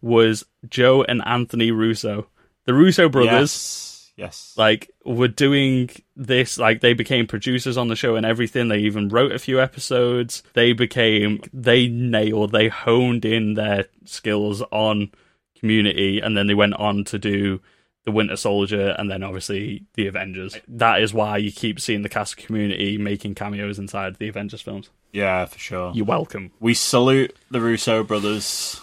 was 0.00 0.44
Joe 0.68 1.02
and 1.02 1.20
Anthony 1.26 1.72
Russo. 1.72 2.28
The 2.66 2.74
Russo 2.74 3.08
brothers. 3.08 3.32
Yes, 3.32 3.95
yes. 4.16 4.54
like 4.56 4.90
were 5.04 5.28
doing 5.28 5.90
this 6.16 6.58
like 6.58 6.80
they 6.80 6.94
became 6.94 7.26
producers 7.26 7.76
on 7.76 7.88
the 7.88 7.96
show 7.96 8.16
and 8.16 8.26
everything 8.26 8.68
they 8.68 8.78
even 8.78 9.08
wrote 9.08 9.32
a 9.32 9.38
few 9.38 9.60
episodes 9.60 10.42
they 10.54 10.72
became 10.72 11.40
they 11.52 11.86
nailed 11.88 12.52
they 12.52 12.68
honed 12.68 13.24
in 13.24 13.54
their 13.54 13.84
skills 14.04 14.62
on 14.72 15.10
community 15.58 16.20
and 16.20 16.36
then 16.36 16.46
they 16.46 16.54
went 16.54 16.74
on 16.74 17.04
to 17.04 17.18
do 17.18 17.60
the 18.04 18.12
winter 18.12 18.36
soldier 18.36 18.94
and 18.98 19.10
then 19.10 19.22
obviously 19.22 19.84
the 19.94 20.06
avengers 20.06 20.56
that 20.68 21.02
is 21.02 21.12
why 21.12 21.36
you 21.36 21.50
keep 21.50 21.80
seeing 21.80 22.02
the 22.02 22.08
cast 22.08 22.38
of 22.38 22.44
community 22.44 22.96
making 22.98 23.34
cameos 23.34 23.78
inside 23.78 24.16
the 24.16 24.28
avengers 24.28 24.60
films 24.60 24.90
yeah, 25.12 25.46
for 25.46 25.58
sure. 25.58 25.92
you're 25.94 26.04
welcome 26.04 26.52
We 26.60 26.74
salute 26.74 27.34
the 27.50 27.60
Russo 27.60 28.04
brothers. 28.04 28.80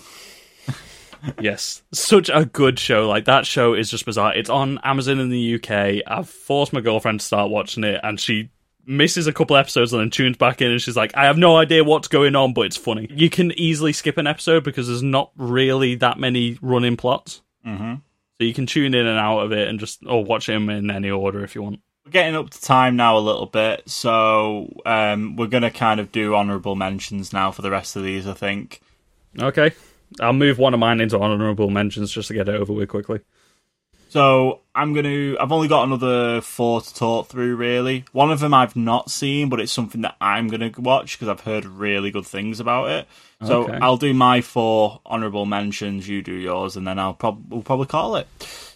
Yes. 1.39 1.81
Such 1.91 2.29
a 2.33 2.45
good 2.45 2.77
show. 2.79 3.07
Like 3.07 3.25
that 3.25 3.45
show 3.45 3.73
is 3.73 3.89
just 3.89 4.05
bizarre. 4.05 4.35
It's 4.35 4.49
on 4.49 4.79
amazon 4.83 5.19
in 5.19 5.29
the 5.29 5.55
uk 5.55 5.69
i've 5.71 6.29
forced 6.29 6.73
my 6.73 6.81
girlfriend 6.81 7.19
to 7.19 7.25
start 7.25 7.49
watching 7.49 7.83
it 7.83 7.99
and 8.03 8.19
she 8.19 8.49
misses 8.85 9.27
a 9.27 9.33
couple 9.33 9.55
episodes 9.55 9.93
and 9.93 10.01
then 10.01 10.09
tunes 10.09 10.35
back 10.37 10.61
in 10.61 10.69
and 10.69 10.81
she's 10.81 10.97
like 10.97 11.15
i 11.15 11.23
have 11.25 11.37
no 11.37 11.55
idea 11.55 11.83
what's 11.83 12.07
going 12.09 12.35
on 12.35 12.53
but 12.53 12.61
it's 12.65 12.77
funny. 12.77 13.07
You 13.09 13.29
can 13.29 13.51
easily 13.53 13.93
skip 13.93 14.17
an 14.17 14.27
episode 14.27 14.63
because 14.63 14.87
there's 14.87 15.03
not 15.03 15.31
really 15.37 15.95
that 15.95 16.19
many 16.19 16.57
running 16.61 16.97
plots. 16.97 17.41
Hmm 17.63 17.95
So 18.39 18.45
you 18.45 18.53
can 18.53 18.65
tune 18.65 18.93
in 18.93 19.05
and 19.05 19.17
out 19.17 19.39
of 19.39 19.51
it 19.53 19.67
and 19.69 19.79
just 19.79 20.05
or 20.05 20.23
watch 20.23 20.49
him 20.49 20.69
in 20.69 20.91
any 20.91 21.09
order 21.09 21.43
if 21.43 21.55
you 21.55 21.61
want. 21.63 21.79
We're 22.05 22.11
getting 22.11 22.35
up 22.35 22.49
to 22.49 22.61
time 22.61 22.97
now 22.97 23.17
a 23.17 23.19
little 23.19 23.45
bit, 23.45 23.89
so 23.89 24.67
um, 24.85 25.37
we're 25.37 25.47
going 25.47 25.63
to 25.63 25.71
kind 25.71 26.01
of 26.01 26.11
do 26.11 26.35
honourable 26.35 26.75
mentions 26.75 27.31
now 27.31 27.51
for 27.51 27.61
the 27.61 27.71
rest 27.71 27.95
of 27.95 28.03
these, 28.03 28.27
I 28.27 28.33
think. 28.33 28.81
Okay. 29.39 29.71
I'll 30.19 30.33
move 30.33 30.57
one 30.57 30.73
of 30.73 30.79
mine 30.79 31.01
into 31.01 31.19
honorable 31.19 31.69
mentions 31.69 32.11
just 32.11 32.27
to 32.29 32.33
get 32.33 32.47
it 32.49 32.55
over 32.55 32.73
with 32.73 32.89
quickly. 32.89 33.21
So 34.09 34.61
I'm 34.75 34.93
going 34.93 35.05
to. 35.05 35.37
I've 35.39 35.51
only 35.51 35.67
got 35.67 35.85
another 35.85 36.39
four 36.41 36.81
to 36.81 36.93
talk 36.93 37.29
through, 37.29 37.55
really. 37.55 38.05
One 38.11 38.31
of 38.31 38.39
them 38.39 38.53
I've 38.53 38.75
not 38.75 39.09
seen, 39.09 39.49
but 39.49 39.59
it's 39.59 39.71
something 39.71 40.01
that 40.01 40.15
I'm 40.21 40.49
going 40.49 40.71
to 40.71 40.81
watch 40.81 41.17
because 41.17 41.29
I've 41.29 41.39
heard 41.41 41.65
really 41.65 42.11
good 42.11 42.27
things 42.27 42.59
about 42.59 42.91
it. 42.91 43.07
So 43.43 43.63
Okay. 43.63 43.79
I'll 43.81 43.97
do 43.97 44.13
my 44.13 44.41
four 44.41 45.01
honourable 45.03 45.47
mentions, 45.47 46.07
you 46.07 46.21
do 46.21 46.33
yours, 46.35 46.77
and 46.77 46.85
then 46.87 46.99
I'll 46.99 47.15
prob- 47.15 47.51
we'll 47.51 47.63
probably 47.63 47.87
call 47.87 48.15
it. 48.17 48.27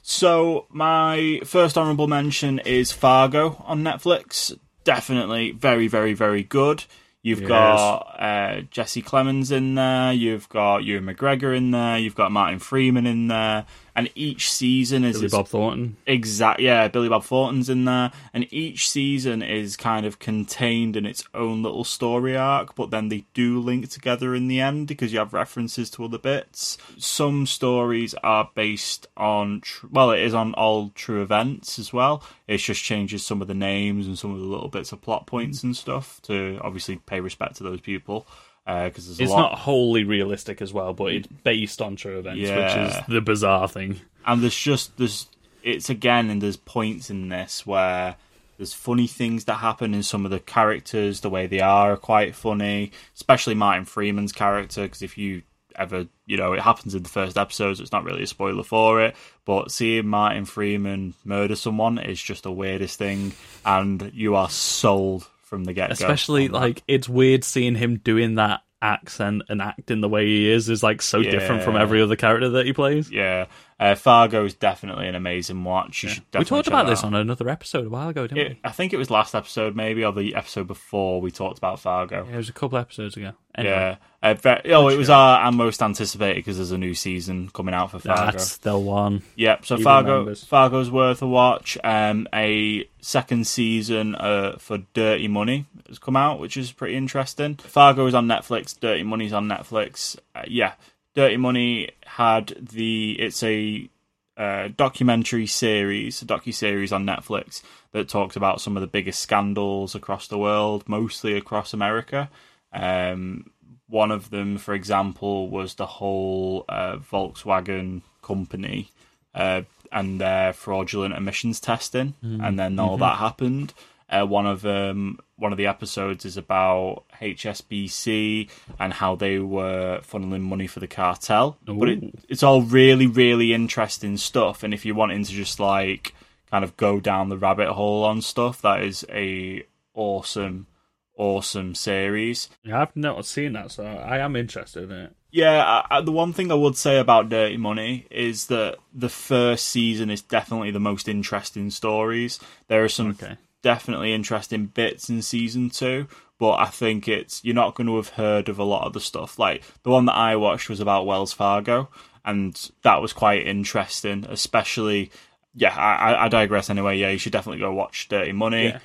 So 0.02 0.66
my 0.70 1.42
first 1.46 1.78
honourable 1.78 2.08
mention 2.08 2.58
is 2.60 2.92
Fargo 2.92 3.64
on 3.68 3.84
Netflix. 3.84 4.58
Definitely 4.86 5.52
very, 5.52 5.88
very, 5.88 6.14
very 6.14 6.42
good. 6.42 6.86
You've 7.28 7.42
Yes. 7.42 7.50
got 7.50 7.98
uh, 8.18 8.62
Jesse 8.72 9.02
Plemons 9.02 9.52
in 9.52 9.76
there. 9.76 10.14
You've 10.14 10.48
got 10.48 10.86
Ewan 10.86 11.04
McGregor 11.14 11.54
in 11.56 11.72
there. 11.72 11.98
You've 11.98 12.16
got 12.16 12.32
Martin 12.32 12.60
Freeman 12.60 13.06
in 13.06 13.28
there. 13.28 13.66
And 13.98 14.12
each 14.14 14.52
season 14.52 15.04
is 15.04 15.18
Billy 15.18 15.30
Bob 15.30 15.48
Thornton. 15.48 15.98
Exact, 16.06 16.60
yeah. 16.60 16.88
Billy 16.88 17.10
Bob 17.10 17.24
Thornton's 17.24 17.68
in 17.68 17.86
there, 17.86 18.12
and 18.32 18.46
each 18.54 18.88
season 18.88 19.42
is 19.42 19.76
kind 19.76 20.06
of 20.06 20.20
contained 20.20 20.96
in 20.96 21.08
its 21.08 21.24
own 21.34 21.64
little 21.64 21.84
story 21.84 22.38
arc. 22.38 22.76
But 22.76 22.92
then 22.92 23.10
they 23.10 23.26
do 23.34 23.60
link 23.60 23.90
together 23.90 24.36
in 24.36 24.48
the 24.48 24.62
end 24.62 24.88
because 24.88 25.12
you 25.12 25.18
have 25.18 25.34
references 25.34 25.90
to 25.90 26.06
other 26.06 26.20
bits. 26.20 26.78
Some 27.00 27.48
stories 27.48 28.14
are 28.24 28.52
based 28.54 29.08
on, 29.18 29.62
tr- 29.62 29.88
well, 29.90 30.12
it 30.12 30.20
is 30.20 30.36
on 30.36 30.54
all 30.54 30.92
true 30.94 31.24
events 31.24 31.80
as 31.80 31.92
well. 31.92 32.22
It 32.48 32.58
just 32.58 32.84
changes 32.84 33.26
some 33.26 33.42
of 33.42 33.48
the 33.48 33.56
names 33.56 34.06
and 34.06 34.18
some 34.18 34.32
of 34.32 34.40
the 34.40 34.46
little 34.46 34.70
bits 34.70 34.92
of 34.92 35.02
plot 35.02 35.26
points 35.26 35.62
mm. 35.62 35.64
and 35.64 35.76
stuff 35.76 36.22
to 36.22 36.60
obviously 36.62 36.98
pay 36.98 37.20
respect 37.20 37.56
to 37.56 37.64
those 37.64 37.82
people. 37.82 38.28
Uh, 38.68 38.90
because 38.90 39.18
a 39.20 39.24
It's 39.24 39.32
lot. 39.32 39.38
not 39.52 39.60
wholly 39.60 40.04
realistic 40.04 40.62
as 40.62 40.74
well, 40.74 40.94
but 40.94 41.14
it's 41.14 41.28
based 41.28 41.82
on 41.82 41.96
true 41.96 42.20
events, 42.20 42.42
which 42.42 42.50
is 42.92 42.96
the 43.08 43.22
bizarre 43.22 43.68
thing. 43.70 44.02
and 44.26 44.44
there's 44.44 44.56
just 44.58 44.98
there's 44.98 45.28
it's 45.64 45.90
again 45.90 46.30
and 46.30 46.42
there's 46.42 46.58
points 46.58 47.10
in 47.10 47.30
this 47.30 47.66
where 47.66 48.16
there's 48.58 48.74
funny 48.74 49.08
things 49.08 49.46
that 49.46 49.56
happen 49.56 49.94
in 49.94 50.04
some 50.04 50.26
of 50.26 50.32
the 50.32 50.40
characters 50.42 51.22
the 51.22 51.30
way 51.30 51.48
they 51.48 51.60
are 51.62 51.92
are 51.94 51.98
quite 51.98 52.36
funny 52.36 52.92
especially 53.16 53.54
martin 53.56 53.86
freeman's 53.86 54.32
character 54.34 54.82
because 54.84 55.02
if 55.02 55.18
you 55.18 55.42
ever 55.76 56.08
you 56.26 56.36
know 56.38 56.54
it 56.54 56.60
happens 56.62 56.96
in 56.96 57.04
the 57.04 57.10
first 57.10 57.38
episode 57.38 57.76
so 57.76 57.84
it's 57.84 57.92
not 57.92 58.04
really 58.04 58.24
a 58.24 58.28
spoiler 58.28 58.64
for 58.64 59.02
it 59.02 59.16
but 59.46 59.72
seeing 59.72 60.08
martin 60.08 60.44
freeman 60.46 61.14
murder 61.26 61.56
someone 61.56 61.98
is 62.00 62.22
just 62.22 62.44
the 62.44 62.52
weirdest 62.52 62.98
thing 62.98 63.32
and 63.66 64.12
you 64.14 64.36
are 64.36 64.50
sold 64.50 65.28
from 65.48 65.64
the 65.64 65.74
get-go 65.74 65.94
Especially 65.94 66.48
on 66.48 66.52
that. 66.52 66.60
like 66.60 66.84
it's 66.88 67.08
weird 67.10 67.44
seeing 67.44 67.76
him 67.76 67.98
doing 67.98 68.36
that 68.36 68.62
accent 68.82 69.42
and 69.50 69.62
acting 69.62 70.02
the 70.02 70.10
way 70.10 70.26
he 70.26 70.52
is 70.52 70.70
is 70.70 70.84
like 70.84 71.02
so 71.02 71.24
different 71.24 71.64
from 71.64 71.76
every 71.76 72.02
other 72.02 72.16
character 72.16 72.50
that 72.50 72.66
he 72.66 72.74
plays. 72.74 73.10
yeah 73.12 73.46
uh, 73.80 73.96
fargo 73.96 74.44
is 74.46 74.54
definitely 74.56 75.08
an 75.08 75.16
amazing 75.16 75.64
watch 75.64 76.04
you 76.04 76.10
should 76.10 76.24
We 76.38 76.46
talked 76.46 76.68
about 76.68 76.88
this 76.88 77.00
out. 77.00 77.08
on 77.08 77.16
another 77.16 77.48
episode 77.50 77.86
a 77.86 77.90
while 77.90 78.10
ago, 78.10 78.28
didn't 78.28 78.52
It, 78.52 78.58
I 78.64 78.72
think 78.72 78.94
it 78.94 78.98
was 78.98 79.10
last 79.12 79.36
episode, 79.36 79.76
maybe, 79.76 80.04
or 80.04 80.12
the 80.12 80.36
episode 80.36 80.68
before 80.68 81.22
we 81.22 81.30
talked 81.32 81.58
about 81.58 81.80
Fargo. 81.80 82.26
Yeah, 82.26 82.34
it 82.34 82.38
was 82.38 82.50
a 82.50 82.54
couple 82.54 82.78
episodes 82.78 83.16
ago. 83.18 83.34
Anyway, 83.56 83.74
Yeah. 83.74 83.98
Uh, 84.22 84.60
oh, 84.66 84.88
it 84.90 84.98
was 84.98 85.10
our, 85.10 85.40
our 85.40 85.52
most 85.52 85.82
anticipated 85.82 86.38
because 86.38 86.58
there's 86.58 86.72
a 86.72 86.78
new 86.78 86.94
season 86.94 87.50
coming 87.50 87.74
out 87.74 87.92
for 87.92 88.00
Fargo. 88.00 88.32
that's 88.32 88.58
the 88.58 88.78
one. 88.78 89.24
Yep. 89.36 89.66
So 89.66 89.78
He 89.78 89.84
Fargo, 89.84 90.12
remembers. 90.12 90.44
Fargo's 90.44 90.92
worth 90.92 91.22
a 91.22 91.28
watch. 91.28 91.78
Um, 91.84 92.28
a 92.34 92.88
second 93.00 93.48
season 93.48 94.16
uh, 94.16 94.58
for 94.58 94.80
Dirty 94.94 95.28
Money 95.28 95.66
has 95.88 95.98
come 96.00 96.16
out, 96.16 96.40
which 96.40 96.58
is 96.58 96.72
pretty 96.72 96.96
interesting. 96.96 97.56
Fargo 97.56 98.06
is 98.08 98.14
on 98.14 98.28
Netflix. 98.28 98.80
Dirty 98.80 99.04
Money's 99.04 99.34
on 99.34 99.48
Netflix. 99.48 100.18
Uh, 100.36 100.44
yeah. 100.48 100.74
Dirty 101.18 101.38
Money 101.38 101.90
had 102.06 102.56
the. 102.62 103.20
It's 103.20 103.42
a 103.42 103.90
uh, 104.38 104.70
documentary 104.78 105.48
series, 105.48 106.22
a 106.22 106.26
docu 106.26 106.54
series 106.54 106.92
on 106.92 107.08
Netflix 107.08 107.64
that 107.92 108.08
talks 108.08 108.36
about 108.36 108.62
some 108.62 108.78
of 108.78 108.82
the 108.82 108.88
biggest 108.88 109.20
scandals 109.20 109.96
across 109.96 110.28
the 110.28 110.38
world, 110.38 110.88
mostly 110.88 111.36
across 111.36 111.74
America. 111.74 112.30
Um, 112.72 113.50
one 113.88 114.12
of 114.12 114.30
them, 114.30 114.60
for 114.60 114.76
example, 114.76 115.50
was 115.50 115.74
the 115.74 115.88
whole 115.88 116.66
uh, 116.70 116.98
Volkswagen 116.98 118.04
company 118.22 118.92
uh, 119.34 119.64
and 119.92 120.22
their 120.22 120.54
fraudulent 120.54 121.16
emissions 121.16 121.60
testing, 121.60 122.14
and 122.46 122.60
then 122.60 122.78
all 122.78 122.98
that 123.00 123.18
happened. 123.18 123.74
Uh, 124.08 124.24
one 124.24 124.46
of 124.46 124.64
um, 124.68 125.18
one 125.38 125.52
of 125.52 125.58
the 125.58 125.68
episodes 125.68 126.26
is 126.26 126.36
about 126.36 127.04
HSBC 127.22 128.50
and 128.80 128.94
how 128.94 129.16
they 129.16 129.40
were 129.40 130.02
funneling 130.02 130.42
money 130.42 130.68
for 130.68 130.80
the 130.80 130.88
cartel. 130.88 131.58
But 131.66 131.90
it, 131.90 132.04
it's 132.28 132.44
all 132.44 132.64
really, 132.64 133.08
really 133.08 133.54
interesting 133.54 134.18
stuff. 134.18 134.64
And 134.64 134.74
if 134.74 134.86
you're 134.86 134.96
wanting 134.96 135.24
to 135.24 135.32
just 135.32 135.60
like 135.60 136.14
kind 136.50 136.64
of 136.64 136.76
go 136.78 137.00
down 137.00 137.30
the 137.30 137.38
rabbit 137.38 137.70
hole 137.70 138.04
on 138.04 138.22
stuff, 138.22 138.62
that 138.64 138.82
is 138.82 139.06
a 139.10 139.64
awesome, 139.94 140.68
awesome 141.16 141.76
series. 141.76 142.50
Yeah, 142.64 142.82
I've 142.82 142.96
not 142.96 143.26
seen 143.26 143.54
that, 143.54 143.72
so 143.72 143.86
I 143.86 144.18
am 144.18 144.36
interested 144.36 144.90
in 144.90 144.98
it. 144.98 145.16
Yeah, 145.30 145.64
I, 145.64 145.98
I, 145.98 146.02
the 146.02 146.12
one 146.12 146.34
thing 146.34 146.52
I 146.52 146.56
would 146.56 146.78
say 146.78 146.98
about 146.98 147.30
Dirty 147.30 147.58
Money 147.58 148.08
is 148.10 148.48
that 148.48 148.78
the 148.94 149.10
first 149.10 149.68
season 149.68 150.10
is 150.10 150.22
definitely 150.22 150.72
the 150.72 150.80
most 150.80 151.08
interesting 151.08 151.70
stories. 151.70 152.40
There 152.70 152.84
are 152.84 152.90
some 152.90 153.10
Okay. 153.12 153.38
Definitely 153.62 154.14
interesting 154.14 154.68
bits 154.68 155.10
in 155.10 155.22
season 155.22 155.70
two, 155.70 156.08
but 156.40 156.54
I 156.56 156.66
think 156.68 157.08
it's 157.08 157.44
you're 157.44 157.56
not 157.56 157.76
going 157.76 157.88
to 157.88 157.96
have 157.98 158.10
heard 158.10 158.50
of 158.50 158.60
a 158.60 158.64
lot 158.64 158.86
of 158.86 158.94
the 158.94 159.00
stuff. 159.00 159.38
Like 159.40 159.64
the 159.84 159.90
one 159.90 160.06
that 160.06 160.16
I 160.16 160.36
watched 160.36 160.70
was 160.70 160.80
about 160.80 161.06
Wells 161.06 161.34
Fargo, 161.34 161.90
and 162.26 162.72
that 162.84 163.02
was 163.02 163.14
quite 163.14 163.46
interesting, 163.48 164.26
especially. 164.30 165.12
Yeah, 165.56 165.76
I, 165.76 166.26
I- 166.26 166.30
digress 166.30 166.70
anyway. 166.70 166.98
Yeah, 166.98 167.10
you 167.10 167.18
should 167.18 167.32
definitely 167.32 167.60
go 167.60 167.74
watch 167.74 168.08
Dirty 168.10 168.32
Money. 168.32 168.76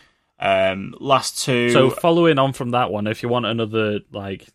Um, 0.40 0.94
last 0.98 1.44
two. 1.44 1.70
So 1.70 1.90
following 1.90 2.38
on 2.38 2.52
from 2.54 2.70
that 2.70 2.90
one, 2.90 3.06
if 3.06 3.22
you 3.22 3.28
want 3.28 3.44
another 3.46 4.00
like 4.10 4.48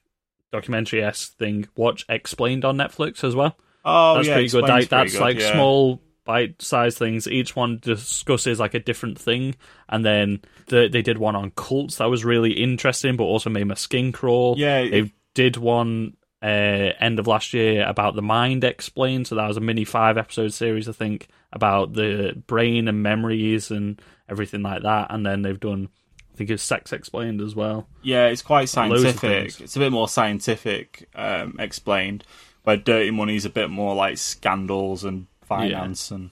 documentary 0.51 1.03
esque 1.03 1.37
thing, 1.37 1.67
watch 1.75 2.05
Explained 2.09 2.65
on 2.65 2.75
Netflix 2.75 3.23
as 3.23 3.35
well. 3.35 3.55
oh, 3.85 4.15
That's 4.15 4.27
yeah, 4.27 4.33
pretty 4.33 4.49
good. 4.49 4.63
Like, 4.63 4.71
pretty 4.71 4.85
that's 4.87 5.13
good, 5.13 5.21
like 5.21 5.39
yeah. 5.39 5.53
small 5.53 6.01
bite-sized 6.27 6.99
things. 6.99 7.27
Each 7.27 7.55
one 7.55 7.79
discusses 7.81 8.59
like 8.59 8.75
a 8.75 8.79
different 8.79 9.17
thing, 9.17 9.55
and 9.89 10.05
then 10.05 10.41
the, 10.67 10.89
they 10.91 11.01
did 11.01 11.17
one 11.17 11.35
on 11.35 11.51
cults 11.55 11.95
that 11.95 12.09
was 12.09 12.23
really 12.23 12.51
interesting, 12.51 13.15
but 13.15 13.23
also 13.23 13.49
made 13.49 13.63
my 13.63 13.73
skin 13.73 14.11
crawl. 14.11 14.53
Yeah, 14.55 14.87
they 14.87 15.11
did 15.33 15.57
one 15.57 16.17
uh, 16.43 16.93
end 16.99 17.17
of 17.17 17.25
last 17.25 17.53
year 17.53 17.83
about 17.87 18.15
the 18.15 18.21
mind 18.21 18.63
explained. 18.63 19.27
So 19.27 19.35
that 19.35 19.47
was 19.47 19.57
a 19.57 19.61
mini 19.61 19.85
five-episode 19.85 20.53
series, 20.53 20.87
I 20.87 20.91
think, 20.91 21.29
about 21.51 21.93
the 21.93 22.41
brain 22.45 22.87
and 22.87 23.01
memories 23.01 23.71
and 23.71 23.99
everything 24.29 24.61
like 24.61 24.83
that. 24.83 25.07
And 25.09 25.25
then 25.25 25.41
they've 25.41 25.59
done, 25.59 25.89
I 26.33 26.37
think 26.37 26.49
it's 26.49 26.61
sex 26.61 26.93
explained 26.93 27.41
as 27.41 27.55
well. 27.55 27.87
Yeah, 28.03 28.27
it's 28.27 28.41
quite 28.43 28.69
scientific. 28.69 29.61
It's 29.61 29.75
a 29.75 29.79
bit 29.79 29.91
more 29.91 30.07
scientific 30.07 31.09
um, 31.15 31.55
explained, 31.57 32.23
where 32.63 32.77
Dirty 32.77 33.11
Money's 33.11 33.45
a 33.45 33.49
bit 33.49 33.69
more 33.69 33.95
like 33.95 34.17
scandals 34.17 35.03
and 35.03 35.27
finance 35.47 36.11
and 36.11 36.31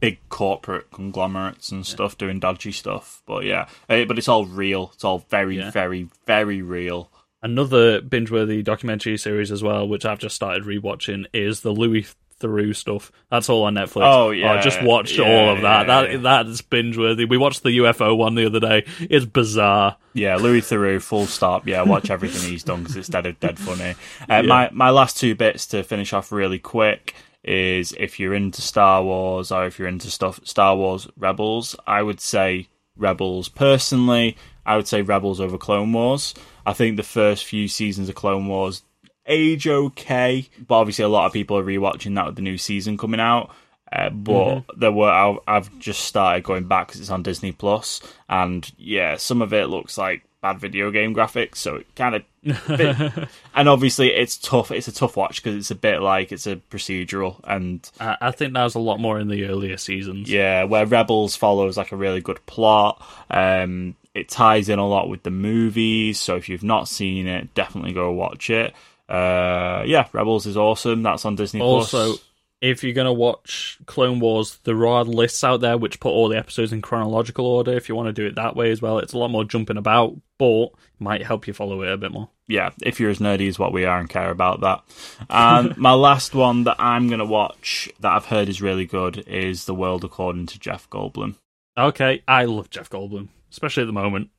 big 0.00 0.18
corporate 0.28 0.90
conglomerates 0.90 1.70
and 1.70 1.86
stuff 1.86 2.18
doing 2.18 2.40
dodgy 2.40 2.72
stuff. 2.72 3.22
But 3.26 3.44
yeah, 3.44 3.68
eh, 3.88 4.04
but 4.04 4.18
it's 4.18 4.28
all 4.28 4.44
real. 4.46 4.90
It's 4.94 5.04
all 5.04 5.24
very, 5.30 5.58
Yeah. 5.58 5.70
very, 5.70 6.08
very 6.26 6.62
real. 6.62 7.10
Another 7.42 8.00
binge-worthy 8.00 8.62
documentary 8.62 9.18
series 9.18 9.52
as 9.52 9.62
well, 9.62 9.86
which 9.86 10.04
I've 10.06 10.18
just 10.18 10.34
started 10.34 10.64
rewatching, 10.64 11.26
is 11.34 11.60
the 11.60 11.72
Louis 11.72 12.06
Theroux 12.40 12.74
stuff. 12.74 13.12
That's 13.30 13.48
all 13.48 13.64
on 13.64 13.74
Netflix. 13.74 14.02
Oh, 14.02 14.30
yeah. 14.30 14.52
I 14.54 14.60
just 14.62 14.82
watched 14.82 15.18
Yeah, 15.18 15.24
all 15.26 15.54
of 15.54 15.60
that. 15.62 15.86
yeah, 15.86 16.02
that 16.02 16.10
yeah. 16.12 16.16
that's 16.18 16.62
binge-worthy. 16.62 17.26
We 17.26 17.36
watched 17.36 17.62
the 17.62 17.70
UFO 17.78 18.16
one 18.16 18.34
the 18.34 18.46
other 18.46 18.60
day. 18.60 18.84
It's 18.98 19.24
bizarre. 19.26 19.96
Yeah, 20.14 20.36
Louis 20.36 20.62
Theroux, 20.62 21.00
full 21.02 21.26
stop. 21.26 21.66
Yeah, 21.68 21.82
watch 21.82 22.10
everything 22.10 22.50
he's 22.50 22.64
done 22.64 22.80
because 22.80 22.96
it's 22.96 23.08
dead, 23.08 23.36
dead 23.40 23.58
funny. 23.58 23.94
Uh, 24.28 24.42
My 24.42 24.68
my 24.72 24.90
last 24.90 25.18
two 25.18 25.34
bits 25.34 25.66
to 25.68 25.82
finish 25.82 26.12
off 26.12 26.32
really 26.32 26.58
quick 26.58 27.14
is 27.44 27.94
if 27.98 28.18
you're 28.18 28.34
into 28.34 28.62
Star 28.62 29.02
Wars 29.02 29.52
or 29.52 29.66
if 29.66 29.78
you're 29.78 29.88
into 29.88 30.10
stuff 30.10 30.40
Star 30.44 30.76
Wars 30.76 31.08
Rebels, 31.16 31.76
I 31.86 32.02
would 32.02 32.20
say 32.20 32.68
Rebels. 32.96 33.48
Personally, 33.48 34.36
I 34.64 34.76
would 34.76 34.88
say 34.88 35.02
Rebels 35.02 35.40
over 35.40 35.58
Clone 35.58 35.92
Wars. 35.92 36.34
I 36.66 36.72
think 36.72 36.96
the 36.96 37.02
first 37.02 37.44
few 37.44 37.68
seasons 37.68 38.08
of 38.08 38.14
Clone 38.14 38.46
Wars 38.46 38.82
age 39.26 39.66
okay, 39.66 40.48
but 40.66 40.76
obviously 40.76 41.04
a 41.04 41.08
lot 41.08 41.26
of 41.26 41.32
people 41.32 41.58
are 41.58 41.64
rewatching 41.64 42.14
that 42.14 42.26
with 42.26 42.36
the 42.36 42.42
new 42.42 42.58
season 42.58 42.96
coming 42.96 43.20
out. 43.20 43.50
Uh, 43.92 44.10
but 44.10 44.64
there 44.76 44.90
were 44.90 45.10
I, 45.10 45.36
I've 45.46 45.78
just 45.78 46.00
started 46.00 46.42
going 46.42 46.66
back 46.66 46.88
because 46.88 47.00
it's 47.00 47.10
on 47.10 47.22
Disney 47.22 47.52
Plus, 47.52 48.00
and 48.28 48.70
yeah, 48.76 49.16
some 49.16 49.40
of 49.40 49.52
it 49.52 49.66
looks 49.66 49.96
like 49.96 50.24
bad 50.44 50.60
video 50.60 50.90
game 50.90 51.14
graphics, 51.14 51.56
so 51.56 51.76
it 51.76 51.86
kind 51.96 52.16
of. 52.16 53.28
and 53.54 53.66
obviously, 53.66 54.12
it's 54.12 54.36
tough. 54.36 54.70
It's 54.70 54.88
a 54.88 54.92
tough 54.92 55.16
watch 55.16 55.42
because 55.42 55.56
it's 55.56 55.70
a 55.70 55.74
bit 55.74 56.02
like 56.02 56.32
it's 56.32 56.46
a 56.46 56.56
procedural, 56.56 57.40
and 57.44 57.90
I, 57.98 58.18
I 58.20 58.30
think 58.30 58.52
that 58.52 58.62
was 58.62 58.74
a 58.74 58.78
lot 58.78 59.00
more 59.00 59.18
in 59.18 59.28
the 59.28 59.46
earlier 59.46 59.78
seasons. 59.78 60.30
yeah, 60.30 60.64
where 60.64 60.84
Rebels 60.84 61.34
follows 61.34 61.78
like 61.78 61.92
a 61.92 61.96
really 61.96 62.20
good 62.20 62.44
plot. 62.44 63.02
Um, 63.30 63.96
it 64.12 64.28
ties 64.28 64.68
in 64.68 64.78
a 64.78 64.86
lot 64.86 65.08
with 65.08 65.22
the 65.22 65.30
movies, 65.30 66.20
so 66.20 66.36
if 66.36 66.50
you've 66.50 66.62
not 66.62 66.88
seen 66.88 67.26
it, 67.26 67.54
definitely 67.54 67.94
go 67.94 68.12
watch 68.12 68.50
it. 68.50 68.74
Uh, 69.08 69.82
yeah, 69.86 70.08
Rebels 70.12 70.44
is 70.44 70.58
awesome. 70.58 71.02
That's 71.02 71.24
on 71.24 71.36
Disney. 71.36 71.62
Also, 71.62 72.08
Plus. 72.08 72.24
If 72.64 72.82
you're 72.82 72.94
going 72.94 73.06
to 73.06 73.12
watch 73.12 73.78
Clone 73.86 74.20
Wars, 74.20 74.58
there 74.64 74.86
are 74.86 75.04
lists 75.04 75.44
out 75.44 75.60
there 75.60 75.76
which 75.76 76.00
put 76.00 76.08
all 76.10 76.28
the 76.28 76.38
episodes 76.38 76.72
in 76.72 76.80
chronological 76.82 77.46
order. 77.46 77.72
If 77.72 77.88
you 77.88 77.94
want 77.94 78.06
to 78.06 78.12
do 78.12 78.26
it 78.26 78.36
that 78.36 78.56
way 78.56 78.70
as 78.70 78.80
well, 78.80 78.98
it's 78.98 79.12
a 79.12 79.18
lot 79.18 79.30
more 79.30 79.44
jumping 79.44 79.76
about, 79.76 80.16
but 80.38 80.68
might 80.98 81.26
help 81.26 81.46
you 81.46 81.52
follow 81.52 81.82
it 81.82 81.92
a 81.92 81.96
bit 81.96 82.12
more. 82.12 82.30
yeah, 82.48 82.70
if 82.82 82.98
you're 83.00 83.10
as 83.10 83.18
nerdy 83.18 83.48
as 83.48 83.58
what 83.58 83.72
we 83.72 83.84
are 83.84 83.98
and 83.98 84.08
care 84.08 84.30
about 84.30 84.60
that. 84.62 84.82
And 85.28 85.76
my 85.78 85.92
last 85.92 86.34
one 86.34 86.64
that 86.64 86.76
I'm 86.78 87.08
going 87.08 87.18
to 87.18 87.24
watch 87.26 87.90
that 88.00 88.12
I've 88.12 88.26
heard 88.26 88.48
is 88.48 88.62
really 88.62 88.86
good 88.86 89.18
is 89.28 89.66
The 89.66 89.74
World 89.74 90.02
According 90.04 90.46
to 90.46 90.58
Jeff 90.58 90.88
Goldblum. 90.88 91.34
Okay, 91.76 92.22
I 92.26 92.44
love 92.46 92.70
Jeff 92.70 92.88
Goldblum, 92.88 93.28
especially 93.50 93.82
at 93.82 93.86
the 93.86 93.92
moment. 93.92 94.30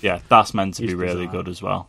Yeah, 0.00 0.20
that's 0.28 0.52
meant 0.52 0.74
to 0.74 0.82
He's 0.82 0.90
be 0.90 0.94
really 0.94 1.26
bizarre. 1.26 1.42
good 1.42 1.48
as 1.48 1.62
well. 1.62 1.88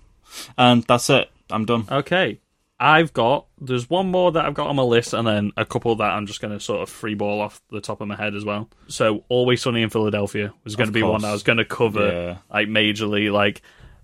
And 0.58 0.84
that's 0.84 1.10
it. 1.10 1.30
I'm 1.50 1.66
done. 1.66 1.88
Okay, 1.92 2.40
I've 2.80 3.14
got 3.14 3.48
there's 3.62 3.90
one 3.90 4.08
more 4.12 4.32
that 4.34 4.46
I've 4.46 4.54
got 4.56 4.68
on 4.68 4.76
my 4.76 4.84
list, 4.84 5.14
and 5.14 5.26
then 5.28 5.52
a 5.56 5.66
couple 5.66 5.96
that 5.98 6.12
I'm 6.12 6.26
just 6.26 6.42
going 6.42 6.54
to 6.54 6.60
sort 6.60 6.82
of 6.82 6.90
freeball 6.90 7.40
off 7.40 7.62
the 7.72 7.80
top 7.82 8.02
of 8.02 8.08
my 8.08 8.16
head 8.16 8.36
as 8.36 8.44
well. 8.44 8.70
So, 8.88 9.24
Always 9.30 9.62
Sunny 9.62 9.82
in 9.82 9.90
Philadelphia 9.90 10.54
was 10.64 10.76
going 10.76 10.88
to 10.88 10.94
be 10.94 11.04
one 11.04 11.22
that 11.22 11.30
I 11.30 11.34
was 11.34 11.44
going 11.44 11.60
to 11.60 11.66
cover 11.66 12.08
Yeah. 12.08 12.38
like 12.52 12.68
majorly. 12.68 13.32
Like 13.32 13.62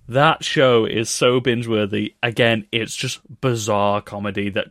that 0.07 0.43
show 0.43 0.85
is 0.85 1.09
so 1.09 1.39
binge 1.39 1.67
worthy. 1.67 2.15
Again, 2.23 2.67
it's 2.71 2.95
just 2.95 3.19
bizarre 3.41 4.01
comedy 4.01 4.49
that 4.51 4.67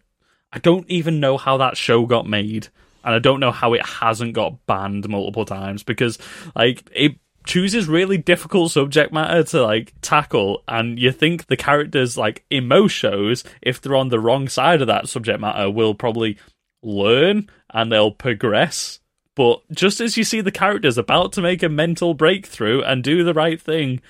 I 0.52 0.58
don't 0.58 0.88
even 0.88 1.20
know 1.20 1.36
how 1.36 1.58
that 1.58 1.76
show 1.76 2.06
got 2.06 2.26
made, 2.26 2.68
and 3.04 3.14
I 3.14 3.18
don't 3.18 3.40
know 3.40 3.52
how 3.52 3.74
it 3.74 3.84
hasn't 3.84 4.32
got 4.32 4.64
banned 4.66 5.08
multiple 5.08 5.44
times 5.44 5.82
because 5.82 6.18
like 6.56 6.88
it 6.94 7.16
chooses 7.48 7.88
really 7.88 8.18
difficult 8.18 8.70
subject 8.70 9.10
matter 9.10 9.42
to 9.42 9.62
like 9.62 9.94
tackle 10.02 10.62
and 10.68 10.98
you 10.98 11.10
think 11.10 11.46
the 11.46 11.56
characters 11.56 12.16
like 12.16 12.44
shows 12.86 13.42
if 13.62 13.80
they're 13.80 13.96
on 13.96 14.10
the 14.10 14.20
wrong 14.20 14.48
side 14.48 14.82
of 14.82 14.86
that 14.86 15.08
subject 15.08 15.40
matter 15.40 15.70
will 15.70 15.94
probably 15.94 16.36
learn 16.82 17.48
and 17.70 17.90
they'll 17.90 18.12
progress. 18.12 19.00
But 19.34 19.62
just 19.72 20.00
as 20.00 20.16
you 20.18 20.24
see 20.24 20.42
the 20.42 20.50
characters 20.50 20.98
about 20.98 21.32
to 21.32 21.40
make 21.40 21.62
a 21.62 21.70
mental 21.70 22.12
breakthrough 22.12 22.82
and 22.82 23.02
do 23.02 23.24
the 23.24 23.34
right 23.34 23.60
thing 23.60 23.88
th- 23.88 24.02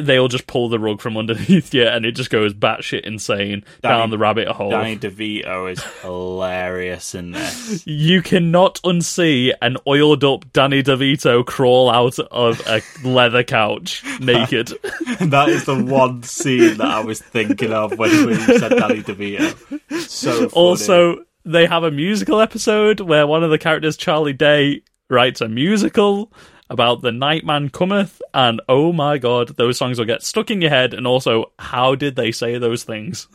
they'll 0.00 0.28
just 0.28 0.46
pull 0.46 0.68
the 0.68 0.78
rug 0.78 1.00
from 1.00 1.16
underneath 1.16 1.72
you 1.74 1.84
and 1.84 2.04
it 2.04 2.12
just 2.12 2.30
goes 2.30 2.52
batshit 2.52 3.02
insane 3.02 3.64
Danny- 3.82 3.94
down 3.96 4.10
the 4.10 4.18
rabbit 4.18 4.48
hole 4.48 4.70
Danny 4.70 4.96
DeVito 4.96 5.70
is 5.70 5.82
hilarious 6.02 7.14
in 7.14 7.30
this. 7.30 7.86
you 7.86 8.20
cannot 8.22 8.80
unsee 8.82 9.52
an 9.62 9.76
oiled 9.86 10.24
up 10.24 10.52
Danny 10.52 10.82
DeVito 10.82 11.44
crawl 11.46 11.90
out 11.90 12.18
of 12.18 12.60
a 12.66 12.82
leather 13.06 13.44
couch 13.44 14.02
naked. 14.20 14.68
that 15.20 15.48
is 15.48 15.64
the 15.64 15.82
one 15.82 16.22
scene 16.22 16.76
that 16.78 16.86
I 16.86 17.00
was 17.04 17.20
thinking 17.20 17.72
of 17.72 17.96
when 17.98 18.26
we 18.26 18.34
said 18.36 18.70
Danny 18.70 19.02
DeVito. 19.02 20.00
So 20.08 20.32
funny. 20.32 20.50
also, 20.52 21.24
they 21.44 21.66
have 21.66 21.84
a 21.84 21.90
musical 21.90 22.40
episode 22.40 23.00
where 23.00 23.26
one 23.26 23.44
of 23.44 23.50
the 23.50 23.58
characters, 23.58 23.96
Charlie 23.96 24.32
Day, 24.32 24.82
writes 25.08 25.40
a 25.40 25.48
musical 25.48 26.32
about 26.70 27.02
the 27.02 27.12
Nightman 27.12 27.70
Cometh, 27.70 28.20
and 28.34 28.60
oh 28.68 28.92
my 28.92 29.18
god, 29.18 29.56
those 29.56 29.78
songs 29.78 29.98
will 29.98 30.06
get 30.06 30.22
stuck 30.22 30.50
in 30.50 30.60
your 30.60 30.70
head. 30.70 30.94
And 30.94 31.06
also, 31.06 31.52
how 31.58 31.94
did 31.94 32.16
they 32.16 32.32
say 32.32 32.58
those 32.58 32.84
things? 32.84 33.28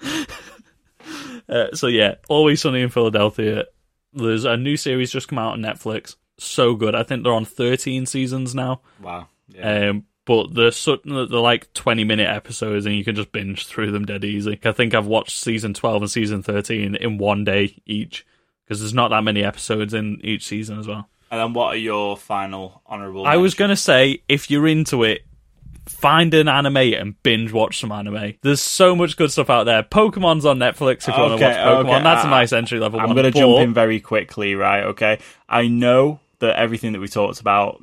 uh, 1.48 1.74
so 1.74 1.86
yeah, 1.86 2.16
Always 2.28 2.60
Sunny 2.60 2.82
in 2.82 2.88
Philadelphia. 2.88 3.64
There's 4.12 4.44
a 4.44 4.56
new 4.56 4.76
series 4.76 5.10
just 5.10 5.28
come 5.28 5.38
out 5.38 5.52
on 5.52 5.60
Netflix. 5.60 6.16
So 6.38 6.74
good. 6.74 6.94
I 6.94 7.02
think 7.02 7.22
they're 7.22 7.32
on 7.32 7.44
13 7.44 8.06
seasons 8.06 8.54
now. 8.54 8.80
wow. 9.02 9.28
Yeah. 9.48 9.88
Um, 9.88 10.04
but 10.24 10.54
they're, 10.54 10.70
so, 10.70 10.98
they're 11.06 11.24
like 11.24 11.72
20 11.72 12.04
minute 12.04 12.28
episodes 12.28 12.84
and 12.84 12.94
you 12.94 13.02
can 13.02 13.16
just 13.16 13.32
binge 13.32 13.66
through 13.66 13.92
them 13.92 14.04
dead 14.04 14.24
easy. 14.24 14.60
I 14.62 14.72
think 14.72 14.94
I've 14.94 15.06
watched 15.06 15.38
season 15.38 15.72
12 15.72 16.02
and 16.02 16.10
season 16.10 16.42
13 16.42 16.96
in 16.96 17.16
one 17.16 17.44
day 17.44 17.80
each 17.86 18.26
because 18.62 18.80
there's 18.80 18.92
not 18.92 19.08
that 19.08 19.24
many 19.24 19.42
episodes 19.42 19.94
in 19.94 20.20
each 20.22 20.46
season 20.46 20.78
as 20.78 20.86
well. 20.86 21.08
And 21.30 21.40
then 21.40 21.52
what 21.52 21.74
are 21.74 21.76
your 21.76 22.16
final 22.16 22.82
honourable? 22.88 23.26
I 23.26 23.36
was 23.36 23.54
going 23.54 23.70
to 23.70 23.76
say, 23.76 24.22
if 24.28 24.50
you're 24.50 24.66
into 24.66 25.04
it, 25.04 25.22
find 25.86 26.32
an 26.34 26.48
anime 26.48 26.76
and 26.76 27.20
binge 27.22 27.52
watch 27.52 27.80
some 27.80 27.92
anime. 27.92 28.34
There's 28.42 28.60
so 28.60 28.94
much 28.94 29.16
good 29.16 29.32
stuff 29.32 29.50
out 29.50 29.64
there. 29.64 29.82
Pokemon's 29.82 30.44
on 30.44 30.58
Netflix 30.58 31.08
if 31.08 31.16
you 31.16 31.22
want 31.22 31.38
to 31.38 31.44
watch 31.44 31.56
Pokemon. 31.56 31.80
okay, 31.94 32.02
That's 32.02 32.24
a 32.24 32.30
nice 32.30 32.52
entry 32.52 32.78
level 32.78 32.98
one. 32.98 33.08
I'm 33.08 33.14
going 33.14 33.32
to 33.32 33.38
jump 33.38 33.58
in 33.58 33.74
very 33.74 34.00
quickly, 34.00 34.54
right? 34.54 34.84
Okay. 34.84 35.18
I 35.48 35.68
know 35.68 36.20
that 36.40 36.56
everything 36.56 36.92
that 36.92 37.00
we 37.00 37.08
talked 37.08 37.40
about 37.40 37.82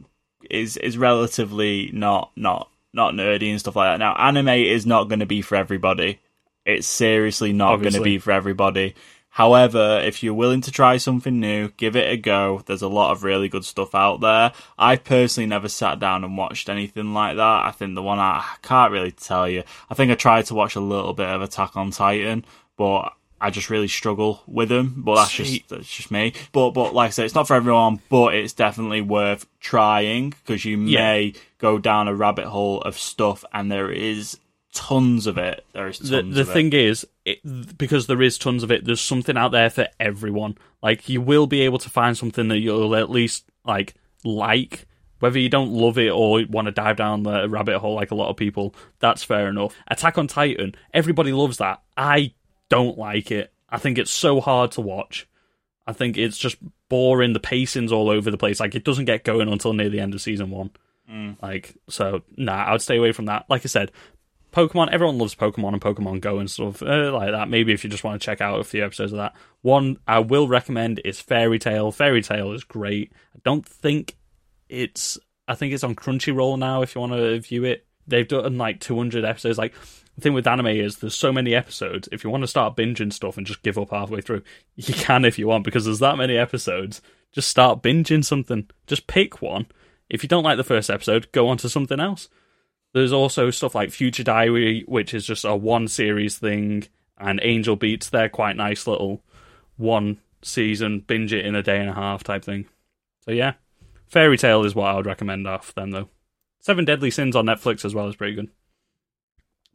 is 0.50 0.78
is 0.78 0.98
relatively 0.98 1.90
not 1.94 2.32
not 2.36 2.70
not 2.94 3.14
nerdy 3.14 3.50
and 3.50 3.60
stuff 3.60 3.76
like 3.76 3.92
that. 3.92 3.98
Now, 4.00 4.16
anime 4.16 4.48
is 4.50 4.86
not 4.86 5.10
going 5.10 5.20
to 5.20 5.26
be 5.26 5.42
for 5.42 5.56
everybody. 5.56 6.20
It's 6.66 6.88
seriously 6.88 7.54
not 7.54 7.82
going 7.82 7.94
to 7.94 8.02
be 8.02 8.18
for 8.18 8.32
everybody. 8.32 8.96
However, 9.36 10.00
if 10.02 10.24
you're 10.24 10.34
willing 10.34 10.62
to 10.62 10.72
try 10.72 10.96
something 10.96 11.42
new, 11.42 11.68
give 11.76 11.98
it 11.98 12.10
a 12.10 12.16
go. 12.16 12.62
There's 12.66 12.82
a 12.82 12.88
lot 12.88 13.12
of 13.12 13.26
really 13.26 13.50
good 13.50 13.66
stuff 13.66 13.94
out 13.94 14.22
there. 14.22 14.54
I 14.80 14.96
personally 14.96 15.46
never 15.46 15.68
sat 15.68 16.00
down 16.00 16.24
and 16.24 16.38
watched 16.38 16.70
anything 16.70 17.14
like 17.14 17.36
that. 17.36 17.66
I 17.66 17.72
think 17.72 17.96
the 17.96 18.02
one 18.02 18.18
I, 18.18 18.38
I 18.38 18.56
can't 18.62 18.94
really 18.94 19.12
tell 19.12 19.50
you. 19.50 19.64
I 19.90 19.94
think 19.94 20.10
I 20.10 20.16
tried 20.16 20.46
to 20.46 20.56
watch 20.56 20.78
a 20.78 20.80
little 20.80 21.12
bit 21.12 21.28
of 21.28 21.42
Attack 21.42 21.76
on 21.76 21.92
Titan, 21.92 22.46
but 22.78 23.12
I 23.42 23.50
just 23.50 23.70
really 23.70 23.90
struggle 23.90 24.42
with 24.48 24.70
them. 24.70 24.94
But 25.06 25.16
that's 25.16 25.34
just 25.34 25.68
that's 25.68 25.94
just 25.94 26.12
me. 26.12 26.32
But 26.54 26.72
but 26.72 26.94
like 26.94 27.08
I 27.08 27.12
say, 27.12 27.26
it's 27.26 27.36
not 27.36 27.46
for 27.46 27.56
everyone. 27.56 28.00
But 28.10 28.36
it's 28.36 28.54
definitely 28.54 29.02
worth 29.02 29.46
trying 29.60 30.30
because 30.30 30.64
you 30.64 30.80
Yeah. 30.80 31.02
may 31.02 31.34
go 31.58 31.78
down 31.78 32.08
a 32.08 32.16
rabbit 32.16 32.46
hole 32.46 32.80
of 32.84 32.98
stuff, 32.98 33.44
and 33.52 33.70
there 33.70 33.92
is 33.92 34.38
tons 34.74 35.28
of 35.28 35.38
it. 35.38 35.66
There 35.74 35.90
is 35.90 35.98
tons 36.00 36.10
the 36.10 36.22
the 36.22 36.46
thing 36.46 36.68
it. 36.68 36.74
is 36.76 37.06
it, 37.26 37.78
because 37.78 38.06
there 38.08 38.22
is 38.22 38.38
tons 38.38 38.62
of 38.64 38.72
it 38.72 38.86
there's 38.86 39.02
something 39.02 39.36
out 39.36 39.52
there 39.52 39.70
for 39.70 39.88
everyone. 40.00 40.58
Like 40.82 41.10
you 41.10 41.22
will 41.22 41.48
be 41.48 41.62
able 41.62 41.80
to 41.80 41.90
find 41.90 42.16
something 42.16 42.48
that 42.50 42.60
you'll 42.60 42.96
at 42.96 43.10
least 43.10 43.50
like 43.66 43.96
like. 44.24 44.88
Whether 45.20 45.40
you 45.40 45.50
don't 45.50 45.72
love 45.72 45.98
it 45.98 46.10
or 46.10 46.44
want 46.48 46.66
to 46.66 46.74
dive 46.74 46.98
down 46.98 47.24
the 47.24 47.50
rabbit 47.50 47.80
hole 47.80 47.96
like 47.96 48.12
a 48.12 48.16
lot 48.16 48.30
of 48.30 48.36
people 48.36 48.76
that's 49.00 49.24
fair 49.24 49.48
enough. 49.48 49.76
Attack 49.88 50.18
on 50.18 50.28
titan 50.28 50.76
everybody 50.94 51.32
loves 51.32 51.58
that. 51.58 51.82
I 51.98 52.34
don't 52.70 52.98
like 52.98 53.32
it. 53.32 53.52
I 53.70 53.78
think 53.78 53.98
it's 53.98 54.12
so 54.12 54.40
hard 54.40 54.72
to 54.74 54.82
watch. 54.82 55.28
I 55.88 55.94
think 55.94 56.18
it's 56.18 56.38
just 56.38 56.58
boring 56.90 57.34
the 57.34 57.40
pacing's 57.40 57.92
all 57.92 58.10
over 58.10 58.30
the 58.30 58.38
place. 58.38 58.60
Like 58.60 58.76
it 58.76 58.84
doesn't 58.84 59.06
get 59.06 59.24
going 59.24 59.50
until 59.50 59.74
near 59.74 59.90
the 59.90 60.02
end 60.02 60.14
of 60.14 60.22
season 60.22 60.52
one. 60.52 60.72
Mm. 61.10 61.42
Like 61.42 61.76
so 61.88 62.24
nah 62.36 62.66
i 62.66 62.72
would 62.74 62.82
stay 62.82 62.98
away 62.98 63.14
from 63.14 63.26
that. 63.26 63.46
Like 63.50 63.62
i 63.66 63.68
said 63.68 63.92
Pokemon, 64.56 64.90
everyone 64.92 65.18
loves 65.18 65.36
Pokemon 65.36 65.74
and 65.74 65.82
Pokemon 65.82 66.22
Go 66.22 66.40
and 66.40 66.50
stuff 66.50 66.82
uh, 66.82 67.12
like 67.12 67.32
that. 67.32 67.50
Maybe 67.50 67.74
if 67.74 67.84
you 67.84 67.90
just 67.90 68.06
want 68.06 68.22
to 68.22 68.26
check 68.26 68.40
out 68.40 68.60
a 68.60 68.64
few 68.64 68.86
episodes 68.86 69.12
of 69.12 69.18
that. 69.18 69.36
One 69.62 69.98
I 70.08 70.20
will 70.20 70.48
recommend 70.48 71.02
is 71.04 71.20
Fairy 71.20 71.60
Tail. 71.60 71.92
Fairy 71.92 72.22
Tail 72.22 72.54
is 72.54 72.64
great. 72.64 73.12
I 73.36 73.40
don't 73.44 73.66
think 73.68 74.16
it's. 74.70 75.20
I 75.48 75.56
think 75.56 75.74
it's 75.74 75.84
on 75.84 75.94
Crunchyroll 75.94 76.58
now. 76.58 76.82
If 76.82 76.96
you 76.96 77.02
want 77.02 77.14
to 77.14 77.40
view 77.42 77.66
it, 77.66 77.86
they've 78.08 78.28
done 78.28 78.58
like 78.58 78.80
200 78.80 79.26
episodes. 79.26 79.58
Like 79.58 79.74
the 80.16 80.22
thing 80.22 80.34
with 80.34 80.48
anime 80.48 80.68
is 80.68 80.98
there's 80.98 81.16
so 81.16 81.34
many 81.34 81.54
episodes. 81.54 82.08
If 82.14 82.24
you 82.24 82.30
want 82.30 82.44
to 82.44 82.48
start 82.48 82.78
binging 82.78 83.12
stuff 83.12 83.38
and 83.38 83.46
just 83.46 83.62
give 83.62 83.78
up 83.78 83.92
halfway 83.92 84.22
through, 84.22 84.44
you 84.76 84.94
can 84.94 85.26
if 85.26 85.38
you 85.38 85.48
want 85.48 85.66
because 85.66 85.84
there's 85.84 86.00
that 86.00 86.18
many 86.18 86.38
episodes. 86.38 87.02
Just 87.34 87.50
start 87.50 87.84
binging 87.84 88.24
something. 88.24 88.70
Just 88.88 89.08
pick 89.08 89.42
one. 89.42 89.68
If 90.10 90.24
you 90.24 90.30
don't 90.30 90.44
like 90.46 90.56
the 90.56 90.64
first 90.64 90.90
episode, 90.90 91.30
go 91.34 91.50
on 91.50 91.58
to 91.58 91.68
something 91.68 92.00
else. 92.00 92.30
There's 92.96 93.12
also 93.12 93.52
stuff 93.52 93.76
like 93.76 93.92
Future 93.92 94.24
Diary, 94.24 94.86
which 94.88 95.14
is 95.14 95.26
just 95.26 95.44
a 95.44 95.54
one 95.54 95.90
series 95.90 96.38
thing, 96.38 96.88
and 97.18 97.42
Angel 97.44 97.76
Beats. 97.76 98.10
They're 98.10 98.30
quite 98.30 98.56
nice 98.56 98.88
little 98.88 99.22
one 99.76 100.20
season, 100.42 101.02
binge 101.02 101.34
it 101.34 101.46
in 101.46 101.56
a 101.56 101.62
day 101.62 101.78
and 101.78 101.90
a 101.90 101.94
half 101.94 102.24
type 102.24 102.46
thing. 102.46 102.70
So 103.26 103.32
yeah, 103.32 103.56
Fairy 104.08 104.38
Tail 104.38 104.64
is 104.64 104.76
what 104.76 104.88
I 104.88 104.96
would 104.96 105.06
recommend 105.06 105.46
off 105.46 105.76
them 105.76 105.92
though. 105.92 106.08
Seven 106.62 106.86
Deadly 106.86 107.12
Sins 107.12 107.36
on 107.36 107.46
Netflix 107.46 107.84
as 107.84 107.94
well 107.94 108.08
is 108.08 108.16
pretty 108.16 108.34
good. 108.34 108.48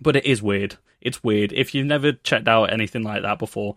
But 0.00 0.16
it 0.16 0.24
is 0.24 0.42
weird. 0.42 0.78
It's 1.02 1.22
weird. 1.22 1.52
If 1.52 1.74
you've 1.74 1.86
never 1.86 2.12
checked 2.12 2.48
out 2.48 2.72
anything 2.72 3.02
like 3.02 3.20
that 3.20 3.38
before, 3.38 3.76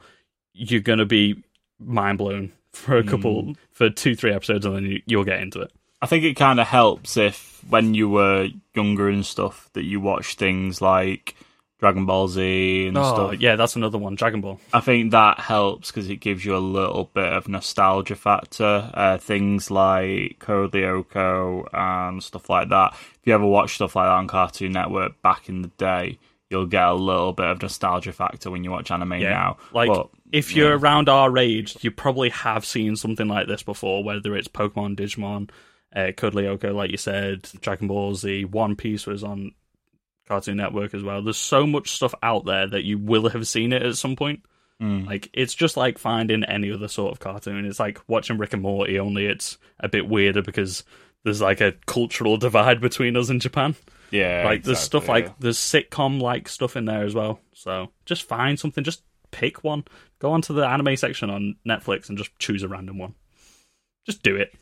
you're 0.53 0.79
gonna 0.79 1.05
be 1.05 1.43
mind 1.79 2.17
blown 2.17 2.53
for 2.71 2.95
a 2.95 3.03
couple 3.03 3.43
mm. 3.43 3.55
for 3.73 3.89
two, 3.89 4.15
three 4.15 4.31
episodes, 4.31 4.65
and 4.65 4.73
then 4.73 4.85
you, 4.85 5.01
you'll 5.05 5.25
get 5.25 5.41
into 5.41 5.59
it. 5.59 5.73
I 6.03 6.05
think 6.05 6.23
it 6.25 6.35
kind 6.35 6.59
of 6.59 6.67
helps 6.67 7.15
if 7.17 7.61
when 7.69 7.93
you 7.93 8.09
were 8.09 8.49
younger 8.75 9.07
and 9.09 9.25
stuff 9.25 9.69
that 9.73 9.83
you 9.83 9.99
watch 10.01 10.35
things 10.35 10.81
like 10.81 11.35
Dragon 11.79 12.05
Ball 12.05 12.27
Z 12.27 12.87
and 12.87 12.97
Oh, 12.97 13.13
stuff. 13.13 13.39
yeah, 13.41 13.55
that's 13.55 13.75
another 13.75 13.97
one. 13.97 14.15
Dragon 14.15 14.41
Ball. 14.41 14.59
I 14.73 14.79
think 14.81 15.11
that 15.11 15.39
helps 15.39 15.89
because 15.91 16.09
it 16.09 16.17
gives 16.17 16.43
you 16.45 16.55
a 16.55 16.59
little 16.59 17.09
bit 17.13 17.31
of 17.31 17.47
nostalgia 17.47 18.15
factor. 18.15 18.89
Uh, 18.93 19.17
things 19.17 19.71
like 19.71 20.39
Code 20.39 20.71
Lyoko 20.73 21.67
and 21.73 22.21
stuff 22.21 22.49
like 22.49 22.69
that. 22.69 22.93
If 22.93 23.19
you 23.25 23.33
ever 23.33 23.45
watch 23.45 23.75
stuff 23.75 23.95
like 23.95 24.05
that 24.07 24.11
on 24.13 24.27
Cartoon 24.27 24.73
Network 24.73 25.21
back 25.21 25.47
in 25.49 25.61
the 25.61 25.67
day, 25.77 26.19
you'll 26.49 26.65
get 26.67 26.83
a 26.87 26.93
little 26.93 27.33
bit 27.33 27.47
of 27.47 27.61
nostalgia 27.61 28.11
factor 28.13 28.51
when 28.51 28.63
you 28.63 28.71
watch 28.71 28.91
anime 28.91 29.19
now. 29.21 29.57
Like, 29.73 29.89
But, 29.89 30.09
if 30.31 30.55
you're 30.55 30.69
yeah. 30.71 30.75
around 30.77 31.09
our 31.09 31.37
age, 31.37 31.77
you 31.81 31.91
probably 31.91 32.29
have 32.29 32.65
seen 32.65 32.95
something 32.95 33.27
like 33.27 33.47
this 33.47 33.63
before, 33.63 34.03
whether 34.03 34.35
it's 34.35 34.47
Pokemon, 34.47 34.95
Digimon, 34.97 35.49
uh, 35.95 36.11
Code 36.15 36.33
Lyoko, 36.33 36.73
like 36.73 36.91
you 36.91 36.97
said, 36.97 37.47
Dragon 37.61 37.87
Ball 37.87 38.15
Z, 38.15 38.45
One 38.45 38.75
Piece 38.75 39.05
was 39.05 39.23
on 39.23 39.51
Cartoon 40.27 40.57
Network 40.57 40.93
as 40.93 41.03
well. 41.03 41.21
There's 41.21 41.37
so 41.37 41.67
much 41.67 41.91
stuff 41.91 42.15
out 42.23 42.45
there 42.45 42.67
that 42.67 42.83
you 42.83 42.97
will 42.97 43.29
have 43.29 43.47
seen 43.47 43.73
it 43.73 43.83
at 43.83 43.95
some 43.95 44.15
point. 44.15 44.43
Mm. 44.81 45.05
Like, 45.05 45.29
it's 45.33 45.53
just 45.53 45.77
like 45.77 45.97
finding 45.97 46.43
any 46.43 46.71
other 46.71 46.87
sort 46.87 47.11
of 47.11 47.19
cartoon. 47.19 47.65
It's 47.65 47.79
like 47.79 47.99
watching 48.07 48.37
Rick 48.37 48.53
and 48.53 48.61
Morty, 48.61 48.99
only 48.99 49.27
it's 49.27 49.57
a 49.79 49.87
bit 49.87 50.07
weirder 50.07 50.41
because 50.41 50.83
there's 51.23 51.41
like 51.41 51.61
a 51.61 51.73
cultural 51.85 52.37
divide 52.37 52.81
between 52.81 53.15
us 53.15 53.29
and 53.29 53.39
Japan. 53.39 53.75
yeah, 54.11 54.43
like 54.45 54.63
there's 54.63 54.79
stuff 54.79 55.03
exactly, 55.03 55.23
like 55.23 55.39
there's 55.39 55.57
sitcom 55.57 56.21
like 56.21 56.49
stuff 56.49 56.75
in 56.75 56.85
there 56.85 57.03
as 57.03 57.13
well. 57.15 57.39
So 57.53 57.91
just 58.05 58.23
find 58.23 58.59
something, 58.59 58.83
just 58.83 59.03
pick 59.31 59.63
one. 59.63 59.85
Go 60.19 60.31
onto 60.31 60.53
the 60.53 60.65
anime 60.65 60.95
section 60.97 61.29
on 61.29 61.55
Netflix 61.67 62.09
and 62.09 62.17
just 62.17 62.37
choose 62.39 62.63
a 62.63 62.67
random 62.67 62.97
one. 62.97 63.15
Just 64.05 64.23
do 64.23 64.35
it. 64.35 64.53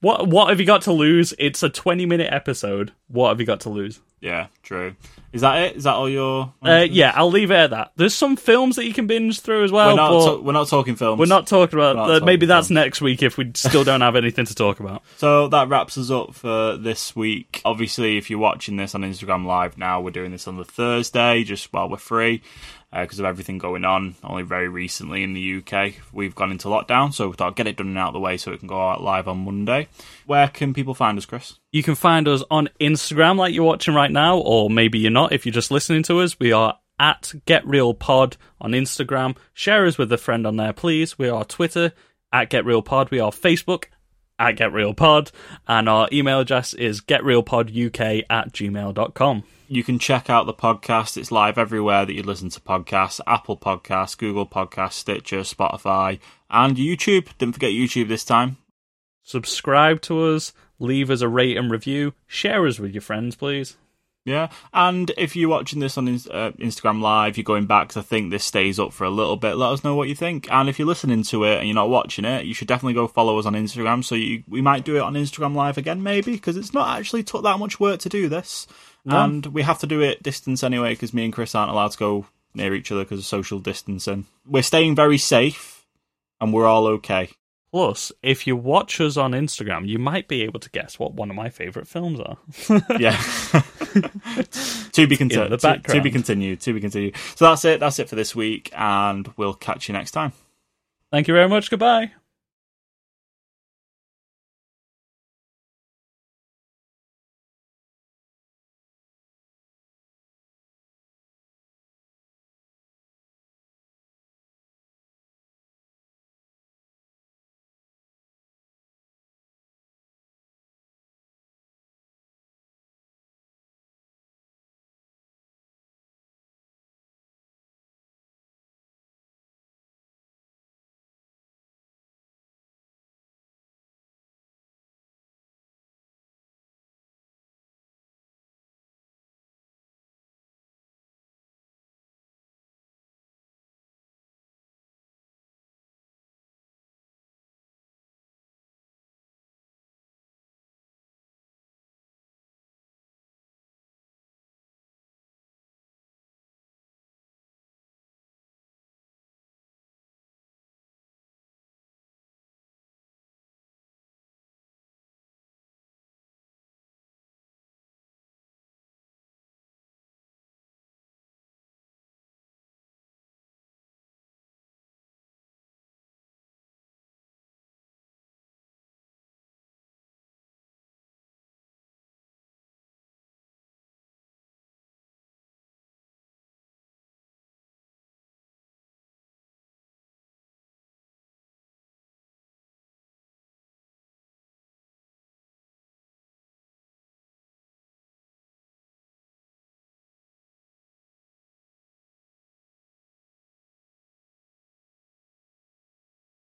What 0.00 0.28
what 0.28 0.50
have 0.50 0.60
you 0.60 0.66
got 0.66 0.82
to 0.82 0.92
lose? 0.92 1.34
It's 1.38 1.62
a 1.62 1.68
20 1.68 2.06
minute 2.06 2.32
episode. 2.32 2.92
What 3.08 3.30
have 3.30 3.40
you 3.40 3.46
got 3.46 3.60
to 3.60 3.70
lose? 3.70 4.00
Yeah, 4.20 4.46
true. 4.62 4.94
Is 5.32 5.42
that 5.42 5.62
it? 5.62 5.76
Is 5.76 5.84
that 5.84 5.94
all 5.94 6.08
your? 6.08 6.52
Uh, 6.64 6.86
yeah, 6.88 7.12
I'll 7.14 7.30
leave 7.30 7.50
it 7.50 7.56
at 7.56 7.70
that. 7.70 7.92
There's 7.96 8.14
some 8.14 8.36
films 8.36 8.76
that 8.76 8.86
you 8.86 8.94
can 8.94 9.06
binge 9.06 9.40
through 9.40 9.64
as 9.64 9.70
well, 9.72 9.88
we're 9.90 9.96
not. 9.96 10.24
ta- 10.24 10.40
we're 10.40 10.52
not 10.52 10.68
talking 10.68 10.96
films. 10.96 11.18
we're 11.18 11.26
not 11.26 11.46
talking 11.46 11.78
about 11.78 11.96
not 11.96 12.06
that. 12.06 12.12
talking 12.14 12.26
Maybe 12.26 12.46
that's 12.46 12.68
films. 12.68 12.74
next 12.76 13.00
week 13.02 13.22
if 13.22 13.36
we 13.36 13.50
still 13.54 13.84
don't 13.84 14.00
have 14.00 14.16
anything 14.16 14.46
to 14.46 14.54
talk 14.54 14.80
about. 14.80 15.02
So 15.18 15.48
that 15.48 15.68
wraps 15.68 15.96
us 15.98 16.10
up 16.10 16.34
for 16.34 16.76
this 16.76 17.14
week. 17.16 17.60
Obviously, 17.64 18.16
if 18.18 18.28
you're 18.30 18.38
watching 18.38 18.76
this 18.76 18.94
on 18.94 19.02
Instagram 19.02 19.46
Live 19.46 19.76
now, 19.78 20.00
we're 20.00 20.10
doing 20.10 20.30
this 20.30 20.46
on 20.48 20.56
the 20.56 20.64
Thursday, 20.64 21.42
just 21.42 21.72
while 21.72 21.88
we're 21.88 21.96
free, 21.96 22.42
because 22.92 23.18
of 23.18 23.24
everything 23.24 23.58
going 23.58 23.84
on. 23.84 24.14
Only 24.22 24.42
very 24.42 24.68
recently 24.68 25.22
in 25.22 25.32
the 25.32 25.58
UK, 25.58 25.94
we've 26.12 26.34
gone 26.34 26.50
into 26.50 26.68
lockdown, 26.68 27.12
so 27.14 27.28
we 27.28 27.34
thought 27.34 27.56
get 27.56 27.66
it 27.66 27.76
done 27.76 27.88
and 27.88 27.98
out 27.98 28.08
of 28.08 28.14
the 28.14 28.20
way 28.20 28.36
so 28.36 28.52
it 28.52 28.58
can 28.58 28.68
go 28.68 28.88
out 28.90 29.02
live 29.02 29.26
on 29.28 29.44
Monday. 29.44 29.88
Where 30.26 30.48
can 30.48 30.74
people 30.74 30.94
find 30.94 31.16
us, 31.18 31.24
Chris? 31.26 31.58
You 31.72 31.82
can 31.82 31.94
find 31.94 32.28
us 32.28 32.42
on 32.50 32.68
Instagram 32.80 33.36
like 33.36 33.54
you're 33.54 33.64
watching 33.64 33.94
right 33.94 34.10
now, 34.10 34.38
or 34.38 34.70
maybe 34.70 34.98
you're 34.98 35.10
not 35.10 35.32
if 35.32 35.44
you're 35.44 35.52
just 35.52 35.70
listening 35.70 36.02
to 36.04 36.20
us. 36.20 36.38
We 36.38 36.52
are 36.52 36.78
at 36.98 37.34
GetRealPod 37.46 38.36
on 38.60 38.72
Instagram. 38.72 39.36
Share 39.52 39.86
us 39.86 39.98
with 39.98 40.12
a 40.12 40.18
friend 40.18 40.46
on 40.46 40.56
there, 40.56 40.72
please. 40.72 41.18
We 41.18 41.28
are 41.28 41.44
Twitter 41.44 41.92
at 42.32 42.50
GetRealPod. 42.50 43.10
We 43.10 43.20
are 43.20 43.30
Facebook 43.30 43.84
at 44.38 44.56
GetRealPod. 44.56 45.30
And 45.66 45.88
our 45.88 46.08
email 46.12 46.40
address 46.40 46.74
is 46.74 47.00
getrealpoduk 47.00 48.24
at 48.30 48.52
gmail.com. 48.52 49.44
You 49.68 49.82
can 49.82 49.98
check 49.98 50.30
out 50.30 50.46
the 50.46 50.54
podcast. 50.54 51.16
It's 51.16 51.32
live 51.32 51.58
everywhere 51.58 52.06
that 52.06 52.14
you 52.14 52.22
listen 52.22 52.50
to 52.50 52.60
podcasts 52.60 53.20
Apple 53.26 53.56
Podcasts, 53.56 54.16
Google 54.16 54.46
Podcasts, 54.46 54.92
Stitcher, 54.92 55.40
Spotify, 55.40 56.20
and 56.48 56.76
YouTube. 56.76 57.28
Didn't 57.38 57.54
forget 57.54 57.72
YouTube 57.72 58.08
this 58.08 58.24
time. 58.24 58.58
Subscribe 59.26 60.00
to 60.02 60.22
us, 60.22 60.52
leave 60.78 61.10
us 61.10 61.20
a 61.20 61.28
rate 61.28 61.56
and 61.56 61.68
review, 61.68 62.14
share 62.28 62.64
us 62.64 62.78
with 62.78 62.92
your 62.94 63.02
friends, 63.02 63.34
please. 63.34 63.76
Yeah, 64.24 64.50
and 64.72 65.10
if 65.16 65.34
you're 65.34 65.48
watching 65.48 65.80
this 65.80 65.98
on 65.98 66.08
uh, 66.08 66.52
Instagram 66.58 67.00
Live, 67.00 67.36
you're 67.36 67.44
going 67.44 67.66
back 67.66 67.88
'cause 67.88 67.96
I 67.96 68.02
think 68.02 68.30
this 68.30 68.44
stays 68.44 68.78
up 68.78 68.92
for 68.92 69.04
a 69.04 69.10
little 69.10 69.36
bit. 69.36 69.56
Let 69.56 69.72
us 69.72 69.82
know 69.84 69.96
what 69.96 70.08
you 70.08 70.14
think. 70.14 70.48
And 70.50 70.68
if 70.68 70.78
you're 70.78 70.86
listening 70.86 71.24
to 71.24 71.44
it 71.44 71.58
and 71.58 71.66
you're 71.66 71.74
not 71.74 71.90
watching 71.90 72.24
it, 72.24 72.44
you 72.44 72.54
should 72.54 72.68
definitely 72.68 72.94
go 72.94 73.08
follow 73.08 73.36
us 73.38 73.46
on 73.46 73.54
Instagram. 73.54 74.04
So 74.04 74.14
you, 74.14 74.44
we 74.48 74.60
might 74.60 74.84
do 74.84 74.96
it 74.96 75.02
on 75.02 75.14
Instagram 75.14 75.54
Live 75.54 75.76
again, 75.76 76.02
maybe, 76.04 76.32
because 76.32 76.56
it's 76.56 76.72
not 76.72 76.96
actually 76.96 77.24
took 77.24 77.42
that 77.42 77.58
much 77.58 77.80
work 77.80 77.98
to 78.00 78.08
do 78.08 78.28
this. 78.28 78.68
And 79.08 79.46
we 79.46 79.62
have 79.62 79.78
to 79.80 79.86
do 79.86 80.00
it 80.00 80.22
distance 80.22 80.64
anyway, 80.64 80.94
because 80.94 81.14
me 81.14 81.24
and 81.24 81.32
Chris 81.32 81.54
aren't 81.54 81.70
allowed 81.70 81.92
to 81.92 81.98
go 81.98 82.26
near 82.54 82.74
each 82.74 82.90
other 82.90 83.04
because 83.04 83.20
of 83.20 83.26
social 83.26 83.60
distancing. 83.60 84.26
We're 84.44 84.62
staying 84.64 84.96
very 84.96 85.18
safe, 85.18 85.86
and 86.40 86.52
we're 86.52 86.66
all 86.66 86.86
okay. 86.88 87.30
Plus, 87.72 88.12
if 88.22 88.46
you 88.46 88.56
watch 88.56 89.00
us 89.00 89.16
on 89.16 89.32
Instagram, 89.32 89.86
you 89.86 89.98
might 89.98 90.28
be 90.28 90.42
able 90.42 90.60
to 90.60 90.70
guess 90.70 90.98
what 90.98 91.14
one 91.14 91.30
of 91.30 91.36
my 91.36 91.50
favourite 91.50 91.88
films 91.88 92.20
are. 92.20 92.38
Yeah. 92.98 93.16
to 94.92 95.06
be 95.06 95.16
continued. 95.16 95.50
the 95.50 95.56
To, 95.58 95.78
to 95.94 96.00
be 96.00 96.10
continued. 96.10 96.60
To 96.60 96.72
be 96.72 96.80
continued. 96.80 97.16
So 97.34 97.46
that's 97.46 97.64
it. 97.64 97.80
That's 97.80 97.98
it 97.98 98.08
for 98.08 98.14
this 98.16 98.34
week, 98.34 98.70
and 98.74 99.30
we'll 99.36 99.54
catch 99.54 99.88
you 99.88 99.92
next 99.92 100.12
time. 100.12 100.32
Thank 101.10 101.28
you 101.28 101.34
very 101.34 101.48
much. 101.48 101.70
Goodbye. 101.70 102.12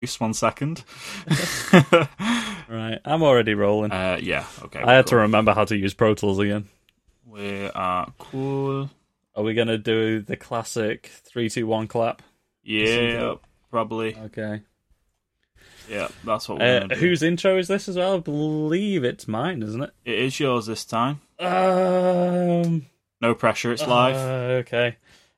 Just 0.03 0.19
one 0.19 0.33
second. 0.33 0.83
Right, 2.69 2.99
I'm 3.05 3.21
already 3.23 3.53
rolling. 3.55 3.91
uh, 3.91 4.17
yeah. 4.21 4.45
Okay. 4.63 4.81
I 4.81 4.93
had 4.93 5.07
to 5.07 5.17
remember 5.17 5.53
how 5.53 5.65
to 5.65 5.75
use 5.77 5.93
Pro 5.93 6.15
Tools 6.15 6.39
again. 6.39 6.67
We 7.27 7.67
are 7.67 8.11
cool. 8.17 8.89
Are 9.35 9.43
we 9.43 9.53
gonna 9.53 9.77
do 9.77 10.21
the 10.21 10.35
classic 10.37 11.11
three, 11.25 11.49
two, 11.49 11.67
one 11.67 11.87
clap? 11.87 12.21
Yeah. 12.63 13.35
Probably. 13.69 14.15
Okay. 14.15 14.61
Yeah. 15.89 16.07
That's 16.23 16.47
what 16.49 16.59
we're 16.59 16.77
Uh, 16.77 16.79
gonna 16.81 16.95
do. 16.95 16.99
whose 17.01 17.21
intro 17.21 17.57
is 17.57 17.67
this 17.67 17.87
as 17.89 17.97
well? 17.97 18.15
I 18.15 18.19
believe 18.19 19.03
it's 19.03 19.27
mine, 19.27 19.61
isn't 19.61 19.83
it? 19.83 19.91
It 20.05 20.19
is 20.19 20.39
yours 20.39 20.65
this 20.65 20.85
time. 20.85 21.19
Um. 21.39 22.85
No 23.21 23.35
pressure. 23.35 23.71
It's 23.73 23.85
live. 23.85 24.15
uh, 24.15 24.53
okay. 24.61 24.95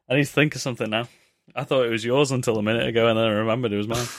I 0.09 0.15
need 0.15 0.25
to 0.25 0.31
think 0.31 0.55
of 0.55 0.61
something 0.61 0.89
now. 0.89 1.07
I 1.55 1.63
thought 1.63 1.85
it 1.85 1.89
was 1.91 2.05
yours 2.05 2.31
until 2.31 2.57
a 2.57 2.63
minute 2.63 2.87
ago, 2.87 3.07
and 3.07 3.17
then 3.17 3.25
I 3.25 3.29
remembered 3.31 3.73
it 3.73 3.77
was 3.77 3.87
mine. 3.87 4.05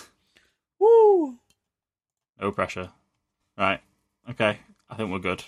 No 2.41 2.51
pressure. 2.53 2.91
Right. 3.57 3.81
Okay. 4.31 4.59
I 4.91 4.95
think 4.95 5.11
we're 5.11 5.19
good. 5.19 5.43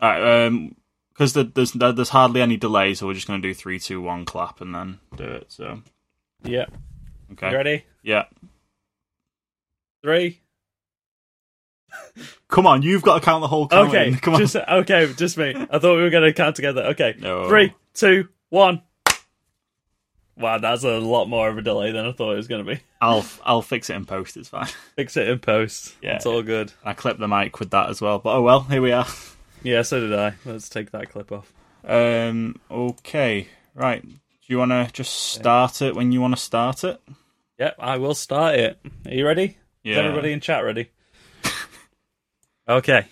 All 0.00 0.08
right. 0.10 0.46
Um, 0.46 0.74
because 1.12 1.32
there's 1.32 1.72
there's 1.72 2.08
hardly 2.10 2.40
any 2.40 2.56
delay, 2.56 2.94
so 2.94 3.06
we're 3.08 3.14
just 3.14 3.26
going 3.26 3.42
to 3.42 3.48
do 3.48 3.52
three, 3.52 3.80
two, 3.80 4.00
one, 4.00 4.24
clap, 4.24 4.60
and 4.60 4.72
then 4.72 5.00
do 5.16 5.24
it. 5.24 5.46
So 5.48 5.82
Yeah. 6.44 6.66
okay, 7.32 7.50
You 7.50 7.56
ready? 7.56 7.84
yeah. 8.04 8.26
Three. 10.04 10.40
Come 12.46 12.66
on, 12.68 12.82
you've 12.82 13.02
got 13.02 13.18
to 13.18 13.24
count 13.24 13.40
the 13.40 13.48
whole 13.48 13.66
count. 13.66 13.88
Okay. 13.88 14.12
Come 14.22 14.34
on. 14.34 14.40
Just 14.40 14.54
okay. 14.54 15.12
Just 15.16 15.36
me. 15.36 15.54
I 15.56 15.78
thought 15.80 15.96
we 15.96 16.02
were 16.02 16.10
gonna 16.10 16.32
count 16.32 16.54
together. 16.54 16.82
Okay. 16.88 17.16
No. 17.18 17.48
Three, 17.48 17.74
two, 17.94 18.28
one. 18.50 18.82
Wow, 20.38 20.58
that's 20.58 20.84
a 20.84 20.98
lot 20.98 21.26
more 21.28 21.48
of 21.48 21.58
a 21.58 21.62
delay 21.62 21.90
than 21.92 22.06
I 22.06 22.12
thought 22.12 22.32
it 22.32 22.36
was 22.36 22.48
gonna 22.48 22.64
be. 22.64 22.80
I'll 23.00 23.24
I'll 23.44 23.62
fix 23.62 23.90
it 23.90 23.96
in 23.96 24.04
post. 24.06 24.36
It's 24.36 24.48
fine. 24.48 24.66
Fix 24.96 25.16
it 25.16 25.28
in 25.28 25.38
post. 25.38 25.94
Yeah. 26.02 26.16
It's 26.16 26.26
all 26.26 26.42
good. 26.42 26.72
I 26.84 26.92
clipped 26.92 27.20
the 27.20 27.28
mic 27.28 27.58
with 27.60 27.70
that 27.70 27.90
as 27.90 28.00
well. 28.00 28.18
But 28.18 28.36
oh 28.36 28.42
well, 28.42 28.60
here 28.62 28.80
we 28.82 28.92
are. 28.92 29.06
Yeah, 29.62 29.82
so 29.82 30.00
did 30.00 30.14
I. 30.16 30.34
Let's 30.44 30.68
take 30.68 30.92
that 30.92 31.10
clip 31.10 31.32
off. 31.32 31.52
Um. 31.84 32.56
Okay. 32.70 33.48
Right. 33.74 34.02
Do 34.02 34.14
you 34.46 34.58
want 34.58 34.70
to 34.70 34.88
just 34.92 35.12
start 35.14 35.82
it 35.82 35.94
when 35.94 36.12
you 36.12 36.20
want 36.20 36.34
to 36.36 36.40
start 36.40 36.84
it? 36.84 37.00
Yep, 37.58 37.74
I 37.78 37.96
will 37.98 38.14
start 38.14 38.54
it. 38.54 38.78
Are 39.06 39.12
you 39.12 39.26
ready? 39.26 39.44
Is 39.44 39.56
Yeah. 39.82 39.96
everybody 39.96 40.32
in 40.32 40.40
chat 40.40 40.64
ready? 40.64 40.90
okay. 42.68 43.06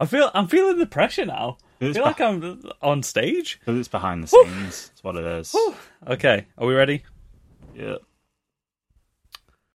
I 0.00 0.06
feel 0.06 0.30
I'm 0.34 0.48
feeling 0.48 0.78
the 0.78 0.86
pressure 0.86 1.24
now. 1.24 1.58
I 1.80 1.92
feel 1.92 2.02
like 2.02 2.20
I'm 2.20 2.62
on 2.82 3.02
stage. 3.02 3.58
Because 3.60 3.78
it's 3.78 3.88
behind 3.88 4.22
the 4.22 4.28
scenes. 4.28 4.88
That's 4.88 5.04
what 5.04 5.16
it 5.16 5.24
is. 5.24 5.54
Okay, 6.06 6.46
are 6.58 6.66
we 6.66 6.74
ready? 6.74 7.04
Yeah. 7.74 7.96